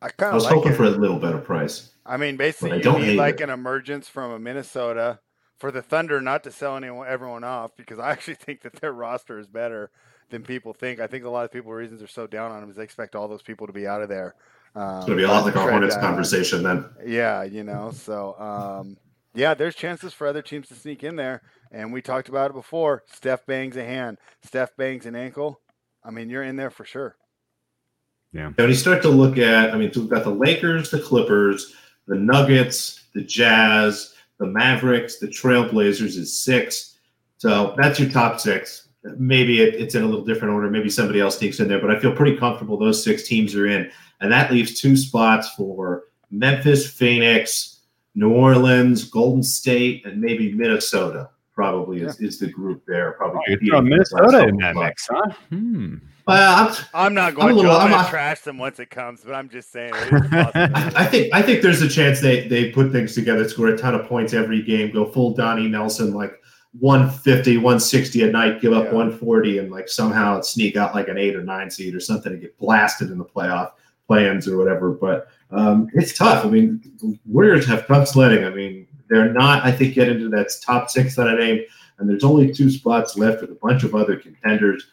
I 0.00 0.08
kind 0.08 0.30
of 0.30 0.34
was 0.36 0.44
like 0.44 0.54
hoping 0.54 0.72
it. 0.72 0.76
for 0.76 0.84
a 0.84 0.90
little 0.90 1.18
better 1.18 1.38
price. 1.38 1.90
I 2.06 2.16
mean, 2.16 2.38
basically, 2.38 2.82
you 2.82 2.98
need 2.98 3.16
like 3.16 3.40
it. 3.40 3.44
an 3.44 3.50
emergence 3.50 4.08
from 4.08 4.30
a 4.30 4.38
Minnesota 4.38 5.18
for 5.58 5.70
the 5.70 5.82
Thunder 5.82 6.20
not 6.20 6.44
to 6.44 6.52
sell 6.52 6.76
anyone 6.76 7.06
everyone 7.08 7.44
off 7.44 7.76
because 7.76 7.98
I 7.98 8.10
actually 8.12 8.34
think 8.34 8.62
that 8.62 8.74
their 8.74 8.92
roster 8.92 9.38
is 9.38 9.46
better 9.46 9.90
than 10.30 10.42
people 10.42 10.72
think. 10.72 11.00
I 11.00 11.06
think 11.06 11.24
a 11.24 11.30
lot 11.30 11.44
of 11.44 11.52
people 11.52 11.72
reasons 11.72 12.00
they're 12.00 12.08
so 12.08 12.26
down 12.26 12.52
on 12.52 12.60
them 12.60 12.70
is 12.70 12.76
they 12.76 12.82
expect 12.82 13.14
all 13.14 13.28
those 13.28 13.42
people 13.42 13.66
to 13.66 13.72
be 13.72 13.86
out 13.86 14.02
of 14.02 14.08
there. 14.08 14.34
Um, 14.74 14.98
it's 14.98 15.06
gonna 15.06 15.16
be 15.16 15.22
a 15.22 15.28
lot 15.28 15.44
like 15.44 15.56
our 15.56 15.70
Hornets 15.70 15.96
conversation 15.96 16.62
then. 16.62 16.84
Yeah, 17.04 17.44
you 17.44 17.64
know, 17.64 17.92
so 17.92 18.38
um, 18.38 18.96
yeah, 19.34 19.54
there's 19.54 19.74
chances 19.74 20.12
for 20.12 20.26
other 20.26 20.42
teams 20.42 20.68
to 20.68 20.74
sneak 20.74 21.02
in 21.04 21.16
there, 21.16 21.42
and 21.70 21.92
we 21.92 22.02
talked 22.02 22.28
about 22.28 22.50
it 22.50 22.54
before. 22.54 23.02
Steph 23.06 23.46
bangs 23.46 23.76
a 23.76 23.84
hand, 23.84 24.18
Steph 24.42 24.76
bangs 24.76 25.06
an 25.06 25.16
ankle. 25.16 25.60
I 26.04 26.10
mean, 26.10 26.28
you're 26.28 26.42
in 26.42 26.56
there 26.56 26.70
for 26.70 26.84
sure. 26.84 27.16
Yeah. 28.32 28.50
When 28.54 28.68
you 28.68 28.74
start 28.74 29.02
to 29.02 29.08
look 29.08 29.38
at, 29.38 29.72
I 29.72 29.78
mean, 29.78 29.90
we've 29.94 30.08
got 30.08 30.24
the 30.24 30.30
Lakers, 30.30 30.90
the 30.90 31.00
Clippers, 31.00 31.74
the 32.06 32.16
Nuggets, 32.16 33.04
the 33.14 33.22
Jazz 33.22 34.15
the 34.38 34.46
Mavericks, 34.46 35.18
the 35.18 35.28
Trailblazers 35.28 36.16
is 36.16 36.36
six. 36.36 36.98
So 37.38 37.74
that's 37.76 37.98
your 37.98 38.08
top 38.08 38.40
six. 38.40 38.88
Maybe 39.02 39.62
it, 39.62 39.74
it's 39.74 39.94
in 39.94 40.02
a 40.02 40.06
little 40.06 40.24
different 40.24 40.54
order. 40.54 40.70
Maybe 40.70 40.90
somebody 40.90 41.20
else 41.20 41.38
sneaks 41.38 41.60
in 41.60 41.68
there, 41.68 41.80
but 41.80 41.90
I 41.90 41.98
feel 41.98 42.14
pretty 42.14 42.36
comfortable 42.36 42.78
those 42.78 43.02
six 43.02 43.26
teams 43.26 43.54
are 43.54 43.66
in. 43.66 43.90
And 44.20 44.32
that 44.32 44.50
leaves 44.50 44.80
two 44.80 44.96
spots 44.96 45.50
for 45.50 46.04
Memphis, 46.30 46.90
Phoenix, 46.90 47.80
New 48.14 48.32
Orleans, 48.32 49.04
Golden 49.04 49.42
State, 49.42 50.04
and 50.06 50.20
maybe 50.20 50.52
Minnesota. 50.52 51.30
Probably 51.54 52.02
is, 52.02 52.20
yeah. 52.20 52.26
is 52.26 52.38
the 52.38 52.48
group 52.48 52.82
there. 52.86 53.12
Probably 53.12 53.40
oh, 53.72 53.80
Minnesota 53.80 54.46
in 54.48 54.56
that 54.58 54.74
mix, 54.74 55.06
huh? 55.06 55.30
Hmm. 55.50 55.96
Well, 56.26 56.68
I'm, 56.68 56.84
I'm 56.92 57.14
not 57.14 57.34
going 57.36 57.56
I'm 57.56 57.64
to. 57.64 57.70
I'm, 57.70 58.04
to 58.04 58.10
trash 58.10 58.40
them 58.40 58.58
once 58.58 58.80
it 58.80 58.90
comes, 58.90 59.22
but 59.24 59.34
I'm 59.34 59.48
just 59.48 59.70
saying. 59.70 59.92
I, 59.94 60.92
I, 60.96 61.06
think 61.06 61.32
I 61.32 61.40
think 61.40 61.62
there's 61.62 61.82
a 61.82 61.88
chance 61.88 62.20
they 62.20 62.48
they 62.48 62.70
put 62.70 62.90
things 62.90 63.14
together, 63.14 63.48
score 63.48 63.68
a 63.68 63.78
ton 63.78 63.94
of 63.94 64.06
points 64.06 64.34
every 64.34 64.62
game, 64.62 64.92
go 64.92 65.04
full 65.04 65.34
Donnie 65.34 65.68
Nelson, 65.68 66.14
like 66.14 66.40
150, 66.80 67.58
160 67.58 68.22
a 68.22 68.30
night, 68.30 68.60
give 68.60 68.72
up 68.72 68.86
yeah. 68.86 68.92
140, 68.92 69.58
and 69.58 69.70
like 69.70 69.88
somehow 69.88 70.40
sneak 70.40 70.76
out 70.76 70.94
like 70.94 71.08
an 71.08 71.16
eight 71.16 71.36
or 71.36 71.44
nine 71.44 71.70
seed 71.70 71.94
or 71.94 72.00
something 72.00 72.32
and 72.32 72.40
get 72.40 72.58
blasted 72.58 73.10
in 73.10 73.18
the 73.18 73.24
playoff 73.24 73.72
plans 74.06 74.48
or 74.48 74.56
whatever. 74.58 74.90
But 74.90 75.28
Um, 75.52 75.88
it's 75.94 76.12
tough. 76.12 76.44
I 76.44 76.48
mean, 76.48 76.80
the 76.98 77.16
Warriors 77.24 77.66
have 77.66 77.86
tough 77.86 78.08
sledding. 78.08 78.44
I 78.44 78.50
mean, 78.50 78.88
they're 79.08 79.32
not, 79.32 79.64
I 79.64 79.70
think, 79.70 79.94
get 79.94 80.08
into 80.08 80.28
that 80.30 80.50
top 80.60 80.90
six 80.90 81.14
that 81.14 81.28
I 81.28 81.36
named, 81.36 81.60
and 81.98 82.10
there's 82.10 82.24
only 82.24 82.52
two 82.52 82.68
spots 82.68 83.16
left 83.16 83.42
with 83.42 83.52
a 83.52 83.58
bunch 83.62 83.84
of 83.84 83.94
other 83.94 84.16
contenders. 84.16 84.88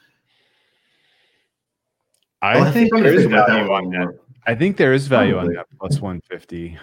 I 2.44 2.56
Well, 2.60 2.72
think 2.74 2.94
I'm 2.94 3.02
there 3.04 3.12
gonna 3.14 3.16
is 3.16 3.22
think 3.24 3.34
about 3.34 3.48
value 3.48 3.64
that 3.68 3.72
on 3.74 3.90
that. 3.92 3.98
more. 4.00 4.16
I 4.46 4.54
think 4.56 4.76
there 4.78 4.94
is 4.94 5.08
value 5.08 5.34
Probably. 5.34 5.50
on 5.52 5.56
that 5.56 5.68
plus 5.80 6.00
150. 6.02 6.78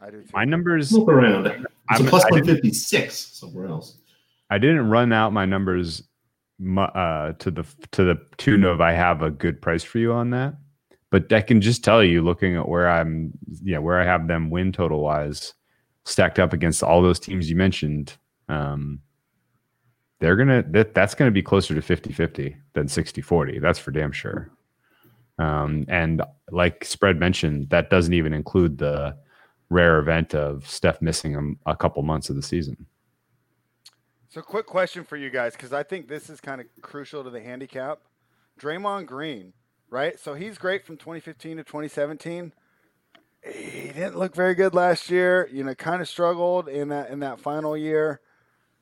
I 0.00 0.10
do. 0.10 0.20
Too. 0.22 0.28
My 0.32 0.44
numbers, 0.44 0.92
Look 0.92 1.08
around. 1.08 1.46
It's 1.46 1.56
I'm- 1.90 2.06
a 2.06 2.08
plus 2.08 2.24
I 2.24 2.28
didn't- 2.30 2.46
156 2.46 3.14
somewhere 3.14 3.66
else. 3.66 3.98
I 4.50 4.58
didn't 4.58 4.88
run 4.88 5.12
out 5.12 5.32
my 5.32 5.44
numbers 5.46 6.04
uh, 6.78 7.32
to 7.32 7.50
the 7.50 7.64
to 7.90 8.04
the 8.04 8.16
tune 8.36 8.62
of 8.64 8.80
I 8.80 8.92
have 8.92 9.22
a 9.22 9.30
good 9.30 9.60
price 9.60 9.82
for 9.82 9.98
you 9.98 10.12
on 10.12 10.30
that, 10.30 10.54
but 11.10 11.32
I 11.32 11.40
can 11.40 11.60
just 11.60 11.82
tell 11.82 12.04
you, 12.04 12.22
looking 12.22 12.54
at 12.54 12.68
where 12.68 12.88
I'm, 12.88 13.32
yeah, 13.64 13.78
where 13.78 13.98
I 14.00 14.04
have 14.04 14.28
them 14.28 14.50
win 14.50 14.70
total 14.70 15.00
wise, 15.00 15.54
stacked 16.04 16.38
up 16.38 16.52
against 16.52 16.84
all 16.84 17.02
those 17.02 17.18
teams 17.18 17.50
you 17.50 17.56
mentioned, 17.56 18.16
um, 18.48 19.00
they're 20.20 20.36
gonna 20.36 20.62
that 20.70 20.94
that's 20.94 21.14
gonna 21.16 21.32
be 21.32 21.42
closer 21.42 21.74
to 21.74 21.80
50-50 21.82 22.54
than 22.74 22.86
60-40. 22.86 23.58
That's 23.60 23.80
for 23.80 23.90
damn 23.90 24.12
sure. 24.12 24.50
Um, 25.38 25.84
and 25.88 26.22
like 26.50 26.84
spread 26.84 27.18
mentioned, 27.18 27.70
that 27.70 27.90
doesn't 27.90 28.14
even 28.14 28.32
include 28.32 28.78
the 28.78 29.16
rare 29.70 29.98
event 29.98 30.34
of 30.34 30.68
Steph 30.68 31.02
missing 31.02 31.58
a, 31.66 31.72
a 31.72 31.76
couple 31.76 32.02
months 32.02 32.30
of 32.30 32.36
the 32.36 32.42
season. 32.42 32.86
So, 34.28 34.42
quick 34.42 34.66
question 34.66 35.04
for 35.04 35.16
you 35.16 35.30
guys, 35.30 35.52
because 35.52 35.72
I 35.72 35.84
think 35.84 36.08
this 36.08 36.28
is 36.28 36.40
kind 36.40 36.60
of 36.60 36.66
crucial 36.82 37.22
to 37.22 37.30
the 37.30 37.40
handicap. 37.40 38.00
Draymond 38.60 39.06
Green, 39.06 39.52
right? 39.90 40.18
So 40.18 40.34
he's 40.34 40.58
great 40.58 40.84
from 40.84 40.96
2015 40.96 41.58
to 41.58 41.64
2017. 41.64 42.52
He 43.42 43.88
didn't 43.88 44.16
look 44.16 44.34
very 44.34 44.54
good 44.54 44.74
last 44.74 45.10
year. 45.10 45.48
You 45.52 45.64
know, 45.64 45.74
kind 45.74 46.00
of 46.00 46.08
struggled 46.08 46.68
in 46.68 46.88
that 46.88 47.10
in 47.10 47.20
that 47.20 47.40
final 47.40 47.76
year. 47.76 48.20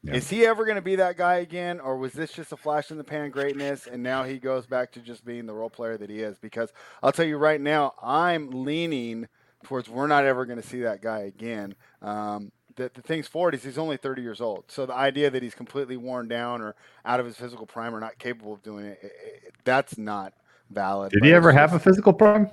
Yeah. 0.05 0.15
Is 0.15 0.29
he 0.29 0.45
ever 0.47 0.65
going 0.65 0.77
to 0.77 0.83
be 0.83 0.97
that 0.97 1.17
guy 1.17 1.37
again, 1.37 1.79
or 1.79 1.97
was 1.97 2.13
this 2.13 2.33
just 2.33 2.51
a 2.51 2.57
flash 2.57 2.91
in 2.91 2.97
the 2.97 3.05
pan 3.05 3.31
greatness, 3.31 3.87
and 3.87 4.03
now 4.03 4.25
he 4.25 4.39
goes 4.39 4.67
back 4.67 4.91
to 4.93 5.01
just 5.01 5.25
being 5.25 5.47
the 5.47 5.55
role 5.55 5.71
player 5.71 5.97
that 5.97 6.11
he 6.11 6.21
is? 6.21 6.39
Because 6.39 6.73
I'll 7.05 7.13
tell 7.13 7.25
you 7.25 7.37
right 7.37 7.61
now, 7.61 7.95
I'm 8.03 8.51
leaning 8.51 9.29
towards 9.63 9.89
we're 9.89 10.09
not 10.09 10.25
ever 10.25 10.45
going 10.45 10.61
to 10.61 10.67
see 10.67 10.81
that 10.81 11.03
guy 11.03 11.21
again. 11.21 11.77
Um, 12.01 12.51
the, 12.75 12.91
the 12.93 13.03
thing's 13.03 13.29
forward 13.29 13.55
is 13.55 13.63
he's 13.63 13.79
only 13.79 13.97
30 13.97 14.23
years 14.23 14.41
old. 14.41 14.65
So 14.69 14.87
the 14.87 14.95
idea 14.95 15.31
that 15.31 15.43
he's 15.43 15.55
completely 15.55 15.97
worn 15.97 16.27
down 16.27 16.63
or 16.63 16.75
out 17.05 17.21
of 17.21 17.27
his 17.27 17.37
physical 17.37 17.67
prime 17.67 17.95
or 17.95 18.01
not 18.01 18.19
capable 18.19 18.55
of 18.55 18.63
doing 18.63 18.87
it, 18.87 18.99
it, 19.03 19.13
it 19.47 19.55
that's 19.65 19.99
not 19.99 20.33
valid. 20.71 21.13
Did 21.13 21.25
he 21.25 21.33
ever 21.33 21.53
have 21.53 21.75
a 21.75 21.79
physical 21.79 22.13
prime? 22.13 22.51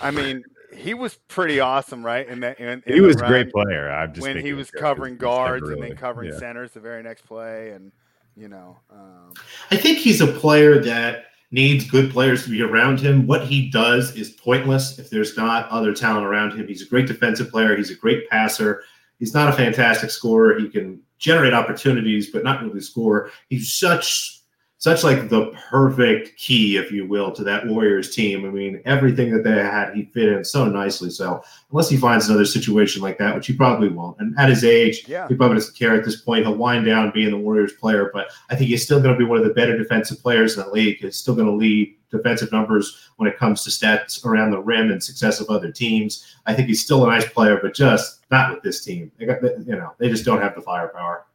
I 0.00 0.10
mean, 0.10 0.42
he 0.74 0.94
was 0.94 1.16
pretty 1.28 1.60
awesome, 1.60 2.04
right? 2.04 2.28
And 2.28 2.42
that, 2.42 2.58
in, 2.60 2.82
in 2.86 2.94
He 2.94 3.00
was 3.00 3.16
a 3.16 3.26
great 3.26 3.50
player. 3.50 3.90
I'm 3.90 4.12
just 4.12 4.26
when 4.26 4.38
he 4.38 4.52
was 4.52 4.70
covering 4.70 5.14
he's 5.14 5.22
never 5.22 5.32
guards 5.32 5.68
and 5.68 5.82
then 5.82 5.96
covering 5.96 6.30
yeah. 6.30 6.38
centers 6.38 6.72
the 6.72 6.80
very 6.80 7.02
next 7.02 7.22
play, 7.22 7.70
and 7.70 7.92
you 8.36 8.48
know, 8.48 8.76
um, 8.90 9.32
I 9.70 9.76
think 9.76 9.98
he's 9.98 10.20
a 10.20 10.26
player 10.26 10.80
that 10.82 11.26
needs 11.50 11.88
good 11.88 12.10
players 12.10 12.44
to 12.44 12.50
be 12.50 12.62
around 12.62 13.00
him. 13.00 13.26
What 13.26 13.46
he 13.46 13.70
does 13.70 14.14
is 14.16 14.30
pointless 14.30 14.98
if 14.98 15.10
there's 15.10 15.36
not 15.36 15.68
other 15.70 15.94
talent 15.94 16.26
around 16.26 16.52
him. 16.52 16.68
He's 16.68 16.82
a 16.82 16.86
great 16.86 17.06
defensive 17.06 17.50
player. 17.50 17.74
He's 17.74 17.90
a 17.90 17.94
great 17.94 18.28
passer. 18.28 18.82
He's 19.18 19.34
not 19.34 19.48
a 19.48 19.52
fantastic 19.52 20.10
scorer. 20.10 20.58
He 20.58 20.68
can 20.68 21.00
generate 21.18 21.52
opportunities, 21.52 22.30
but 22.30 22.44
not 22.44 22.62
really 22.62 22.80
score. 22.80 23.30
He's 23.48 23.72
such 23.72 24.37
such 24.80 25.02
like 25.02 25.28
the 25.28 25.52
perfect 25.68 26.36
key, 26.36 26.76
if 26.76 26.92
you 26.92 27.04
will, 27.04 27.32
to 27.32 27.42
that 27.42 27.66
Warriors 27.66 28.14
team. 28.14 28.46
I 28.46 28.50
mean, 28.50 28.80
everything 28.84 29.32
that 29.32 29.42
they 29.42 29.50
had, 29.50 29.92
he 29.92 30.04
fit 30.14 30.28
in 30.28 30.44
so 30.44 30.66
nicely. 30.66 31.10
So 31.10 31.42
unless 31.72 31.90
he 31.90 31.96
finds 31.96 32.28
another 32.28 32.44
situation 32.44 33.02
like 33.02 33.18
that, 33.18 33.34
which 33.34 33.48
he 33.48 33.54
probably 33.54 33.88
won't, 33.88 34.20
and 34.20 34.38
at 34.38 34.48
his 34.48 34.62
age, 34.62 35.04
yeah, 35.08 35.26
he 35.26 35.34
probably 35.34 35.56
doesn't 35.56 35.76
care 35.76 35.94
at 35.94 36.04
this 36.04 36.20
point. 36.20 36.46
He'll 36.46 36.54
wind 36.54 36.86
down 36.86 37.10
being 37.12 37.32
the 37.32 37.38
Warriors 37.38 37.72
player, 37.72 38.10
but 38.14 38.28
I 38.50 38.54
think 38.54 38.70
he's 38.70 38.84
still 38.84 39.00
going 39.00 39.14
to 39.14 39.18
be 39.18 39.24
one 39.24 39.38
of 39.38 39.44
the 39.44 39.52
better 39.52 39.76
defensive 39.76 40.22
players 40.22 40.56
in 40.56 40.64
the 40.64 40.70
league. 40.70 40.98
He's 40.98 41.16
still 41.16 41.34
going 41.34 41.48
to 41.48 41.52
lead 41.52 41.96
defensive 42.10 42.52
numbers 42.52 43.10
when 43.16 43.28
it 43.28 43.36
comes 43.36 43.64
to 43.64 43.70
stats 43.70 44.24
around 44.24 44.52
the 44.52 44.60
rim 44.60 44.92
and 44.92 45.02
success 45.02 45.40
of 45.40 45.50
other 45.50 45.72
teams. 45.72 46.36
I 46.46 46.54
think 46.54 46.68
he's 46.68 46.84
still 46.84 47.04
a 47.04 47.10
nice 47.10 47.28
player, 47.28 47.58
but 47.60 47.74
just 47.74 48.24
not 48.30 48.54
with 48.54 48.62
this 48.62 48.84
team. 48.84 49.10
They 49.18 49.26
got, 49.26 49.42
you 49.42 49.74
know, 49.74 49.92
they 49.98 50.08
just 50.08 50.24
don't 50.24 50.40
have 50.40 50.54
the 50.54 50.62
firepower 50.62 51.26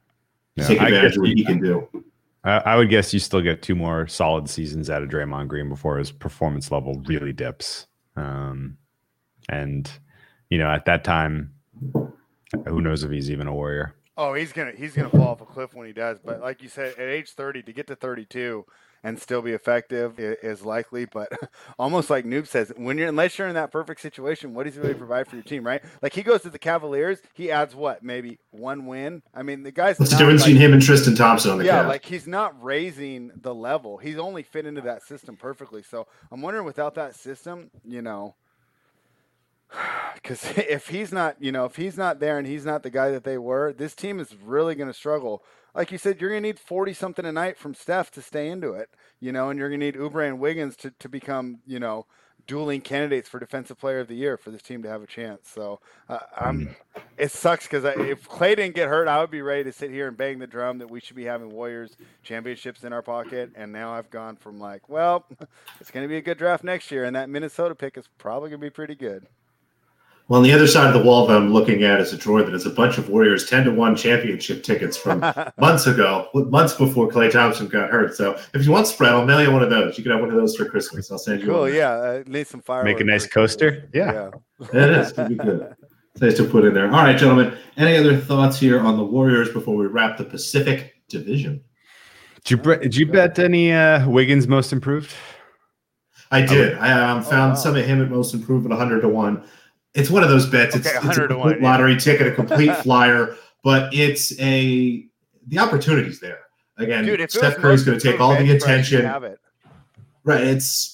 to 0.55 0.61
Yeah, 0.61 0.67
take 0.67 0.81
advantage 0.81 1.01
guess 1.01 1.17
of 1.17 1.21
what 1.21 1.29
he 1.31 1.43
can 1.43 1.59
do. 1.59 2.05
I, 2.43 2.57
I 2.57 2.75
would 2.75 2.89
guess 2.89 3.13
you 3.13 3.19
still 3.19 3.41
get 3.41 3.61
two 3.61 3.75
more 3.75 4.07
solid 4.07 4.49
seasons 4.49 4.89
out 4.89 5.03
of 5.03 5.09
Draymond 5.09 5.47
Green 5.47 5.69
before 5.69 5.97
his 5.97 6.11
performance 6.11 6.71
level 6.71 7.01
really 7.05 7.33
dips. 7.33 7.87
Um, 8.15 8.77
and 9.49 9.89
you 10.49 10.57
know, 10.57 10.67
at 10.67 10.85
that 10.85 11.03
time, 11.03 11.53
who 11.93 12.81
knows 12.81 13.03
if 13.03 13.11
he's 13.11 13.31
even 13.31 13.47
a 13.47 13.53
Warrior? 13.53 13.95
Oh, 14.15 14.33
he's 14.33 14.51
gonna 14.51 14.73
he's 14.75 14.93
gonna 14.93 15.09
fall 15.09 15.29
off 15.29 15.41
a 15.41 15.45
cliff 15.45 15.73
when 15.73 15.87
he 15.87 15.93
does. 15.93 16.19
But 16.23 16.41
like 16.41 16.61
you 16.61 16.69
said, 16.69 16.93
at 16.99 17.09
age 17.09 17.31
thirty, 17.31 17.63
to 17.63 17.73
get 17.73 17.87
to 17.87 17.95
thirty-two 17.95 18.65
and 19.03 19.19
still 19.19 19.41
be 19.41 19.51
effective 19.51 20.15
is 20.17 20.63
likely. 20.63 21.05
But 21.05 21.31
almost 21.79 22.09
like 22.09 22.25
Noob 22.25 22.47
says, 22.47 22.71
when 22.77 22.97
you're 22.97 23.09
unless 23.09 23.37
you're 23.37 23.47
in 23.47 23.55
that 23.55 23.71
perfect 23.71 24.01
situation, 24.01 24.53
what 24.53 24.65
does 24.65 24.75
he 24.75 24.81
really 24.81 24.93
provide 24.93 25.27
for 25.27 25.35
your 25.35 25.43
team, 25.43 25.65
right? 25.65 25.81
Like 26.01 26.13
he 26.13 26.23
goes 26.23 26.41
to 26.43 26.49
the 26.49 26.59
Cavaliers, 26.59 27.19
he 27.33 27.51
adds 27.51 27.75
what, 27.75 28.03
maybe 28.03 28.39
one 28.51 28.85
win. 28.85 29.21
I 29.33 29.43
mean, 29.43 29.63
the 29.63 29.71
guy's 29.71 29.99
What's 29.99 30.11
the 30.11 30.17
difference 30.17 30.41
like- 30.41 30.49
between 30.49 30.61
him 30.61 30.73
and 30.73 30.81
Tristan 30.81 31.15
Thompson 31.15 31.51
on 31.51 31.57
the 31.57 31.65
yeah, 31.65 31.83
Cavs? 31.83 31.87
like 31.87 32.05
he's 32.05 32.27
not 32.27 32.61
raising 32.63 33.31
the 33.35 33.53
level. 33.53 33.97
He's 33.97 34.17
only 34.17 34.43
fit 34.43 34.65
into 34.65 34.81
that 34.81 35.03
system 35.03 35.35
perfectly. 35.35 35.83
So 35.83 36.07
I'm 36.31 36.41
wondering, 36.41 36.65
without 36.65 36.95
that 36.95 37.15
system, 37.15 37.69
you 37.83 38.01
know, 38.01 38.35
because 40.15 40.45
if 40.57 40.87
he's 40.89 41.11
not, 41.11 41.35
you 41.39 41.51
know, 41.51 41.65
if 41.65 41.75
he's 41.75 41.97
not 41.97 42.19
there 42.19 42.37
and 42.37 42.47
he's 42.47 42.65
not 42.65 42.83
the 42.83 42.89
guy 42.89 43.11
that 43.11 43.23
they 43.23 43.37
were, 43.37 43.73
this 43.73 43.95
team 43.95 44.19
is 44.19 44.35
really 44.35 44.75
going 44.75 44.89
to 44.89 44.93
struggle. 44.93 45.43
Like 45.75 45.91
you 45.91 45.97
said, 45.97 46.21
you're 46.21 46.29
going 46.29 46.43
to 46.43 46.47
need 46.47 46.59
40 46.59 46.93
something 46.93 47.25
a 47.25 47.31
night 47.31 47.57
from 47.57 47.73
Steph 47.73 48.11
to 48.11 48.21
stay 48.21 48.49
into 48.49 48.73
it, 48.73 48.89
you 49.19 49.31
know, 49.31 49.49
and 49.49 49.57
you're 49.57 49.69
going 49.69 49.79
to 49.79 49.85
need 49.85 49.95
Oubre 49.95 50.27
and 50.27 50.39
Wiggins 50.39 50.75
to, 50.77 50.91
to 50.91 51.09
become, 51.09 51.59
you 51.65 51.79
know, 51.79 52.05
dueling 52.45 52.81
candidates 52.81 53.29
for 53.29 53.39
Defensive 53.39 53.79
Player 53.79 53.99
of 53.99 54.07
the 54.07 54.15
Year 54.15 54.37
for 54.37 54.51
this 54.51 54.61
team 54.61 54.83
to 54.83 54.89
have 54.89 55.01
a 55.01 55.07
chance. 55.07 55.49
So 55.49 55.79
uh, 56.09 56.19
I'm, 56.37 56.75
it 57.17 57.31
sucks 57.31 57.65
because 57.65 57.85
if 57.85 58.27
Klay 58.27 58.55
didn't 58.55 58.75
get 58.75 58.89
hurt, 58.89 59.07
I 59.07 59.19
would 59.21 59.31
be 59.31 59.41
ready 59.41 59.63
to 59.63 59.71
sit 59.71 59.91
here 59.91 60.07
and 60.07 60.17
bang 60.17 60.39
the 60.39 60.47
drum 60.47 60.77
that 60.79 60.91
we 60.91 60.99
should 60.99 61.15
be 61.15 61.23
having 61.23 61.49
Warriors 61.49 61.95
championships 62.21 62.83
in 62.83 62.93
our 62.93 63.01
pocket. 63.01 63.51
And 63.55 63.71
now 63.71 63.93
I've 63.93 64.09
gone 64.09 64.35
from 64.35 64.59
like, 64.59 64.89
well, 64.89 65.25
it's 65.79 65.89
going 65.89 66.03
to 66.03 66.09
be 66.09 66.17
a 66.17 66.21
good 66.21 66.37
draft 66.37 66.63
next 66.63 66.91
year, 66.91 67.05
and 67.05 67.15
that 67.15 67.29
Minnesota 67.29 67.75
pick 67.75 67.97
is 67.97 68.09
probably 68.17 68.49
going 68.49 68.59
to 68.59 68.65
be 68.65 68.71
pretty 68.71 68.95
good. 68.95 69.27
Well, 70.29 70.37
on 70.37 70.43
the 70.43 70.53
other 70.53 70.67
side 70.67 70.87
of 70.87 70.93
the 70.93 71.05
wall 71.05 71.27
that 71.27 71.35
I'm 71.35 71.51
looking 71.51 71.83
at 71.83 71.99
is 71.99 72.13
a 72.13 72.17
drawer 72.17 72.43
that 72.43 72.53
has 72.53 72.65
a 72.65 72.69
bunch 72.69 72.97
of 72.97 73.09
Warriors 73.09 73.49
10 73.49 73.65
to 73.65 73.71
1 73.71 73.95
championship 73.97 74.63
tickets 74.63 74.95
from 74.95 75.19
months 75.57 75.85
ago, 75.85 76.29
months 76.33 76.73
before 76.73 77.09
Klay 77.09 77.29
Thompson 77.29 77.67
got 77.67 77.89
hurt. 77.89 78.15
So 78.15 78.39
if 78.53 78.65
you 78.65 78.71
want 78.71 78.87
spread, 78.87 79.11
I'll 79.11 79.25
mail 79.25 79.41
you 79.41 79.51
one 79.51 79.61
of 79.61 79.69
those. 79.69 79.97
You 79.97 80.03
can 80.03 80.13
have 80.13 80.21
one 80.21 80.29
of 80.29 80.37
those 80.37 80.55
for 80.55 80.63
Christmas. 80.65 81.11
I'll 81.11 81.17
send 81.17 81.41
you 81.41 81.47
Cool, 81.47 81.61
one. 81.61 81.73
yeah. 81.73 81.91
Uh, 81.91 82.23
need 82.25 82.47
some 82.47 82.61
fire. 82.61 82.85
Make 82.85 83.01
a 83.01 83.03
nice 83.03 83.27
coaster. 83.27 83.89
Yeah. 83.93 84.29
It 84.71 84.89
is. 84.91 85.11
It'd 85.11 85.27
be 85.27 85.35
good. 85.35 85.75
It's 86.13 86.21
nice 86.21 86.37
to 86.37 86.45
put 86.45 86.63
in 86.63 86.73
there. 86.73 86.85
All 86.85 87.03
right, 87.03 87.17
gentlemen. 87.17 87.57
Any 87.75 87.97
other 87.97 88.15
thoughts 88.15 88.57
here 88.57 88.79
on 88.79 88.95
the 88.95 89.03
Warriors 89.03 89.51
before 89.51 89.75
we 89.75 89.87
wrap 89.87 90.17
the 90.17 90.23
Pacific 90.23 90.93
Division? 91.09 91.61
Did 92.45 92.51
you, 92.51 92.57
bre- 92.57 92.75
did 92.75 92.95
you 92.95 93.07
bet 93.07 93.39
any 93.39 93.73
uh, 93.73 94.07
Wiggins 94.09 94.47
most 94.47 94.71
improved? 94.71 95.13
I 96.31 96.41
did. 96.41 96.77
I 96.77 96.91
um, 96.91 97.21
found 97.21 97.51
wow. 97.51 97.55
some 97.55 97.75
of 97.75 97.85
him 97.85 98.01
at 98.01 98.09
most 98.09 98.33
improved 98.33 98.65
at 98.65 98.69
100 98.69 99.01
to 99.01 99.09
1. 99.09 99.43
It's 99.93 100.09
one 100.09 100.23
of 100.23 100.29
those 100.29 100.45
bets. 100.47 100.75
It's, 100.75 100.87
Okay, 100.87 100.97
it's 101.07 101.17
a 101.17 101.27
complete 101.27 101.37
1, 101.37 101.61
yeah. 101.61 101.69
lottery 101.69 101.97
ticket, 101.97 102.27
a 102.27 102.31
complete 102.31 102.75
flyer, 102.83 103.35
but 103.63 103.93
it's 103.93 104.37
a 104.39 105.05
the 105.47 105.59
opportunity's 105.59 106.19
there. 106.19 106.39
Again, 106.77 107.05
Dude, 107.05 107.29
Steph 107.31 107.57
Curry's 107.57 107.83
going 107.83 107.99
to 107.99 108.11
take 108.11 108.19
all 108.19 108.29
the 108.31 108.37
bench 108.43 108.61
press, 108.63 108.91
you'd 108.91 109.01
attention. 109.01 109.37
Right. 110.23 110.41
It's 110.41 110.92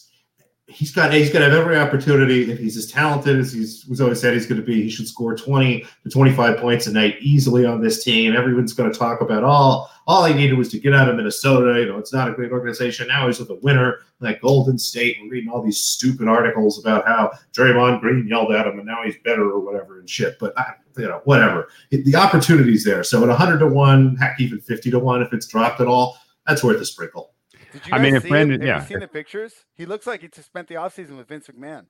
he's 0.70 0.92
got 0.92 1.12
he's 1.12 1.32
going 1.32 1.44
to 1.44 1.50
have 1.50 1.60
every 1.60 1.78
opportunity. 1.78 2.52
If 2.52 2.60
he's 2.60 2.78
as 2.78 2.88
talented 2.88 3.40
as 3.40 3.52
he's 3.52 3.86
was 3.86 4.00
always 4.00 4.22
said 4.22 4.34
he's 4.34 4.46
going 4.46 4.62
to 4.62 4.66
be, 4.66 4.84
he 4.84 4.90
should 4.90 5.08
score 5.08 5.36
20 5.36 5.86
to 6.04 6.10
25 6.10 6.58
points 6.58 6.88
a 6.88 6.94
night 6.94 7.18
easily 7.20 7.66
on 7.66 7.82
this 7.82 8.04
team. 8.04 8.36
Everyone's 8.36 8.74
going 8.74 8.92
to 8.92 8.98
talk 8.98 9.22
about 9.22 9.44
all 9.44 9.90
all 10.08 10.26
he 10.26 10.34
needed 10.34 10.58
was 10.58 10.70
to 10.70 10.80
get 10.80 10.94
out 10.94 11.10
of 11.10 11.16
Minnesota. 11.16 11.80
You 11.80 11.88
know, 11.88 11.98
it's 11.98 12.14
not 12.14 12.30
a 12.30 12.34
great 12.34 12.52
organization. 12.52 13.08
Now 13.08 13.28
he's 13.28 13.40
with 13.40 13.50
a 13.50 13.60
winner 13.62 14.00
like 14.20 14.42
Golden 14.42 14.78
State. 14.78 15.18
We're 15.22 15.30
reading 15.30 15.50
all 15.50 15.62
these 15.62 15.80
stupid 15.80 16.28
articles 16.28 16.80
about 16.80 17.08
how 17.08 17.32
Draymond 17.54 18.02
Green 18.02 18.28
yelled 18.28 18.52
at 18.52 18.68
him 18.68 18.78
and 18.78 18.88
now 18.88 19.04
he's 19.04 19.18
better 19.24 19.50
or 19.50 19.60
whatever 19.60 20.00
and 20.00 20.10
shit. 20.10 20.38
But 20.40 20.58
I, 20.58 20.74
you 20.98 21.08
know, 21.08 21.22
whatever. 21.26 21.70
It, 21.92 22.06
the 22.06 22.16
opportunity's 22.16 22.84
there. 22.84 23.04
So 23.04 23.22
at 23.22 23.30
100 23.30 23.60
to 23.60 23.68
one, 23.68 24.16
heck, 24.16 24.40
even 24.40 24.60
50 24.60 24.92
to 24.92 25.00
one, 25.00 25.22
if 25.22 25.34
it's 25.34 25.48
dropped 25.48 25.80
at 25.82 25.88
all, 25.88 26.18
that's 26.48 26.64
worth 26.64 26.82
a 26.82 26.86
sprinkle. 26.86 27.34
Did 27.72 27.88
you 27.88 27.94
I 27.94 28.00
mean, 28.00 28.16
if 28.16 28.24
see 28.24 28.30
Brandon- 28.30 28.62
it? 28.62 28.68
Have 28.68 28.68
yeah. 28.68 28.82
you 28.82 28.88
seen 28.88 29.00
the 29.00 29.08
pictures? 29.08 29.54
He 29.76 29.86
looks 29.86 30.08
like 30.08 30.22
he 30.22 30.28
just 30.28 30.48
spent 30.48 30.68
the 30.68 30.76
offseason 30.76 31.18
with 31.18 31.28
Vince 31.28 31.48
McMahon. 31.48 31.86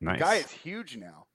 Nice. 0.00 0.18
The 0.18 0.24
guy 0.24 0.34
is 0.36 0.50
huge 0.50 0.96
now. 0.96 1.26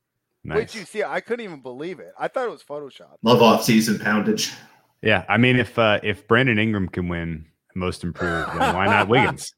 nice. 0.43 0.57
Wait, 0.57 0.75
you 0.75 0.85
see? 0.85 1.03
I 1.03 1.21
couldn't 1.21 1.45
even 1.45 1.61
believe 1.61 1.99
it. 1.99 2.11
I 2.19 2.27
thought 2.27 2.47
it 2.47 2.51
was 2.51 2.63
Photoshop. 2.63 3.15
Love 3.23 3.41
off 3.41 3.63
season 3.63 3.97
poundage. 3.99 4.53
Yeah, 5.01 5.23
I 5.29 5.37
mean, 5.37 5.57
if 5.57 5.77
uh, 5.77 5.99
if 6.03 6.27
Brandon 6.27 6.57
Ingram 6.57 6.89
can 6.89 7.07
win 7.07 7.45
most 7.75 8.03
improved, 8.03 8.49
then 8.49 8.75
why 8.75 8.87
not 8.87 9.07
Wiggins? 9.07 9.53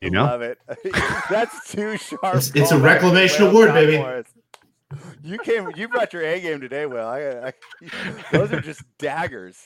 You 0.00 0.10
know, 0.10 0.24
love 0.24 0.42
it. 0.42 0.58
That's 1.30 1.70
too 1.72 1.96
sharp. 1.96 2.36
It's, 2.36 2.54
it's 2.54 2.72
a 2.72 2.78
reclamation 2.78 3.38
to 3.38 3.50
award, 3.50 3.72
Wales 3.72 3.86
baby. 3.86 3.96
Cowboys. 3.96 4.26
You 5.22 5.38
came. 5.38 5.70
You 5.74 5.88
brought 5.88 6.12
your 6.12 6.22
A 6.22 6.40
game 6.40 6.60
today, 6.60 6.84
Will. 6.86 7.06
I, 7.06 7.48
I, 7.48 7.52
those 8.32 8.52
are 8.52 8.60
just 8.60 8.82
daggers. 8.98 9.56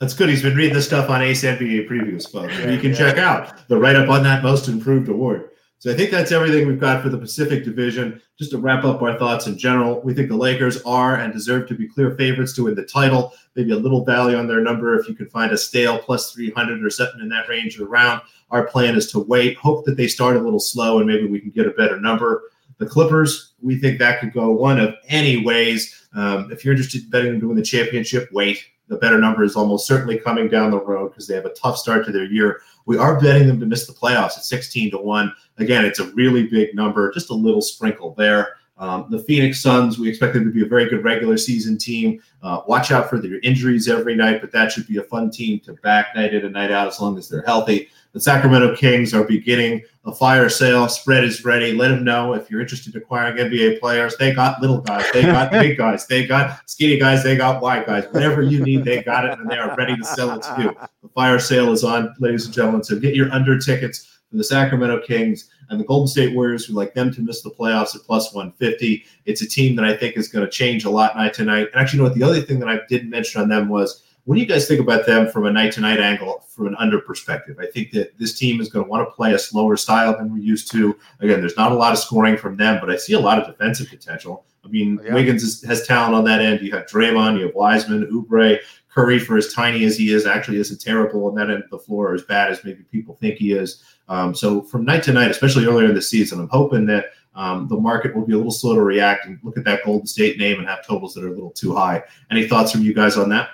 That's 0.00 0.14
good. 0.14 0.28
He's 0.28 0.42
been 0.42 0.56
reading 0.56 0.74
this 0.74 0.86
stuff 0.86 1.10
on 1.10 1.22
Ace 1.22 1.44
NBA 1.44 1.88
previews, 1.88 2.30
folks. 2.30 2.52
Yeah, 2.58 2.70
you 2.70 2.78
can 2.78 2.90
yeah. 2.90 2.96
check 2.96 3.18
out 3.18 3.68
the 3.68 3.78
write 3.78 3.96
up 3.96 4.08
on 4.08 4.22
that 4.24 4.42
most 4.42 4.68
improved 4.68 5.08
award. 5.08 5.50
So 5.78 5.92
I 5.92 5.94
think 5.94 6.10
that's 6.10 6.32
everything 6.32 6.66
we've 6.66 6.80
got 6.80 7.02
for 7.02 7.10
the 7.10 7.18
Pacific 7.18 7.62
Division. 7.62 8.18
Just 8.38 8.52
to 8.52 8.58
wrap 8.58 8.84
up 8.84 9.02
our 9.02 9.18
thoughts 9.18 9.46
in 9.46 9.58
general, 9.58 10.00
we 10.00 10.14
think 10.14 10.30
the 10.30 10.36
Lakers 10.36 10.82
are 10.84 11.16
and 11.16 11.30
deserve 11.30 11.68
to 11.68 11.74
be 11.74 11.86
clear 11.86 12.16
favorites 12.16 12.54
to 12.54 12.64
win 12.64 12.74
the 12.74 12.86
title. 12.86 13.34
Maybe 13.54 13.72
a 13.72 13.76
little 13.76 14.02
value 14.02 14.36
on 14.36 14.48
their 14.48 14.62
number 14.62 14.98
if 14.98 15.08
you 15.08 15.14
can 15.14 15.28
find 15.28 15.52
a 15.52 15.58
stale 15.58 15.98
plus 15.98 16.32
300 16.32 16.82
or 16.82 16.88
something 16.88 17.20
in 17.20 17.28
that 17.28 17.50
range 17.50 17.78
or 17.78 17.86
around. 17.86 18.22
Our 18.50 18.66
plan 18.66 18.94
is 18.94 19.10
to 19.12 19.18
wait, 19.18 19.58
hope 19.58 19.84
that 19.84 19.98
they 19.98 20.08
start 20.08 20.36
a 20.36 20.40
little 20.40 20.58
slow, 20.58 20.98
and 20.98 21.06
maybe 21.06 21.26
we 21.26 21.38
can 21.38 21.50
get 21.50 21.66
a 21.66 21.72
better 21.72 22.00
number. 22.00 22.44
The 22.78 22.86
Clippers, 22.86 23.52
we 23.60 23.78
think 23.78 23.98
that 23.98 24.20
could 24.20 24.32
go 24.32 24.50
one 24.52 24.80
of 24.80 24.94
any 25.08 25.44
ways. 25.44 26.08
Um, 26.14 26.50
if 26.50 26.64
you're 26.64 26.72
interested 26.72 27.04
in 27.04 27.10
betting 27.10 27.32
them 27.32 27.40
to 27.40 27.48
win 27.48 27.56
the 27.56 27.62
championship, 27.62 28.30
wait. 28.32 28.64
The 28.88 28.96
better 28.96 29.18
number 29.18 29.44
is 29.44 29.56
almost 29.56 29.86
certainly 29.86 30.18
coming 30.18 30.48
down 30.48 30.70
the 30.70 30.80
road 30.80 31.08
because 31.08 31.26
they 31.26 31.34
have 31.34 31.46
a 31.46 31.54
tough 31.54 31.78
start 31.78 32.04
to 32.06 32.12
their 32.12 32.24
year. 32.24 32.60
We 32.86 32.98
are 32.98 33.18
betting 33.18 33.48
them 33.48 33.58
to 33.60 33.66
miss 33.66 33.86
the 33.86 33.94
playoffs 33.94 34.36
at 34.36 34.44
16 34.44 34.90
to 34.90 34.98
1. 34.98 35.32
Again, 35.58 35.84
it's 35.84 36.00
a 36.00 36.10
really 36.12 36.46
big 36.46 36.74
number, 36.74 37.10
just 37.12 37.30
a 37.30 37.34
little 37.34 37.62
sprinkle 37.62 38.14
there. 38.14 38.56
Um, 38.76 39.06
the 39.08 39.20
Phoenix 39.20 39.60
Suns, 39.60 39.98
we 39.98 40.08
expect 40.08 40.34
them 40.34 40.44
to 40.44 40.50
be 40.50 40.62
a 40.62 40.68
very 40.68 40.88
good 40.88 41.04
regular 41.04 41.36
season 41.36 41.78
team. 41.78 42.20
Uh, 42.42 42.62
watch 42.66 42.90
out 42.90 43.08
for 43.08 43.20
their 43.20 43.38
injuries 43.40 43.88
every 43.88 44.16
night, 44.16 44.40
but 44.40 44.50
that 44.52 44.72
should 44.72 44.86
be 44.88 44.98
a 44.98 45.02
fun 45.02 45.30
team 45.30 45.60
to 45.60 45.74
back 45.74 46.14
night 46.16 46.34
in 46.34 46.44
and 46.44 46.52
night 46.52 46.72
out 46.72 46.88
as 46.88 47.00
long 47.00 47.16
as 47.16 47.28
they're 47.28 47.44
healthy. 47.46 47.88
The 48.14 48.20
Sacramento 48.20 48.76
Kings 48.76 49.12
are 49.12 49.24
beginning 49.24 49.82
a 50.04 50.14
fire 50.14 50.48
sale. 50.48 50.88
Spread 50.88 51.24
is 51.24 51.44
ready. 51.44 51.72
Let 51.72 51.88
them 51.88 52.04
know 52.04 52.34
if 52.34 52.48
you're 52.48 52.60
interested 52.60 52.94
in 52.94 53.02
acquiring 53.02 53.36
NBA 53.38 53.80
players. 53.80 54.16
They 54.16 54.32
got 54.32 54.60
little 54.62 54.78
guys, 54.78 55.04
they 55.12 55.22
got 55.22 55.50
big 55.50 55.76
guys, 55.76 56.06
they 56.06 56.24
got 56.24 56.60
skinny 56.70 56.96
guys, 56.96 57.24
they 57.24 57.36
got 57.36 57.60
wide 57.60 57.86
guys. 57.86 58.04
Whatever 58.12 58.42
you 58.42 58.60
need, 58.60 58.84
they 58.84 59.02
got 59.02 59.24
it, 59.24 59.36
and 59.36 59.50
they 59.50 59.58
are 59.58 59.74
ready 59.74 59.96
to 59.96 60.04
sell 60.04 60.30
it 60.30 60.42
to 60.42 60.62
you. 60.62 60.76
The 61.02 61.08
fire 61.08 61.40
sale 61.40 61.72
is 61.72 61.82
on, 61.82 62.14
ladies 62.20 62.44
and 62.44 62.54
gentlemen. 62.54 62.84
So 62.84 63.00
get 63.00 63.16
your 63.16 63.32
under 63.32 63.58
tickets 63.58 64.20
for 64.30 64.36
the 64.36 64.44
Sacramento 64.44 65.00
Kings 65.04 65.50
and 65.68 65.80
the 65.80 65.84
Golden 65.84 66.06
State 66.06 66.36
Warriors. 66.36 66.68
We 66.68 66.74
like 66.76 66.94
them 66.94 67.12
to 67.14 67.20
miss 67.20 67.42
the 67.42 67.50
playoffs 67.50 67.96
at 67.96 68.02
plus 68.02 68.32
150. 68.32 69.04
It's 69.24 69.42
a 69.42 69.48
team 69.48 69.74
that 69.74 69.84
I 69.84 69.96
think 69.96 70.16
is 70.16 70.28
going 70.28 70.44
to 70.44 70.50
change 70.50 70.84
a 70.84 70.90
lot 70.90 71.16
night 71.16 71.34
to 71.34 71.44
night. 71.44 71.66
And 71.72 71.82
actually, 71.82 71.98
you 71.98 72.04
know 72.04 72.10
what? 72.10 72.18
The 72.18 72.24
other 72.24 72.42
thing 72.42 72.60
that 72.60 72.68
I 72.68 72.78
didn't 72.88 73.10
mention 73.10 73.42
on 73.42 73.48
them 73.48 73.68
was 73.68 74.04
what 74.24 74.36
do 74.36 74.40
you 74.40 74.46
guys 74.46 74.66
think 74.66 74.80
about 74.80 75.06
them 75.06 75.30
from 75.30 75.46
a 75.46 75.52
night 75.52 75.72
to 75.72 75.80
night 75.80 76.00
angle, 76.00 76.44
from 76.48 76.66
an 76.66 76.76
under 76.78 76.98
perspective? 77.00 77.56
I 77.60 77.66
think 77.66 77.90
that 77.92 78.18
this 78.18 78.38
team 78.38 78.60
is 78.60 78.68
going 78.70 78.84
to 78.84 78.90
want 78.90 79.06
to 79.06 79.14
play 79.14 79.34
a 79.34 79.38
slower 79.38 79.76
style 79.76 80.16
than 80.16 80.32
we're 80.32 80.38
used 80.38 80.70
to. 80.72 80.96
Again, 81.20 81.40
there's 81.40 81.56
not 81.56 81.72
a 81.72 81.74
lot 81.74 81.92
of 81.92 81.98
scoring 81.98 82.36
from 82.36 82.56
them, 82.56 82.78
but 82.80 82.90
I 82.90 82.96
see 82.96 83.12
a 83.12 83.20
lot 83.20 83.38
of 83.38 83.46
defensive 83.46 83.88
potential. 83.88 84.46
I 84.64 84.68
mean, 84.68 84.98
Yeah. 85.04 85.14
Wiggins 85.14 85.42
is, 85.42 85.62
has 85.64 85.86
talent 85.86 86.14
on 86.14 86.24
that 86.24 86.40
end. 86.40 86.62
You 86.62 86.72
have 86.72 86.86
Draymond, 86.86 87.38
you 87.38 87.46
have 87.46 87.54
Wiseman, 87.54 88.06
Oubre, 88.10 88.58
Curry, 88.88 89.18
for 89.18 89.36
as 89.36 89.52
tiny 89.52 89.84
as 89.84 89.98
he 89.98 90.12
is, 90.12 90.24
actually 90.24 90.58
isn't 90.58 90.80
terrible 90.80 91.26
on 91.26 91.34
that 91.34 91.50
end 91.50 91.62
of 91.64 91.70
the 91.70 91.78
floor, 91.78 92.12
or 92.12 92.14
as 92.14 92.22
bad 92.22 92.50
as 92.50 92.64
maybe 92.64 92.82
people 92.84 93.18
think 93.20 93.36
he 93.36 93.52
is. 93.52 93.82
Um, 94.08 94.34
so 94.34 94.62
from 94.62 94.84
night 94.84 95.02
to 95.02 95.12
night, 95.12 95.30
especially 95.30 95.66
earlier 95.66 95.88
in 95.88 95.94
the 95.94 96.00
season, 96.02 96.40
I'm 96.40 96.48
hoping 96.48 96.86
that 96.86 97.06
um, 97.34 97.66
the 97.68 97.76
market 97.76 98.14
will 98.14 98.24
be 98.24 98.32
a 98.32 98.36
little 98.36 98.52
slow 98.52 98.74
to 98.74 98.82
react 98.82 99.26
and 99.26 99.38
look 99.42 99.58
at 99.58 99.64
that 99.64 99.84
Golden 99.84 100.06
State 100.06 100.38
name 100.38 100.60
and 100.60 100.68
have 100.68 100.86
totals 100.86 101.12
that 101.14 101.24
are 101.24 101.28
a 101.28 101.34
little 101.34 101.50
too 101.50 101.74
high. 101.74 102.02
Any 102.30 102.46
thoughts 102.46 102.70
from 102.72 102.82
you 102.82 102.94
guys 102.94 103.18
on 103.18 103.28
that? 103.30 103.50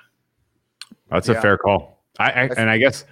That's 1.11 1.29
Yeah. 1.29 1.39
a 1.39 1.43
fair 1.43 1.59
call. 1.59 2.05
I, 2.19 2.31
I 2.31 2.51
and 2.57 2.71
I 2.71 2.79
guess 2.79 3.05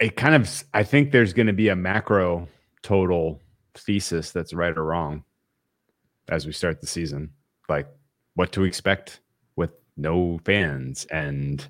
it 0.00 0.16
kind 0.16 0.34
of 0.34 0.64
I 0.74 0.82
think 0.82 1.10
there's 1.10 1.32
going 1.32 1.46
to 1.46 1.52
be 1.52 1.68
a 1.68 1.76
macro 1.76 2.48
total 2.82 3.40
thesis 3.74 4.30
that's 4.30 4.52
right 4.54 4.76
or 4.76 4.84
wrong 4.84 5.24
as 6.28 6.46
we 6.46 6.52
start 6.52 6.80
the 6.80 6.86
season. 6.86 7.30
Like 7.68 7.88
what 8.34 8.52
to 8.52 8.64
expect 8.64 9.20
with 9.56 9.70
no 9.96 10.38
fans 10.44 11.06
and 11.06 11.66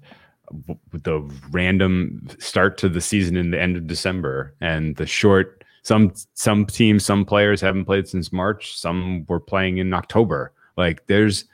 the 0.92 1.20
random 1.50 2.28
start 2.38 2.78
to 2.78 2.88
the 2.88 3.00
season 3.00 3.36
in 3.36 3.50
the 3.50 3.60
end 3.60 3.76
of 3.76 3.86
December 3.86 4.54
and 4.60 4.94
the 4.96 5.06
short 5.06 5.64
some 5.82 6.12
some 6.34 6.66
teams 6.66 7.04
some 7.04 7.24
players 7.24 7.60
haven't 7.60 7.84
played 7.84 8.06
since 8.06 8.32
March 8.32 8.78
some 8.78 9.24
were 9.28 9.40
playing 9.40 9.78
in 9.78 9.92
October 9.92 10.52
like 10.76 11.04
there's 11.06 11.46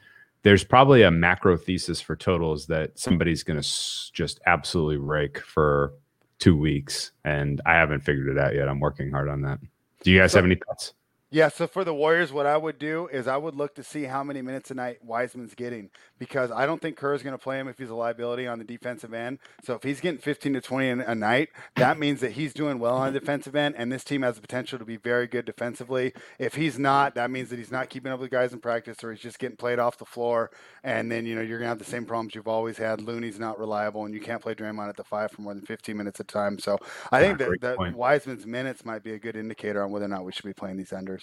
there's 0.42 0.64
probably 0.64 1.02
a 1.02 1.10
macro 1.10 1.56
thesis 1.56 2.00
for 2.00 2.16
totals 2.16 2.66
that 2.66 2.98
somebody's 2.98 3.42
going 3.42 3.56
to 3.56 3.66
s- 3.66 4.10
just 4.12 4.40
absolutely 4.46 4.96
rake 4.96 5.38
for 5.38 5.94
two 6.38 6.56
weeks, 6.56 7.12
and 7.24 7.60
I 7.64 7.74
haven't 7.74 8.00
figured 8.00 8.28
it 8.28 8.38
out 8.38 8.54
yet. 8.54 8.68
I'm 8.68 8.80
working 8.80 9.10
hard 9.12 9.28
on 9.28 9.42
that. 9.42 9.60
Do 10.02 10.10
you 10.10 10.18
guys 10.18 10.34
have 10.34 10.44
any 10.44 10.56
thoughts? 10.56 10.94
Yeah, 11.34 11.48
so 11.48 11.66
for 11.66 11.82
the 11.82 11.94
Warriors, 11.94 12.30
what 12.30 12.44
I 12.44 12.58
would 12.58 12.78
do 12.78 13.08
is 13.10 13.26
I 13.26 13.38
would 13.38 13.54
look 13.54 13.74
to 13.76 13.82
see 13.82 14.02
how 14.02 14.22
many 14.22 14.42
minutes 14.42 14.70
a 14.70 14.74
night 14.74 15.02
Wiseman's 15.02 15.54
getting 15.54 15.88
because 16.18 16.50
I 16.50 16.66
don't 16.66 16.82
think 16.82 16.98
Kerr's 16.98 17.22
going 17.22 17.32
to 17.32 17.42
play 17.42 17.58
him 17.58 17.68
if 17.68 17.78
he's 17.78 17.88
a 17.88 17.94
liability 17.94 18.46
on 18.46 18.58
the 18.58 18.66
defensive 18.66 19.14
end. 19.14 19.38
So 19.64 19.72
if 19.72 19.82
he's 19.82 19.98
getting 19.98 20.20
15 20.20 20.52
to 20.52 20.60
20 20.60 21.02
a 21.02 21.14
night, 21.14 21.48
that 21.76 21.98
means 21.98 22.20
that 22.20 22.32
he's 22.32 22.52
doing 22.52 22.78
well 22.78 22.96
on 22.96 23.14
the 23.14 23.18
defensive 23.18 23.56
end, 23.56 23.76
and 23.78 23.90
this 23.90 24.04
team 24.04 24.20
has 24.20 24.34
the 24.34 24.42
potential 24.42 24.78
to 24.78 24.84
be 24.84 24.98
very 24.98 25.26
good 25.26 25.46
defensively. 25.46 26.12
If 26.38 26.54
he's 26.54 26.78
not, 26.78 27.14
that 27.14 27.30
means 27.30 27.48
that 27.48 27.58
he's 27.58 27.72
not 27.72 27.88
keeping 27.88 28.12
up 28.12 28.20
with 28.20 28.30
guys 28.30 28.52
in 28.52 28.60
practice 28.60 29.02
or 29.02 29.10
he's 29.10 29.22
just 29.22 29.38
getting 29.38 29.56
played 29.56 29.78
off 29.78 29.96
the 29.96 30.04
floor. 30.04 30.50
And 30.84 31.10
then, 31.10 31.24
you 31.24 31.34
know, 31.34 31.40
you're 31.40 31.58
going 31.58 31.66
to 31.66 31.70
have 31.70 31.78
the 31.78 31.84
same 31.86 32.04
problems 32.04 32.34
you've 32.34 32.46
always 32.46 32.76
had. 32.76 33.00
Looney's 33.00 33.38
not 33.38 33.58
reliable, 33.58 34.04
and 34.04 34.12
you 34.12 34.20
can't 34.20 34.42
play 34.42 34.54
Draymond 34.54 34.90
at 34.90 34.98
the 34.98 35.04
five 35.04 35.30
for 35.30 35.40
more 35.40 35.54
than 35.54 35.64
15 35.64 35.96
minutes 35.96 36.20
at 36.20 36.24
a 36.24 36.26
time. 36.26 36.58
So 36.58 36.78
I 37.10 37.20
think 37.20 37.38
that, 37.38 37.58
that. 37.62 37.96
Wiseman's 37.96 38.46
minutes 38.46 38.84
might 38.84 39.02
be 39.02 39.14
a 39.14 39.18
good 39.18 39.34
indicator 39.34 39.82
on 39.82 39.90
whether 39.90 40.04
or 40.04 40.08
not 40.08 40.26
we 40.26 40.32
should 40.32 40.44
be 40.44 40.52
playing 40.52 40.76
these 40.76 40.90
unders. 40.90 41.21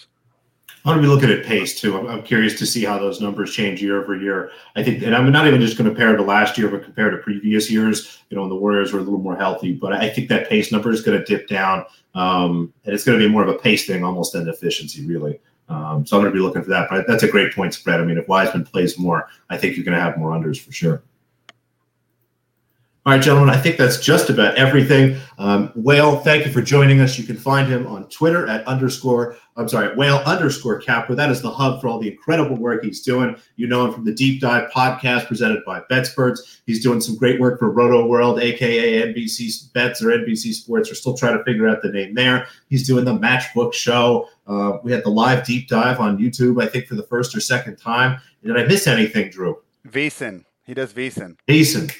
I'm 0.84 0.94
going 0.94 0.96
to 0.96 1.02
be 1.02 1.08
looking 1.08 1.30
at 1.30 1.44
pace 1.44 1.78
too. 1.78 1.98
I'm, 1.98 2.06
I'm 2.06 2.22
curious 2.22 2.58
to 2.58 2.66
see 2.66 2.84
how 2.84 2.98
those 2.98 3.20
numbers 3.20 3.52
change 3.52 3.82
year 3.82 4.02
over 4.02 4.16
year. 4.16 4.50
I 4.76 4.82
think, 4.82 5.02
and 5.02 5.14
I'm 5.14 5.30
not 5.30 5.46
even 5.46 5.60
just 5.60 5.76
going 5.76 5.88
to 5.88 5.94
compare 5.94 6.16
to 6.16 6.22
last 6.22 6.56
year, 6.56 6.68
but 6.68 6.84
compare 6.84 7.10
to 7.10 7.18
previous 7.18 7.70
years. 7.70 8.18
You 8.30 8.36
know, 8.36 8.42
when 8.42 8.50
the 8.50 8.56
Warriors 8.56 8.92
were 8.92 9.00
a 9.00 9.02
little 9.02 9.20
more 9.20 9.36
healthy, 9.36 9.72
but 9.72 9.92
I 9.92 10.08
think 10.08 10.28
that 10.28 10.48
pace 10.48 10.72
number 10.72 10.90
is 10.90 11.02
going 11.02 11.18
to 11.18 11.24
dip 11.24 11.48
down, 11.48 11.84
um, 12.14 12.72
and 12.84 12.94
it's 12.94 13.04
going 13.04 13.18
to 13.18 13.24
be 13.24 13.30
more 13.30 13.42
of 13.42 13.48
a 13.48 13.58
pace 13.58 13.86
thing 13.86 14.04
almost 14.04 14.32
than 14.32 14.48
efficiency, 14.48 15.06
really. 15.06 15.40
Um, 15.68 16.04
so 16.04 16.16
I'm 16.16 16.22
going 16.22 16.32
to 16.32 16.36
be 16.36 16.42
looking 16.42 16.62
for 16.62 16.70
that. 16.70 16.88
But 16.90 17.06
that's 17.06 17.22
a 17.22 17.28
great 17.28 17.54
point 17.54 17.74
spread. 17.74 18.00
I 18.00 18.04
mean, 18.04 18.18
if 18.18 18.26
Wiseman 18.26 18.64
plays 18.64 18.98
more, 18.98 19.28
I 19.50 19.56
think 19.56 19.76
you're 19.76 19.84
going 19.84 19.96
to 19.96 20.02
have 20.02 20.18
more 20.18 20.30
unders 20.30 20.60
for 20.60 20.72
sure. 20.72 21.02
All 23.06 23.14
right, 23.14 23.22
gentlemen, 23.22 23.48
I 23.48 23.56
think 23.56 23.78
that's 23.78 23.98
just 23.98 24.28
about 24.28 24.56
everything. 24.56 25.18
Um, 25.38 25.72
Whale, 25.74 26.18
thank 26.18 26.44
you 26.44 26.52
for 26.52 26.60
joining 26.60 27.00
us. 27.00 27.18
You 27.18 27.24
can 27.24 27.38
find 27.38 27.66
him 27.66 27.86
on 27.86 28.06
Twitter 28.10 28.46
at 28.46 28.66
underscore, 28.68 29.38
I'm 29.56 29.70
sorry, 29.70 29.96
Whale 29.96 30.18
underscore 30.26 30.78
Capper. 30.80 31.14
That 31.14 31.30
is 31.30 31.40
the 31.40 31.50
hub 31.50 31.80
for 31.80 31.88
all 31.88 31.98
the 31.98 32.10
incredible 32.10 32.56
work 32.56 32.84
he's 32.84 33.00
doing. 33.00 33.36
You 33.56 33.68
know 33.68 33.86
him 33.86 33.94
from 33.94 34.04
the 34.04 34.12
Deep 34.12 34.42
Dive 34.42 34.70
podcast 34.70 35.28
presented 35.28 35.64
by 35.64 35.80
BetSperts. 35.90 36.60
He's 36.66 36.82
doing 36.82 37.00
some 37.00 37.16
great 37.16 37.40
work 37.40 37.58
for 37.58 37.72
Rotoworld, 37.72 38.38
aka 38.38 39.14
NBC 39.14 39.72
Bets 39.72 40.02
or 40.02 40.08
NBC 40.08 40.52
Sports. 40.52 40.90
We're 40.90 40.94
still 40.94 41.16
trying 41.16 41.38
to 41.38 41.44
figure 41.44 41.68
out 41.68 41.80
the 41.80 41.90
name 41.90 42.14
there. 42.14 42.48
He's 42.68 42.86
doing 42.86 43.06
the 43.06 43.18
Matchbook 43.18 43.72
Show. 43.72 44.28
Uh, 44.46 44.76
we 44.82 44.92
had 44.92 45.04
the 45.04 45.10
live 45.10 45.46
deep 45.46 45.68
dive 45.68 46.00
on 46.00 46.18
YouTube, 46.18 46.62
I 46.62 46.66
think, 46.66 46.86
for 46.86 46.96
the 46.96 47.04
first 47.04 47.34
or 47.34 47.40
second 47.40 47.76
time. 47.76 48.20
Did 48.44 48.58
I 48.58 48.64
miss 48.64 48.86
anything, 48.86 49.30
Drew? 49.30 49.56
VSiN. 49.88 50.44
He 50.66 50.74
does 50.74 50.92
VSiN. 50.92 51.38
Decent. 51.46 51.92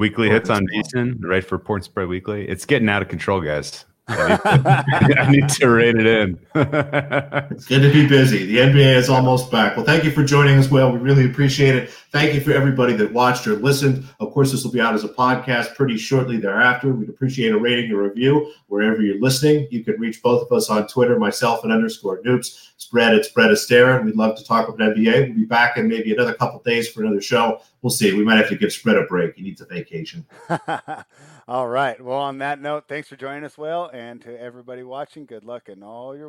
Weekly 0.00 0.30
hits 0.30 0.48
on 0.48 0.66
VSiN, 0.66 1.18
right 1.20 1.44
for 1.44 1.58
Point 1.58 1.84
Spread 1.84 2.08
Weekly. 2.08 2.48
It's 2.48 2.64
getting 2.64 2.88
out 2.88 3.02
of 3.02 3.08
control, 3.08 3.40
guys. 3.42 3.84
I 4.10 4.28
need 4.28 4.42
to, 4.42 5.14
I 5.20 5.30
need 5.30 5.48
to 5.48 5.68
rate 5.68 5.96
it 5.96 6.06
in. 6.06 6.38
It's 6.54 7.66
good 7.66 7.82
to 7.82 7.92
be 7.92 8.06
busy. 8.06 8.46
The 8.46 8.58
NBA 8.58 8.96
is 8.96 9.08
almost 9.08 9.50
back. 9.50 9.76
Well, 9.76 9.86
thank 9.86 10.04
you 10.04 10.10
for 10.10 10.24
joining 10.24 10.58
us, 10.58 10.70
Will. 10.70 10.92
We 10.92 10.98
really 10.98 11.26
appreciate 11.26 11.74
it. 11.74 11.90
Thank 12.12 12.34
you 12.34 12.40
for 12.40 12.52
everybody 12.52 12.94
that 12.94 13.12
watched 13.12 13.46
or 13.46 13.54
listened. 13.54 14.04
Of 14.18 14.32
course, 14.32 14.50
this 14.50 14.64
will 14.64 14.72
be 14.72 14.80
out 14.80 14.94
as 14.94 15.04
a 15.04 15.08
podcast 15.08 15.76
pretty 15.76 15.96
shortly 15.96 16.38
thereafter. 16.38 16.92
We'd 16.92 17.08
appreciate 17.08 17.52
a 17.52 17.58
rating 17.58 17.92
or 17.92 18.02
review 18.02 18.52
wherever 18.66 19.00
you're 19.00 19.20
listening. 19.20 19.68
You 19.70 19.84
can 19.84 20.00
reach 20.00 20.22
both 20.22 20.42
of 20.42 20.56
us 20.56 20.70
on 20.70 20.88
Twitter, 20.88 21.18
myself 21.18 21.62
and 21.62 21.72
underscore 21.72 22.20
noops. 22.22 22.70
Spread 22.78 23.14
at 23.14 23.26
Spread 23.26 23.50
Astera. 23.50 24.02
We'd 24.04 24.16
love 24.16 24.36
to 24.38 24.44
talk 24.44 24.68
about 24.68 24.96
NBA. 24.96 25.28
We'll 25.28 25.36
be 25.36 25.44
back 25.44 25.76
in 25.76 25.86
maybe 25.86 26.12
another 26.12 26.34
couple 26.34 26.60
days 26.60 26.88
for 26.88 27.02
another 27.02 27.20
show. 27.20 27.60
We'll 27.82 27.90
see. 27.90 28.12
We 28.12 28.24
might 28.24 28.38
have 28.38 28.48
to 28.48 28.56
give 28.56 28.72
Spread 28.72 28.96
a 28.96 29.04
break. 29.04 29.36
He 29.36 29.42
needs 29.42 29.60
a 29.60 29.66
vacation. 29.66 30.26
all 31.48 31.68
right. 31.68 32.00
Well, 32.00 32.18
on 32.18 32.38
that 32.38 32.60
note, 32.60 32.84
thanks 32.88 33.08
for 33.08 33.16
joining 33.16 33.44
us, 33.44 33.56
Will. 33.56 33.90
And 33.92 34.20
to 34.22 34.40
everybody 34.40 34.82
watching, 34.82 35.26
good 35.26 35.44
luck 35.44 35.68
in 35.68 35.82
all 35.82 36.14
your 36.14 36.18